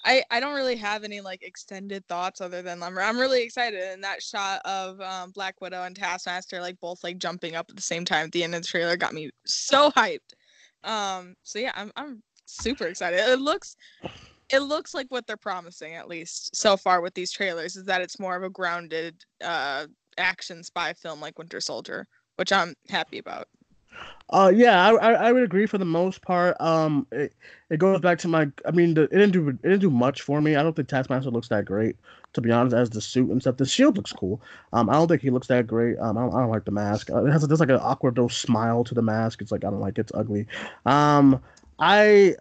I, 0.05 0.23
I 0.31 0.41
don't 0.41 0.55
really 0.55 0.77
have 0.77 1.05
any 1.05 1.21
like 1.21 1.43
extended 1.43 2.07
thoughts 2.07 2.41
other 2.41 2.63
than 2.63 2.83
I'm, 2.83 2.97
I'm 2.97 3.19
really 3.19 3.43
excited 3.43 3.83
and 3.83 4.03
that 4.05 4.23
shot 4.23 4.63
of 4.65 5.01
um, 5.01 5.33
Black 5.33 5.61
Widow 5.61 5.83
and 5.83 5.97
Taskmaster 5.97 6.61
like 6.61 6.79
both 6.81 7.03
like 7.03 7.19
jumping 7.19 7.57
up 7.57 7.67
at 7.69 7.77
the 7.77 7.83
same 7.83 8.05
time 8.05 8.27
at 8.27 8.33
the 8.33 8.45
end 8.45 8.55
of 8.55 8.63
the 8.63 8.69
trailer 8.69 8.97
got 8.97 9.13
me 9.13 9.31
so 9.45 9.91
hyped. 9.91 10.35
Um 10.85 11.35
so 11.43 11.59
yeah, 11.59 11.73
I'm 11.75 11.93
I'm 11.97 12.23
super 12.47 12.87
excited. 12.87 13.21
It 13.21 13.41
looks 13.41 13.77
it 14.51 14.61
looks 14.61 14.95
like 14.95 15.07
what 15.11 15.27
they're 15.27 15.37
promising 15.37 15.95
at 15.95 16.09
least 16.09 16.57
so 16.57 16.77
far 16.77 17.01
with 17.01 17.15
these 17.15 17.31
trailers 17.31 17.77
is 17.77 17.85
that 17.85 18.01
it's 18.03 18.19
more 18.19 18.37
of 18.37 18.43
a 18.43 18.51
grounded 18.51 19.25
uh 19.45 19.87
action 20.19 20.63
spy 20.63 20.93
film 20.93 21.21
like 21.21 21.39
Winter 21.39 21.61
Soldier, 21.61 22.07
which 22.37 22.53
I'm 22.53 22.75
happy 22.89 23.19
about. 23.19 23.49
Uh, 24.33 24.53
yeah, 24.55 24.87
I, 24.87 24.95
I 24.95 25.13
I 25.13 25.33
would 25.33 25.43
agree 25.43 25.67
for 25.67 25.79
the 25.79 25.85
most 25.85 26.23
part. 26.23 26.57
Um, 26.61 27.07
it, 27.11 27.35
it 27.69 27.79
goes 27.79 28.01
back 28.01 28.19
to 28.21 28.29
my. 28.29 28.49
I 28.65 28.71
mean, 28.71 28.95
the, 28.95 29.03
it 29.03 29.11
didn't 29.11 29.33
do 29.33 29.49
it 29.49 29.63
didn't 29.63 29.81
do 29.81 29.91
much 29.91 30.23
for 30.23 30.41
me. 30.41 30.55
I 30.55 30.63
don't 30.63 30.75
think 30.75 30.89
Taskmaster 30.89 31.31
looks 31.31 31.49
that 31.49 31.65
great, 31.65 31.97
to 32.33 32.41
be 32.41 32.51
honest. 32.51 32.75
As 32.75 32.91
the 32.91 33.01
suit 33.01 33.31
and 33.31 33.41
stuff, 33.41 33.57
the 33.57 33.67
shield 33.67 33.97
looks 33.97 34.13
cool. 34.13 34.41
Um, 34.73 34.89
I 34.89 34.95
don't 34.95 35.09
think 35.09 35.23
he 35.23 35.31
looks 35.31 35.49
that 35.49 35.67
great. 35.67 35.99
Um, 35.99 36.17
I 36.17 36.23
don't, 36.23 36.35
I 36.35 36.41
don't 36.41 36.51
like 36.51 36.65
the 36.65 36.71
mask. 36.71 37.11
Uh, 37.11 37.25
it 37.25 37.33
has 37.33 37.47
there's 37.47 37.61
like 37.61 37.71
an 37.71 37.77
awkward 37.77 38.17
little 38.17 38.29
smile 38.29 38.85
to 38.85 38.95
the 38.95 39.03
mask. 39.03 39.43
It's 39.43 39.53
like 39.53 39.65
I 39.65 39.71
don't 39.71 39.81
like 39.81 39.99
it. 39.99 40.03
It's 40.03 40.13
ugly. 40.15 40.47
Um, 40.87 41.41
I 41.79 42.35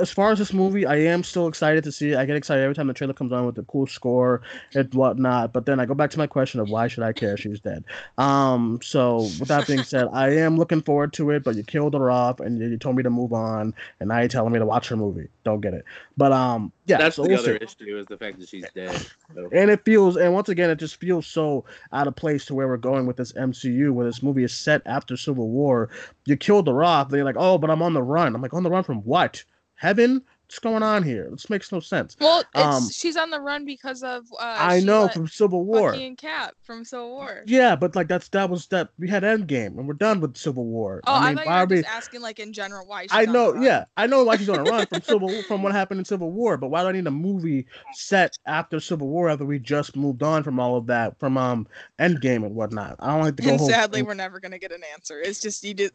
as 0.00 0.10
far 0.10 0.32
as 0.32 0.38
this 0.38 0.52
movie, 0.52 0.86
I 0.86 0.96
am 0.96 1.22
still 1.22 1.46
excited 1.46 1.84
to 1.84 1.92
see 1.92 2.12
it. 2.12 2.16
I 2.16 2.24
get 2.24 2.36
excited 2.36 2.62
every 2.62 2.74
time 2.74 2.86
the 2.86 2.94
trailer 2.94 3.12
comes 3.12 3.32
on 3.32 3.46
with 3.46 3.54
the 3.54 3.62
cool 3.64 3.86
score 3.86 4.42
and 4.74 4.92
whatnot. 4.92 5.52
But 5.52 5.66
then 5.66 5.78
I 5.78 5.86
go 5.86 5.94
back 5.94 6.10
to 6.10 6.18
my 6.18 6.26
question 6.26 6.60
of 6.60 6.68
why 6.68 6.88
should 6.88 7.04
I 7.04 7.12
care? 7.12 7.36
She's 7.36 7.60
dead. 7.60 7.84
Um, 8.16 8.80
so 8.82 9.18
with 9.38 9.48
that 9.48 9.66
being 9.66 9.82
said, 9.82 10.08
I 10.12 10.30
am 10.30 10.56
looking 10.56 10.82
forward 10.82 11.12
to 11.14 11.30
it. 11.30 11.44
But 11.44 11.56
you 11.56 11.62
killed 11.62 11.94
her 11.94 12.10
off, 12.10 12.40
and 12.40 12.58
you, 12.58 12.68
you 12.68 12.76
told 12.78 12.96
me 12.96 13.02
to 13.02 13.10
move 13.10 13.32
on, 13.32 13.74
and 14.00 14.08
now 14.08 14.18
you're 14.18 14.28
telling 14.28 14.52
me 14.52 14.58
to 14.58 14.66
watch 14.66 14.88
her 14.88 14.96
movie. 14.96 15.28
Don't 15.44 15.60
get 15.60 15.74
it. 15.74 15.84
But 16.16 16.32
um, 16.32 16.72
yeah, 16.86 16.98
that's 16.98 17.16
so 17.16 17.22
the 17.22 17.28
we'll 17.28 17.38
other 17.38 17.58
see. 17.58 17.84
issue 17.84 17.98
is 17.98 18.06
the 18.06 18.16
fact 18.16 18.40
that 18.40 18.48
she's 18.48 18.66
dead. 18.74 19.06
So. 19.34 19.48
And 19.52 19.70
it 19.70 19.84
feels, 19.84 20.16
and 20.16 20.34
once 20.34 20.48
again, 20.48 20.70
it 20.70 20.76
just 20.76 20.96
feels 20.96 21.26
so 21.26 21.64
out 21.92 22.06
of 22.06 22.16
place 22.16 22.44
to 22.46 22.54
where 22.54 22.66
we're 22.66 22.76
going 22.76 23.06
with 23.06 23.16
this 23.16 23.32
MCU, 23.32 23.92
where 23.92 24.06
this 24.06 24.22
movie 24.22 24.44
is 24.44 24.52
set 24.52 24.82
after 24.86 25.16
Civil 25.16 25.48
War. 25.48 25.90
You 26.24 26.36
killed 26.36 26.64
the 26.64 26.74
Rock, 26.74 27.10
they're 27.10 27.24
like, 27.24 27.36
oh, 27.38 27.58
but 27.58 27.70
I'm 27.70 27.82
on 27.82 27.94
the 27.94 28.02
run. 28.02 28.34
I'm 28.34 28.42
like, 28.42 28.54
on 28.54 28.62
the 28.62 28.70
run 28.70 28.82
from 28.82 28.98
what? 29.02 29.44
Heaven? 29.78 30.24
What's 30.48 30.60
going 30.60 30.82
on 30.82 31.02
here? 31.02 31.28
This 31.30 31.50
makes 31.50 31.70
no 31.70 31.78
sense. 31.78 32.16
Well, 32.18 32.42
it's 32.54 32.64
Um, 32.64 32.88
she's 32.88 33.18
on 33.18 33.28
the 33.28 33.38
run 33.38 33.66
because 33.66 34.02
of 34.02 34.24
uh 34.40 34.56
I 34.58 34.80
know 34.80 35.06
from 35.08 35.28
Civil 35.28 35.62
War. 35.66 35.90
Bucky 35.92 36.06
and 36.06 36.16
Cap 36.16 36.54
from 36.62 36.86
Civil 36.86 37.10
War. 37.10 37.42
Yeah, 37.46 37.76
but 37.76 37.94
like 37.94 38.08
that's 38.08 38.28
that 38.28 38.48
was 38.48 38.66
that 38.68 38.88
we 38.98 39.10
had 39.10 39.24
Endgame 39.24 39.76
and 39.78 39.86
we're 39.86 39.92
done 39.92 40.20
with 40.22 40.38
Civil 40.38 40.64
War. 40.64 41.02
Oh, 41.06 41.12
I, 41.12 41.28
mean, 41.28 41.36
thought 41.36 41.46
why 41.46 41.60
you 41.60 41.60
were 41.66 41.74
we- 41.76 41.82
just 41.82 41.94
asking 41.94 42.22
like 42.22 42.38
in 42.38 42.54
general 42.54 42.86
why 42.86 43.02
she's 43.02 43.12
I 43.12 43.20
on 43.20 43.26
the 43.26 43.32
know, 43.34 43.52
run. 43.52 43.62
yeah, 43.62 43.84
I 43.98 44.06
know 44.06 44.24
why 44.24 44.38
she's 44.38 44.48
on 44.48 44.60
a 44.60 44.62
run 44.62 44.86
from 44.86 45.02
Civil 45.12 45.42
from 45.42 45.62
what 45.62 45.72
happened 45.72 45.98
in 45.98 46.06
Civil 46.06 46.32
War, 46.32 46.56
but 46.56 46.68
why 46.70 46.80
do 46.80 46.88
I 46.88 46.92
need 46.92 47.06
a 47.06 47.10
movie 47.10 47.66
set 47.92 48.38
after 48.46 48.80
Civil 48.80 49.08
War 49.08 49.28
after 49.28 49.44
we 49.44 49.58
just 49.58 49.96
moved 49.96 50.22
on 50.22 50.42
from 50.44 50.58
all 50.58 50.78
of 50.78 50.86
that 50.86 51.18
from 51.20 51.36
um 51.36 51.66
Endgame 51.98 52.46
and 52.46 52.54
whatnot? 52.54 52.96
I 53.00 53.08
don't 53.08 53.20
like 53.20 53.36
to 53.36 53.42
go. 53.42 53.50
And 53.50 53.58
whole 53.60 53.68
sadly, 53.68 53.98
thing- 53.98 54.06
we're 54.06 54.14
never 54.14 54.40
gonna 54.40 54.58
get 54.58 54.72
an 54.72 54.80
answer. 54.94 55.20
It's 55.20 55.42
just 55.42 55.62
you 55.62 55.74
just 55.74 55.92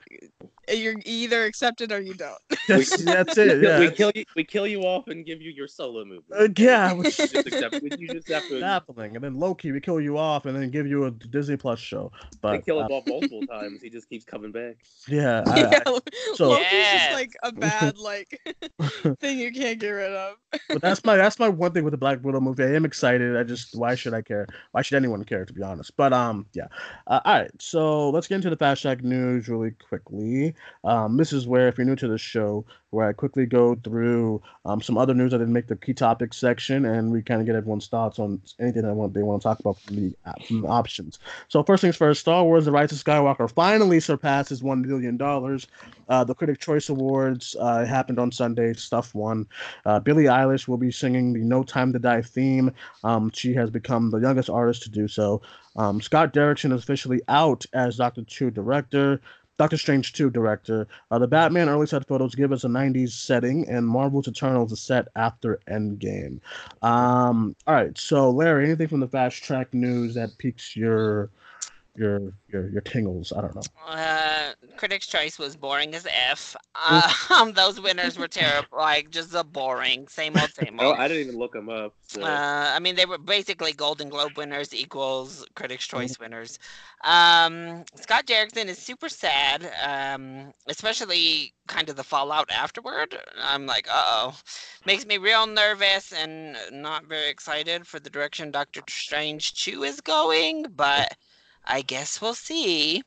you're 0.71 0.95
either 1.05 1.45
accept 1.45 1.81
it 1.81 1.91
or 1.91 1.99
you 1.99 2.13
don't. 2.13 2.37
That's, 2.67 3.03
that's 3.03 3.37
it. 3.37 3.61
Yeah, 3.63 3.79
we 3.79 3.91
kill 3.91 4.11
you. 4.15 4.23
We 4.35 4.42
kill 4.43 4.67
you 4.67 4.81
off 4.81 5.07
and 5.07 5.25
give 5.25 5.41
you 5.41 5.51
your 5.51 5.67
solo 5.67 6.03
movie. 6.05 6.23
Uh, 6.35 6.47
yeah, 6.57 6.91
you 6.93 6.99
which- 6.99 7.17
just 7.17 7.35
accept. 7.35 7.81
You 7.83 8.07
just 8.07 8.27
have 8.29 8.47
to. 8.49 8.59
happening, 8.61 9.15
and 9.15 9.23
then 9.23 9.35
Loki, 9.35 9.71
we 9.71 9.79
kill 9.79 9.99
you 10.01 10.17
off, 10.17 10.45
and 10.45 10.55
then 10.55 10.69
give 10.69 10.87
you 10.87 11.05
a 11.05 11.11
Disney 11.11 11.57
Plus 11.57 11.79
show. 11.79 12.11
But 12.41 12.51
They 12.51 12.57
But 12.57 12.65
kill 12.65 12.79
uh, 12.79 12.85
him 12.87 12.91
off 12.91 13.03
multiple 13.07 13.41
times. 13.47 13.81
He 13.81 13.89
just 13.89 14.09
keeps 14.09 14.25
coming 14.25 14.51
back. 14.51 14.77
yeah, 15.07 15.43
I, 15.47 15.59
yeah, 15.59 15.79
I, 15.85 15.99
so- 16.35 16.49
Loki's 16.49 16.65
Yes. 16.71 17.03
just 17.03 17.13
like 17.13 17.31
a 17.43 17.51
bad 17.51 17.97
like 17.97 18.39
thing 19.19 19.39
you 19.39 19.51
can't 19.51 19.79
get 19.79 19.89
rid 19.89 20.11
of. 20.11 20.35
but 20.69 20.81
that's 20.81 21.03
my 21.05 21.15
that's 21.17 21.39
my 21.39 21.49
one 21.49 21.71
thing 21.71 21.83
with 21.83 21.91
the 21.91 21.97
Black 21.97 22.23
Widow 22.23 22.39
movie. 22.39 22.63
I 22.63 22.73
am 22.73 22.85
excited. 22.85 23.35
I 23.37 23.43
just 23.43 23.75
why 23.77 23.95
should 23.95 24.13
I 24.13 24.21
care? 24.21 24.47
Why 24.71 24.81
should 24.81 24.95
anyone 24.97 25.23
care? 25.23 25.45
To 25.45 25.53
be 25.53 25.61
honest. 25.61 25.95
But 25.97 26.13
um, 26.13 26.45
yeah. 26.53 26.67
Uh, 27.07 27.19
all 27.25 27.33
right. 27.39 27.51
So 27.59 28.09
let's 28.09 28.27
get 28.27 28.35
into 28.35 28.49
the 28.49 28.57
fast 28.57 28.81
track 28.81 29.03
news 29.03 29.47
really 29.47 29.71
quickly. 29.87 30.53
Um, 30.83 31.17
this 31.17 31.33
is 31.33 31.47
where 31.47 31.67
if 31.67 31.77
you're 31.77 31.85
new 31.85 31.95
to 31.97 32.07
the 32.07 32.17
show, 32.17 32.65
where 32.91 33.07
I 33.07 33.13
quickly 33.13 33.45
go 33.45 33.75
through 33.83 34.32
um 34.65 34.81
some 34.81 34.97
other 34.97 35.13
news. 35.13 35.33
I 35.33 35.37
didn't 35.37 35.53
make 35.53 35.67
the 35.67 35.75
key 35.75 35.93
topics 35.93 36.37
section, 36.37 36.85
and 36.85 37.11
we 37.11 37.21
kind 37.21 37.41
of 37.41 37.45
get 37.45 37.55
everyone's 37.55 37.87
thoughts 37.87 38.19
on 38.19 38.41
anything 38.59 38.83
that 38.83 39.13
they 39.13 39.23
want 39.23 39.41
to 39.41 39.47
talk 39.47 39.59
about 39.59 39.79
from 39.81 39.95
the, 39.95 40.15
uh, 40.25 40.33
from 40.47 40.61
the 40.61 40.67
options. 40.67 41.19
So 41.49 41.63
first 41.63 41.81
things 41.81 41.95
first, 41.95 42.21
Star 42.21 42.43
Wars: 42.43 42.65
The 42.65 42.71
Rise 42.71 42.91
of 42.91 42.97
Skywalker 42.97 43.49
finally 43.51 43.99
surpasses 43.99 44.63
one 44.63 44.81
billion 44.81 45.17
dollars. 45.17 45.67
Uh, 46.09 46.23
the 46.23 46.35
Critic 46.35 46.59
Choice 46.59 46.89
Awards 46.89 47.55
uh, 47.59 47.85
happened 47.85 48.19
on 48.19 48.31
Sunday. 48.31 48.73
Stuff 48.73 49.13
won. 49.15 49.47
Uh, 49.85 49.99
Billie 49.99 50.25
Eilish 50.25 50.67
will 50.67 50.77
be 50.77 50.91
singing 50.91 51.33
the 51.33 51.39
No 51.39 51.63
Time 51.63 51.93
to 51.93 51.99
Die 51.99 52.21
theme. 52.21 52.71
Um, 53.03 53.31
she 53.33 53.53
has 53.53 53.69
become 53.69 54.09
the 54.09 54.19
youngest 54.19 54.49
artist 54.49 54.83
to 54.83 54.89
do 54.89 55.07
so. 55.07 55.41
Um, 55.75 56.01
Scott 56.01 56.33
Derrickson 56.33 56.73
is 56.73 56.83
officially 56.83 57.21
out 57.27 57.65
as 57.73 57.97
Doctor 57.97 58.23
Two 58.23 58.51
director. 58.51 59.21
Doctor 59.57 59.77
Strange 59.77 60.13
2 60.13 60.29
director. 60.29 60.87
Uh, 61.11 61.19
the 61.19 61.27
Batman 61.27 61.69
early 61.69 61.85
set 61.85 62.07
photos 62.07 62.35
give 62.35 62.51
us 62.51 62.63
a 62.63 62.67
90s 62.67 63.11
setting, 63.11 63.67
and 63.69 63.87
Marvel's 63.87 64.27
Eternals 64.27 64.71
is 64.71 64.79
set 64.79 65.07
after 65.15 65.59
Endgame. 65.69 66.39
Um, 66.81 67.55
all 67.67 67.75
right, 67.75 67.97
so 67.97 68.31
Larry, 68.31 68.65
anything 68.65 68.87
from 68.87 68.99
the 68.99 69.07
fast 69.07 69.43
track 69.43 69.73
news 69.73 70.15
that 70.15 70.37
piques 70.37 70.75
your 70.75 71.29
your 71.95 72.33
your 72.47 72.69
your 72.69 72.81
tingles? 72.81 73.31
I 73.35 73.41
don't 73.41 73.55
know. 73.55 73.61
Uh, 73.87 74.53
Critics' 74.77 75.07
Choice 75.07 75.37
was 75.37 75.55
boring 75.55 75.93
as 75.95 76.07
f. 76.07 76.55
Um, 77.29 77.53
those 77.53 77.79
winners 77.79 78.17
were 78.17 78.27
terrible, 78.27 78.77
like 78.77 79.09
just 79.09 79.33
a 79.33 79.43
boring, 79.43 80.07
same 80.07 80.35
old, 80.37 80.53
same 80.53 80.77
Oh, 80.79 80.87
old. 80.87 80.97
I 80.97 81.07
didn't 81.07 81.23
even 81.27 81.37
look 81.39 81.53
them 81.53 81.69
up. 81.69 81.93
So. 82.07 82.21
Uh, 82.23 82.71
I 82.75 82.79
mean, 82.79 82.95
they 82.95 83.05
were 83.05 83.17
basically 83.17 83.73
Golden 83.73 84.09
Globe 84.09 84.37
winners 84.37 84.73
equals 84.73 85.45
Critics' 85.55 85.87
Choice 85.87 86.19
winners. 86.19 86.59
Um, 87.03 87.83
Scott 87.95 88.25
Derrickson 88.25 88.65
is 88.65 88.77
super 88.77 89.09
sad, 89.09 89.71
um, 89.83 90.53
especially 90.67 91.53
kind 91.67 91.89
of 91.89 91.95
the 91.95 92.03
fallout 92.03 92.49
afterward. 92.51 93.17
I'm 93.41 93.65
like, 93.65 93.87
uh 93.89 94.03
oh. 94.05 94.35
Makes 94.85 95.05
me 95.05 95.17
real 95.17 95.47
nervous 95.47 96.11
and 96.11 96.57
not 96.71 97.05
very 97.05 97.29
excited 97.29 97.87
for 97.87 97.99
the 97.99 98.09
direction 98.09 98.51
Doctor 98.51 98.81
Strange 98.89 99.53
2 99.63 99.83
is 99.83 100.01
going, 100.01 100.65
but 100.75 101.15
I 101.65 101.81
guess 101.81 102.21
we'll 102.21 102.33
see. 102.35 103.03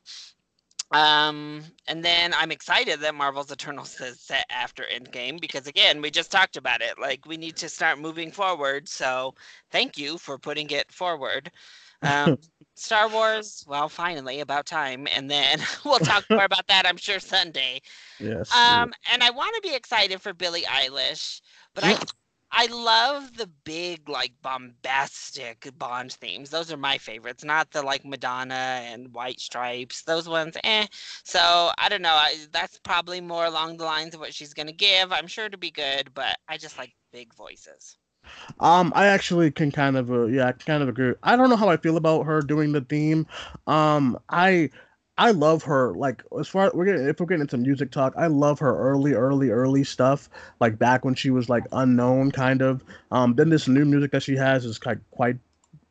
Um, 0.91 1.63
and 1.87 2.03
then 2.03 2.33
I'm 2.33 2.51
excited 2.51 3.01
that 3.01 3.13
Marvel's 3.13 3.51
Eternals 3.51 3.99
is 3.99 4.21
set 4.21 4.45
after 4.49 4.83
Endgame 4.83 5.39
because 5.41 5.67
again, 5.67 6.01
we 6.01 6.09
just 6.09 6.31
talked 6.31 6.55
about 6.55 6.81
it. 6.81 6.97
Like 6.99 7.25
we 7.25 7.37
need 7.37 7.57
to 7.57 7.69
start 7.69 7.99
moving 7.99 8.31
forward. 8.31 8.87
So 8.87 9.35
thank 9.69 9.97
you 9.97 10.17
for 10.17 10.37
putting 10.37 10.69
it 10.69 10.91
forward. 10.91 11.51
Um, 12.01 12.37
Star 12.75 13.09
Wars, 13.09 13.65
well, 13.67 13.89
finally, 13.89 14.39
about 14.39 14.65
time. 14.65 15.07
And 15.13 15.29
then 15.29 15.59
we'll 15.85 15.99
talk 15.99 16.25
more 16.29 16.45
about 16.45 16.67
that, 16.67 16.85
I'm 16.85 16.97
sure, 16.97 17.19
Sunday. 17.19 17.81
Yes. 18.19 18.51
Um, 18.55 18.93
and 19.11 19.23
I 19.23 19.29
want 19.29 19.55
to 19.55 19.61
be 19.69 19.75
excited 19.75 20.21
for 20.21 20.33
Billie 20.33 20.63
Eilish, 20.63 21.41
but 21.75 21.83
I 21.83 21.97
I 22.51 22.67
love 22.67 23.35
the 23.37 23.47
big 23.65 24.09
like 24.09 24.33
bombastic 24.41 25.69
Bond 25.77 26.13
themes. 26.13 26.49
Those 26.49 26.71
are 26.71 26.77
my 26.77 26.97
favorites, 26.97 27.43
not 27.43 27.71
the 27.71 27.81
like 27.81 28.05
Madonna 28.05 28.81
and 28.83 29.13
White 29.13 29.39
Stripes. 29.39 30.03
Those 30.03 30.27
ones, 30.29 30.57
eh. 30.63 30.87
So 31.23 31.71
I 31.77 31.89
don't 31.89 32.01
know. 32.01 32.15
I, 32.15 32.35
that's 32.51 32.79
probably 32.79 33.21
more 33.21 33.45
along 33.45 33.77
the 33.77 33.85
lines 33.85 34.13
of 34.13 34.19
what 34.21 34.33
she's 34.33 34.53
gonna 34.53 34.71
give. 34.71 35.11
I'm 35.11 35.27
sure 35.27 35.49
to 35.49 35.57
be 35.57 35.71
good, 35.71 36.13
but 36.13 36.37
I 36.47 36.57
just 36.57 36.77
like 36.77 36.93
big 37.11 37.33
voices. 37.33 37.97
Um, 38.59 38.91
I 38.95 39.07
actually 39.07 39.51
can 39.51 39.71
kind 39.71 39.97
of, 39.97 40.11
uh, 40.11 40.25
yeah, 40.25 40.47
I 40.47 40.51
kind 40.51 40.83
of 40.83 40.89
agree. 40.89 41.13
I 41.23 41.35
don't 41.35 41.49
know 41.49 41.55
how 41.55 41.69
I 41.69 41.77
feel 41.77 41.97
about 41.97 42.23
her 42.23 42.41
doing 42.41 42.71
the 42.71 42.81
theme. 42.81 43.27
Um, 43.67 44.17
I, 44.29 44.69
I 45.17 45.31
love 45.31 45.63
her. 45.63 45.93
Like 45.93 46.23
as 46.39 46.47
far 46.47 46.71
we're 46.73 46.85
getting, 46.85 47.07
if 47.07 47.19
we're 47.19 47.25
getting 47.25 47.41
into 47.41 47.57
music 47.57 47.91
talk, 47.91 48.13
I 48.17 48.27
love 48.27 48.59
her 48.59 48.77
early, 48.77 49.13
early, 49.13 49.49
early 49.49 49.83
stuff. 49.83 50.29
Like 50.59 50.77
back 50.77 51.03
when 51.03 51.15
she 51.15 51.31
was 51.31 51.49
like 51.49 51.63
unknown, 51.71 52.31
kind 52.31 52.61
of. 52.61 52.83
Um, 53.11 53.35
then 53.35 53.49
this 53.49 53.67
new 53.67 53.85
music 53.85 54.11
that 54.11 54.23
she 54.23 54.35
has 54.35 54.65
is 54.65 54.79
like 54.85 54.99
quite 55.11 55.37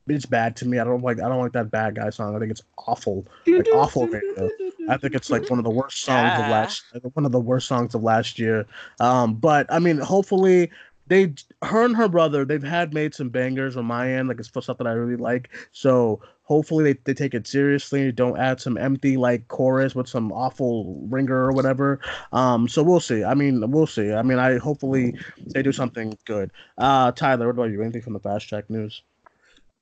it's 0.08 0.26
bad 0.26 0.54
to 0.56 0.68
me. 0.68 0.78
I 0.78 0.84
don't 0.84 1.02
like 1.02 1.18
I 1.20 1.28
don't 1.28 1.40
like 1.40 1.52
that 1.52 1.70
bad 1.70 1.96
guy 1.96 2.10
song. 2.10 2.36
I 2.36 2.38
think 2.38 2.52
it's 2.52 2.62
awful, 2.86 3.26
like 3.46 3.66
awful. 3.72 4.06
radio. 4.06 4.48
I 4.88 4.96
think 4.96 5.14
it's 5.14 5.30
like 5.30 5.50
one 5.50 5.58
of 5.58 5.64
the 5.64 5.70
worst 5.70 6.02
songs 6.02 6.32
of 6.32 6.38
Yeah. 6.38 6.50
last 6.50 6.84
one 7.14 7.26
of 7.26 7.32
the 7.32 7.40
worst 7.40 7.66
songs 7.66 7.94
of 7.94 8.04
last 8.04 8.38
year. 8.38 8.66
Um, 9.00 9.34
but 9.34 9.66
I 9.68 9.80
mean, 9.80 9.98
hopefully 9.98 10.70
they 11.08 11.32
her 11.62 11.84
and 11.84 11.96
her 11.96 12.08
brother 12.08 12.44
they've 12.44 12.62
had 12.62 12.92
made 12.94 13.14
some 13.14 13.28
bangers 13.28 13.76
on 13.76 13.84
my 13.84 14.10
end 14.12 14.28
like 14.28 14.38
it's 14.38 14.48
for 14.48 14.62
stuff 14.62 14.78
that 14.78 14.86
i 14.86 14.92
really 14.92 15.16
like 15.16 15.50
so 15.72 16.20
hopefully 16.42 16.84
they, 16.84 16.98
they 17.04 17.14
take 17.14 17.34
it 17.34 17.46
seriously 17.46 18.10
don't 18.12 18.38
add 18.38 18.60
some 18.60 18.76
empty 18.76 19.16
like 19.16 19.46
chorus 19.48 19.94
with 19.94 20.08
some 20.08 20.32
awful 20.32 21.06
ringer 21.08 21.36
or 21.44 21.52
whatever 21.52 22.00
um 22.32 22.68
so 22.68 22.82
we'll 22.82 23.00
see 23.00 23.24
i 23.24 23.34
mean 23.34 23.68
we'll 23.70 23.86
see 23.86 24.12
i 24.12 24.22
mean 24.22 24.38
i 24.38 24.58
hopefully 24.58 25.14
they 25.54 25.62
do 25.62 25.72
something 25.72 26.16
good 26.24 26.50
uh 26.78 27.10
tyler 27.12 27.46
what 27.46 27.52
about 27.52 27.70
you 27.70 27.82
anything 27.82 28.02
from 28.02 28.12
the 28.12 28.20
fast 28.20 28.48
track 28.48 28.68
news 28.70 29.02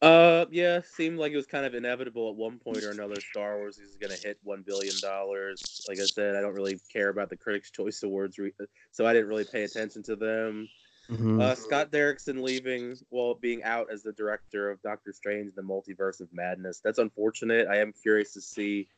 Uh, 0.02 0.44
yeah, 0.50 0.80
seemed 0.84 1.18
like 1.18 1.32
it 1.32 1.36
was 1.36 1.46
kind 1.46 1.64
of 1.64 1.74
inevitable 1.74 2.28
at 2.28 2.36
one 2.36 2.58
point 2.58 2.84
or 2.84 2.90
another. 2.90 3.22
Star 3.22 3.56
Wars 3.58 3.78
is 3.78 3.96
going 3.96 4.10
to 4.10 4.18
hit 4.22 4.38
one 4.42 4.62
billion 4.62 5.00
dollars. 5.00 5.80
Like 5.88 5.98
I 5.98 6.06
said, 6.06 6.36
I 6.36 6.42
don't 6.42 6.54
really 6.54 6.80
care 6.92 7.08
about 7.08 7.30
the 7.30 7.36
Critics' 7.38 7.70
Choice 7.70 8.02
Awards, 8.02 8.38
re- 8.38 8.52
so 8.90 9.06
I 9.06 9.14
didn't 9.14 9.28
really 9.28 9.44
pay 9.46 9.62
attention 9.64 10.02
to 10.04 10.16
them. 10.16 10.68
Mhm. 11.10 11.40
Uh, 11.40 11.54
Scott 11.54 11.90
Derrickson 11.90 12.42
leaving, 12.42 12.96
well, 13.10 13.34
being 13.34 13.62
out 13.62 13.90
as 13.90 14.02
the 14.02 14.12
director 14.12 14.70
of 14.70 14.80
Doctor 14.82 15.12
Strange: 15.12 15.54
The 15.54 15.62
Multiverse 15.62 16.20
of 16.20 16.32
Madness. 16.32 16.80
That's 16.80 16.98
unfortunate. 16.98 17.68
I 17.68 17.78
am 17.78 17.92
curious 17.92 18.32
to 18.34 18.40
see 18.40 18.88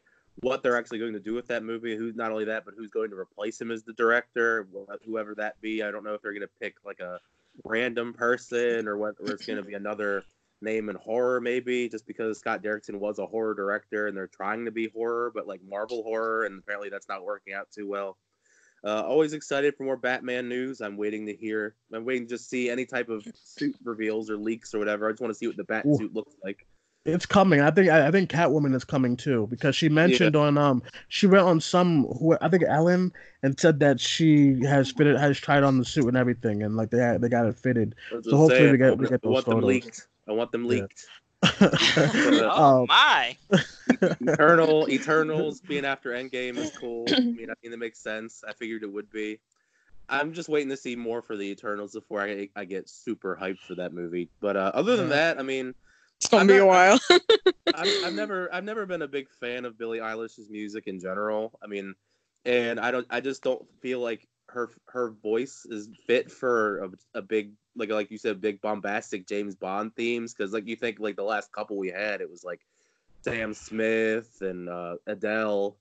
what 0.40 0.62
they're 0.62 0.76
actually 0.76 0.98
going 0.98 1.14
to 1.14 1.20
do 1.20 1.34
with 1.34 1.46
that 1.48 1.64
movie. 1.64 1.96
Who's 1.96 2.14
not 2.14 2.30
only 2.30 2.44
that, 2.44 2.64
but 2.64 2.74
who's 2.76 2.90
going 2.90 3.10
to 3.10 3.16
replace 3.16 3.60
him 3.60 3.70
as 3.70 3.82
the 3.82 3.94
director, 3.94 4.68
whoever 5.04 5.34
that 5.34 5.60
be. 5.60 5.82
I 5.82 5.90
don't 5.90 6.04
know 6.04 6.14
if 6.14 6.22
they're 6.22 6.32
going 6.32 6.42
to 6.42 6.50
pick 6.60 6.76
like 6.84 7.00
a 7.00 7.20
random 7.64 8.12
person 8.12 8.86
or 8.86 8.98
whether 8.98 9.24
it's 9.24 9.46
going 9.46 9.56
to 9.56 9.62
be 9.62 9.74
another 9.74 10.24
name 10.60 10.88
in 10.88 10.96
horror, 10.96 11.40
maybe 11.40 11.88
just 11.88 12.06
because 12.06 12.38
Scott 12.38 12.62
Derrickson 12.62 12.98
was 12.98 13.18
a 13.18 13.26
horror 13.26 13.54
director 13.54 14.06
and 14.06 14.16
they're 14.16 14.26
trying 14.26 14.64
to 14.64 14.70
be 14.70 14.88
horror, 14.88 15.30
but 15.34 15.46
like 15.46 15.60
Marvel 15.62 16.02
horror, 16.02 16.44
and 16.44 16.58
apparently 16.58 16.88
that's 16.88 17.08
not 17.08 17.24
working 17.24 17.54
out 17.54 17.70
too 17.70 17.88
well. 17.88 18.16
Uh, 18.86 19.02
always 19.02 19.32
excited 19.32 19.74
for 19.76 19.82
more 19.82 19.96
Batman 19.96 20.48
news. 20.48 20.80
I'm 20.80 20.96
waiting 20.96 21.26
to 21.26 21.34
hear. 21.34 21.74
I'm 21.92 22.04
waiting 22.04 22.28
to 22.28 22.34
just 22.36 22.48
see 22.48 22.70
any 22.70 22.86
type 22.86 23.08
of 23.08 23.26
suit 23.34 23.74
reveals 23.82 24.30
or 24.30 24.36
leaks 24.36 24.74
or 24.74 24.78
whatever. 24.78 25.08
I 25.08 25.10
just 25.10 25.20
want 25.20 25.32
to 25.32 25.34
see 25.34 25.48
what 25.48 25.56
the 25.56 25.64
bat 25.64 25.84
Ooh. 25.86 25.96
suit 25.96 26.14
looks 26.14 26.34
like. 26.44 26.64
It's 27.04 27.26
coming. 27.26 27.60
I 27.60 27.72
think. 27.72 27.90
I, 27.90 28.06
I 28.06 28.10
think 28.12 28.30
Catwoman 28.30 28.74
is 28.76 28.84
coming 28.84 29.16
too 29.16 29.48
because 29.48 29.74
she 29.74 29.88
mentioned 29.88 30.36
on 30.36 30.56
um 30.56 30.82
she 31.08 31.26
went 31.26 31.44
on 31.44 31.60
some 31.60 32.04
who 32.04 32.36
I 32.40 32.48
think 32.48 32.62
Ellen 32.66 33.12
and 33.42 33.58
said 33.58 33.80
that 33.80 34.00
she 34.00 34.60
has 34.64 34.92
fitted 34.92 35.16
has 35.16 35.38
tried 35.38 35.64
on 35.64 35.78
the 35.78 35.84
suit 35.84 36.06
and 36.06 36.16
everything 36.16 36.62
and 36.62 36.76
like 36.76 36.90
they 36.90 36.98
had, 36.98 37.20
they 37.20 37.28
got 37.28 37.46
it 37.46 37.56
fitted. 37.56 37.96
So 38.22 38.36
hopefully 38.36 38.58
saying. 38.58 38.72
we 38.72 38.78
get- 38.78 38.90
I 38.90 38.94
we 38.94 39.06
get 39.08 39.14
I 39.14 39.18
those 39.22 39.32
want 39.34 39.46
them 39.46 39.60
leaked. 39.62 40.08
I 40.28 40.32
want 40.32 40.52
them 40.52 40.64
Yeah. 40.64 40.86
Leaked. 41.60 41.80
oh 42.40 42.86
Um, 42.86 42.86
my! 42.88 43.36
Eternal 44.20 44.88
Eternals 44.90 45.60
being 45.60 45.84
after 45.84 46.10
Endgame 46.10 46.58
is 46.58 46.70
cool. 46.70 47.20
I 47.26 47.32
mean, 47.36 47.50
I 47.50 47.54
mean 47.62 47.72
it 47.72 47.78
makes 47.78 48.00
sense. 48.00 48.42
I 48.46 48.52
figured 48.52 48.82
it 48.82 48.92
would 48.92 49.10
be. 49.10 49.40
I'm 50.08 50.32
just 50.32 50.48
waiting 50.48 50.68
to 50.70 50.76
see 50.76 50.96
more 50.96 51.22
for 51.22 51.36
the 51.36 51.50
Eternals 51.50 51.92
before 51.92 52.22
I 52.22 52.48
I 52.56 52.64
get 52.64 52.88
super 52.88 53.36
hyped 53.40 53.60
for 53.60 53.74
that 53.76 53.92
movie. 53.92 54.30
But 54.40 54.56
uh, 54.56 54.72
other 54.74 54.96
than 54.96 55.10
that, 55.10 55.38
I 55.38 55.42
mean, 55.42 55.74
It's 56.18 56.28
gonna 56.28 56.42
I'm 56.42 56.46
be 56.46 56.56
a 56.58 56.66
while. 56.66 56.98
I've, 57.74 57.92
I've 58.04 58.14
never 58.14 58.52
I've 58.52 58.64
never 58.64 58.86
been 58.86 59.02
a 59.02 59.08
big 59.08 59.28
fan 59.30 59.64
of 59.64 59.78
Billie 59.78 59.98
Eilish's 59.98 60.48
music 60.50 60.86
in 60.86 61.00
general. 61.00 61.58
I 61.62 61.66
mean, 61.66 61.94
and 62.44 62.78
I 62.80 62.90
don't 62.90 63.06
I 63.10 63.20
just 63.20 63.42
don't 63.42 63.66
feel 63.80 64.00
like 64.00 64.26
her 64.48 64.70
her 64.86 65.10
voice 65.10 65.66
is 65.68 65.88
fit 66.06 66.30
for 66.30 66.78
a, 66.84 66.90
a 67.18 67.22
big 67.22 67.52
like 67.76 67.90
like 67.90 68.10
you 68.10 68.18
said 68.18 68.40
big 68.40 68.60
bombastic 68.60 69.26
James 69.26 69.54
Bond 69.54 69.94
themes 69.94 70.34
because 70.34 70.52
like 70.52 70.66
you 70.66 70.76
think 70.76 70.98
like 70.98 71.16
the 71.16 71.22
last 71.22 71.52
couple 71.52 71.76
we 71.76 71.90
had 71.90 72.20
it 72.20 72.30
was 72.30 72.44
like 72.44 72.60
Sam 73.26 73.54
Smith 73.54 74.40
and 74.40 74.68
uh, 74.68 74.96
Adele, 75.08 75.76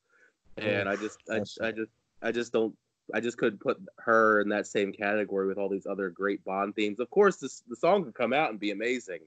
and 0.57 0.89
I 0.89 0.95
just 0.95 1.19
I, 1.29 1.41
I 1.61 1.71
just 1.71 1.91
I 2.23 2.31
just 2.31 2.51
don't. 2.51 2.75
I 3.13 3.19
just 3.19 3.37
couldn't 3.37 3.59
put 3.59 3.77
her 3.99 4.41
in 4.41 4.49
that 4.49 4.65
same 4.65 4.91
category 4.91 5.47
with 5.47 5.59
all 5.59 5.69
these 5.69 5.85
other 5.85 6.09
great 6.09 6.43
Bond 6.43 6.75
themes. 6.75 6.99
Of 6.99 7.11
course, 7.11 7.35
this, 7.35 7.61
the 7.67 7.75
song 7.75 8.03
could 8.03 8.15
come 8.15 8.33
out 8.33 8.49
and 8.49 8.59
be 8.59 8.71
amazing, 8.71 9.19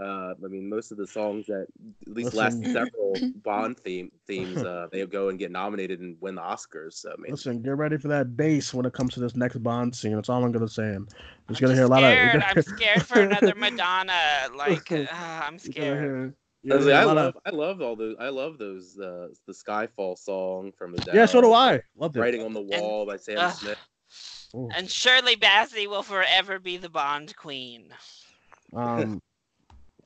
uh, 0.00 0.34
I 0.44 0.48
mean, 0.48 0.68
most 0.68 0.90
of 0.90 0.96
the 0.98 1.06
songs 1.06 1.46
that 1.46 1.66
at 2.06 2.12
least 2.14 2.34
last 2.34 2.58
several 2.64 3.14
Bond 3.44 3.78
theme 3.78 4.10
themes, 4.26 4.56
uh, 4.62 4.88
they 4.90 5.04
go 5.06 5.28
and 5.28 5.38
get 5.38 5.50
nominated 5.50 6.00
and 6.00 6.16
win 6.20 6.34
the 6.34 6.42
Oscars. 6.42 6.94
So 6.94 7.10
I 7.12 7.20
mean, 7.20 7.32
Listen, 7.32 7.60
get 7.62 7.76
ready 7.76 7.98
for 7.98 8.08
that 8.08 8.36
bass 8.36 8.72
when 8.72 8.86
it 8.86 8.92
comes 8.94 9.14
to 9.14 9.20
this 9.20 9.36
next 9.36 9.56
Bond 9.62 9.94
scene. 9.94 10.14
That's 10.14 10.28
all 10.28 10.42
I'm 10.44 10.52
gonna 10.52 10.68
say. 10.68 10.94
I'm 10.94 11.06
I'm 11.48 11.54
just 11.54 11.60
gonna 11.60 11.74
just 11.74 11.78
hear 11.78 11.84
a 11.84 11.88
lot 11.88 11.98
scared. 11.98 12.36
of. 12.36 12.42
I'm 12.48 12.62
scared 12.76 13.06
for 13.06 13.20
another 13.20 13.54
Madonna. 13.54 14.12
Like, 14.56 14.90
uh, 14.92 15.04
I'm 15.12 15.58
scared. 15.58 15.98
hear- 16.00 16.34
I, 16.64 16.68
you're 16.68 16.76
was 16.76 16.86
gonna 16.86 16.94
like, 16.94 16.94
hear 16.94 16.94
I 16.94 17.02
a 17.02 17.06
lot 17.06 17.16
love, 17.16 17.34
of- 17.36 17.42
I 17.44 17.50
love 17.50 17.82
all 17.82 17.96
those, 17.96 18.16
I 18.20 18.28
love 18.28 18.56
those, 18.58 18.96
uh, 18.98 19.28
the 19.48 19.52
Skyfall 19.52 20.16
song 20.16 20.70
from 20.78 20.94
Adele. 20.94 21.14
Yeah, 21.16 21.26
so 21.26 21.40
do 21.40 21.52
I. 21.52 21.80
Loved 21.96 22.16
it. 22.16 22.20
Writing 22.20 22.42
on 22.42 22.52
the 22.54 22.60
Wall 22.60 23.04
by 23.04 23.16
Sam 23.16 23.38
Ugh. 23.38 23.52
Smith. 23.52 23.78
And 24.76 24.88
Shirley 24.88 25.34
Bassey 25.34 25.88
will 25.88 26.02
forever 26.04 26.58
be 26.60 26.76
the 26.76 26.88
Bond 26.88 27.34
queen. 27.36 27.92
Um, 28.76 29.20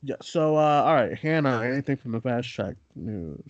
yeah. 0.06 0.16
So, 0.22 0.56
uh, 0.56 0.82
all 0.86 0.94
right, 0.94 1.18
Hannah. 1.18 1.62
Anything 1.62 1.96
from 1.96 2.12
the 2.12 2.20
fast 2.20 2.48
track 2.48 2.76
news? 2.94 3.40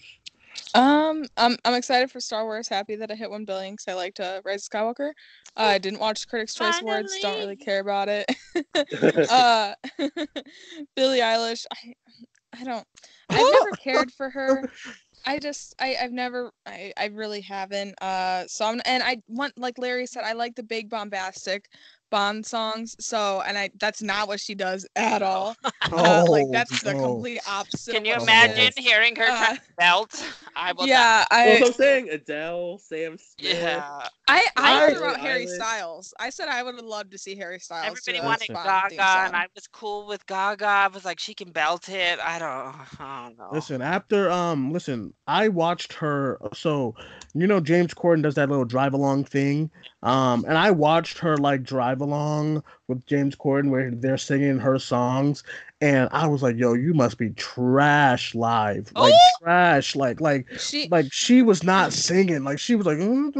Um, 0.74 1.24
I'm 1.36 1.57
I'm 1.66 1.74
excited 1.74 2.11
for 2.11 2.18
Star 2.18 2.44
Wars. 2.44 2.66
Happy 2.66 2.96
that 2.96 3.11
I 3.11 3.14
hit 3.14 3.30
one 3.30 3.44
billion 3.44 3.74
because 3.74 3.88
I 3.88 3.94
liked 3.94 4.20
uh, 4.20 4.40
Rise 4.44 4.66
of 4.66 4.70
Skywalker. 4.70 5.11
Uh, 5.57 5.64
I 5.74 5.78
didn't 5.78 6.00
watch 6.00 6.26
Critics' 6.26 6.54
Choice 6.54 6.80
Awards. 6.80 7.14
Don't 7.20 7.38
really 7.38 7.57
care 7.57 7.80
about 7.80 8.09
it. 8.09 8.30
uh, 9.30 9.74
Billie 10.96 11.20
Eilish. 11.20 11.66
I 11.72 11.94
I 12.59 12.64
don't. 12.64 12.86
I've 13.28 13.52
never 13.52 13.76
cared 13.76 14.11
for 14.12 14.30
her. 14.30 14.70
I 15.26 15.38
just 15.38 15.74
I 15.78 15.96
I've 16.00 16.12
never 16.12 16.52
I 16.64 16.92
I 16.96 17.07
really 17.07 17.40
haven't. 17.42 18.00
Uh, 18.00 18.46
so 18.46 18.64
I'm 18.64 18.80
and 18.86 19.02
I 19.02 19.18
want 19.28 19.59
like 19.59 19.76
Larry 19.78 20.07
said 20.07 20.24
I 20.24 20.32
like 20.32 20.54
the 20.54 20.62
big 20.62 20.88
bombastic 20.88 21.68
Bond 22.11 22.44
songs. 22.46 22.96
So 23.00 23.42
and 23.46 23.57
I 23.59 23.70
that's 23.78 24.02
not 24.02 24.28
what 24.28 24.40
she 24.40 24.54
does 24.54 24.86
at 24.96 25.22
all. 25.22 25.54
Uh, 25.92 26.24
like 26.28 26.44
Oh, 26.46 26.52
that's 26.52 26.82
the 26.82 26.94
no. 26.94 27.00
complete 27.02 27.40
opposite. 27.48 27.92
Can 27.94 28.04
you 28.04 28.12
what 28.12 28.20
she 28.22 28.24
imagine 28.24 28.72
hearing 28.76 29.14
her 29.16 29.26
Uh, 29.28 29.57
belt? 29.78 30.24
I 30.57 30.72
will. 30.72 30.86
Yeah, 30.86 31.24
well, 31.30 31.40
I 31.54 31.59
so 31.61 31.66
I'm 31.66 31.72
saying 31.72 32.09
Adele, 32.11 32.78
Sam 32.78 33.16
Smith. 33.18 33.57
Yeah. 33.62 34.00
I, 34.28 34.46
I 34.57 34.74
I- 34.74 34.80
heard 34.80 34.96
about 34.96 35.20
Harry 35.20 35.46
Styles. 35.46 36.12
I 36.18 36.30
said 36.30 36.48
I 36.48 36.62
would 36.64 36.74
have 36.74 36.84
loved 36.84 37.12
to 37.12 37.18
see 37.18 37.36
Harry 37.36 37.61
Styles. 37.61 37.86
Everybody 37.86 38.24
wanted 38.26 38.48
Listen. 38.48 38.54
Bond 38.54 38.90
theme 38.90 38.98
Gaga, 38.98 39.26
and. 39.26 39.36
I 39.36 39.46
was 39.54 39.66
cool 39.68 40.07
with 40.09 40.26
Gaga. 40.26 40.66
I 40.66 40.88
was 40.88 41.04
like, 41.04 41.18
she 41.20 41.34
can 41.34 41.52
belt 41.52 41.88
it. 41.88 42.18
I 42.18 42.38
don't. 42.38 43.00
I 43.00 43.26
don't 43.28 43.38
know. 43.38 43.48
Listen, 43.52 43.80
after 43.80 44.28
um, 44.30 44.72
listen, 44.72 45.12
I 45.28 45.48
watched 45.48 45.92
her. 45.94 46.38
So, 46.54 46.94
you 47.34 47.46
know, 47.46 47.61
James 47.61 47.94
Corden 47.94 48.22
does 48.22 48.34
that 48.34 48.48
little 48.48 48.64
drive 48.64 48.92
along 48.94 49.24
thing, 49.26 49.70
um, 50.02 50.44
and 50.48 50.59
I 50.59 50.70
watched 50.72 51.18
her 51.18 51.36
like 51.36 51.62
drive 51.62 51.95
along 52.01 52.62
with 52.88 53.07
James 53.07 53.36
Corden 53.36 53.70
where 53.70 53.90
they're 53.90 54.18
singing 54.18 54.59
her 54.59 54.78
songs, 54.78 55.44
and 55.81 56.09
I 56.12 56.27
was 56.27 56.43
like, 56.43 56.57
yo, 56.57 56.74
you 56.74 56.95
must 56.95 57.18
be 57.18 57.31
trash 57.31 58.35
live, 58.35 58.91
like 58.97 59.14
Oh! 59.14 59.18
trash, 59.24 59.95
like 59.97 60.20
like 60.20 60.47
She 60.57 60.89
like 60.91 61.07
she 61.12 61.43
was 61.43 61.62
not 61.62 61.93
singing, 61.93 62.45
like 62.45 62.59
she 62.59 62.74
was 62.77 62.87
like, 62.87 62.99
and 62.99 63.37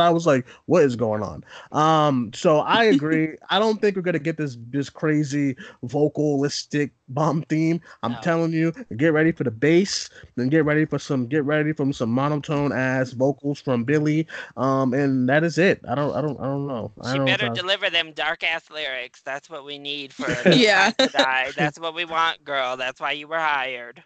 I 0.00 0.10
was 0.10 0.26
like, 0.26 0.46
what 0.66 0.82
is 0.84 0.96
going 0.96 1.22
on? 1.22 1.44
Um, 1.72 2.30
so 2.34 2.58
I 2.58 2.84
agree. 2.84 3.36
I 3.50 3.58
don't 3.58 3.80
think 3.80 3.96
we're 3.96 4.02
gonna 4.02 4.18
get 4.18 4.36
this 4.36 4.56
this 4.70 4.90
crazy 4.90 5.56
vocalistic 5.82 6.92
bomb 7.08 7.42
theme. 7.42 7.80
I'm 8.02 8.14
No. 8.14 8.16
telling 8.16 8.52
you, 8.52 8.72
get 8.96 9.12
ready 9.12 9.32
for 9.32 9.44
the 9.44 9.50
bass, 9.50 10.10
then 10.36 10.48
get 10.48 10.64
ready 10.64 10.84
for 10.84 10.98
some 10.98 11.26
get 11.26 11.44
ready 11.44 11.72
from 11.72 11.92
some 11.92 12.10
monotone 12.10 12.72
ass 12.72 13.12
vocals 13.12 13.60
from 13.60 13.84
Billy. 13.84 14.26
Um, 14.56 14.94
and 14.94 15.28
that 15.28 15.44
is 15.44 15.58
it. 15.58 15.80
I 15.88 15.94
don't 15.94 16.14
I 16.14 16.20
don't 16.20 16.38
I 16.40 16.44
don't 16.44 16.66
know. 16.66 16.92
I 17.00 17.10
She 17.10 17.16
don't 17.16 17.20
better 17.20 17.40
know. 17.40 17.48
deliver 17.48 17.90
them 17.90 18.12
dark 18.12 18.44
ass 18.44 18.70
lyrics. 18.70 19.22
That's 19.22 19.50
what 19.50 19.64
we 19.64 19.78
need 19.78 20.12
for 20.12 20.42
Yeah. 20.58 20.90
to 20.90 21.06
die. 21.08 21.50
That's 21.56 21.78
what 21.78 21.94
we 21.94 22.04
want, 22.04 22.44
girl. 22.44 22.76
That's 22.76 23.00
why 23.00 23.12
you 23.12 23.28
were 23.28 23.38
hired. 23.38 24.02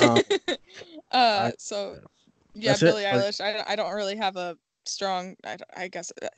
Um, 0.00 0.18
uh 0.48 0.54
I- 1.12 1.52
so 1.58 1.96
yeah, 2.54 2.72
That's 2.72 2.82
it, 2.82 2.86
Billie 2.86 3.04
Eilish. 3.04 3.40
I 3.40 3.52
don't- 3.52 3.68
I 3.70 3.76
don't 3.76 3.92
really 3.94 4.16
have 4.16 4.36
a 4.36 4.56
strong. 4.84 5.36
I, 5.44 5.56
I 5.76 5.88
guess 5.88 6.12
uh, 6.22 6.28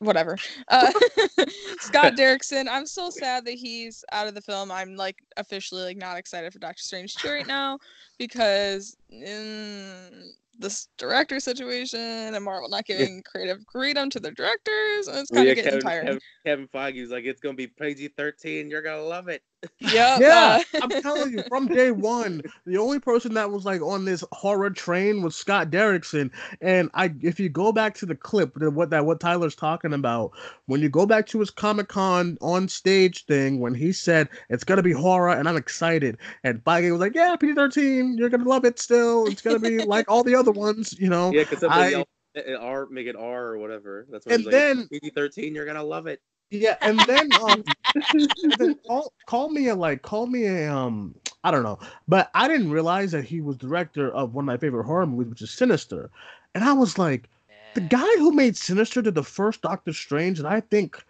whatever. 0.00 0.36
Uh, 0.68 0.90
Scott 1.80 2.14
Derrickson. 2.14 2.66
I'm 2.68 2.86
so 2.86 3.08
sad 3.10 3.44
that 3.46 3.54
he's 3.54 4.04
out 4.12 4.26
of 4.26 4.34
the 4.34 4.40
film. 4.42 4.70
I'm 4.70 4.96
like 4.96 5.16
officially 5.36 5.82
like 5.82 5.96
not 5.96 6.18
excited 6.18 6.52
for 6.52 6.58
Doctor 6.58 6.82
Strange 6.82 7.14
2 7.14 7.28
right 7.30 7.46
now 7.46 7.78
because 8.18 8.96
mm, 9.12 10.22
this 10.62 10.88
director 10.96 11.40
situation 11.40 12.00
and 12.00 12.44
Marvel 12.44 12.68
not 12.68 12.86
giving 12.86 13.22
creative 13.22 13.58
freedom 13.70 14.08
to 14.10 14.20
the 14.20 14.30
directors, 14.30 15.08
and 15.08 15.18
it's 15.18 15.30
Well, 15.30 15.44
kind 15.44 15.46
yeah, 15.46 15.50
of 15.52 15.56
getting 15.56 15.70
Kevin, 15.72 15.80
tiring. 15.82 16.06
Kevin, 16.06 16.20
Kevin 16.46 16.68
Feige's 16.68 17.10
like, 17.10 17.24
it's 17.24 17.40
gonna 17.40 17.54
be 17.54 17.66
PG 17.66 18.08
thirteen. 18.16 18.70
You're 18.70 18.82
gonna 18.82 19.02
love 19.02 19.28
it. 19.28 19.42
Yep, 19.80 20.20
Yeah, 20.20 20.62
uh, 20.74 20.78
I'm 20.82 21.02
telling 21.02 21.32
you, 21.32 21.44
from 21.48 21.68
day 21.68 21.90
one, 21.90 22.42
the 22.66 22.78
only 22.78 22.98
person 22.98 23.34
that 23.34 23.50
was 23.50 23.64
like 23.64 23.80
on 23.80 24.04
this 24.04 24.24
horror 24.32 24.70
train 24.70 25.22
was 25.22 25.36
Scott 25.36 25.70
Derrickson. 25.70 26.30
And 26.60 26.90
I, 26.94 27.12
if 27.20 27.38
you 27.38 27.48
go 27.48 27.72
back 27.72 27.94
to 27.96 28.06
the 28.06 28.14
clip, 28.14 28.54
that 28.56 28.70
what 28.72 28.90
that 28.90 29.06
what 29.06 29.20
Tyler's 29.20 29.54
talking 29.54 29.92
about, 29.92 30.32
when 30.66 30.80
you 30.80 30.88
go 30.88 31.06
back 31.06 31.26
to 31.28 31.40
his 31.40 31.50
Comic 31.50 31.88
Con 31.88 32.38
on 32.40 32.68
stage 32.68 33.24
thing, 33.26 33.60
when 33.60 33.74
he 33.74 33.92
said 33.92 34.28
it's 34.50 34.64
gonna 34.64 34.82
be 34.82 34.92
horror 34.92 35.30
and 35.30 35.48
I'm 35.48 35.56
excited, 35.56 36.18
and 36.44 36.62
Feige 36.64 36.90
was 36.90 37.00
like, 37.00 37.14
"Yeah, 37.14 37.36
PG-13, 37.36 38.18
you're 38.18 38.28
gonna 38.30 38.48
love 38.48 38.64
it 38.64 38.78
still. 38.78 39.26
It's 39.26 39.42
gonna 39.42 39.58
be 39.60 39.78
like 39.84 40.10
all 40.10 40.24
the 40.24 40.34
other 40.34 40.52
ones, 40.52 40.94
you 40.98 41.08
know." 41.08 41.30
Yeah, 41.32 41.42
because 41.44 41.60
somebody 41.60 41.82
I- 41.82 41.88
yelled 41.90 42.06
"Eh, 42.34 42.54
R, 42.54 42.86
make 42.90 43.06
it 43.06 43.16
R 43.16 43.48
or 43.48 43.58
whatever. 43.58 44.06
That's 44.10 44.26
what 44.26 44.34
And 44.34 44.42
he's 44.44 44.50
then- 44.50 44.78
like. 44.78 44.90
PG 44.90 45.10
thirteen. 45.10 45.54
You're 45.54 45.66
gonna 45.66 45.84
love 45.84 46.06
it. 46.06 46.20
Yeah, 46.52 46.76
and 46.82 47.06
then 47.06 47.32
um, 47.42 47.64
and 47.94 48.54
then 48.58 48.78
call 48.86 49.12
call 49.26 49.48
me 49.48 49.68
a 49.68 49.74
like 49.74 50.02
call 50.02 50.26
me 50.26 50.46
a 50.46 50.70
um 50.72 51.14
I 51.44 51.50
don't 51.50 51.62
know, 51.62 51.78
but 52.06 52.30
I 52.34 52.46
didn't 52.46 52.70
realize 52.70 53.10
that 53.12 53.24
he 53.24 53.40
was 53.40 53.56
director 53.56 54.10
of 54.10 54.34
one 54.34 54.44
of 54.44 54.46
my 54.46 54.58
favorite 54.58 54.84
horror 54.84 55.06
movies, 55.06 55.30
which 55.30 55.42
is 55.42 55.50
Sinister, 55.50 56.10
and 56.54 56.62
I 56.62 56.74
was 56.74 56.98
like, 56.98 57.28
the 57.74 57.80
guy 57.80 58.06
who 58.18 58.32
made 58.32 58.56
Sinister 58.56 59.00
did 59.00 59.14
the 59.14 59.24
first 59.24 59.62
Doctor 59.62 59.94
Strange, 59.94 60.38
and 60.38 60.46
I 60.46 60.60
think 60.60 61.02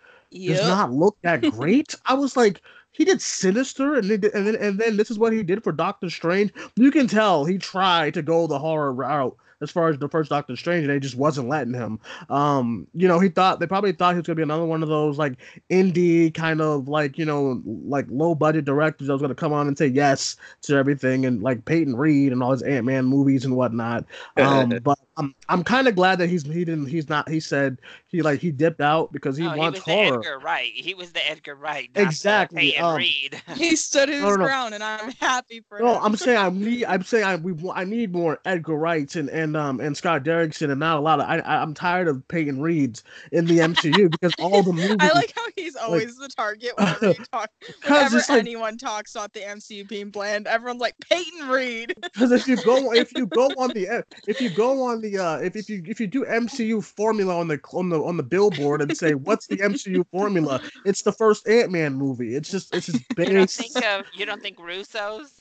does 0.47 0.63
not 0.63 0.93
look 0.93 1.17
that 1.23 1.43
great. 1.51 1.95
I 2.07 2.15
was 2.15 2.37
like, 2.37 2.63
he 2.93 3.05
did 3.05 3.21
Sinister, 3.21 3.97
and 3.97 4.09
then 4.09 4.31
and 4.33 4.47
then 4.47 4.55
and 4.55 4.79
then 4.79 4.97
this 4.97 5.11
is 5.11 5.19
what 5.19 5.33
he 5.33 5.43
did 5.43 5.65
for 5.65 5.73
Doctor 5.73 6.09
Strange. 6.09 6.53
You 6.77 6.93
can 6.93 7.09
tell 7.09 7.45
he 7.45 7.59
tried 7.59 8.15
to 8.15 8.23
go 8.23 8.47
the 8.47 8.61
horror 8.61 8.93
route 8.93 9.37
as 9.63 9.71
far 9.71 9.89
as 9.89 9.99
the 9.99 10.09
first 10.09 10.31
Doctor 10.31 10.57
Strange, 10.57 10.87
they 10.87 10.99
just 10.99 11.17
wasn't 11.17 11.49
letting 11.49 11.75
him. 11.75 12.01
Um, 12.29 12.87
you 12.93 13.09
know, 13.09 13.21
he 13.21 13.29
thought 13.29 13.61
they 13.61 13.67
probably 13.67 13.93
thought 13.93 14.15
he 14.15 14.19
was 14.19 14.27
gonna 14.27 14.37
be 14.37 14.43
another 14.43 14.65
one 14.65 14.83
of 14.83 14.89
those 14.89 15.19
like 15.19 15.35
indie 15.71 16.35
kind 16.35 16.61
of 16.61 16.89
like 16.89 17.17
you 17.19 17.25
know 17.25 17.63
like 17.65 18.07
low 18.11 18.35
budget 18.35 18.65
directors 18.65 19.07
that 19.07 19.13
was 19.13 19.23
gonna 19.23 19.35
come 19.35 19.53
on 19.53 19.69
and 19.69 19.79
say 19.79 19.87
yes 19.87 20.37
to 20.63 20.77
everything, 20.77 21.25
and 21.25 21.43
like 21.43 21.65
Peyton 21.65 21.97
Reed 21.97 22.33
and 22.33 22.43
all 22.43 22.53
his 22.53 22.63
Ant 22.63 22.85
Man 22.85 23.05
movies 23.05 23.45
and 23.45 23.57
whatnot. 23.57 24.05
Um, 24.43 24.71
but 24.83 24.99
I'm 25.17 25.35
I'm 25.49 25.63
kind 25.63 25.89
of 25.89 25.95
glad 25.95 26.19
that 26.21 26.29
he's 26.29 26.43
he 26.45 26.65
didn't 26.65 26.87
he's 26.87 27.09
not 27.09 27.29
he 27.29 27.39
said 27.41 27.79
he 28.09 28.23
like 28.23 28.41
he 28.41 28.51
dipped 28.51 28.81
out 28.81 29.13
because 29.13 29.37
he 29.37 29.45
Oh, 29.47 29.57
wants 29.57 29.79
was 29.79 29.85
the 29.85 29.93
horror. 29.93 30.19
Edgar 30.21 30.39
Wright. 30.39 30.73
He 30.75 30.95
was 30.95 31.13
the 31.13 31.31
Edgar 31.31 31.55
Wright. 31.55 31.91
not 31.95 32.07
Exactly, 32.07 32.73
Peyton 32.73 32.85
um, 32.85 32.97
Reed. 32.97 33.43
He 33.57 33.77
stood 33.77 34.09
his 34.09 34.23
No, 34.23 34.31
no, 34.31 34.37
no. 34.37 34.45
ground, 34.45 34.75
and 34.75 34.83
I'm 34.83 35.11
happy 35.21 35.63
for 35.69 35.79
No, 35.81 35.97
him. 35.97 36.01
I'm 36.03 36.17
saying 36.17 36.39
I 36.39 36.49
need. 36.49 36.85
I'm 36.87 37.03
saying 37.03 37.25
I 37.25 37.37
we 37.37 37.53
I 37.75 37.85
need 37.85 38.13
more 38.13 38.39
Edgar 38.47 38.77
Wrights 38.77 39.17
and 39.17 39.29
and 39.29 39.57
um 39.57 39.81
and 39.81 39.97
Scott 39.97 40.25
Derrickson 40.25 40.71
and 40.71 40.81
not 40.81 40.97
a 40.97 41.01
lot 41.01 41.21
of. 41.21 41.27
I 41.29 41.39
I- 41.41 41.63
I'm 41.63 41.75
tired 41.75 42.09
of 42.09 42.27
Peyton 42.29 42.61
Reeds 42.63 43.03
in 43.33 43.47
the 43.47 43.61
MCU 43.61 44.09
because 44.09 44.33
all 44.39 44.63
the 44.63 44.73
movies. 44.73 44.97
I 45.01 45.13
like 45.13 45.33
how 45.37 45.45
he's 45.57 45.77
always 45.77 46.17
the 46.17 46.29
target 46.29 46.73
whenever 46.77 47.05
you 47.07 47.19
talk. 47.33 47.51
Whenever 47.83 48.17
it's 48.19 48.29
like 48.31 48.41
anyone 48.41 48.79
talks 48.79 49.15
about 49.15 49.33
the 49.35 49.41
MCU 49.41 49.85
being 49.87 50.11
bland, 50.11 50.47
everyone's 50.47 50.81
like 50.81 50.95
Peyton 51.11 51.49
Reed. 51.49 51.95
because 52.03 52.33
if 52.33 52.49
you 52.49 52.57
go 52.57 52.93
if 52.95 53.13
you 53.13 53.27
go 53.27 53.55
on 53.59 53.73
the 53.73 54.05
if 54.27 54.41
you 54.41 54.49
go 54.49 54.83
on 54.85 55.01
the 55.03 55.19
uh 55.19 55.37
if, 55.39 55.55
if 55.57 55.69
you 55.69 55.83
if 55.87 56.01
you 56.01 56.07
do 56.07 56.25
MCU 56.25 56.83
formula 56.83 57.37
on 57.39 57.49
the 57.49 57.61
on 57.75 57.91
the 57.91 58.03
on 58.03 58.17
the 58.17 58.23
billboard 58.23 58.81
and 58.81 58.97
say 58.97 59.13
what's 59.15 59.47
the 59.47 59.57
MCU 59.59 60.07
formula, 60.11 60.63
it's 60.87 61.03
the 61.03 61.13
first 61.13 61.47
Ant 61.47 61.71
Man 61.71 61.95
movie. 61.95 62.35
It's 62.35 62.51
just 62.51 62.75
it's 62.75 62.87
just 62.87 63.05
You 63.19 63.25
don't 63.27 63.35
base. 63.35 63.57
think 63.57 63.85
of 63.85 64.07
you 64.17 64.25
don't 64.25 64.41
think 64.41 64.59
Russo's? 64.59 65.33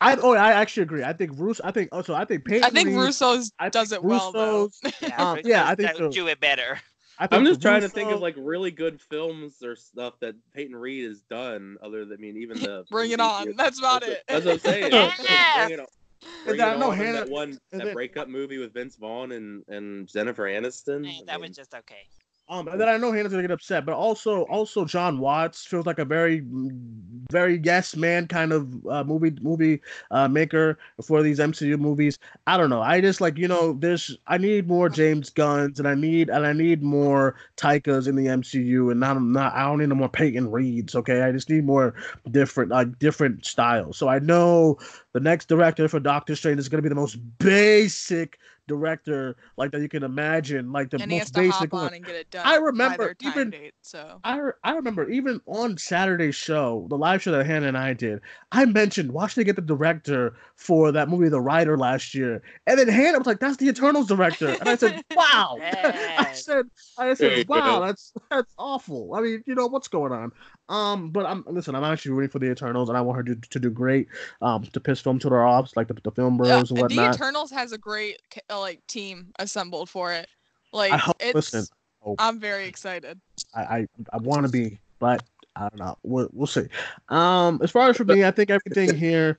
I 0.00 0.16
oh 0.16 0.34
I 0.34 0.52
actually 0.52 0.84
agree. 0.84 1.02
I 1.02 1.12
think 1.12 1.36
Bruce. 1.36 1.60
I 1.64 1.70
think 1.72 1.88
also 1.92 2.14
I 2.14 2.24
think 2.24 2.44
Peyton. 2.44 2.64
I 2.64 2.70
think 2.70 2.88
Reed, 2.88 2.96
Russo's 2.98 3.50
I 3.58 3.68
does 3.68 3.90
think 3.90 4.02
it 4.02 4.04
well 4.08 4.30
though. 4.32 4.70
Russo's- 4.84 4.94
Yeah, 5.02 5.30
Um, 5.32 5.38
yeah, 5.44 5.64
I 5.64 5.70
Russo's 5.70 5.76
think 5.76 5.98
don't 5.98 6.12
so. 6.12 6.20
do 6.20 6.26
it 6.28 6.38
better. 6.40 6.78
I 7.18 7.26
think 7.26 7.38
I'm 7.40 7.44
just 7.46 7.60
the 7.60 7.68
trying 7.68 7.82
to 7.82 7.88
think 7.88 8.10
of 8.10 8.20
like 8.20 8.34
really 8.38 8.70
good 8.70 9.00
films 9.00 9.62
or 9.62 9.76
stuff 9.76 10.14
that 10.20 10.34
Peyton 10.54 10.74
Reed 10.74 11.04
has 11.04 11.20
done. 11.22 11.76
Other 11.82 12.04
than 12.04 12.18
I 12.18 12.20
mean, 12.20 12.36
even 12.38 12.58
the 12.62 12.84
Bring 12.90 13.10
it 13.12 13.20
on. 13.20 13.54
That's 13.56 13.78
about 13.78 14.02
that's 14.02 14.12
it. 14.12 14.24
what- 14.34 14.44
That's 14.44 14.44
what 14.46 14.52
I'm 14.52 14.58
saying. 14.60 14.92
Yeah. 15.70 15.84
Bring 16.44 16.58
it 16.58 16.62
on. 16.62 16.72
And 16.72 16.72
Bring 16.72 16.72
then 16.72 16.80
know 16.80 16.90
on, 16.90 16.96
Hannah- 16.96 17.12
that 17.20 17.28
one 17.30 17.58
and 17.72 17.80
that 17.80 17.94
breakup 17.94 18.28
movie 18.28 18.58
with 18.58 18.72
Vince 18.74 18.96
Vaughn 18.96 19.32
and 19.32 19.64
and 19.68 20.08
Jennifer 20.08 20.44
Aniston. 20.44 21.06
Eh, 21.06 21.10
I 21.10 21.22
that 21.26 21.40
mean, 21.40 21.50
was 21.50 21.56
just 21.56 21.74
okay. 21.74 22.06
Um, 22.52 22.68
and 22.68 22.78
then 22.78 22.86
I 22.86 22.98
know 22.98 23.10
Hannah's 23.12 23.32
gonna 23.32 23.40
get 23.40 23.50
upset, 23.50 23.86
but 23.86 23.94
also 23.94 24.42
also 24.42 24.84
Jon 24.84 25.18
Watts 25.18 25.64
feels 25.64 25.86
like 25.86 25.98
a 25.98 26.04
very 26.04 26.42
very 27.30 27.58
yes 27.64 27.96
man 27.96 28.28
kind 28.28 28.52
of 28.52 28.86
uh, 28.86 29.02
movie 29.04 29.34
movie 29.40 29.80
uh, 30.10 30.28
maker 30.28 30.78
for 31.02 31.22
these 31.22 31.38
MCU 31.38 31.78
movies. 31.78 32.18
I 32.46 32.58
don't 32.58 32.68
know. 32.68 32.82
I 32.82 33.00
just 33.00 33.22
like 33.22 33.38
you 33.38 33.48
know 33.48 33.72
there's 33.72 34.18
I 34.26 34.36
need 34.36 34.68
more 34.68 34.90
James 34.90 35.30
Gunns 35.30 35.78
and 35.78 35.88
I 35.88 35.94
need 35.94 36.28
and 36.28 36.46
I 36.46 36.52
need 36.52 36.82
more 36.82 37.36
Taikas 37.56 38.06
in 38.06 38.16
the 38.16 38.26
MCU 38.26 38.90
and 38.90 39.00
not 39.00 39.18
not 39.22 39.54
I 39.54 39.62
don't 39.62 39.78
need 39.78 39.88
no 39.88 39.94
more 39.94 40.10
Peyton 40.10 40.50
Reeds. 40.50 40.94
Okay, 40.94 41.22
I 41.22 41.32
just 41.32 41.48
need 41.48 41.64
more 41.64 41.94
different 42.30 42.70
like 42.70 42.98
different 42.98 43.46
styles. 43.46 43.96
So 43.96 44.08
I 44.08 44.18
know 44.18 44.76
the 45.14 45.20
next 45.20 45.48
director 45.48 45.88
for 45.88 46.00
Doctor 46.00 46.36
Strange 46.36 46.58
is 46.58 46.68
gonna 46.68 46.82
be 46.82 46.90
the 46.90 46.94
most 46.94 47.16
basic 47.38 48.38
director 48.68 49.36
like 49.56 49.70
that 49.72 49.80
you 49.80 49.88
can 49.88 50.02
imagine, 50.02 50.72
like 50.72 50.90
the 50.90 51.00
and 51.00 51.10
he 51.10 51.18
has 51.18 51.28
most 51.28 51.34
to 51.34 51.40
basic 51.40 51.70
hop 51.70 51.72
one. 51.72 51.86
on 51.86 51.94
and 51.94 52.04
get 52.04 52.14
it 52.14 52.30
done. 52.30 52.46
I 52.46 52.52
by 52.52 52.56
remember 52.64 53.04
their 53.04 53.14
time 53.14 53.32
even- 53.32 53.50
date, 53.50 53.74
so 53.82 54.20
I 54.24 54.38
re- 54.38 54.52
I 54.64 54.72
remember 54.72 55.08
even 55.10 55.40
on 55.46 55.76
Saturday's 55.78 56.34
show, 56.34 56.86
the 56.88 56.96
live 56.96 57.22
show 57.22 57.32
that 57.32 57.46
Hannah 57.46 57.68
and 57.68 57.78
I 57.78 57.92
did, 57.92 58.20
I 58.52 58.64
mentioned 58.64 59.12
watching 59.12 59.40
to 59.40 59.44
get 59.44 59.56
the 59.56 59.62
director 59.62 60.34
for 60.56 60.92
that 60.92 61.08
movie, 61.08 61.28
The 61.28 61.40
Rider, 61.40 61.76
last 61.76 62.14
year, 62.14 62.42
and 62.66 62.78
then 62.78 62.88
Hannah 62.88 63.18
was 63.18 63.26
like, 63.26 63.40
"That's 63.40 63.56
the 63.56 63.68
Eternals 63.68 64.06
director," 64.06 64.48
and 64.48 64.68
I 64.68 64.76
said, 64.76 65.02
"Wow!" 65.16 65.58
I 65.62 66.32
said, 66.34 66.66
"I 66.98 67.14
said, 67.14 67.48
wow, 67.48 67.80
that's 67.80 68.12
that's 68.30 68.52
awful." 68.58 69.14
I 69.14 69.20
mean, 69.20 69.42
you 69.46 69.54
know 69.54 69.66
what's 69.66 69.88
going 69.88 70.12
on? 70.12 70.32
Um, 70.68 71.10
but 71.10 71.26
I'm 71.26 71.44
listen, 71.46 71.74
I'm 71.74 71.84
actually 71.84 72.12
rooting 72.12 72.30
for 72.30 72.38
the 72.38 72.50
Eternals, 72.50 72.88
and 72.88 72.96
I 72.96 73.00
want 73.00 73.16
her 73.16 73.34
to, 73.34 73.34
to 73.34 73.58
do 73.58 73.70
great, 73.70 74.08
um, 74.40 74.62
to 74.62 74.80
piss 74.80 75.00
film 75.00 75.18
to 75.20 75.28
their 75.28 75.46
offs, 75.46 75.76
like 75.76 75.88
the, 75.88 75.94
the 76.02 76.10
film 76.10 76.36
bros 76.36 76.48
Yeah, 76.48 76.58
and 76.58 76.68
the 76.68 76.74
whatnot. 76.82 77.14
Eternals 77.14 77.50
has 77.50 77.72
a 77.72 77.78
great 77.78 78.20
uh, 78.48 78.58
like 78.58 78.86
team 78.86 79.32
assembled 79.38 79.90
for 79.90 80.12
it. 80.12 80.28
Like 80.72 80.92
I 80.92 80.96
hope. 80.96 81.16
it's 81.20 81.34
Listen, 81.34 81.66
hope. 82.00 82.16
I'm 82.20 82.38
very 82.38 82.66
excited. 82.66 83.20
I 83.54 83.60
I, 83.60 83.86
I 84.12 84.16
want 84.18 84.46
to 84.46 84.52
be, 84.52 84.78
but 84.98 85.22
I 85.56 85.68
don't 85.68 85.78
know. 85.78 85.98
We'll, 86.02 86.28
we'll 86.32 86.46
see. 86.46 86.68
Um, 87.08 87.60
as 87.62 87.70
far 87.70 87.90
as 87.90 87.96
for 87.96 88.04
me, 88.04 88.24
I 88.24 88.30
think 88.30 88.50
everything 88.50 88.96
here. 88.98 89.38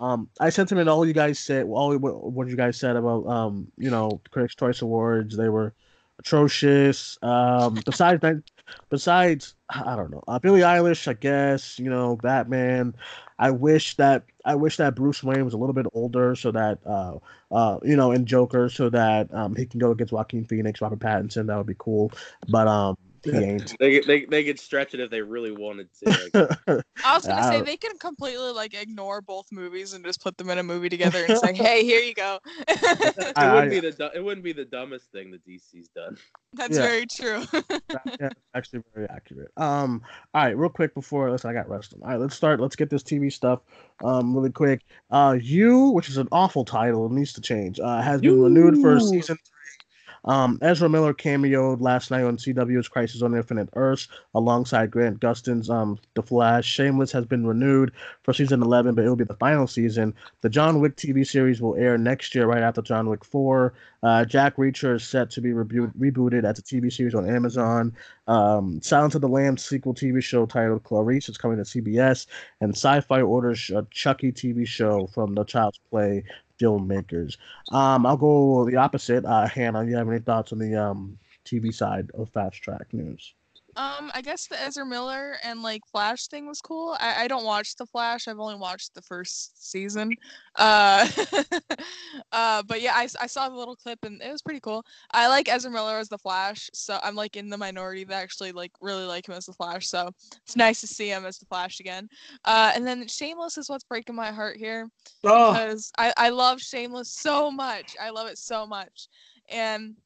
Um, 0.00 0.28
I 0.40 0.50
sentiment 0.50 0.88
all 0.88 1.06
you 1.06 1.12
guys 1.12 1.38
said, 1.38 1.66
all 1.66 1.96
what, 1.98 2.32
what 2.32 2.48
you 2.48 2.56
guys 2.56 2.76
said 2.76 2.96
about 2.96 3.26
um, 3.26 3.68
you 3.78 3.90
know, 3.90 4.20
Critics' 4.30 4.56
Choice 4.56 4.82
Awards, 4.82 5.36
they 5.36 5.48
were 5.48 5.72
atrocious. 6.18 7.16
Um, 7.22 7.80
besides 7.86 8.20
that, 8.22 8.42
besides 8.90 9.54
I 9.68 9.96
don't 9.96 10.10
know, 10.10 10.22
uh, 10.28 10.38
Billie 10.38 10.60
Eilish, 10.60 11.08
I 11.08 11.14
guess 11.14 11.78
you 11.78 11.90
know, 11.90 12.16
Batman. 12.16 12.94
I 13.38 13.50
wish 13.50 13.96
that 13.96 14.24
I 14.44 14.54
wish 14.54 14.76
that 14.76 14.94
Bruce 14.94 15.22
Wayne 15.22 15.44
was 15.44 15.54
a 15.54 15.58
little 15.58 15.74
bit 15.74 15.86
older, 15.92 16.34
so 16.34 16.52
that 16.52 16.78
uh, 16.86 17.18
uh, 17.50 17.78
you 17.82 17.96
know, 17.96 18.12
in 18.12 18.26
Joker, 18.26 18.68
so 18.68 18.88
that 18.90 19.32
um, 19.34 19.54
he 19.56 19.66
can 19.66 19.80
go 19.80 19.90
against 19.90 20.12
Joaquin 20.12 20.44
Phoenix, 20.44 20.80
Robert 20.80 21.00
Pattinson. 21.00 21.46
That 21.46 21.56
would 21.56 21.66
be 21.66 21.76
cool. 21.78 22.12
But 22.48 22.68
um, 22.68 22.96
he 23.24 23.30
ain't. 23.36 23.76
They 23.78 23.98
could- 23.98 24.08
they 24.08 24.24
they 24.26 24.44
could 24.44 24.58
stretch 24.60 24.94
it 24.94 25.00
if 25.00 25.10
they 25.10 25.22
really 25.22 25.52
wanted 25.52 25.88
to. 26.00 26.06
Like, 26.06 26.84
I 27.04 27.14
was 27.16 27.26
gonna 27.26 27.40
I 27.40 27.50
say 27.50 27.60
they 27.62 27.76
can 27.76 27.96
completely 27.98 28.52
like 28.52 28.74
ignore 28.74 29.20
both 29.20 29.46
movies 29.50 29.92
and 29.94 30.04
just 30.04 30.22
put 30.22 30.36
them 30.36 30.50
in 30.50 30.58
a 30.58 30.62
movie 30.62 30.88
together 30.88 31.24
and 31.26 31.36
say, 31.38 31.52
"Hey, 31.52 31.84
here 31.84 32.00
you 32.00 32.14
go." 32.14 32.38
it 32.68 33.36
wouldn't 33.36 33.70
be 33.70 33.80
the 33.80 34.10
it 34.14 34.22
wouldn't 34.22 34.44
be 34.44 34.52
the 34.52 34.64
dumbest 34.64 35.10
thing 35.10 35.30
that 35.32 35.46
DC's 35.46 35.88
done. 35.88 36.16
That's 36.52 36.76
Yeah. 36.76 36.82
very 36.82 37.06
true. 37.06 37.42
yeah, 38.20 38.28
actually 38.54 38.82
very 38.94 39.08
accurate. 39.10 39.50
Um, 39.56 40.02
all 40.34 40.44
right, 40.44 40.56
real 40.56 40.70
quick 40.70 40.94
before 40.94 41.30
listen, 41.30 41.50
I 41.50 41.52
got 41.52 41.68
rest. 41.68 41.94
All 42.00 42.08
right, 42.08 42.20
let's 42.20 42.36
start. 42.36 42.60
Let's 42.60 42.76
get 42.76 42.90
this 42.90 43.02
TV 43.02 43.32
stuff 43.32 43.60
um 44.04 44.34
really 44.36 44.52
quick. 44.52 44.82
Uh, 45.10 45.36
you, 45.40 45.90
which 45.90 46.08
is 46.08 46.16
an 46.16 46.28
awful 46.30 46.64
title, 46.64 47.08
needs 47.08 47.32
to 47.34 47.40
change. 47.40 47.80
Uh, 47.80 48.00
has 48.00 48.20
been 48.20 48.40
renewed 48.40 48.78
for 48.80 48.94
You. 48.94 49.00
season 49.00 49.36
three. 49.36 49.53
Um, 50.24 50.58
Ezra 50.62 50.88
Miller 50.88 51.12
cameoed 51.14 51.80
last 51.80 52.10
night 52.10 52.24
on 52.24 52.36
CW's 52.36 52.88
Crisis 52.88 53.22
on 53.22 53.34
Infinite 53.34 53.68
Earths 53.74 54.08
alongside 54.34 54.90
Grant 54.90 55.20
Gustin's 55.20 55.68
um 55.68 55.98
The 56.14 56.22
Flash. 56.22 56.66
Shameless 56.66 57.12
has 57.12 57.26
been 57.26 57.46
renewed 57.46 57.92
for 58.22 58.32
season 58.32 58.62
eleven, 58.62 58.94
but 58.94 59.04
it 59.04 59.08
will 59.08 59.16
be 59.16 59.24
the 59.24 59.34
final 59.34 59.66
season. 59.66 60.14
The 60.40 60.48
John 60.48 60.80
Wick 60.80 60.96
TV 60.96 61.26
series 61.26 61.60
will 61.60 61.76
air 61.76 61.98
next 61.98 62.34
year, 62.34 62.46
right 62.46 62.62
after 62.62 62.82
John 62.82 63.08
Wick 63.08 63.24
Four. 63.24 63.74
Uh, 64.04 64.24
Jack 64.24 64.56
Reacher 64.56 64.96
is 64.96 65.04
set 65.04 65.30
to 65.30 65.40
be 65.40 65.52
rebu- 65.54 65.90
rebooted 65.98 66.44
as 66.44 66.58
a 66.58 66.62
TV 66.62 66.92
series 66.92 67.14
on 67.14 67.28
Amazon. 67.28 67.94
Um, 68.26 68.80
Silence 68.82 69.14
of 69.14 69.22
the 69.22 69.28
Lambs 69.28 69.64
sequel 69.64 69.94
TV 69.94 70.22
show 70.22 70.44
titled 70.44 70.84
Clarice 70.84 71.30
is 71.30 71.38
coming 71.38 71.56
to 71.56 71.62
CBS, 71.64 72.26
and 72.60 72.74
Syfy 72.74 73.26
orders 73.26 73.70
a 73.70 73.86
Chucky 73.90 74.30
TV 74.30 74.66
show 74.66 75.06
from 75.06 75.34
the 75.34 75.44
Child's 75.44 75.80
Play 75.90 76.22
filmmakers. 76.60 77.38
Um, 77.72 78.04
I'll 78.04 78.18
go 78.18 78.64
the 78.66 78.76
opposite. 78.76 79.24
Uh, 79.24 79.46
Hannah, 79.46 79.84
you 79.84 79.96
have 79.96 80.08
any 80.08 80.20
thoughts 80.20 80.52
on 80.52 80.58
the 80.58 80.74
um 80.74 81.18
TV 81.44 81.72
side 81.72 82.10
of 82.14 82.28
Fast 82.30 82.62
Track 82.62 82.92
News? 82.92 83.34
Um, 83.76 84.10
I 84.14 84.20
guess 84.22 84.46
the 84.46 84.60
Ezra 84.60 84.84
Miller 84.86 85.36
and 85.42 85.62
like 85.62 85.82
Flash 85.86 86.28
thing 86.28 86.46
was 86.46 86.60
cool. 86.60 86.96
I, 87.00 87.24
I 87.24 87.28
don't 87.28 87.44
watch 87.44 87.76
the 87.76 87.86
Flash. 87.86 88.28
I've 88.28 88.38
only 88.38 88.54
watched 88.56 88.94
the 88.94 89.02
first 89.02 89.70
season. 89.70 90.16
Uh, 90.56 91.08
uh, 92.32 92.62
but 92.66 92.80
yeah, 92.80 92.92
I, 92.94 93.08
I 93.20 93.26
saw 93.26 93.48
the 93.48 93.56
little 93.56 93.76
clip 93.76 93.98
and 94.04 94.20
it 94.22 94.30
was 94.30 94.42
pretty 94.42 94.60
cool. 94.60 94.84
I 95.12 95.28
like 95.28 95.48
Ezra 95.48 95.70
Miller 95.70 95.98
as 95.98 96.08
the 96.08 96.18
Flash, 96.18 96.70
so 96.72 96.98
I'm 97.02 97.14
like 97.16 97.36
in 97.36 97.48
the 97.50 97.58
minority 97.58 98.04
that 98.04 98.22
actually 98.22 98.52
like 98.52 98.72
really 98.80 99.04
like 99.04 99.28
him 99.28 99.34
as 99.34 99.46
the 99.46 99.52
Flash. 99.52 99.88
So 99.88 100.10
it's 100.44 100.56
nice 100.56 100.80
to 100.80 100.86
see 100.86 101.08
him 101.08 101.24
as 101.24 101.38
the 101.38 101.46
Flash 101.46 101.80
again. 101.80 102.08
Uh, 102.44 102.72
and 102.74 102.86
then 102.86 103.06
Shameless 103.08 103.58
is 103.58 103.68
what's 103.68 103.84
breaking 103.84 104.14
my 104.16 104.30
heart 104.32 104.56
here 104.56 104.88
Oh, 105.24 105.52
because 105.52 105.92
I 105.98 106.12
I 106.16 106.28
love 106.30 106.60
Shameless 106.60 107.10
so 107.10 107.50
much. 107.50 107.96
I 108.00 108.10
love 108.10 108.28
it 108.28 108.38
so 108.38 108.66
much, 108.66 109.08
and 109.48 109.96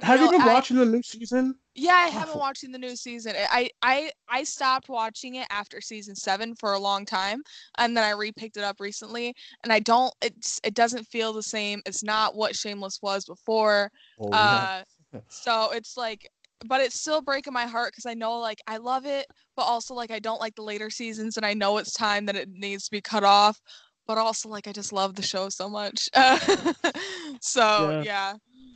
have 0.00 0.20
you 0.20 0.26
know, 0.26 0.32
been 0.32 0.42
I- 0.42 0.54
watching 0.54 0.76
the 0.76 0.86
new 0.86 1.02
season? 1.02 1.56
Yeah, 1.74 1.94
I 1.94 2.08
haven't 2.08 2.38
watched 2.38 2.70
the 2.70 2.78
new 2.78 2.96
season. 2.96 3.34
I 3.36 3.70
I 3.82 4.10
I 4.28 4.44
stopped 4.44 4.88
watching 4.88 5.36
it 5.36 5.46
after 5.50 5.80
season 5.80 6.14
seven 6.14 6.54
for 6.54 6.74
a 6.74 6.78
long 6.78 7.06
time, 7.06 7.42
and 7.78 7.96
then 7.96 8.04
I 8.04 8.12
repicked 8.12 8.56
it 8.56 8.64
up 8.64 8.78
recently. 8.78 9.34
And 9.64 9.72
I 9.72 9.78
don't. 9.80 10.12
It's 10.20 10.60
it 10.64 10.74
doesn't 10.74 11.04
feel 11.04 11.32
the 11.32 11.42
same. 11.42 11.80
It's 11.86 12.02
not 12.02 12.34
what 12.34 12.54
Shameless 12.54 12.98
was 13.02 13.24
before. 13.24 13.90
Oh, 14.20 14.28
yeah. 14.30 14.82
Uh, 15.14 15.20
so 15.28 15.70
it's 15.72 15.96
like, 15.96 16.28
but 16.66 16.82
it's 16.82 17.00
still 17.00 17.22
breaking 17.22 17.54
my 17.54 17.66
heart 17.66 17.92
because 17.92 18.06
I 18.06 18.14
know 18.14 18.38
like 18.38 18.58
I 18.66 18.76
love 18.76 19.06
it, 19.06 19.26
but 19.56 19.62
also 19.62 19.94
like 19.94 20.10
I 20.10 20.18
don't 20.18 20.40
like 20.40 20.54
the 20.54 20.62
later 20.62 20.90
seasons, 20.90 21.38
and 21.38 21.46
I 21.46 21.54
know 21.54 21.78
it's 21.78 21.92
time 21.94 22.26
that 22.26 22.36
it 22.36 22.50
needs 22.50 22.84
to 22.84 22.90
be 22.90 23.00
cut 23.00 23.24
off. 23.24 23.58
But 24.06 24.18
also 24.18 24.48
like 24.50 24.66
I 24.68 24.72
just 24.72 24.92
love 24.92 25.14
the 25.14 25.22
show 25.22 25.48
so 25.48 25.70
much. 25.70 26.08
so 27.40 28.02
Yeah. 28.02 28.02
yeah. 28.02 28.34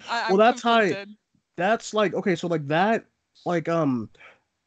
I, 0.09 0.29
Well, 0.31 0.39
I'm 0.39 0.39
that's 0.39 0.63
how 0.63 0.79
conflicted. 0.79 1.17
That's 1.57 1.95
like 1.95 2.15
okay 2.15 2.35
so 2.35 2.47
like 2.47 2.67
that 2.69 3.05
like 3.45 3.69
um 3.69 4.09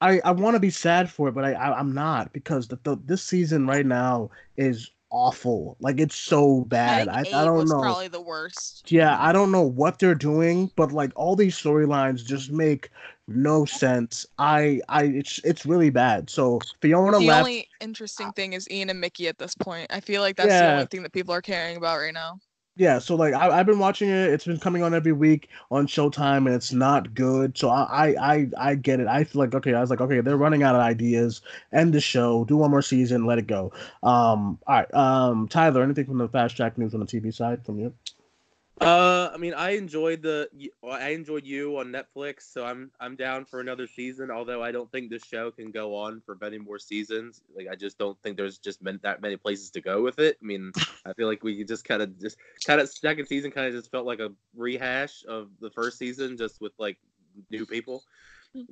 i 0.02 0.20
i 0.24 0.32
want 0.32 0.56
to 0.56 0.60
be 0.60 0.70
sad 0.70 1.10
for 1.10 1.30
it 1.30 1.34
but 1.34 1.46
i, 1.46 1.54
I 1.54 1.78
i'm 1.80 1.94
not 1.94 2.34
because 2.34 2.68
the, 2.68 2.80
the 2.84 2.98
this 3.06 3.24
season 3.24 3.68
right 3.68 3.86
now 3.86 4.30
is 4.58 4.92
awful 5.12 5.76
like 5.80 6.00
it's 6.00 6.16
so 6.16 6.66
bad 6.66 7.08
i, 7.08 7.22
I 7.22 7.24
don't 7.46 7.68
know 7.68 7.82
Probably 7.82 8.08
the 8.08 8.22
worst. 8.22 8.92
yeah 8.92 9.18
i 9.20 9.32
don't 9.32 9.52
know 9.52 9.64
what 9.64 9.98
they're 10.00 10.14
doing 10.16 10.72
but 10.76 10.92
like 10.92 11.12
all 11.16 11.36
these 11.36 11.56
storylines 11.58 12.24
just 12.24 12.52
make 12.52 12.90
no 13.28 13.66
sense 13.66 14.26
i 14.38 14.80
i 14.88 15.04
it's 15.04 15.40
it's 15.44 15.66
really 15.66 15.90
bad 15.90 16.30
so 16.30 16.60
fiona 16.82 17.14
the 17.14 17.20
left 17.20 17.28
The 17.28 17.40
only 17.40 17.70
interesting 17.82 18.32
thing 18.34 18.54
is 18.54 18.70
Ian 18.70 18.90
and 18.90 19.00
Mickey 19.00 19.28
at 19.28 19.38
this 19.40 19.56
point. 19.56 19.88
I 19.92 20.00
feel 20.00 20.22
like 20.22 20.36
that's 20.36 20.60
the 20.60 20.68
only 20.68 20.86
thing 20.86 21.04
that 21.04 21.14
people 21.14 21.34
are 21.34 21.42
caring 21.42 21.78
about 21.78 21.98
right 22.00 22.14
now. 22.14 22.40
Yeah 22.80 22.98
so 22.98 23.16
like 23.16 23.34
I, 23.34 23.50
i've 23.60 23.66
been 23.68 23.78
watching 23.80 24.10
it. 24.10 24.30
It's 24.32 24.46
been 24.46 24.60
coming 24.60 24.84
on 24.84 24.94
every 24.94 25.12
week 25.12 25.50
on 25.70 25.86
showtime 25.88 26.46
and 26.48 26.56
it's 26.56 26.72
not 26.74 27.14
good. 27.14 27.58
So 27.58 27.70
I, 27.70 28.16
I 28.18 28.36
i 28.38 28.48
i 28.58 28.76
get 28.76 29.00
it. 29.00 29.08
I 29.08 29.24
feel 29.26 29.42
like 29.42 29.54
okay 29.56 29.74
i 29.74 29.82
was 29.82 29.90
like 29.90 30.02
okay 30.02 30.22
they're 30.22 30.38
running 30.38 30.64
out 30.64 30.76
of 30.76 30.82
ideas. 30.82 31.42
End 31.74 31.94
the 31.94 32.02
show. 32.02 32.46
Do 32.46 32.58
one 32.58 32.72
more 32.72 32.82
season. 32.82 33.26
Let 33.26 33.38
it 33.38 33.48
go. 33.48 33.72
Um 34.04 34.60
all 34.68 34.76
right. 34.78 34.94
Um 34.94 35.48
tyler 35.50 35.84
anything 35.84 36.06
from 36.06 36.18
the 36.20 36.30
fast 36.30 36.56
track 36.58 36.78
news 36.78 36.94
on 36.94 37.02
the 37.02 37.06
tv 37.06 37.34
side 37.34 37.66
from 37.66 37.80
you 37.80 37.94
Uh, 38.80 39.30
I 39.34 39.38
mean, 39.38 39.54
I 39.54 39.72
enjoyed 39.72 40.22
the 40.22 40.50
I 40.90 41.10
enjoyed 41.10 41.46
you 41.46 41.78
on 41.80 41.88
Netflix, 41.88 42.44
so 42.52 42.64
I'm 42.64 42.92
I'm 43.00 43.18
down 43.18 43.44
for 43.44 43.60
another 43.60 43.88
season. 43.88 44.32
Although 44.32 44.64
I 44.64 44.72
don't 44.72 44.90
think 44.90 45.10
this 45.10 45.26
show 45.26 45.52
can 45.52 45.72
go 45.72 45.96
on 45.96 46.22
for 46.26 46.38
many 46.40 46.58
more 46.58 46.80
seasons. 46.80 47.42
Like 47.54 47.68
I 47.70 47.76
just 47.76 47.98
don't 47.98 48.18
think 48.22 48.38
there's 48.38 48.58
just 48.58 48.82
been 48.82 49.00
that 49.04 49.22
many 49.22 49.36
places 49.36 49.70
to 49.72 49.82
go 49.82 50.02
with 50.02 50.20
it. 50.20 50.38
I 50.42 50.46
mean, 50.46 50.72
I 51.06 51.12
feel 51.14 51.28
like 51.28 51.44
we 51.44 51.64
just 51.66 51.84
kind 51.84 52.02
of 52.02 52.18
just 52.22 52.38
kind 52.66 52.80
of 52.80 52.90
second 52.90 53.26
season 53.26 53.52
kind 53.52 53.68
of 53.68 53.74
just 53.74 53.92
felt 53.92 54.06
like 54.06 54.20
a 54.20 54.32
rehash 54.56 55.26
of 55.28 55.50
the 55.60 55.72
first 55.72 55.98
season, 55.98 56.38
just 56.38 56.62
with 56.62 56.74
like 56.78 56.98
new 57.52 57.66
people. 57.66 58.04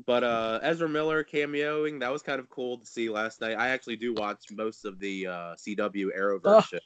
But 0.06 0.24
uh, 0.24 0.60
Ezra 0.64 0.90
Miller 0.90 1.24
cameoing 1.24 2.00
that 2.00 2.12
was 2.12 2.22
kind 2.24 2.40
of 2.40 2.50
cool 2.50 2.78
to 2.78 2.86
see 2.86 3.10
last 3.10 3.42
night. 3.42 3.58
I 3.58 3.70
actually 3.70 3.98
do 3.98 4.14
watch 4.14 4.46
most 4.52 4.86
of 4.86 5.00
the 5.00 5.28
uh, 5.28 5.56
CW 5.56 6.18
Arrowverse 6.18 6.74
Oh. 6.74 6.80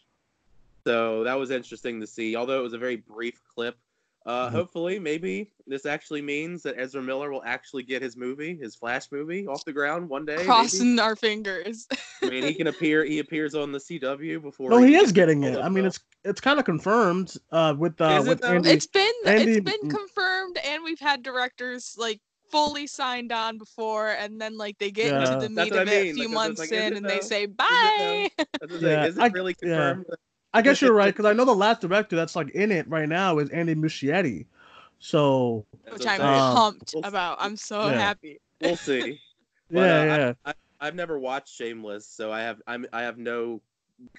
Show. 0.86 1.20
So 1.20 1.24
that 1.24 1.36
was 1.36 1.52
interesting 1.52 2.00
to 2.02 2.08
see, 2.08 2.36
although 2.36 2.60
it 2.60 2.64
was 2.64 2.74
a 2.74 2.78
very 2.78 2.98
brief 2.98 3.42
clip. 3.54 3.78
Uh, 4.24 4.50
Mhm. 4.50 4.52
Hopefully, 4.52 5.00
maybe 5.00 5.52
this 5.66 5.88
actually 5.88 6.22
means 6.22 6.62
that 6.62 6.76
Ezra 6.78 7.02
Miller 7.02 7.32
will 7.32 7.42
actually 7.44 7.82
get 7.82 8.04
his 8.04 8.16
movie, 8.16 8.56
his 8.56 8.76
Flash 8.76 9.12
movie, 9.12 9.48
off 9.48 9.66
the 9.66 9.74
ground 9.74 10.08
one 10.10 10.26
day. 10.26 10.36
maybe. 10.36 10.46
Crossing 10.46 11.00
our 11.00 11.16
fingers. 11.16 11.88
I 12.22 12.30
mean, 12.30 12.44
he 12.44 12.54
can 12.54 12.68
appear. 12.68 13.04
He 13.04 13.18
appears 13.18 13.56
on 13.56 13.72
the 13.72 13.80
CW 13.80 14.40
before. 14.40 14.70
no 14.70 14.78
he 14.78 14.92
gets 14.92 15.06
is 15.08 15.12
getting 15.12 15.42
it 15.44 15.58
i 15.58 15.68
mean 15.70 15.86
it's 15.86 16.00
it's 16.24 16.40
kind 16.40 16.60
of 16.60 16.66
confirmed 16.66 17.34
uh 17.52 17.74
with 17.76 18.00
uh 18.00 18.20
Is 18.22 18.28
it 18.28 18.30
with 18.30 18.42
though? 18.42 18.48
Andy, 18.50 18.70
it's 18.70 18.86
been 18.86 19.12
Andy- 19.26 19.54
it's 19.54 19.62
been 19.62 19.90
mm. 19.90 19.98
confirmed, 19.98 20.60
and 20.68 20.84
we've 20.84 21.00
had 21.00 21.24
directors 21.24 21.96
like 21.98 22.20
fully 22.52 22.86
signed 22.86 23.32
on 23.32 23.58
before, 23.58 24.10
and 24.10 24.40
then 24.40 24.56
like 24.56 24.78
they 24.78 24.92
get 24.92 25.08
Yeah. 25.08 25.34
into 25.34 25.48
the 25.48 25.54
That's 25.56 25.72
meat 25.72 25.80
of 25.82 25.88
I 25.88 25.92
it 25.92 25.98
a 25.98 26.02
few 26.04 26.14
because 26.14 26.26
it's 26.26 26.34
months 26.36 26.60
like, 26.60 26.72
in, 26.74 26.94
it 26.94 26.98
and 26.98 27.10
they 27.10 27.22
say 27.22 27.48
bye. 27.48 28.30
That's 28.38 28.52
the 28.62 28.68
thing. 28.68 28.82
Yeah, 28.84 29.06
Is 29.08 29.18
it 29.18 29.22
I- 29.22 29.28
really 29.30 29.56
yeah. 29.64 29.96
Confirmed? 30.54 30.68
i 30.68 30.70
guess 30.72 30.82
you're 30.82 30.94
right 30.94 31.14
because 31.16 31.26
i 31.26 31.34
know 31.34 31.46
the 31.46 31.54
last 31.56 31.82
director 31.82 32.16
that's 32.16 32.36
like 32.36 32.50
in 32.52 32.72
it 32.72 32.88
right 32.90 33.10
now 33.10 33.38
is 33.40 33.50
andy 33.50 33.76
muschietti 33.76 34.46
so 35.00 35.66
Which 35.92 36.06
I'm 36.06 36.22
I'm. 36.22 36.28
Um, 36.28 36.56
pumped 36.56 36.92
we'll- 36.94 37.04
about. 37.06 37.38
I'm 37.40 37.56
so 37.58 37.90
Yeah. 37.90 37.98
happy. 38.00 38.40
We'll 38.62 38.76
see. 38.76 39.20
But, 39.72 39.80
yeah 39.80 40.02
uh, 40.02 40.06
yeah 40.06 40.34
I, 40.46 40.54
I've 40.80 40.96
never 40.96 41.18
watched 41.18 41.56
Shameless, 41.56 42.06
so 42.06 42.32
I 42.32 42.42
have 42.42 42.62
I'm 42.68 42.86
I 42.94 43.02
have 43.04 43.18
no 43.18 43.62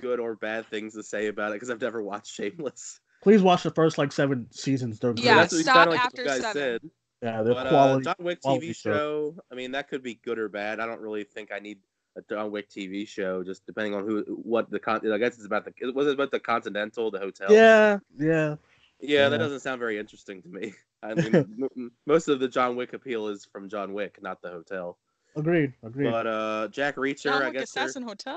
good 0.01 0.19
or 0.19 0.35
bad 0.35 0.67
things 0.71 0.95
to 0.95 1.03
say 1.05 1.27
about 1.29 1.51
it 1.53 1.55
because 1.57 1.69
I've 1.71 1.81
never 1.81 2.03
watched 2.03 2.33
Shameless. 2.35 2.99
please 3.23 3.43
watch 3.43 3.63
the 3.63 3.71
first 3.71 3.97
like 3.99 4.11
seven 4.13 4.47
seasons 4.51 4.99
they're 4.99 5.13
Yeah, 5.17 5.23
I 5.23 5.25
mean, 5.25 5.35
great. 5.35 5.41
that's 5.43 5.53
what 5.53 5.59
you 5.59 5.63
stop 5.65 5.89
like 5.89 6.01
after 6.05 6.25
guys 6.25 6.41
seven. 6.41 6.53
said. 6.53 6.91
yeah 7.23 7.43
they're 7.43 7.55
But 7.55 7.69
quality 7.69 8.09
uh, 8.09 8.15
John 8.15 8.25
Wick 8.27 8.41
quality 8.41 8.71
TV 8.71 8.77
show. 8.77 8.93
show, 8.93 9.37
I 9.53 9.55
mean, 9.55 9.73
that 9.73 9.89
could 9.89 10.03
be 10.03 10.15
good 10.15 10.39
or 10.41 10.49
bad. 10.49 10.81
I 10.81 10.87
don't 10.87 11.01
really 11.01 11.23
think 11.25 11.51
I 11.55 11.59
need 11.61 11.79
a 12.17 12.23
John 12.29 12.51
Wick 12.51 12.69
TV 12.71 13.07
show, 13.09 13.43
just 13.43 13.65
depending 13.67 13.95
on 13.95 14.05
who, 14.07 14.21
what 14.43 14.71
the 14.71 14.79
con. 14.79 15.01
I 15.11 15.19
guess 15.19 15.35
it's 15.37 15.47
about 15.47 15.65
the. 15.65 15.93
Was 15.93 16.07
it 16.07 16.15
about 16.15 16.31
the 16.31 16.41
Continental, 16.41 17.11
the 17.11 17.19
hotel? 17.19 17.53
yeah 17.53 17.99
yeah 18.19 18.57
Yeah, 19.01 19.29
that 19.29 19.39
doesn't 19.39 19.61
sound 19.61 19.79
very 19.81 19.99
interesting 19.99 20.43
to 20.43 20.49
me. 20.49 20.75
I 21.03 21.15
mean, 21.15 21.35
m- 21.35 21.69
m- 21.77 21.93
most 22.07 22.29
of 22.29 22.39
the 22.41 22.49
John 22.49 22.77
Wick 22.77 22.93
appeal 22.93 23.29
is 23.29 23.45
from 23.45 23.69
John 23.69 23.93
Wick, 23.95 24.19
not 24.23 24.41
the 24.43 24.51
hotel. 24.51 24.99
agreed 25.37 25.73
agreed 25.83 26.11
But 26.11 26.27
uh, 26.27 26.69
Jack 26.69 26.97
Reacher, 26.97 27.25
John 27.25 27.43
I 27.43 27.51
guess 27.51 27.65
Assassin 27.65 28.03
Hotel. 28.03 28.37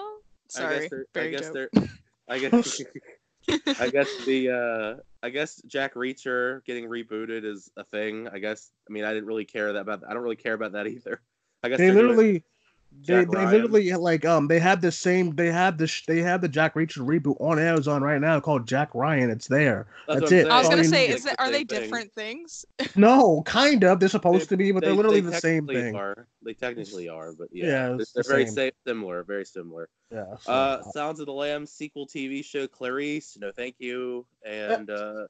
I 0.56 0.60
Sorry, 0.60 0.80
guess 0.80 0.90
they're, 0.90 1.00
I 1.16 1.20
very 1.20 1.32
guess 1.32 1.50
they're, 1.50 1.70
I 2.30 2.40
guess, 2.40 2.82
I 3.80 3.90
guess 3.90 4.10
the, 4.26 4.50
uh, 4.50 5.02
I 5.22 5.30
guess 5.30 5.62
Jack 5.68 5.94
Reacher 5.96 6.64
getting 6.66 6.86
rebooted 6.90 7.44
is 7.44 7.70
a 7.78 7.84
thing. 7.84 8.28
I 8.32 8.40
guess. 8.40 8.72
I 8.90 8.94
mean, 8.94 9.04
I 9.04 9.14
didn't 9.14 9.26
really 9.28 9.46
care 9.46 9.74
that 9.74 9.80
about. 9.82 10.04
I 10.08 10.14
don't 10.14 10.24
really 10.24 10.36
care 10.36 10.54
about 10.54 10.72
that 10.74 10.88
either. 10.88 11.20
I 11.64 11.70
guess 11.70 11.78
they 11.80 11.86
they're 11.90 11.96
doing- 11.96 12.08
literally 12.16 12.44
they, 13.08 13.26
Jack 13.26 13.30
they 13.32 13.38
Ryan. 13.38 13.52
literally 13.52 13.94
like 13.94 14.26
um 14.26 14.48
they 14.48 14.60
have 14.60 14.82
the 14.82 14.92
same 14.92 15.36
they 15.36 15.52
have 15.52 15.78
the 15.78 15.88
sh- 15.88 16.06
they 16.08 16.22
have 16.22 16.42
the 16.42 16.48
Jack 16.50 16.76
Reacher 16.76 17.00
reboot 17.06 17.36
on 17.40 17.60
Amazon 17.60 18.02
right 18.02 18.20
now 18.22 18.40
called 18.40 18.68
Jack 18.68 18.90
Ryan. 18.94 19.30
It's 19.30 19.48
there. 19.48 19.88
That's, 20.08 20.22
that's 20.22 20.32
it. 20.32 20.36
saying. 20.44 20.52
I 20.52 20.60
was 20.60 20.70
gonna 20.70 20.82
you 20.84 20.88
say, 20.90 21.08
is 21.10 21.26
Like 21.26 21.38
that 21.38 21.40
are 21.40 21.52
they 21.52 21.58
same 21.60 21.68
thing. 21.68 21.82
different 21.82 22.14
things? 22.14 22.66
No, 22.96 23.42
kind 23.46 23.84
of. 23.84 24.00
They're 24.00 24.10
supposed 24.10 24.50
to 24.50 24.58
be, 24.58 24.72
but 24.72 24.84
they're 24.84 24.94
literally 24.94 25.22
they 25.22 25.30
the 25.32 25.40
same 25.40 25.68
technically 25.68 25.82
thing. 25.84 25.96
Are. 25.96 26.28
They 26.44 26.54
technically 26.54 27.10
are, 27.10 27.34
but 27.34 27.50
yeah, 27.52 27.66
Yeah, 27.66 27.88
they're, 27.90 27.98
the 28.16 28.24
very 28.28 28.46
same. 28.48 28.72
sa- 28.72 28.90
similar. 28.90 29.24
Very 29.24 29.46
similar. 29.46 29.90
Yeah. 30.12 30.36
so- 30.40 30.52
Uh, 30.52 30.84
Sounds 30.92 31.20
of 31.20 31.26
the 31.26 31.34
Lamb 31.34 31.66
sequel 31.66 32.06
TV 32.08 32.44
show 32.44 32.68
Clarice. 32.68 33.38
No, 33.40 33.52
thank 33.52 33.76
you. 33.80 34.26
And 34.46 34.90
uh, 34.90 35.28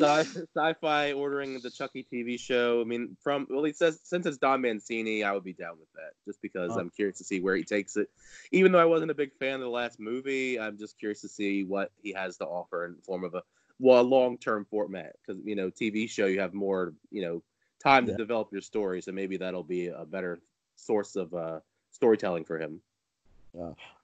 sci- 0.00 0.40
Syfy 0.56 1.16
ordering 1.16 1.60
the 1.60 1.70
Chucky 1.70 2.06
TV 2.10 2.38
show. 2.38 2.80
I 2.80 2.84
mean, 2.84 3.16
from 3.22 3.46
well, 3.50 3.64
he 3.64 3.72
says 3.72 4.00
since 4.04 4.24
it's 4.26 4.38
Don 4.38 4.60
Mancini, 4.60 5.24
I 5.24 5.32
would 5.32 5.44
be 5.44 5.52
down 5.52 5.78
with 5.78 5.92
that, 5.94 6.12
just 6.24 6.40
because 6.42 6.70
Oh. 6.74 6.78
I'm 6.80 6.90
curious 6.90 7.18
to 7.18 7.24
see 7.24 7.40
where 7.40 7.56
he 7.56 7.64
takes 7.64 7.96
it. 7.96 8.08
Even 8.52 8.70
though 8.72 8.78
I 8.78 8.84
wasn't 8.84 9.10
a 9.10 9.14
big 9.14 9.32
fan 9.34 9.54
of 9.54 9.60
the 9.62 9.68
last 9.68 9.98
movie, 9.98 10.58
I'm 10.60 10.78
just 10.78 10.98
curious 10.98 11.20
to 11.22 11.28
see 11.28 11.64
what 11.64 11.90
he 12.02 12.12
has 12.12 12.36
to 12.38 12.44
offer 12.46 12.86
in 12.86 12.96
form 13.02 13.24
of 13.24 13.34
a 13.34 13.42
well, 13.80 14.00
a 14.00 14.02
long-term 14.02 14.66
format. 14.70 15.16
Because 15.26 15.42
you 15.44 15.56
know, 15.56 15.70
TV 15.70 16.08
show 16.08 16.26
you 16.26 16.40
have 16.40 16.54
more, 16.54 16.94
you 17.10 17.22
know, 17.22 17.42
time 17.82 18.06
Yeah. 18.06 18.12
to 18.12 18.16
develop 18.18 18.52
your 18.52 18.62
story, 18.62 19.02
so 19.02 19.10
maybe 19.10 19.36
that'll 19.38 19.64
be 19.64 19.88
a 19.88 20.04
better 20.06 20.38
source 20.76 21.16
of 21.16 21.34
uh, 21.34 21.58
storytelling 21.90 22.44
for 22.44 22.58
him. 22.60 22.80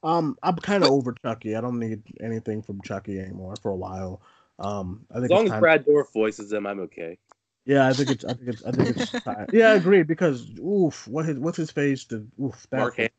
Um, 0.03 0.39
I'm 0.43 0.57
kind 0.57 0.85
of 0.85 0.91
over 0.91 1.15
Chucky. 1.23 1.57
I 1.57 1.61
don't 1.61 1.79
need 1.79 2.03
anything 2.21 2.63
from 2.63 2.81
Chucky 2.83 3.19
anymore 3.19 3.57
for 3.63 3.71
a 3.71 3.77
while. 3.77 4.21
Um, 4.59 5.07
I 5.11 5.15
think 5.15 5.25
As 5.25 5.31
long 5.31 5.53
as 5.53 5.61
Brad 5.61 5.85
Dourif 5.87 6.13
voices 6.13 6.53
him, 6.53 6.67
I'm 6.67 6.81
okay. 6.81 7.19
Yeah, 7.67 7.87
I 7.87 7.93
think 7.93 8.11
it's. 8.11 8.25
I 8.25 8.33
think 8.33 8.49
it's. 8.49 8.65
I 8.65 8.71
think 8.73 8.97
it's. 8.97 9.11
Time. 9.25 9.47
Yeah, 9.53 9.71
I 9.71 9.75
agree 9.75 10.03
because 10.03 10.51
oof, 10.59 11.07
what 11.07 11.27
his 11.27 11.39
what's 11.39 11.57
his 11.57 11.71
face? 11.71 12.05
The 12.05 12.27
oof. 12.43 12.67
That 12.71 12.79
Mark 12.79 12.97
Hamill. 12.97 13.11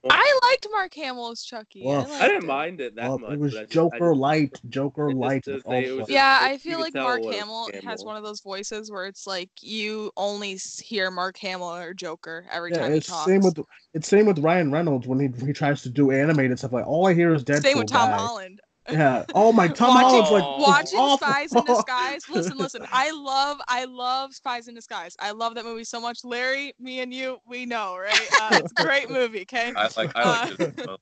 I 0.64 0.68
liked 0.68 0.74
Mark 0.74 0.94
Hamill 0.96 1.32
as 1.32 1.42
Chucky. 1.44 1.82
Well, 1.84 2.08
I, 2.12 2.26
I 2.26 2.28
didn't 2.28 2.44
it. 2.44 2.48
mind 2.48 2.82
it 2.82 2.96
that 2.96 3.08
well, 3.08 3.20
much. 3.20 3.32
it 3.34 3.40
was 3.40 3.54
but 3.54 3.60
I 3.60 3.64
just- 3.64 3.72
I 3.72 3.74
Joker 3.74 4.12
just- 4.12 4.20
light. 4.20 4.62
Joker 4.70 5.14
light. 5.14 5.44
just- 5.46 5.66
also. 5.66 5.98
just- 6.00 6.10
Yeah, 6.12 6.40
I 6.42 6.58
feel 6.58 6.80
like 6.80 6.94
Mark 6.94 7.22
it 7.22 7.28
was 7.28 7.36
Hamill 7.36 7.70
has 7.84 8.04
one 8.04 8.16
of 8.18 8.24
those 8.24 8.42
voices 8.42 8.92
where 8.92 9.06
it's 9.06 9.26
like 9.26 9.50
you 9.62 10.12
only 10.18 10.60
hear 10.84 11.10
Mark 11.12 11.38
Hamill 11.38 11.74
or 11.74 11.94
Joker 11.94 12.46
every 12.52 12.72
yeah, 12.72 12.80
time 12.80 12.92
he 12.92 12.98
it's 12.98 13.08
talks. 13.08 13.26
same 13.26 13.42
with 13.42 13.60
it's 13.94 14.08
same 14.08 14.26
with 14.26 14.40
Ryan 14.40 14.72
Reynolds 14.72 15.08
when 15.08 15.20
he 15.20 15.46
he 15.46 15.54
tries 15.54 15.82
to 15.84 15.90
do 15.90 16.12
animated 16.12 16.60
stuff. 16.60 16.74
Like 16.74 16.86
all 16.88 17.08
I 17.08 17.14
hear 17.14 17.34
is 17.34 17.44
Deadpool. 17.44 17.62
Same 17.64 17.78
with 17.80 17.88
Tom 17.88 18.10
guy. 18.10 18.18
Holland. 18.18 18.62
Yeah. 18.92 19.26
Oh 19.34 19.52
my 19.52 19.68
Tom 19.82 19.90
Watching- 19.96 20.24
Holland's 20.24 20.32
like 20.32 20.68
Watching 20.68 21.00
awful. 21.00 21.28
Spies 21.28 21.54
in 21.54 21.64
Disguise. 21.66 22.30
Listen, 22.30 22.58
listen. 22.58 22.86
I 22.92 23.12
love, 23.12 23.60
I 23.68 23.86
love 23.86 24.34
Spies 24.34 24.68
in 24.68 24.76
Disguise. 24.76 25.16
I 25.20 25.32
love 25.32 25.56
that 25.56 25.66
movie 25.66 25.84
so 25.84 26.00
much. 26.02 26.24
Larry, 26.24 26.74
me 26.80 27.00
and 27.02 27.14
you, 27.14 27.38
we 27.48 27.66
know, 27.66 27.98
right? 27.98 28.28
Uh, 28.42 28.50
it's 28.64 28.74
a 28.78 28.84
great 28.84 29.10
movie. 29.18 29.42
Okay. 29.42 29.74
I 29.76 29.90
like 29.98 30.12
I 30.16 30.48
like 30.50 30.60
it. 30.60 30.80
as 30.80 30.86
well. 30.86 31.00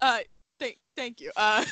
Uh, 0.00 0.18
thank, 0.96 1.18
thank 1.18 1.20
you. 1.20 1.30
Uh, 1.36 1.64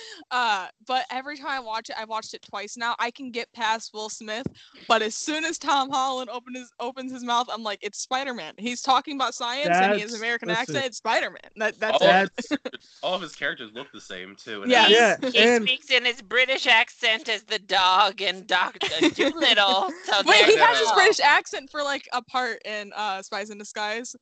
uh, 0.30 0.66
but 0.86 1.04
every 1.10 1.36
time 1.36 1.48
I 1.48 1.60
watch 1.60 1.90
it, 1.90 1.96
I've 1.98 2.08
watched 2.08 2.34
it 2.34 2.42
twice 2.42 2.76
now. 2.76 2.94
I 2.98 3.10
can 3.10 3.30
get 3.30 3.52
past 3.52 3.92
Will 3.94 4.08
Smith, 4.08 4.46
but 4.88 5.02
as 5.02 5.14
soon 5.14 5.44
as 5.44 5.58
Tom 5.58 5.90
Holland 5.90 6.30
open 6.30 6.54
his 6.54 6.70
opens 6.80 7.12
his 7.12 7.24
mouth, 7.24 7.48
I'm 7.52 7.62
like, 7.62 7.78
it's 7.82 7.98
Spider 7.98 8.34
Man. 8.34 8.54
He's 8.58 8.82
talking 8.82 9.16
about 9.16 9.34
science 9.34 9.68
and 9.70 9.94
he 9.94 10.00
has 10.00 10.12
an 10.12 10.18
American 10.18 10.48
listen. 10.48 10.62
accent. 10.62 10.86
It's 10.86 10.98
Spider 10.98 11.30
Man. 11.30 11.50
That, 11.56 11.78
that's 11.78 12.02
all, 12.02 12.08
it. 12.08 12.24
of 12.24 12.30
his, 12.36 12.58
all 13.02 13.14
of 13.14 13.22
his 13.22 13.34
characters 13.34 13.70
look 13.74 13.90
the 13.92 14.00
same 14.00 14.36
too. 14.36 14.64
Yeah. 14.66 14.82
everything. 14.82 15.32
Yeah, 15.34 15.42
He 15.42 15.48
and 15.48 15.64
speaks 15.64 15.90
in 15.90 16.04
his 16.04 16.22
British 16.22 16.66
accent 16.66 17.28
as 17.28 17.42
the 17.44 17.58
dog 17.58 18.20
and 18.22 18.46
Doctor 18.46 18.88
Dolittle. 19.10 19.90
So 20.04 20.22
Wait, 20.24 20.44
he 20.44 20.56
has 20.56 20.80
you 20.80 20.86
his. 20.86 20.92
British 20.92 21.20
accent 21.20 21.70
for 21.70 21.82
like 21.82 22.08
a 22.12 22.22
part 22.22 22.60
in 22.64 22.92
uh, 22.94 23.22
Spies 23.22 23.50
in 23.50 23.58
Disguise. 23.58 24.14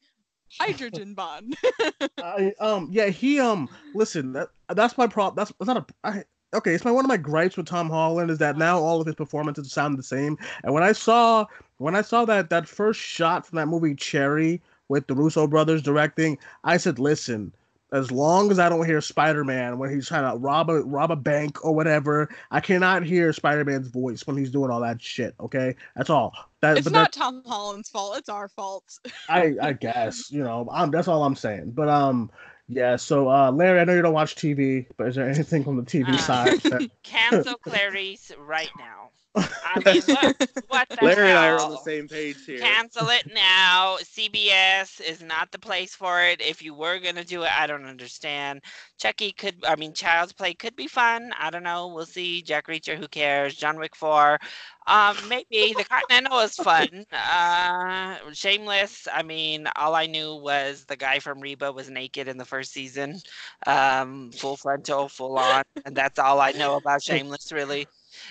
Hydrogen 0.60 1.14
bond. 1.14 1.56
I, 2.18 2.52
um 2.60 2.88
yeah 2.90 3.08
he 3.08 3.40
um 3.40 3.68
listen 3.94 4.32
that 4.32 4.48
that's 4.68 4.96
my 4.96 5.06
problem 5.06 5.36
that's, 5.36 5.52
that's 5.58 5.66
not 5.66 5.76
a 5.76 5.86
I, 6.04 6.24
okay 6.54 6.74
it's 6.74 6.84
my 6.84 6.90
one 6.90 7.04
of 7.04 7.08
my 7.08 7.16
gripes 7.16 7.56
with 7.56 7.66
Tom 7.66 7.90
Holland 7.90 8.30
is 8.30 8.38
that 8.38 8.56
now 8.56 8.78
all 8.78 9.00
of 9.00 9.06
his 9.06 9.16
performances 9.16 9.72
sound 9.72 9.98
the 9.98 10.02
same. 10.02 10.38
And 10.62 10.72
when 10.72 10.82
I 10.82 10.92
saw 10.92 11.46
when 11.78 11.96
I 11.96 12.02
saw 12.02 12.24
that 12.26 12.50
that 12.50 12.68
first 12.68 13.00
shot 13.00 13.46
from 13.46 13.56
that 13.56 13.66
movie 13.66 13.94
Cherry 13.94 14.62
with 14.88 15.06
the 15.06 15.14
Russo 15.14 15.46
brothers 15.46 15.82
directing 15.82 16.38
I 16.62 16.76
said 16.76 16.98
listen 16.98 17.54
as 17.92 18.10
long 18.10 18.50
as 18.50 18.58
I 18.58 18.68
don't 18.68 18.86
hear 18.86 19.00
Spider-Man 19.00 19.78
when 19.78 19.90
he's 19.90 20.08
trying 20.08 20.30
to 20.30 20.36
rob 20.38 20.68
a 20.70 20.82
rob 20.82 21.10
a 21.10 21.16
bank 21.16 21.64
or 21.64 21.74
whatever 21.74 22.28
I 22.50 22.60
cannot 22.60 23.04
hear 23.04 23.32
Spider-Man's 23.32 23.88
voice 23.88 24.26
when 24.26 24.36
he's 24.36 24.50
doing 24.50 24.70
all 24.70 24.80
that 24.80 25.02
shit 25.02 25.34
okay? 25.40 25.76
That's 25.96 26.10
all 26.10 26.34
that, 26.64 26.78
it's 26.78 26.84
but 26.84 26.92
not 26.92 27.12
that- 27.12 27.18
Tom 27.18 27.42
Holland's 27.46 27.88
fault. 27.88 28.16
It's 28.18 28.28
our 28.28 28.48
fault. 28.48 28.84
I 29.28 29.54
I 29.60 29.72
guess 29.72 30.30
you 30.30 30.42
know 30.42 30.66
um 30.70 30.90
that's 30.90 31.08
all 31.08 31.24
I'm 31.24 31.36
saying. 31.36 31.72
But 31.72 31.88
um 31.88 32.30
yeah. 32.68 32.96
So 32.96 33.28
uh 33.28 33.50
Larry, 33.52 33.80
I 33.80 33.84
know 33.84 33.94
you 33.94 34.02
don't 34.02 34.14
watch 34.14 34.34
TV, 34.36 34.86
but 34.96 35.08
is 35.08 35.14
there 35.16 35.28
anything 35.28 35.66
on 35.66 35.76
the 35.76 35.82
TV 35.82 36.08
Uh, 36.08 36.16
side? 36.18 36.60
That, 36.62 36.90
Cancel 37.02 37.54
Clarice 37.58 38.32
right 38.38 38.70
now. 38.78 39.03
I 39.36 39.82
mean, 39.84 40.02
what, 40.06 40.48
what 40.68 40.88
the 40.88 40.98
Larry 41.02 41.30
and 41.30 41.38
I 41.38 41.48
are 41.48 41.56
hell? 41.56 41.66
on 41.66 41.70
the 41.72 41.78
same 41.78 42.08
page 42.08 42.44
here. 42.46 42.60
Cancel 42.60 43.08
it 43.08 43.30
now. 43.34 43.96
CBS 44.02 45.00
is 45.00 45.22
not 45.22 45.50
the 45.50 45.58
place 45.58 45.94
for 45.94 46.22
it. 46.22 46.40
If 46.40 46.62
you 46.62 46.74
were 46.74 46.98
gonna 46.98 47.24
do 47.24 47.42
it, 47.42 47.50
I 47.58 47.66
don't 47.66 47.86
understand. 47.86 48.60
Chucky 48.98 49.32
could, 49.32 49.56
I 49.66 49.76
mean, 49.76 49.92
Child's 49.92 50.32
Play 50.32 50.54
could 50.54 50.76
be 50.76 50.86
fun. 50.86 51.32
I 51.38 51.50
don't 51.50 51.64
know. 51.64 51.88
We'll 51.88 52.06
see. 52.06 52.42
Jack 52.42 52.68
Reacher, 52.68 52.96
who 52.96 53.08
cares? 53.08 53.56
John 53.56 53.78
Wick 53.78 53.96
Four, 53.96 54.38
um, 54.86 55.16
maybe. 55.28 55.74
The 55.76 55.84
Continental 55.84 56.40
is 56.40 56.54
fun. 56.54 57.04
Uh, 57.12 58.16
Shameless. 58.32 59.08
I 59.12 59.22
mean, 59.22 59.66
all 59.76 59.94
I 59.94 60.06
knew 60.06 60.36
was 60.36 60.84
the 60.84 60.96
guy 60.96 61.18
from 61.18 61.40
Reba 61.40 61.72
was 61.72 61.88
naked 61.90 62.28
in 62.28 62.36
the 62.36 62.44
first 62.44 62.72
season, 62.72 63.20
um, 63.66 64.30
full 64.32 64.56
frontal, 64.56 65.08
full 65.08 65.38
on, 65.38 65.62
and 65.84 65.96
that's 65.96 66.18
all 66.18 66.40
I 66.40 66.52
know 66.52 66.76
about 66.76 67.02
Shameless, 67.02 67.50
really. 67.52 67.86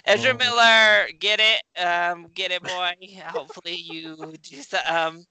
Ezra 0.05 0.33
Oh. 0.33 0.37
Miller, 0.37 1.07
get 1.19 1.39
it, 1.39 1.81
um, 1.81 2.27
get 2.33 2.51
it, 2.51 2.63
boy. 2.63 2.91
Hopefully 3.27 3.75
you 3.75 4.33
just 4.41 4.73
um, 4.89 5.25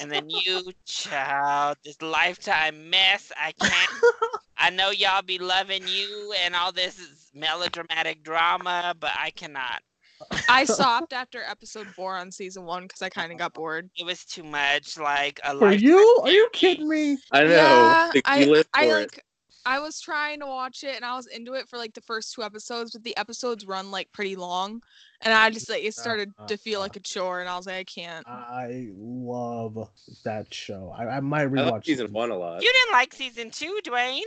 and 0.00 0.10
then 0.10 0.28
you, 0.28 0.72
child, 0.86 1.76
this 1.84 2.00
lifetime 2.02 2.90
mess. 2.90 3.32
I 3.36 3.52
can't. 3.52 3.90
I 4.58 4.70
know 4.70 4.90
y'all 4.90 5.22
be 5.22 5.38
loving 5.38 5.86
you 5.86 6.34
and 6.42 6.54
all 6.54 6.72
this 6.72 6.98
is 6.98 7.30
melodramatic 7.34 8.22
drama, 8.22 8.94
but 8.98 9.12
I 9.16 9.30
cannot. 9.30 9.82
I 10.48 10.64
stopped 10.64 11.12
after 11.12 11.42
episode 11.42 11.88
four 11.88 12.16
on 12.16 12.30
season 12.30 12.64
one 12.64 12.84
because 12.84 13.02
I 13.02 13.10
kind 13.10 13.32
of 13.32 13.38
got 13.38 13.52
bored. 13.52 13.90
It 13.96 14.04
was 14.06 14.24
too 14.24 14.44
much. 14.44 14.98
Like 14.98 15.40
a 15.44 15.54
for 15.58 15.70
lifetime 15.70 15.78
you? 15.78 16.20
Are 16.24 16.30
you 16.30 16.48
kidding 16.52 16.88
me? 16.88 17.18
I 17.32 17.44
know. 17.44 17.50
Yeah, 17.50 18.10
Like, 18.14 18.22
I, 18.24 18.38
you 18.38 18.50
live 18.52 18.68
I 18.74 18.86
for 18.86 19.00
it. 19.00 19.18
Like. 19.66 19.76
I 19.76 19.80
was 19.80 20.00
trying 20.00 20.40
to 20.40 20.46
watch 20.46 20.84
it 20.84 20.96
and 20.96 21.04
I 21.04 21.16
was 21.16 21.26
into 21.26 21.54
it 21.54 21.68
for 21.68 21.76
like 21.76 21.94
the 21.94 22.00
first 22.00 22.34
two 22.34 22.42
episodes, 22.42 22.92
but 22.92 23.02
the 23.02 23.16
episodes 23.16 23.66
run 23.66 23.90
like 23.90 24.10
pretty 24.12 24.36
long, 24.36 24.82
and 25.22 25.34
I 25.34 25.50
just 25.50 25.68
like 25.68 25.84
it 25.84 25.94
started 25.94 26.32
uh, 26.38 26.46
to 26.46 26.56
feel 26.56 26.78
uh. 26.78 26.84
like 26.84 26.96
a 26.96 27.00
chore, 27.00 27.40
and 27.40 27.48
I 27.48 27.56
was 27.56 27.66
like, 27.66 27.76
I 27.76 27.84
can't. 27.84 28.26
I 28.28 28.88
love 28.96 29.88
that 30.24 30.52
show. 30.52 30.94
I, 30.96 31.16
I 31.16 31.20
might 31.20 31.48
rewatch 31.48 31.70
like 31.72 31.84
season 31.84 32.06
it. 32.06 32.12
one 32.12 32.30
a 32.30 32.36
lot. 32.36 32.62
You 32.62 32.72
didn't 32.72 32.92
like 32.92 33.12
season 33.12 33.50
two, 33.50 33.80
Duane? 33.84 34.22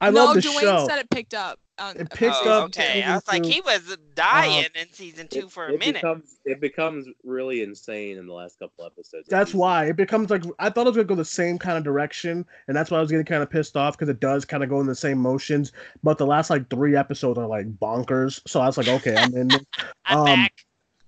I 0.00 0.10
no, 0.10 0.24
love 0.24 0.34
the 0.36 0.40
Duane 0.40 0.60
show. 0.60 0.86
said 0.88 0.98
it 0.98 1.10
picked 1.10 1.34
up. 1.34 1.58
On 1.78 1.96
It 1.96 2.10
picked 2.10 2.36
oh, 2.44 2.50
up 2.50 2.64
Okay, 2.66 2.82
I 2.82 2.94
season 2.94 3.12
was 3.14 3.28
like, 3.28 3.44
he 3.44 3.60
was 3.62 3.96
dying 4.14 4.66
in 4.74 4.92
season 4.92 5.28
two 5.28 5.38
It- 5.40 5.50
for 5.50 5.66
a 5.66 5.72
it 5.72 5.78
minute. 5.78 5.94
Becomes, 6.02 6.36
it 6.44 6.60
becomes 6.60 7.06
really 7.24 7.62
insane 7.62 8.18
in 8.18 8.26
the 8.26 8.34
last 8.34 8.58
couple 8.58 8.84
episodes. 8.84 9.28
That's 9.28 9.54
why 9.54 9.86
it 9.86 9.96
becomes 9.96 10.28
like 10.30 10.44
I 10.58 10.68
thought 10.68 10.82
it 10.86 10.90
was 10.90 10.96
gonna 10.96 11.06
go 11.08 11.14
the 11.14 11.24
same 11.24 11.58
kind 11.58 11.78
of 11.78 11.84
direction, 11.84 12.44
and 12.68 12.76
that's 12.76 12.90
why 12.90 12.98
I 12.98 13.00
was 13.00 13.10
getting 13.10 13.24
kind 13.24 13.42
of 13.42 13.48
pissed 13.50 13.76
off 13.78 13.96
because 13.96 14.10
it 14.10 14.20
does 14.20 14.44
kind 14.44 14.62
of 14.62 14.68
go 14.68 14.80
in 14.80 14.86
the 14.86 14.94
same 14.94 15.18
motions. 15.18 15.72
But 16.02 16.18
the 16.18 16.26
last 16.26 16.50
like 16.50 16.68
three 16.68 16.96
episodes 16.96 17.38
are 17.38 17.46
like 17.46 17.66
bonkers, 17.78 18.40
so 18.46 18.60
I 18.60 18.66
was 18.66 18.76
like, 18.76 18.88
okay, 18.88 19.16
I'm 19.16 19.34
in. 19.34 19.50
I'm 20.04 20.18
um, 20.18 20.24
back. 20.26 20.52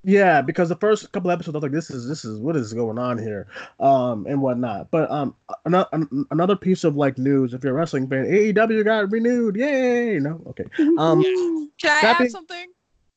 Yeah, 0.05 0.43
because 0.43 0.69
the 0.69 0.77
first 0.77 1.13
couple 1.13 1.31
episodes, 1.31 1.55
I 1.55 1.59
was 1.59 1.63
like, 1.63 1.73
"This 1.73 1.91
is 1.91 2.09
this 2.09 2.25
is 2.25 2.39
what 2.41 2.57
is 2.57 2.73
going 2.73 2.99
on 2.99 3.19
here," 3.19 3.47
um, 3.79 4.27
and 4.27 4.43
whatnot. 4.43 4.91
But 4.91 5.09
um, 5.11 5.37
another 5.65 5.89
another 6.33 6.57
piece 6.57 6.83
of 6.83 6.97
like 6.97 7.19
news, 7.19 7.55
if 7.55 7.63
you're 7.63 7.73
a 7.73 7.77
wrestling 7.77 8.09
fan, 8.09 8.25
AEW 8.27 8.85
got 8.85 9.13
renewed, 9.13 9.55
yay! 9.57 10.19
No, 10.19 10.43
okay, 10.49 10.65
um, 10.99 11.23
Can 11.81 12.05
I 12.05 12.09
add 12.09 12.19
being- 12.19 12.31
something? 12.31 12.67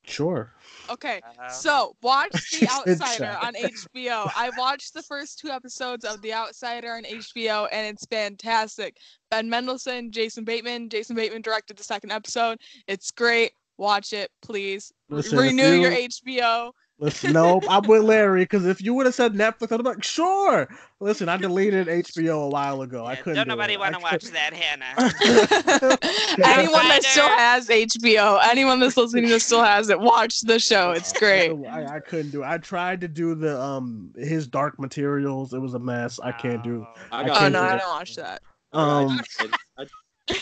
sure. 0.08 0.52
Okay, 0.88 1.20
Uh, 1.40 1.50
so 1.50 1.96
watch 2.04 2.32
The 2.60 2.68
Outsider 2.72 3.36
on 3.42 3.56
HBO. 3.56 4.32
I 4.36 4.52
watched 4.56 4.94
the 4.94 5.02
first 5.02 5.40
two 5.40 5.50
episodes 5.50 6.06
of 6.06 6.22
The 6.22 6.32
Outsider 6.32 6.94
on 6.94 7.04
HBO, 7.06 7.68
and 7.72 7.88
it's 7.88 8.06
fantastic. 8.06 8.98
Ben 9.32 9.50
Mendelsohn, 9.50 10.12
Jason 10.12 10.44
Bateman. 10.44 10.90
Jason 10.90 11.16
Bateman 11.16 11.42
directed 11.42 11.78
the 11.78 11.84
second 11.84 12.12
episode. 12.12 12.60
It's 12.88 13.10
great. 13.10 13.54
Watch 13.78 14.14
it, 14.14 14.30
please. 14.44 14.94
Re- 15.10 15.18
Listen, 15.18 15.38
if 15.38 15.44
Renew 15.44 15.72
your 15.82 15.92
you- 15.92 16.08
HBO. 16.10 16.72
Listen, 16.98 17.34
no, 17.34 17.60
I'm 17.70 17.86
with 17.88 18.04
Larry 18.04 18.44
because 18.44 18.66
if 18.66 18.82
you 18.82 18.94
would 18.94 19.06
have 19.06 19.14
said 19.14 19.34
Netflix, 19.34 19.70
I'd 19.74 19.78
be 19.78 19.84
like, 19.84 20.02
sure. 20.02 20.66
Listen, 21.02 21.28
I 21.28 21.36
deleted 21.36 21.88
HBO 21.88 22.46
a 22.46 22.48
while 22.48 22.84
ago. 22.84 23.06
I 23.06 23.18
couldn't. 23.18 23.36
don't 23.36 23.48
do 23.48 23.50
nobody 23.50 23.74
it. 23.74 23.80
want 23.82 23.96
to 23.96 24.00
watch 24.00 24.24
that, 24.24 24.54
Hannah. 24.54 24.96
anyone 26.46 26.88
that 26.88 27.04
still 27.04 27.28
has 27.28 27.68
HBO, 27.68 28.40
anyone 28.46 28.80
that's 28.80 28.96
listening 28.96 29.28
that 29.28 29.42
still 29.42 29.62
has 29.62 29.90
it, 29.90 30.00
watch 30.00 30.40
the 30.42 30.58
show. 30.58 30.92
It's 30.92 31.12
great. 31.12 31.52
I, 31.66 31.98
I 31.98 32.00
couldn't 32.00 32.32
do. 32.32 32.44
It. 32.44 32.48
I 32.48 32.60
tried 32.60 33.02
to 33.02 33.10
do 33.10 33.36
the 33.36 33.60
um 33.62 34.14
his 34.16 34.48
Dark 34.48 34.80
Materials. 34.80 35.54
It 35.54 35.60
was 35.60 35.74
a 35.74 35.80
mess. 35.80 36.18
I 36.24 36.32
can't 36.32 36.64
do. 36.64 36.88
Oh. 36.88 37.02
I 37.12 37.24
I 37.24 37.24
Oh 37.24 37.24
no, 37.24 37.30
do 37.30 37.36
I 37.44 37.50
that. 37.50 37.80
don't 37.82 37.90
watch 37.90 38.16
that. 38.16 38.42
Um, 38.72 39.20
I, 39.40 39.48
I, 39.80 39.86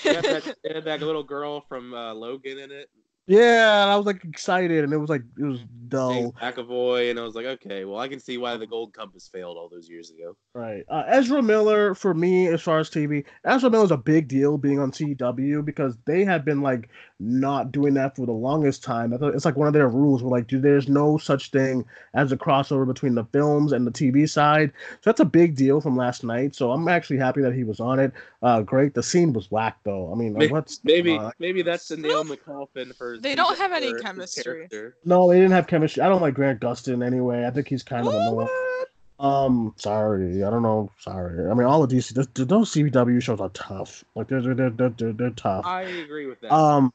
had 0.04 0.24
that, 0.24 0.56
they 0.64 0.74
had 0.76 0.86
that 0.86 1.02
little 1.02 1.24
girl 1.24 1.62
from 1.62 1.96
uh, 1.96 2.14
Logan 2.14 2.60
in 2.60 2.72
it. 2.72 2.90
Yeah, 3.26 3.84
and 3.84 3.92
I 3.92 3.96
was 3.96 4.06
like 4.06 4.24
excited, 4.26 4.84
and 4.84 4.92
it 4.92 4.98
was 4.98 5.10
like 5.10 5.24
it 5.40 5.44
was 5.44 5.60
dull. 5.88 6.34
McAvoy, 6.34 7.10
and 7.10 7.20
I 7.20 7.24
was 7.24 7.36
like, 7.36 7.46
okay, 7.46 7.86
well, 7.86 8.00
I 8.00 8.08
can 8.08 8.20
see 8.20 8.38
why 8.38 8.58
the 8.58 8.68
Gold 8.68 8.94
Compass 8.94 9.30
failed 9.32 9.58
all 9.58 9.70
those 9.70 9.88
years 9.88 10.10
ago. 10.10 10.36
Right. 10.54 10.84
Uh, 10.90 11.04
Ezra 11.08 11.42
Miller, 11.42 11.96
for 11.96 12.14
me, 12.14 12.48
as 12.48 12.62
far 12.62 12.80
as 12.80 12.90
TV, 12.90 13.24
Ezra 13.46 13.70
Miller's 13.70 13.92
a 13.92 13.98
big 13.98 14.28
deal 14.28 14.58
being 14.58 14.80
on 14.80 14.92
CW 14.92 15.64
because 15.64 15.98
they 16.06 16.26
have 16.26 16.44
been 16.44 16.62
like 16.62 16.90
not 17.20 17.72
doing 17.72 17.94
that 17.94 18.16
for 18.16 18.26
the 18.26 18.34
longest 18.34 18.84
time. 18.84 19.14
I 19.14 19.18
thought 19.18 19.36
it's 19.36 19.46
like 19.46 19.56
one 19.56 19.68
of 19.68 19.74
their 19.74 19.88
rules 19.88 20.22
where 20.22 20.32
like, 20.32 20.48
dude, 20.48 20.64
there's 20.64 20.90
no 20.90 21.18
such 21.18 21.52
thing 21.52 21.86
as 22.14 22.32
a 22.32 22.38
crossover 22.38 22.86
between 22.86 23.16
the 23.16 23.26
films 23.26 23.72
and 23.72 23.88
the 23.88 23.92
TV 23.92 24.30
side. 24.30 24.74
So 25.02 25.10
that's 25.10 25.22
a 25.22 25.26
big 25.26 25.56
deal 25.56 25.80
from 25.80 25.96
last 25.96 26.24
night. 26.24 26.56
So 26.56 26.72
I'm 26.72 26.88
actually 26.88 27.20
happy 27.20 27.42
that 27.42 27.54
he 27.54 27.64
was 27.64 27.80
on 27.80 28.00
it. 28.00 28.12
Uh, 28.42 28.62
great. 28.62 28.94
The 28.94 29.04
scene 29.04 29.32
was 29.32 29.50
whack 29.50 29.78
though. 29.84 30.12
I 30.12 30.16
mean, 30.16 30.34
May- 30.34 30.48
what's 30.48 30.82
Maybe, 30.84 31.18
uh, 31.18 31.32
maybe 31.40 31.62
that's 31.62 31.88
the 31.88 31.98
nail 31.98 32.20
in 32.20 32.28
the 32.28 32.38
coffin 32.38 32.92
for. 32.94 33.13
They 33.20 33.36
don't 33.36 33.58
have 33.58 33.72
any 33.72 33.94
chemistry. 34.02 34.68
no, 35.06 35.30
they 35.30 35.36
didn't 35.36 35.52
have 35.52 35.68
chemistry. 35.68 36.02
I 36.02 36.10
don't 36.10 36.22
like 36.22 36.34
Grant 36.34 36.60
Gustin 36.60 37.06
anyway. 37.06 37.46
I 37.46 37.52
think 37.52 37.68
he's 37.68 37.84
kind 37.84 38.08
of 38.08 38.14
annoying. 38.14 38.36
What? 38.36 38.90
Um, 39.20 39.74
sorry, 39.78 40.44
I 40.44 40.50
don't 40.50 40.64
know. 40.64 40.92
Sorry, 41.00 41.50
I 41.50 41.54
mean 41.54 41.66
all 41.66 41.84
of 41.84 41.90
these 41.90 42.12
th- 42.12 42.28
th- 42.34 42.48
those 42.48 42.72
CW 42.74 43.22
shows 43.22 43.40
are 43.40 43.50
tough. 43.50 44.04
Like 44.16 44.28
they're 44.28 44.42
they're 44.42 44.70
they're 44.70 44.90
they're, 44.90 45.14
they're 45.14 45.30
tough. 45.32 45.66
I 45.66 45.84
agree 45.84 46.26
with 46.26 46.42
that. 46.42 46.52
Um, 46.52 46.92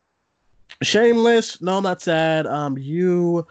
Shameless. 0.82 1.60
No, 1.62 1.78
I'm 1.78 1.82
not 1.82 2.02
sad. 2.02 2.46
Um, 2.46 2.76
you. 2.78 3.46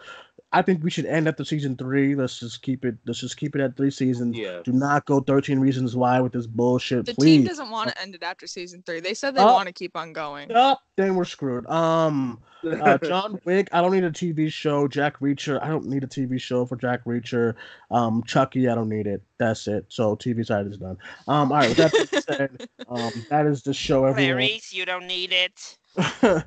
I 0.50 0.62
think 0.62 0.82
we 0.82 0.90
should 0.90 1.04
end 1.04 1.28
after 1.28 1.44
season 1.44 1.76
three. 1.76 2.14
Let's 2.14 2.40
just 2.40 2.62
keep 2.62 2.84
it. 2.86 2.96
Let's 3.06 3.20
just 3.20 3.36
keep 3.36 3.54
it 3.54 3.60
at 3.60 3.76
three 3.76 3.90
seasons. 3.90 4.36
yeah. 4.36 4.60
Do 4.64 4.72
not 4.72 5.04
go 5.04 5.20
13 5.20 5.58
reasons 5.60 5.94
why 5.94 6.20
with 6.20 6.32
this 6.32 6.46
bullshit, 6.46 7.04
The 7.04 7.14
please. 7.14 7.38
team 7.38 7.44
doesn't 7.44 7.68
want 7.70 7.90
to 7.90 8.00
end 8.00 8.14
it 8.14 8.22
after 8.22 8.46
season 8.46 8.82
three. 8.86 9.00
They 9.00 9.12
said 9.12 9.34
they 9.34 9.42
Oh. 9.42 9.52
want 9.52 9.66
to 9.66 9.74
keep 9.74 9.94
on 9.94 10.14
going. 10.14 10.50
Oh, 10.54 10.76
then 10.96 11.16
we're 11.16 11.26
screwed. 11.26 11.66
Um, 11.68 12.40
uh, 12.64 12.96
John 12.98 13.38
Wick. 13.44 13.68
I 13.72 13.82
don't 13.82 13.92
need 13.92 14.04
a 14.04 14.10
TV 14.10 14.50
show. 14.50 14.88
Jack 14.88 15.18
Reacher. 15.20 15.62
I 15.62 15.68
don't 15.68 15.86
need 15.86 16.02
a 16.02 16.08
TV 16.08 16.40
show 16.40 16.64
for 16.64 16.76
Jack 16.76 17.04
Reacher. 17.04 17.54
Um, 17.90 18.22
Chucky. 18.26 18.68
I 18.68 18.74
don't 18.74 18.88
need 18.88 19.06
it. 19.06 19.22
That's 19.38 19.68
it. 19.68 19.84
So 19.88 20.16
TV 20.16 20.44
side 20.46 20.66
is 20.66 20.76
done. 20.78 20.96
Um, 21.28 21.52
all 21.52 21.58
right. 21.58 21.68
With 21.68 21.76
that 21.76 21.92
being 22.10 22.22
said, 22.26 22.68
um, 22.88 23.12
that 23.30 23.46
is 23.46 23.62
the 23.62 23.74
show. 23.74 24.06
Everyone. 24.06 24.38
Clarice, 24.38 24.72
you 24.72 24.84
don't 24.86 25.06
need 25.06 25.32
it. 25.32 25.77
Um, 26.22 26.44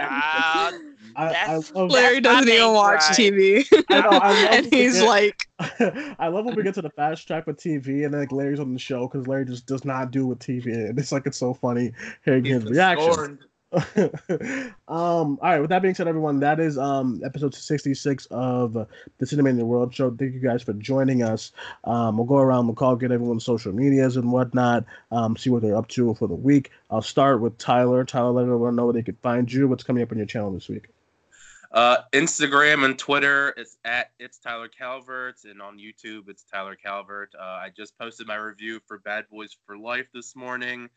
Ah, 0.00 0.72
I, 1.16 1.54
I 1.54 1.54
love, 1.56 1.90
Larry 1.90 2.20
That's 2.20 2.46
doesn't 2.46 2.48
even 2.48 2.72
watch 2.74 3.00
gripe. 3.00 3.16
TV. 3.16 3.84
I 3.90 4.00
know, 4.00 4.08
I 4.10 4.28
love 4.42 4.52
and 4.52 4.66
he's 4.72 5.00
it. 5.00 5.04
like, 5.04 5.48
I 6.18 6.28
love 6.28 6.44
when 6.44 6.54
we 6.54 6.62
get 6.62 6.74
to 6.74 6.82
the 6.82 6.90
fast 6.90 7.26
track 7.26 7.46
with 7.48 7.56
TV 7.56 8.04
and 8.04 8.14
then 8.14 8.20
like 8.20 8.30
Larry's 8.30 8.60
on 8.60 8.72
the 8.72 8.78
show 8.78 9.08
because 9.08 9.26
Larry 9.26 9.44
just 9.46 9.66
does 9.66 9.84
not 9.84 10.12
do 10.12 10.26
with 10.26 10.38
TV 10.38 10.66
and 10.66 10.96
it's 10.98 11.10
like 11.10 11.26
it's 11.26 11.38
so 11.38 11.54
funny 11.54 11.92
hearing 12.24 12.44
He's 12.44 12.54
his 12.54 12.64
been 12.64 12.72
reaction. 12.74 13.38
um, 13.72 14.72
all 14.88 15.38
right. 15.42 15.60
With 15.60 15.68
that 15.70 15.82
being 15.82 15.94
said, 15.94 16.08
everyone, 16.08 16.40
that 16.40 16.58
is 16.58 16.78
um 16.78 17.20
episode 17.24 17.54
sixty 17.54 17.92
six 17.92 18.26
of 18.30 18.72
the 18.72 18.86
Cinemania 19.26 19.62
World 19.62 19.94
Show. 19.94 20.10
Thank 20.10 20.34
you 20.34 20.40
guys 20.40 20.62
for 20.62 20.72
joining 20.72 21.22
us. 21.22 21.52
Um, 21.84 22.16
we'll 22.16 22.26
go 22.26 22.38
around 22.38 22.66
the 22.66 22.72
call, 22.72 22.96
get 22.96 23.12
everyone's 23.12 23.44
social 23.44 23.72
medias 23.72 24.16
and 24.16 24.32
whatnot. 24.32 24.84
Um, 25.10 25.36
see 25.36 25.50
what 25.50 25.62
they're 25.62 25.76
up 25.76 25.88
to 25.88 26.14
for 26.14 26.28
the 26.28 26.34
week. 26.34 26.70
I'll 26.90 27.02
start 27.02 27.42
with 27.42 27.58
Tyler. 27.58 28.04
Tyler, 28.04 28.30
let 28.30 28.42
everyone 28.42 28.74
know 28.74 28.86
where 28.86 28.94
they 28.94 29.02
could 29.02 29.18
find 29.18 29.52
you. 29.52 29.68
What's 29.68 29.84
coming 29.84 30.02
up 30.02 30.12
on 30.12 30.18
your 30.18 30.26
channel 30.26 30.50
this 30.50 30.68
week? 30.68 30.88
Uh, 31.70 31.98
Instagram 32.14 32.86
and 32.86 32.98
Twitter, 32.98 33.52
it's 33.58 33.76
at 33.84 34.12
it's 34.18 34.38
Tyler 34.38 34.68
Calvert, 34.68 35.44
and 35.44 35.60
on 35.60 35.76
YouTube, 35.76 36.30
it's 36.30 36.42
Tyler 36.44 36.74
Calvert. 36.74 37.34
Uh, 37.38 37.42
I 37.42 37.70
just 37.76 37.98
posted 37.98 38.26
my 38.26 38.36
review 38.36 38.80
for 38.86 38.98
Bad 38.98 39.26
Boys 39.30 39.54
for 39.66 39.76
Life 39.76 40.06
this 40.14 40.34
morning. 40.34 40.88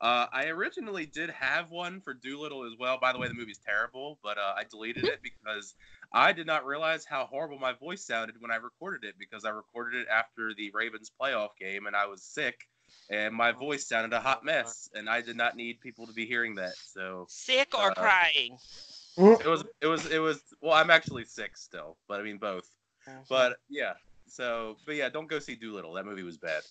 Uh, 0.00 0.26
I 0.32 0.46
originally 0.46 1.06
did 1.06 1.30
have 1.30 1.70
one 1.70 2.00
for 2.00 2.14
Dolittle 2.14 2.64
as 2.64 2.78
well. 2.78 2.98
By 3.00 3.12
the 3.12 3.18
way, 3.18 3.26
the 3.26 3.34
movie's 3.34 3.58
terrible, 3.58 4.18
but 4.22 4.38
uh, 4.38 4.54
I 4.56 4.64
deleted 4.64 5.04
it 5.04 5.20
because 5.22 5.74
I 6.12 6.32
did 6.32 6.46
not 6.46 6.64
realize 6.66 7.04
how 7.04 7.26
horrible 7.26 7.58
my 7.58 7.72
voice 7.72 8.04
sounded 8.04 8.36
when 8.40 8.50
I 8.52 8.56
recorded 8.56 9.06
it 9.08 9.16
because 9.18 9.44
I 9.44 9.50
recorded 9.50 10.00
it 10.02 10.08
after 10.08 10.54
the 10.54 10.70
Ravens 10.72 11.10
playoff 11.20 11.50
game 11.58 11.86
and 11.86 11.96
I 11.96 12.06
was 12.06 12.22
sick 12.22 12.68
and 13.10 13.34
my 13.34 13.52
voice 13.52 13.88
sounded 13.88 14.12
a 14.16 14.20
hot 14.20 14.44
mess 14.44 14.88
and 14.94 15.08
I 15.10 15.20
did 15.20 15.36
not 15.36 15.56
need 15.56 15.80
people 15.80 16.06
to 16.06 16.12
be 16.12 16.26
hearing 16.26 16.54
that. 16.56 16.74
So 16.76 17.26
sick 17.28 17.76
or 17.76 17.90
Uh, 17.90 17.94
crying? 17.94 18.56
it 19.18 19.46
was 19.46 19.64
it 19.80 19.86
was 19.86 20.06
it 20.06 20.18
was 20.20 20.40
well 20.60 20.74
i'm 20.74 20.90
actually 20.90 21.24
sick 21.24 21.56
still 21.56 21.96
but 22.06 22.20
i 22.20 22.22
mean 22.22 22.38
both 22.38 22.70
but 23.28 23.56
yeah 23.68 23.94
so 24.28 24.76
but 24.86 24.94
yeah 24.94 25.08
don't 25.08 25.28
go 25.28 25.40
see 25.40 25.56
dolittle 25.56 25.92
that 25.94 26.06
movie 26.06 26.22
was 26.22 26.36
bad 26.38 26.62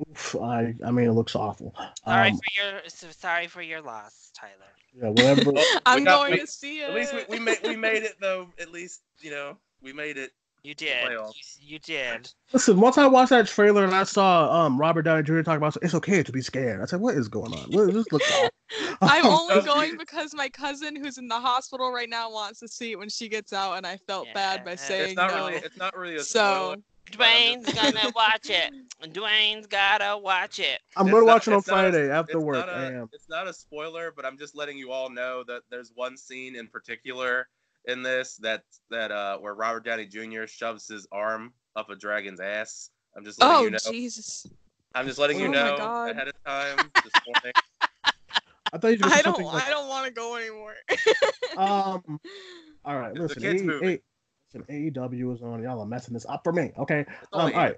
Oof, 0.00 0.36
I 0.36 0.74
I 0.84 0.90
mean, 0.90 1.06
it 1.08 1.12
looks 1.12 1.36
awful. 1.36 1.74
sorry 2.04 2.30
Um, 2.30 2.36
for 2.38 2.62
your 2.62 2.80
so 2.88 3.06
sorry 3.10 3.46
for 3.46 3.62
your 3.62 3.80
loss, 3.80 4.30
Tyler. 4.38 4.52
yeah, 4.94 5.08
whatever. 5.10 5.52
I'm 5.86 6.04
got- 6.04 6.20
going 6.20 6.32
we- 6.32 6.40
to 6.40 6.46
see 6.46 6.80
it. 6.80 6.88
at 6.90 6.94
least 6.94 7.14
we, 7.14 7.24
we 7.28 7.38
made 7.38 7.58
we 7.62 7.76
made 7.76 8.02
it 8.02 8.16
though 8.20 8.48
at 8.60 8.72
least 8.72 9.02
you 9.20 9.30
know 9.30 9.56
we 9.82 9.92
made 9.92 10.16
it 10.16 10.32
You 10.64 10.74
did. 10.74 11.10
You, 11.12 11.30
you 11.60 11.78
did. 11.78 12.28
Listen, 12.52 12.80
once 12.80 12.96
I 12.98 13.06
watched 13.06 13.30
that 13.30 13.46
trailer 13.46 13.84
and 13.84 13.94
I 13.94 14.02
saw 14.04 14.50
um 14.64 14.78
Robert 14.80 15.02
Downey 15.02 15.22
Jr. 15.22 15.42
talk 15.42 15.58
about 15.58 15.76
it's 15.82 15.94
okay 15.94 16.22
to 16.22 16.32
be 16.32 16.40
scared, 16.42 16.80
I 16.82 16.86
said, 16.86 17.00
"What 17.00 17.14
is 17.16 17.28
going 17.28 17.52
on? 17.52 17.70
What, 17.70 17.92
this 17.92 18.06
looks 18.10 18.32
awful." 18.32 18.48
I'm 19.02 19.26
only 19.26 19.60
going 19.62 19.96
because 19.98 20.34
my 20.34 20.48
cousin 20.48 20.96
who's 20.96 21.18
in 21.18 21.28
the 21.28 21.38
hospital 21.38 21.92
right 21.92 22.08
now 22.08 22.30
wants 22.32 22.58
to 22.60 22.68
see 22.68 22.92
it 22.92 22.98
when 22.98 23.10
she 23.10 23.28
gets 23.28 23.52
out, 23.52 23.74
and 23.76 23.86
I 23.86 23.98
felt 24.08 24.26
bad 24.34 24.64
by 24.64 24.70
Yeah. 24.72 24.76
saying 24.76 25.04
it's 25.10 25.16
not 25.16 25.30
no. 25.30 25.46
really 25.46 25.54
it's 25.60 25.76
not 25.76 25.96
really 25.96 26.16
a 26.16 26.22
So- 26.24 26.38
spoiler. 26.72 26.76
Duane's 27.16 27.72
gonna 27.72 28.10
watch 28.16 28.50
it. 28.50 28.72
Duane's 29.12 29.66
gotta 29.66 30.16
watch 30.18 30.58
it. 30.58 30.80
I'm 30.96 31.08
going 31.10 31.22
to 31.22 31.26
not- 31.26 31.32
watch 31.34 31.48
it 31.48 31.52
on 31.52 31.58
it's 31.58 31.68
not 31.68 31.84
a- 31.86 31.90
Friday 31.90 32.10
after 32.10 32.40
work. 32.40 32.56
not 32.56 32.68
I 32.68 32.84
a- 32.84 33.00
am. 33.02 33.10
It's 33.12 33.28
not 33.28 33.46
a 33.46 33.52
spoiler, 33.52 34.12
but 34.14 34.24
I'm 34.24 34.38
just 34.38 34.56
letting 34.56 34.78
you 34.78 34.90
all 34.92 35.10
know 35.10 35.44
that 35.46 35.62
there's 35.70 35.92
one 35.94 36.16
scene 36.16 36.56
in 36.56 36.66
particular 36.68 37.48
in 37.86 38.02
this 38.02 38.36
that 38.38 38.62
that 38.90 39.10
uh 39.12 39.36
where 39.38 39.54
Robert 39.54 39.84
Downey 39.84 40.06
Jr. 40.06 40.46
shoves 40.46 40.88
his 40.88 41.06
arm 41.12 41.52
up 41.76 41.90
a 41.90 41.96
dragon's 41.96 42.40
ass. 42.40 42.90
I'm 43.16 43.24
just 43.24 43.40
letting 43.40 43.56
Oh 43.56 43.62
you 43.64 43.70
know. 43.70 43.78
Jesus! 43.90 44.46
I'm 44.94 45.06
just 45.06 45.18
letting 45.18 45.38
you 45.38 45.46
Oh 45.46 45.50
my 45.50 45.54
know 45.76 46.10
ahead 46.10 46.28
of 46.28 46.34
time 46.44 46.90
this 47.04 47.12
morning. 47.26 47.52
I 48.72 48.78
thought 48.78 48.88
you 48.88 48.98
were 49.04 49.12
I 49.12 49.22
don't. 49.22 49.40
like, 49.44 49.66
I 49.66 49.70
don't 49.70 49.88
want 49.88 50.06
to 50.06 50.12
go 50.12 50.36
anymore. 50.36 50.74
um. 51.56 52.20
All 52.86 52.98
right, 52.98 53.12
It's 53.16 53.18
a 53.36 53.40
listen. 53.40 53.42
kids 53.42 53.82
A- 53.82 54.00
movie. 54.54 54.64
A- 54.68 54.90
listen, 54.90 55.10
AEW 55.10 55.34
is 55.34 55.42
on. 55.42 55.62
Y'all 55.62 55.80
are 55.80 55.86
messing 55.86 56.14
this 56.14 56.26
up 56.26 56.42
for 56.44 56.52
me. 56.52 56.72
Okay. 56.78 57.00
It's 57.00 57.08
Um. 57.32 57.40
only 57.40 57.54
All 57.54 57.60
right. 57.62 57.76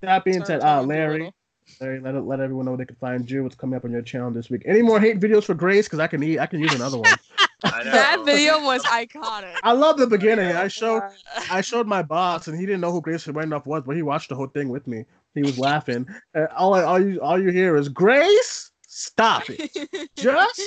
That 0.00 0.24
being 0.24 0.44
Sorry, 0.44 0.60
said, 0.60 0.62
uh, 0.62 0.80
Larry, 0.82 1.32
Larry, 1.80 2.00
let 2.00 2.14
let 2.24 2.40
everyone 2.40 2.66
know 2.66 2.72
where 2.72 2.78
they 2.78 2.84
can 2.84 2.96
find 2.96 3.28
you. 3.28 3.42
What's 3.42 3.56
coming 3.56 3.76
up 3.76 3.84
on 3.84 3.90
your 3.90 4.02
channel 4.02 4.30
this 4.30 4.48
week? 4.48 4.62
Any 4.64 4.80
more 4.80 5.00
hate 5.00 5.18
videos 5.18 5.44
for 5.44 5.54
Grace? 5.54 5.86
Because 5.86 5.98
I 5.98 6.06
can 6.06 6.22
eat. 6.22 6.38
I 6.38 6.46
can 6.46 6.60
use 6.60 6.72
another 6.72 6.98
one. 6.98 7.12
I 7.64 7.82
know. 7.82 7.90
That 7.90 8.22
video 8.24 8.60
was 8.60 8.84
iconic. 8.84 9.56
I 9.64 9.72
love 9.72 9.98
the 9.98 10.06
beginning. 10.06 10.54
I 10.54 10.68
showed 10.68 11.02
I 11.50 11.60
showed 11.60 11.88
my 11.88 12.02
boss, 12.02 12.46
and 12.46 12.58
he 12.58 12.64
didn't 12.64 12.80
know 12.80 12.92
who 12.92 13.00
Grace 13.00 13.26
Randolph 13.26 13.66
was, 13.66 13.82
but 13.84 13.96
he 13.96 14.02
watched 14.02 14.28
the 14.28 14.36
whole 14.36 14.46
thing 14.46 14.68
with 14.68 14.86
me. 14.86 15.04
He 15.34 15.42
was 15.42 15.58
laughing. 15.58 16.06
And 16.34 16.46
all 16.56 16.74
I, 16.74 16.84
all 16.84 17.00
you 17.04 17.20
all 17.20 17.40
you 17.40 17.50
hear 17.50 17.76
is 17.76 17.88
Grace. 17.88 18.70
Stop 18.98 19.44
it. 19.48 20.10
Just 20.16 20.60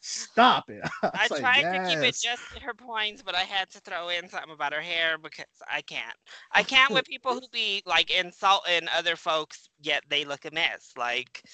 stop 0.00 0.68
it. 0.70 0.82
I 1.04 1.28
was 1.30 1.30
like, 1.30 1.40
tried 1.40 1.62
to 1.62 1.88
keep 1.88 2.00
it 2.00 2.16
just 2.20 2.42
her 2.60 2.74
points, 2.74 3.22
but 3.22 3.36
I 3.36 3.42
had 3.42 3.70
to 3.70 3.78
throw 3.78 4.08
in 4.08 4.28
something 4.28 4.50
about 4.50 4.74
her 4.74 4.80
hair 4.80 5.18
because 5.18 5.44
I 5.70 5.82
can't. 5.82 6.16
I 6.50 6.64
can't 6.64 6.92
with 6.92 7.04
people 7.04 7.34
who 7.34 7.46
be 7.52 7.84
like 7.86 8.10
insulting 8.10 8.88
other 8.92 9.14
folks, 9.14 9.68
yet 9.80 10.02
they 10.08 10.24
look 10.24 10.44
a 10.46 10.50
mess. 10.50 10.94
Like, 10.96 11.44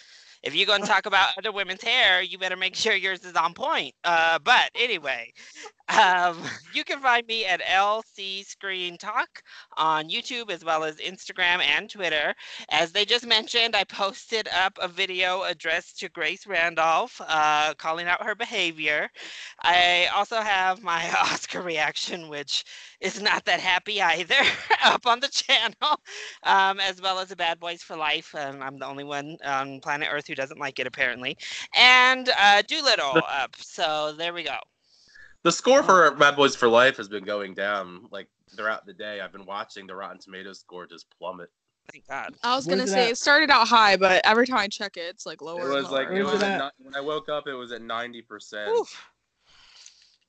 if 0.43 0.55
you're 0.55 0.67
gonna 0.67 0.87
talk 0.87 1.05
about 1.05 1.37
other 1.37 1.53
women's 1.53 1.83
hair, 1.83 2.23
you 2.23 2.39
better 2.39 2.57
make 2.57 2.77
sure 2.77 2.95
yours 2.95 3.27
is 3.27 3.35
on 3.37 3.53
point. 3.53 3.95
Uh, 4.03 4.39
but 4.39 4.71
anyway, 4.75 5.35
um, 5.89 6.39
you 6.75 6.85
can 6.85 7.01
find 7.01 7.27
me 7.27 7.45
at 7.45 7.61
LC 7.63 8.45
Screen 8.45 8.97
Talk 8.99 9.43
on 9.77 10.09
YouTube 10.09 10.51
as 10.51 10.65
well 10.65 10.85
as 10.85 10.97
Instagram 10.97 11.63
and 11.63 11.91
Twitter. 11.91 12.35
As 12.71 12.93
they 12.93 13.05
just 13.05 13.27
mentioned, 13.27 13.77
I 13.77 13.85
posted 13.85 14.49
up 14.49 14.79
a 14.81 14.89
video 14.89 15.43
addressed 15.43 15.99
to 16.01 16.09
Grace 16.09 16.47
Randolph, 16.47 17.21
uh, 17.27 17.75
calling 17.75 18.07
out 18.07 18.23
her 18.25 18.35
behavior. 18.35 19.09
I 19.63 20.09
also 20.15 20.37
have 20.41 20.83
my 20.83 21.11
Oscar 21.21 21.63
reaction, 21.63 22.29
which 22.29 22.65
is 23.01 23.21
not 23.21 23.45
that 23.47 23.61
happy 23.61 24.01
either, 24.03 24.35
up 24.85 25.07
on 25.07 25.21
the 25.21 25.29
channel, 25.29 26.01
um, 26.45 26.81
as 26.81 27.01
well 27.01 27.19
as 27.19 27.31
a 27.31 27.37
Bad 27.37 27.61
Boys 27.61 27.83
for 27.83 27.97
Life. 27.97 28.35
And 28.37 28.63
I'm 28.63 28.79
the 28.79 28.87
only 28.87 29.05
one 29.05 29.37
on 29.45 29.81
planet 29.81 30.09
Earth 30.11 30.27
who 30.29 30.35
doesn't 30.35 30.61
like 30.61 30.79
it, 30.79 30.87
apparently. 30.87 31.37
And 31.77 32.31
uh, 32.39 32.63
Dolittle 32.63 33.23
up. 33.29 33.57
So 33.59 34.15
there 34.17 34.33
we 34.33 34.45
go. 34.45 34.57
The 35.45 35.53
score 35.53 35.83
for 35.83 36.11
Bad 36.13 36.37
Boys 36.37 36.55
for 36.55 36.69
Life 36.69 36.97
has 36.99 37.09
been 37.09 37.25
going 37.25 37.55
down 37.55 38.07
like 38.11 38.29
throughout 38.57 38.87
the 38.87 38.93
day. 38.93 39.21
I've 39.21 39.33
been 39.33 39.45
watching 39.47 39.87
the 39.87 39.95
Rotten 39.97 40.19
Tomatoes 40.19 40.61
score 40.61 40.87
just 40.87 41.07
plummet. 41.19 41.51
Thank 41.91 42.07
God. 42.07 42.35
I 42.45 42.55
was 42.55 42.67
Where's 42.67 42.79
gonna 42.79 42.89
it 42.91 42.93
say 42.95 43.05
at? 43.07 43.11
it 43.13 43.19
started 43.19 43.51
out 43.51 43.67
high, 43.67 43.97
but 43.97 44.21
every 44.25 44.47
time 44.47 44.59
I 44.59 44.69
check 44.69 44.97
it, 44.97 45.01
it's 45.07 45.27
like 45.27 45.43
lower. 45.43 45.61
It 45.61 45.65
and 45.65 45.73
was 45.75 45.91
like 45.91 46.09
lower 46.09 46.17
it 46.21 46.23
Where's 46.25 46.33
was 46.35 46.43
it 46.43 46.47
at, 46.47 46.61
at? 46.61 46.73
ni- 46.79 46.85
when 46.87 46.95
I 46.95 47.01
woke 47.01 47.29
up, 47.29 47.49
it 47.49 47.55
was 47.55 47.73
at 47.73 47.83
ninety 47.83 48.23
percent. 48.23 48.71
Oof. 48.71 49.05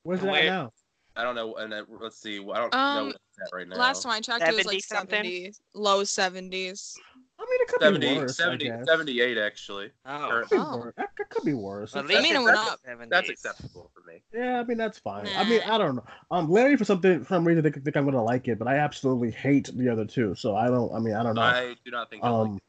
Where's 0.02 0.22
it 0.24 0.26
at 0.26 0.32
Where- 0.32 0.46
now? 0.46 0.74
I 1.16 1.22
don't 1.24 1.36
know, 1.36 1.54
and 1.58 1.72
uh, 1.72 1.84
let's 2.02 2.20
see. 2.20 2.40
I 2.40 2.58
don't 2.58 2.74
Um, 2.74 2.96
know 2.96 3.06
what 3.06 3.16
it's 3.16 3.52
at 3.54 3.56
right 3.56 3.68
now. 3.68 3.76
Last 3.76 4.02
time 4.02 4.14
I 4.14 4.20
checked, 4.20 4.42
it 4.42 4.48
was 4.48 4.64
70 4.64 4.76
like 4.78 4.84
something? 4.84 5.10
70, 5.10 5.54
low 5.76 6.04
seventies. 6.04 6.98
I 7.44 7.50
mean, 7.50 7.62
it 7.62 7.68
could 7.68 7.82
70, 7.82 8.08
be 8.14 8.20
worse. 8.20 8.38
70 8.38 8.72
I 8.72 8.78
guess. 8.78 8.86
78 8.88 9.38
actually. 9.38 9.92
Oh. 10.06 10.30
Or- 10.30 10.42
It 10.42 10.48
could 10.50 10.56
be 10.56 10.62
Oh. 10.66 10.78
worse. 10.78 10.94
It 10.98 11.10
could- 11.16 11.30
could 11.30 11.44
be 11.46 11.54
worse. 11.54 11.96
At 11.96 12.06
It's- 12.06 12.10
least 12.24 12.34
mean, 12.34 12.42
it 12.42 12.46
went 12.46 12.58
up. 12.58 12.80
That's 13.10 13.30
acceptable 13.30 13.92
for 13.94 14.02
me. 14.10 14.22
Yeah, 14.34 14.60
I 14.60 14.64
mean 14.64 14.78
that's 14.78 14.98
fine. 15.00 15.28
I 15.36 15.44
mean, 15.44 15.62
I 15.66 15.78
don't 15.78 15.96
know. 15.96 16.06
Um, 16.32 16.50
Larry 16.50 16.78
for 16.78 16.86
something 16.86 17.20
for 17.24 17.26
some 17.34 17.46
reason 17.46 17.64
they 17.64 17.72
think 17.72 17.96
I'm 17.98 18.06
gonna 18.06 18.24
like 18.24 18.48
it, 18.48 18.58
but 18.60 18.68
I 18.68 18.78
absolutely 18.78 19.32
hate 19.32 19.70
the 19.74 19.90
other 19.90 20.06
two. 20.06 20.36
So 20.36 20.56
I 20.56 20.68
don't. 20.68 20.94
I 20.94 21.00
mean, 21.00 21.16
I 21.16 21.24
don't 21.24 21.36
know. 21.36 21.42
I 21.42 21.76
do 21.84 21.92
not 21.92 22.10
think. 22.10 22.24
I'll 22.24 22.42
like 22.44 22.50
um, 22.52 22.60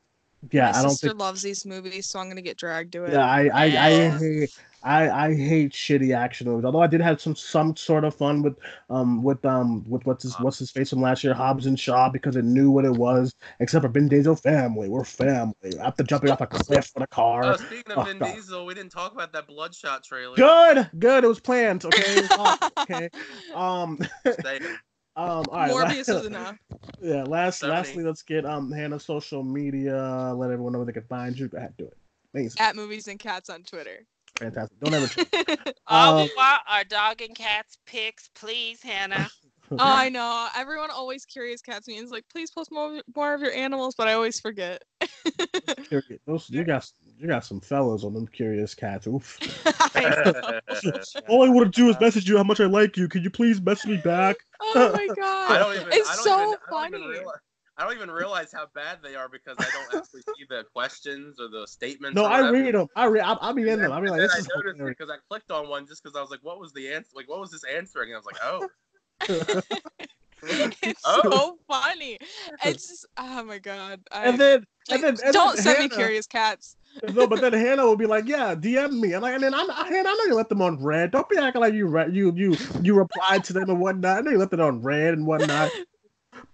yeah, 0.51 0.71
My 0.73 0.79
I 0.79 0.83
don't 0.83 0.91
sister 0.91 1.09
think. 1.09 1.21
loves 1.21 1.43
these 1.43 1.65
movies, 1.65 2.07
so 2.07 2.19
I'm 2.19 2.29
gonna 2.29 2.43
get 2.43 2.57
dragged 2.59 2.93
to 2.93 3.05
it. 3.05 3.13
Yeah, 3.13 3.25
I 3.25 3.49
I, 3.49 3.65
I 3.65 4.09
hate 4.11 4.59
I 4.85 5.28
I 5.28 5.35
hate 5.35 5.73
shitty 5.73 6.15
action 6.15 6.47
movies. 6.47 6.65
Although 6.65 6.82
I 6.82 6.86
did 6.86 7.01
have 7.01 7.20
some 7.20 7.35
some 7.35 7.74
sort 7.74 8.05
of 8.05 8.15
fun 8.15 8.43
with 8.43 8.56
um 8.90 9.23
with 9.23 9.44
um 9.44 9.82
with 9.89 10.05
what's 10.05 10.23
his 10.23 10.39
what's 10.40 10.59
his 10.59 10.70
face 10.70 10.90
from 10.90 11.01
last 11.01 11.24
year, 11.24 11.32
Hobbs 11.32 11.66
and 11.66 11.81
Shaw, 11.81 12.11
because 12.11 12.36
it 12.36 12.44
knew 12.44 12.70
what 12.70 12.85
it 12.85 12.93
was. 12.93 13.35
Except 13.61 13.82
for 13.82 13.89
Vin 13.89 14.09
Diesel 14.09 14.36
family, 14.36 14.89
we're 14.89 15.05
family. 15.05 15.78
After 15.81 16.02
jumping 16.02 16.31
off 16.31 16.40
a 16.43 16.47
cliff 16.47 16.93
with 16.94 17.02
a 17.02 17.06
car. 17.06 17.44
Oh, 17.44 17.56
speaking 17.56 17.93
of 17.93 17.98
Oh, 17.98 18.02
Vin 18.02 18.19
God. 18.19 18.35
Diesel, 18.35 18.66
we 18.66 18.74
didn't 18.74 18.93
talk 18.93 19.12
about 19.12 19.32
that 19.32 19.47
Bloodshot 19.47 20.05
trailer. 20.05 20.36
Good, 20.36 20.90
good. 20.98 21.24
It 21.24 21.28
was 21.28 21.40
planned. 21.40 21.85
Okay. 21.85 22.02
It 22.16 22.23
was 22.23 22.31
awesome, 22.32 22.70
okay. 22.78 23.09
Um. 23.55 23.98
Um. 25.16 25.44
All 25.48 25.59
right. 25.59 25.70
Morbius 25.70 26.09
la- 26.09 26.19
is 26.19 26.27
enough. 26.27 26.59
Yeah. 27.01 27.23
Last. 27.23 27.61
Seventy. 27.61 27.77
Lastly, 27.77 28.02
let's 28.02 28.23
get 28.23 28.44
um 28.44 28.73
Hannah's 28.73 29.05
social 29.05 29.44
media. 29.44 30.35
Let 30.36 30.51
everyone 30.51 30.73
know 30.73 30.81
where 30.81 30.86
they 30.86 30.93
can 30.93 31.05
find 31.05 31.39
you. 31.39 31.47
Go 31.47 31.59
ahead, 31.59 31.73
do 31.78 31.85
it. 31.85 31.97
Amazing. 32.35 32.61
At 32.61 32.74
movies 32.74 33.06
and 33.06 33.16
cats 33.16 33.48
on 33.48 33.62
Twitter. 33.62 34.05
Fantastic. 34.39 34.81
Don't 34.81 34.94
ever. 34.94 35.06
change. 35.06 35.28
All 35.86 36.19
Um, 36.19 36.27
we 36.27 36.32
want 36.36 36.62
are 36.69 36.85
dog 36.85 37.23
and 37.23 37.35
cats 37.35 37.78
pics, 37.86 38.28
please, 38.35 38.82
Hannah. 38.82 39.28
oh, 39.70 39.77
I 39.81 40.09
know. 40.09 40.48
Everyone 40.56 40.90
always 40.90 41.24
curious 41.24 41.62
cats 41.62 41.86
me 41.86 41.97
and 41.97 42.05
is 42.05 42.11
like, 42.11 42.24
please 42.31 42.51
post 42.51 42.73
more 42.73 43.01
more 43.15 43.35
of 43.35 43.40
your 43.40 43.52
animals, 43.52 43.94
but 43.97 44.09
I 44.09 44.15
always 44.15 44.40
forget. 44.40 44.82
Those 46.27 46.51
you 46.51 46.65
got 46.65 46.90
you 47.19 47.28
got 47.28 47.44
some 47.44 47.61
fellas 47.61 48.05
on 48.05 48.15
them 48.15 48.27
curious 48.27 48.74
cats. 48.74 49.06
Oof. 49.06 49.39
All 51.28 51.44
I 51.44 51.48
want 51.48 51.73
to 51.73 51.81
do 51.81 51.89
is 51.89 52.01
message 52.01 52.28
you 52.28 52.36
how 52.36 52.44
much 52.44 52.61
I 52.61 52.66
like 52.66 52.97
you. 52.97 53.09
Can 53.09 53.23
you 53.23 53.31
please 53.31 53.61
message 53.61 53.90
me 53.90 53.97
back? 53.98 54.36
oh 54.61 54.93
my 54.93 55.06
I 55.11 55.15
god. 55.15 55.59
don't 55.59 55.74
even. 55.77 55.89
It's 55.93 56.11
I 56.11 56.15
don't 56.16 56.24
so 56.24 56.43
even, 56.43 56.59
I 56.73 56.90
don't 56.90 57.05
even 57.05 57.15
funny. 57.15 57.31
Realize, 57.77 57.79
I 57.79 57.85
don't 57.85 58.03
even 58.03 58.15
realize 58.15 58.53
how 58.53 58.67
bad 58.75 58.99
they 59.03 59.15
are 59.15 59.29
because 59.29 59.57
I 59.59 59.69
don't 59.73 59.99
actually 59.99 60.23
see 60.23 60.45
the 60.49 60.65
questions 60.73 61.41
or 61.41 61.49
the 61.49 61.67
statements. 61.67 62.15
No, 62.15 62.25
I 62.25 62.51
read 62.51 62.75
them. 62.75 62.89
I 62.97 63.07
read. 63.07 63.23
I, 63.23 63.33
I'll 63.35 63.55
be 63.55 63.63
in 63.63 63.69
And 63.69 63.83
them. 63.83 63.93
I'll 63.93 64.01
be 64.01 64.09
and 64.09 64.13
like, 64.13 64.21
then 64.21 64.29
this 64.29 64.37
is 64.39 64.49
I 64.53 64.57
noticed 64.57 64.77
hilarious. 64.79 64.97
because 64.99 65.11
I 65.11 65.19
clicked 65.29 65.51
on 65.51 65.69
one 65.69 65.87
just 65.87 66.03
because 66.03 66.17
I 66.17 66.21
was 66.21 66.31
like, 66.31 66.41
"What 66.43 66.61
was 66.61 66.73
the 66.73 66.93
answer? 66.93 67.11
Like, 67.15 67.29
what 67.29 67.41
was 67.41 67.51
this 67.51 67.65
answering?" 67.65 68.11
And 68.13 68.17
I 68.17 68.19
was 68.19 68.27
like, 68.27 68.41
"Oh, 68.43 68.69
it's 70.83 71.03
Oh. 71.05 71.21
so 71.23 71.59
funny. 71.69 72.19
It's 72.65 72.89
just, 72.89 73.07
oh 73.17 73.45
my 73.45 73.59
god. 73.59 74.01
I, 74.13 74.29
and 74.29 74.39
then, 74.39 74.65
and 74.91 75.03
then, 75.03 75.17
and 75.25 75.33
don't 75.33 75.55
then 75.57 75.65
send 75.65 75.79
me 75.81 75.89
curious 75.89 76.27
cats. 76.27 76.77
No, 77.13 77.27
but 77.27 77.41
then 77.41 77.53
Hannah 77.53 77.85
will 77.85 77.97
be 77.97 78.07
like, 78.07 78.27
"Yeah, 78.27 78.55
DM 78.55 79.01
me," 79.01 79.15
and 79.15 79.23
like, 79.23 79.35
and 79.35 79.43
then 79.43 79.53
I'm, 79.55 79.69
Hannah, 79.69 80.09
I 80.09 80.15
know 80.15 80.25
you 80.27 80.35
left 80.35 80.49
them 80.49 80.63
on 80.63 80.83
red. 80.83 81.11
Don't 81.11 81.29
be 81.29 81.37
acting 81.39 81.61
like 81.61 81.75
you 81.75 81.87
re- 81.87 82.11
you 82.13 82.33
you 82.37 82.57
you 82.83 82.95
replied 82.95 83.43
to 83.45 83.53
them 83.53 83.69
and 83.69 83.81
whatnot. 83.81 84.19
I 84.19 84.21
know 84.21 84.31
you 84.31 84.39
left 84.39 84.53
it 84.53 84.61
on 84.61 84.81
red 84.83 85.15
and 85.15 85.27
whatnot. 85.27 85.71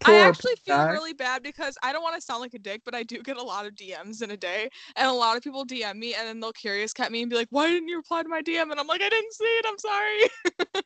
I 0.04 0.14
Poor 0.14 0.28
actually 0.28 0.56
feel 0.64 0.76
guy. 0.76 0.92
really 0.92 1.12
bad 1.12 1.42
because 1.42 1.76
I 1.82 1.92
don't 1.92 2.02
want 2.02 2.16
to 2.16 2.20
sound 2.22 2.40
like 2.40 2.54
a 2.54 2.58
dick, 2.58 2.82
but 2.84 2.94
I 2.94 3.02
do 3.02 3.22
get 3.22 3.36
a 3.36 3.42
lot 3.42 3.66
of 3.66 3.74
DMs 3.74 4.22
in 4.22 4.30
a 4.30 4.36
day, 4.36 4.68
and 4.96 5.08
a 5.08 5.12
lot 5.12 5.36
of 5.36 5.42
people 5.42 5.64
DM 5.64 5.96
me, 5.96 6.14
and 6.14 6.26
then 6.26 6.40
they'll 6.40 6.52
curious 6.52 6.92
cut 6.92 7.12
me 7.12 7.22
and 7.22 7.30
be 7.30 7.36
like, 7.36 7.48
"Why 7.50 7.68
didn't 7.68 7.88
you 7.88 7.96
reply 7.98 8.22
to 8.22 8.28
my 8.28 8.42
DM?" 8.42 8.70
And 8.70 8.80
I'm 8.80 8.86
like, 8.86 9.02
"I 9.02 9.08
didn't 9.08 9.32
see 9.34 9.44
it. 9.44 9.66
I'm 9.68 9.78
sorry. 9.78 10.20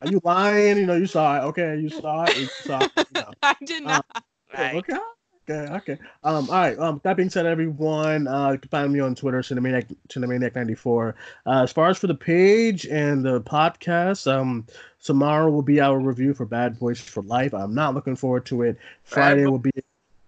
Are 0.01 0.07
you 0.07 0.21
lying? 0.23 0.77
You 0.77 0.85
know, 0.85 0.95
you 0.95 1.07
saw 1.07 1.37
it. 1.37 1.41
Okay, 1.49 1.77
you 1.79 1.89
saw 1.89 2.27
it. 2.27 2.37
You 2.37 2.49
saw 2.61 2.83
it. 2.85 2.91
You 3.09 3.17
know. 3.17 3.33
I 3.43 3.55
did 3.65 3.83
Uh, 3.83 3.87
not." 3.87 4.05
Right. 4.53 4.85
Okay. 4.89 4.97
Okay. 5.47 5.71
Okay. 5.73 5.97
Um. 6.23 6.49
All 6.49 6.55
right. 6.55 6.77
Um. 6.79 6.99
That 7.03 7.17
being 7.17 7.29
said, 7.29 7.45
everyone, 7.45 8.27
uh, 8.27 8.51
you 8.51 8.57
can 8.57 8.69
find 8.69 8.91
me 8.91 8.99
on 8.99 9.13
Twitter, 9.13 9.39
Cinemaniac, 9.41 9.95
Cinemaniac94. 10.09 11.13
Uh, 11.45 11.63
as 11.63 11.71
far 11.71 11.89
as 11.89 11.97
for 11.99 12.07
the 12.07 12.15
page 12.15 12.87
and 12.87 13.23
the 13.23 13.41
podcast, 13.41 14.31
um, 14.31 14.65
tomorrow 15.03 15.49
will 15.51 15.61
be 15.61 15.79
our 15.79 15.99
review 15.99 16.33
for 16.33 16.45
Bad 16.45 16.79
Boys 16.79 16.99
for 16.99 17.21
Life. 17.23 17.53
I'm 17.53 17.75
not 17.75 17.93
looking 17.93 18.15
forward 18.15 18.45
to 18.47 18.63
it. 18.63 18.77
Friday 19.03 19.45
will 19.45 19.59
be. 19.59 19.71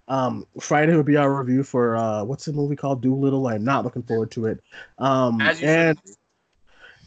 Um, 0.08 0.46
Friday 0.60 0.96
will 0.96 1.04
be 1.04 1.18
our 1.18 1.34
review 1.34 1.64
for 1.64 1.96
uh, 1.96 2.24
what's 2.24 2.46
the 2.46 2.54
movie 2.54 2.76
called? 2.76 3.02
Dolittle. 3.02 3.48
I'm 3.48 3.64
not 3.64 3.84
looking 3.84 4.04
forward 4.04 4.32
to 4.32 4.46
it. 4.46 4.62
Um, 5.00 5.42
and 5.42 5.98
should." 5.98 6.16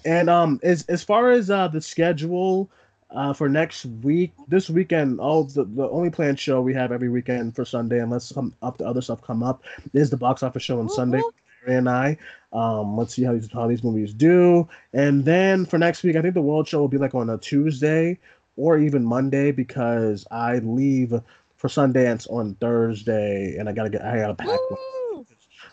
and 0.04 0.28
um, 0.28 0.58
as 0.62 0.84
as 0.86 1.04
far 1.04 1.30
as 1.30 1.48
uh 1.48 1.68
the 1.68 1.80
schedule, 1.80 2.70
uh 3.12 3.32
for 3.32 3.48
next 3.48 3.84
week, 3.84 4.32
this 4.48 4.70
weekend, 4.70 5.20
all 5.20 5.44
the 5.44 5.64
the 5.64 5.88
only 5.88 6.10
planned 6.10 6.38
show 6.38 6.60
we 6.60 6.74
have 6.74 6.92
every 6.92 7.08
weekend 7.08 7.54
for 7.54 7.64
Sunday, 7.64 8.00
unless 8.00 8.26
some 8.26 8.54
up 8.62 8.78
the 8.78 8.86
other 8.86 9.02
stuff 9.02 9.22
come 9.22 9.42
up, 9.42 9.62
is 9.92 10.10
the 10.10 10.16
box 10.16 10.42
office 10.42 10.62
show 10.62 10.78
on 10.78 10.86
Whoop, 10.86 10.94
Sunday. 10.96 11.22
And 11.66 11.88
I, 11.88 12.16
um, 12.52 12.96
let's 12.96 13.14
see 13.14 13.22
how 13.22 13.32
these 13.32 13.50
how 13.52 13.66
these 13.66 13.84
movies 13.84 14.14
do, 14.14 14.68
and 14.92 15.24
then 15.24 15.66
for 15.66 15.78
next 15.78 16.02
week, 16.02 16.16
I 16.16 16.22
think 16.22 16.34
the 16.34 16.40
World 16.42 16.66
Show 16.66 16.80
will 16.80 16.88
be 16.88 16.98
like 16.98 17.14
on 17.14 17.30
a 17.30 17.38
Tuesday 17.38 18.18
or 18.56 18.78
even 18.78 19.04
Monday 19.04 19.52
because 19.52 20.26
I 20.30 20.58
leave 20.58 21.12
for 21.56 21.68
Sundance 21.68 22.30
on 22.30 22.54
Thursday, 22.54 23.56
and 23.58 23.68
I 23.68 23.72
gotta 23.72 23.90
get 23.90 24.02
I 24.02 24.16
gotta 24.16 24.34
pack. 24.34 24.58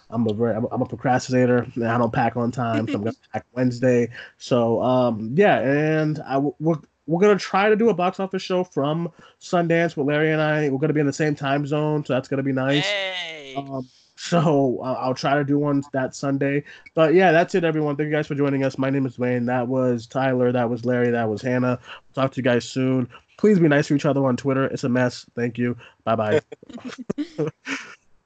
I'm 0.10 0.28
a 0.28 0.34
very 0.34 0.56
I'm 0.56 0.82
a 0.82 0.86
procrastinator 0.86 1.68
and 1.76 1.86
I 1.86 1.98
don't 1.98 2.14
pack 2.14 2.38
on 2.38 2.52
time, 2.52 2.88
so 2.88 2.96
I'm 2.96 3.04
gonna 3.04 3.16
pack 3.34 3.46
Wednesday. 3.54 4.10
So 4.38 4.82
um 4.82 5.34
yeah, 5.36 5.60
and 5.60 6.20
I 6.20 6.34
w- 6.34 6.56
we're 7.08 7.18
we're 7.18 7.22
gonna 7.22 7.40
try 7.40 7.68
to 7.70 7.76
do 7.76 7.90
a 7.90 7.94
box 7.94 8.20
office 8.20 8.44
show 8.44 8.64
from 8.64 9.12
Sundance 9.42 9.98
with 9.98 10.08
Larry 10.08 10.32
and 10.32 10.42
I. 10.42 10.70
We're 10.70 10.78
gonna 10.78 10.94
be 10.94 11.00
in 11.00 11.08
the 11.08 11.14
same 11.14 11.34
time 11.34 11.66
zone, 11.66 12.06
so 12.06 12.14
that's 12.14 12.28
gonna 12.28 12.44
be 12.44 12.52
nice. 12.52 12.86
Hey. 12.86 13.56
Um, 13.58 13.88
so 14.16 14.80
uh, 14.84 14.94
I'll 14.94 15.16
try 15.16 15.36
to 15.36 15.44
do 15.44 15.58
one 15.58 15.84
that 15.94 16.16
Sunday. 16.16 16.64
But 16.94 17.14
yeah, 17.16 17.32
that's 17.32 17.56
it, 17.56 17.64
everyone. 17.64 17.96
Thank 17.96 18.08
you 18.08 18.14
guys 18.14 18.28
for 18.28 18.36
joining 18.36 18.64
us. 18.64 18.78
My 18.78 18.90
name 18.90 19.06
is 19.06 19.16
Duane. 19.16 19.46
That 19.46 19.68
was 19.68 20.06
Tyler. 20.06 20.52
That 20.52 20.70
was 20.70 20.86
Larry. 20.86 21.10
That 21.10 21.30
was 21.30 21.42
Hannah. 21.42 21.80
talk 22.14 22.32
to 22.34 22.38
you 22.38 22.44
guys 22.44 22.66
soon. 22.66 23.10
Please 23.38 23.60
be 23.60 23.68
nice 23.68 23.88
to 23.88 23.96
each 23.96 24.06
other 24.06 24.26
on 24.26 24.38
Twitter. 24.38 24.66
It's 24.66 24.84
a 24.84 24.90
mess. 24.90 25.26
Thank 25.36 25.58
you. 25.58 25.76
Bye 26.04 26.16
bye. 26.16 26.42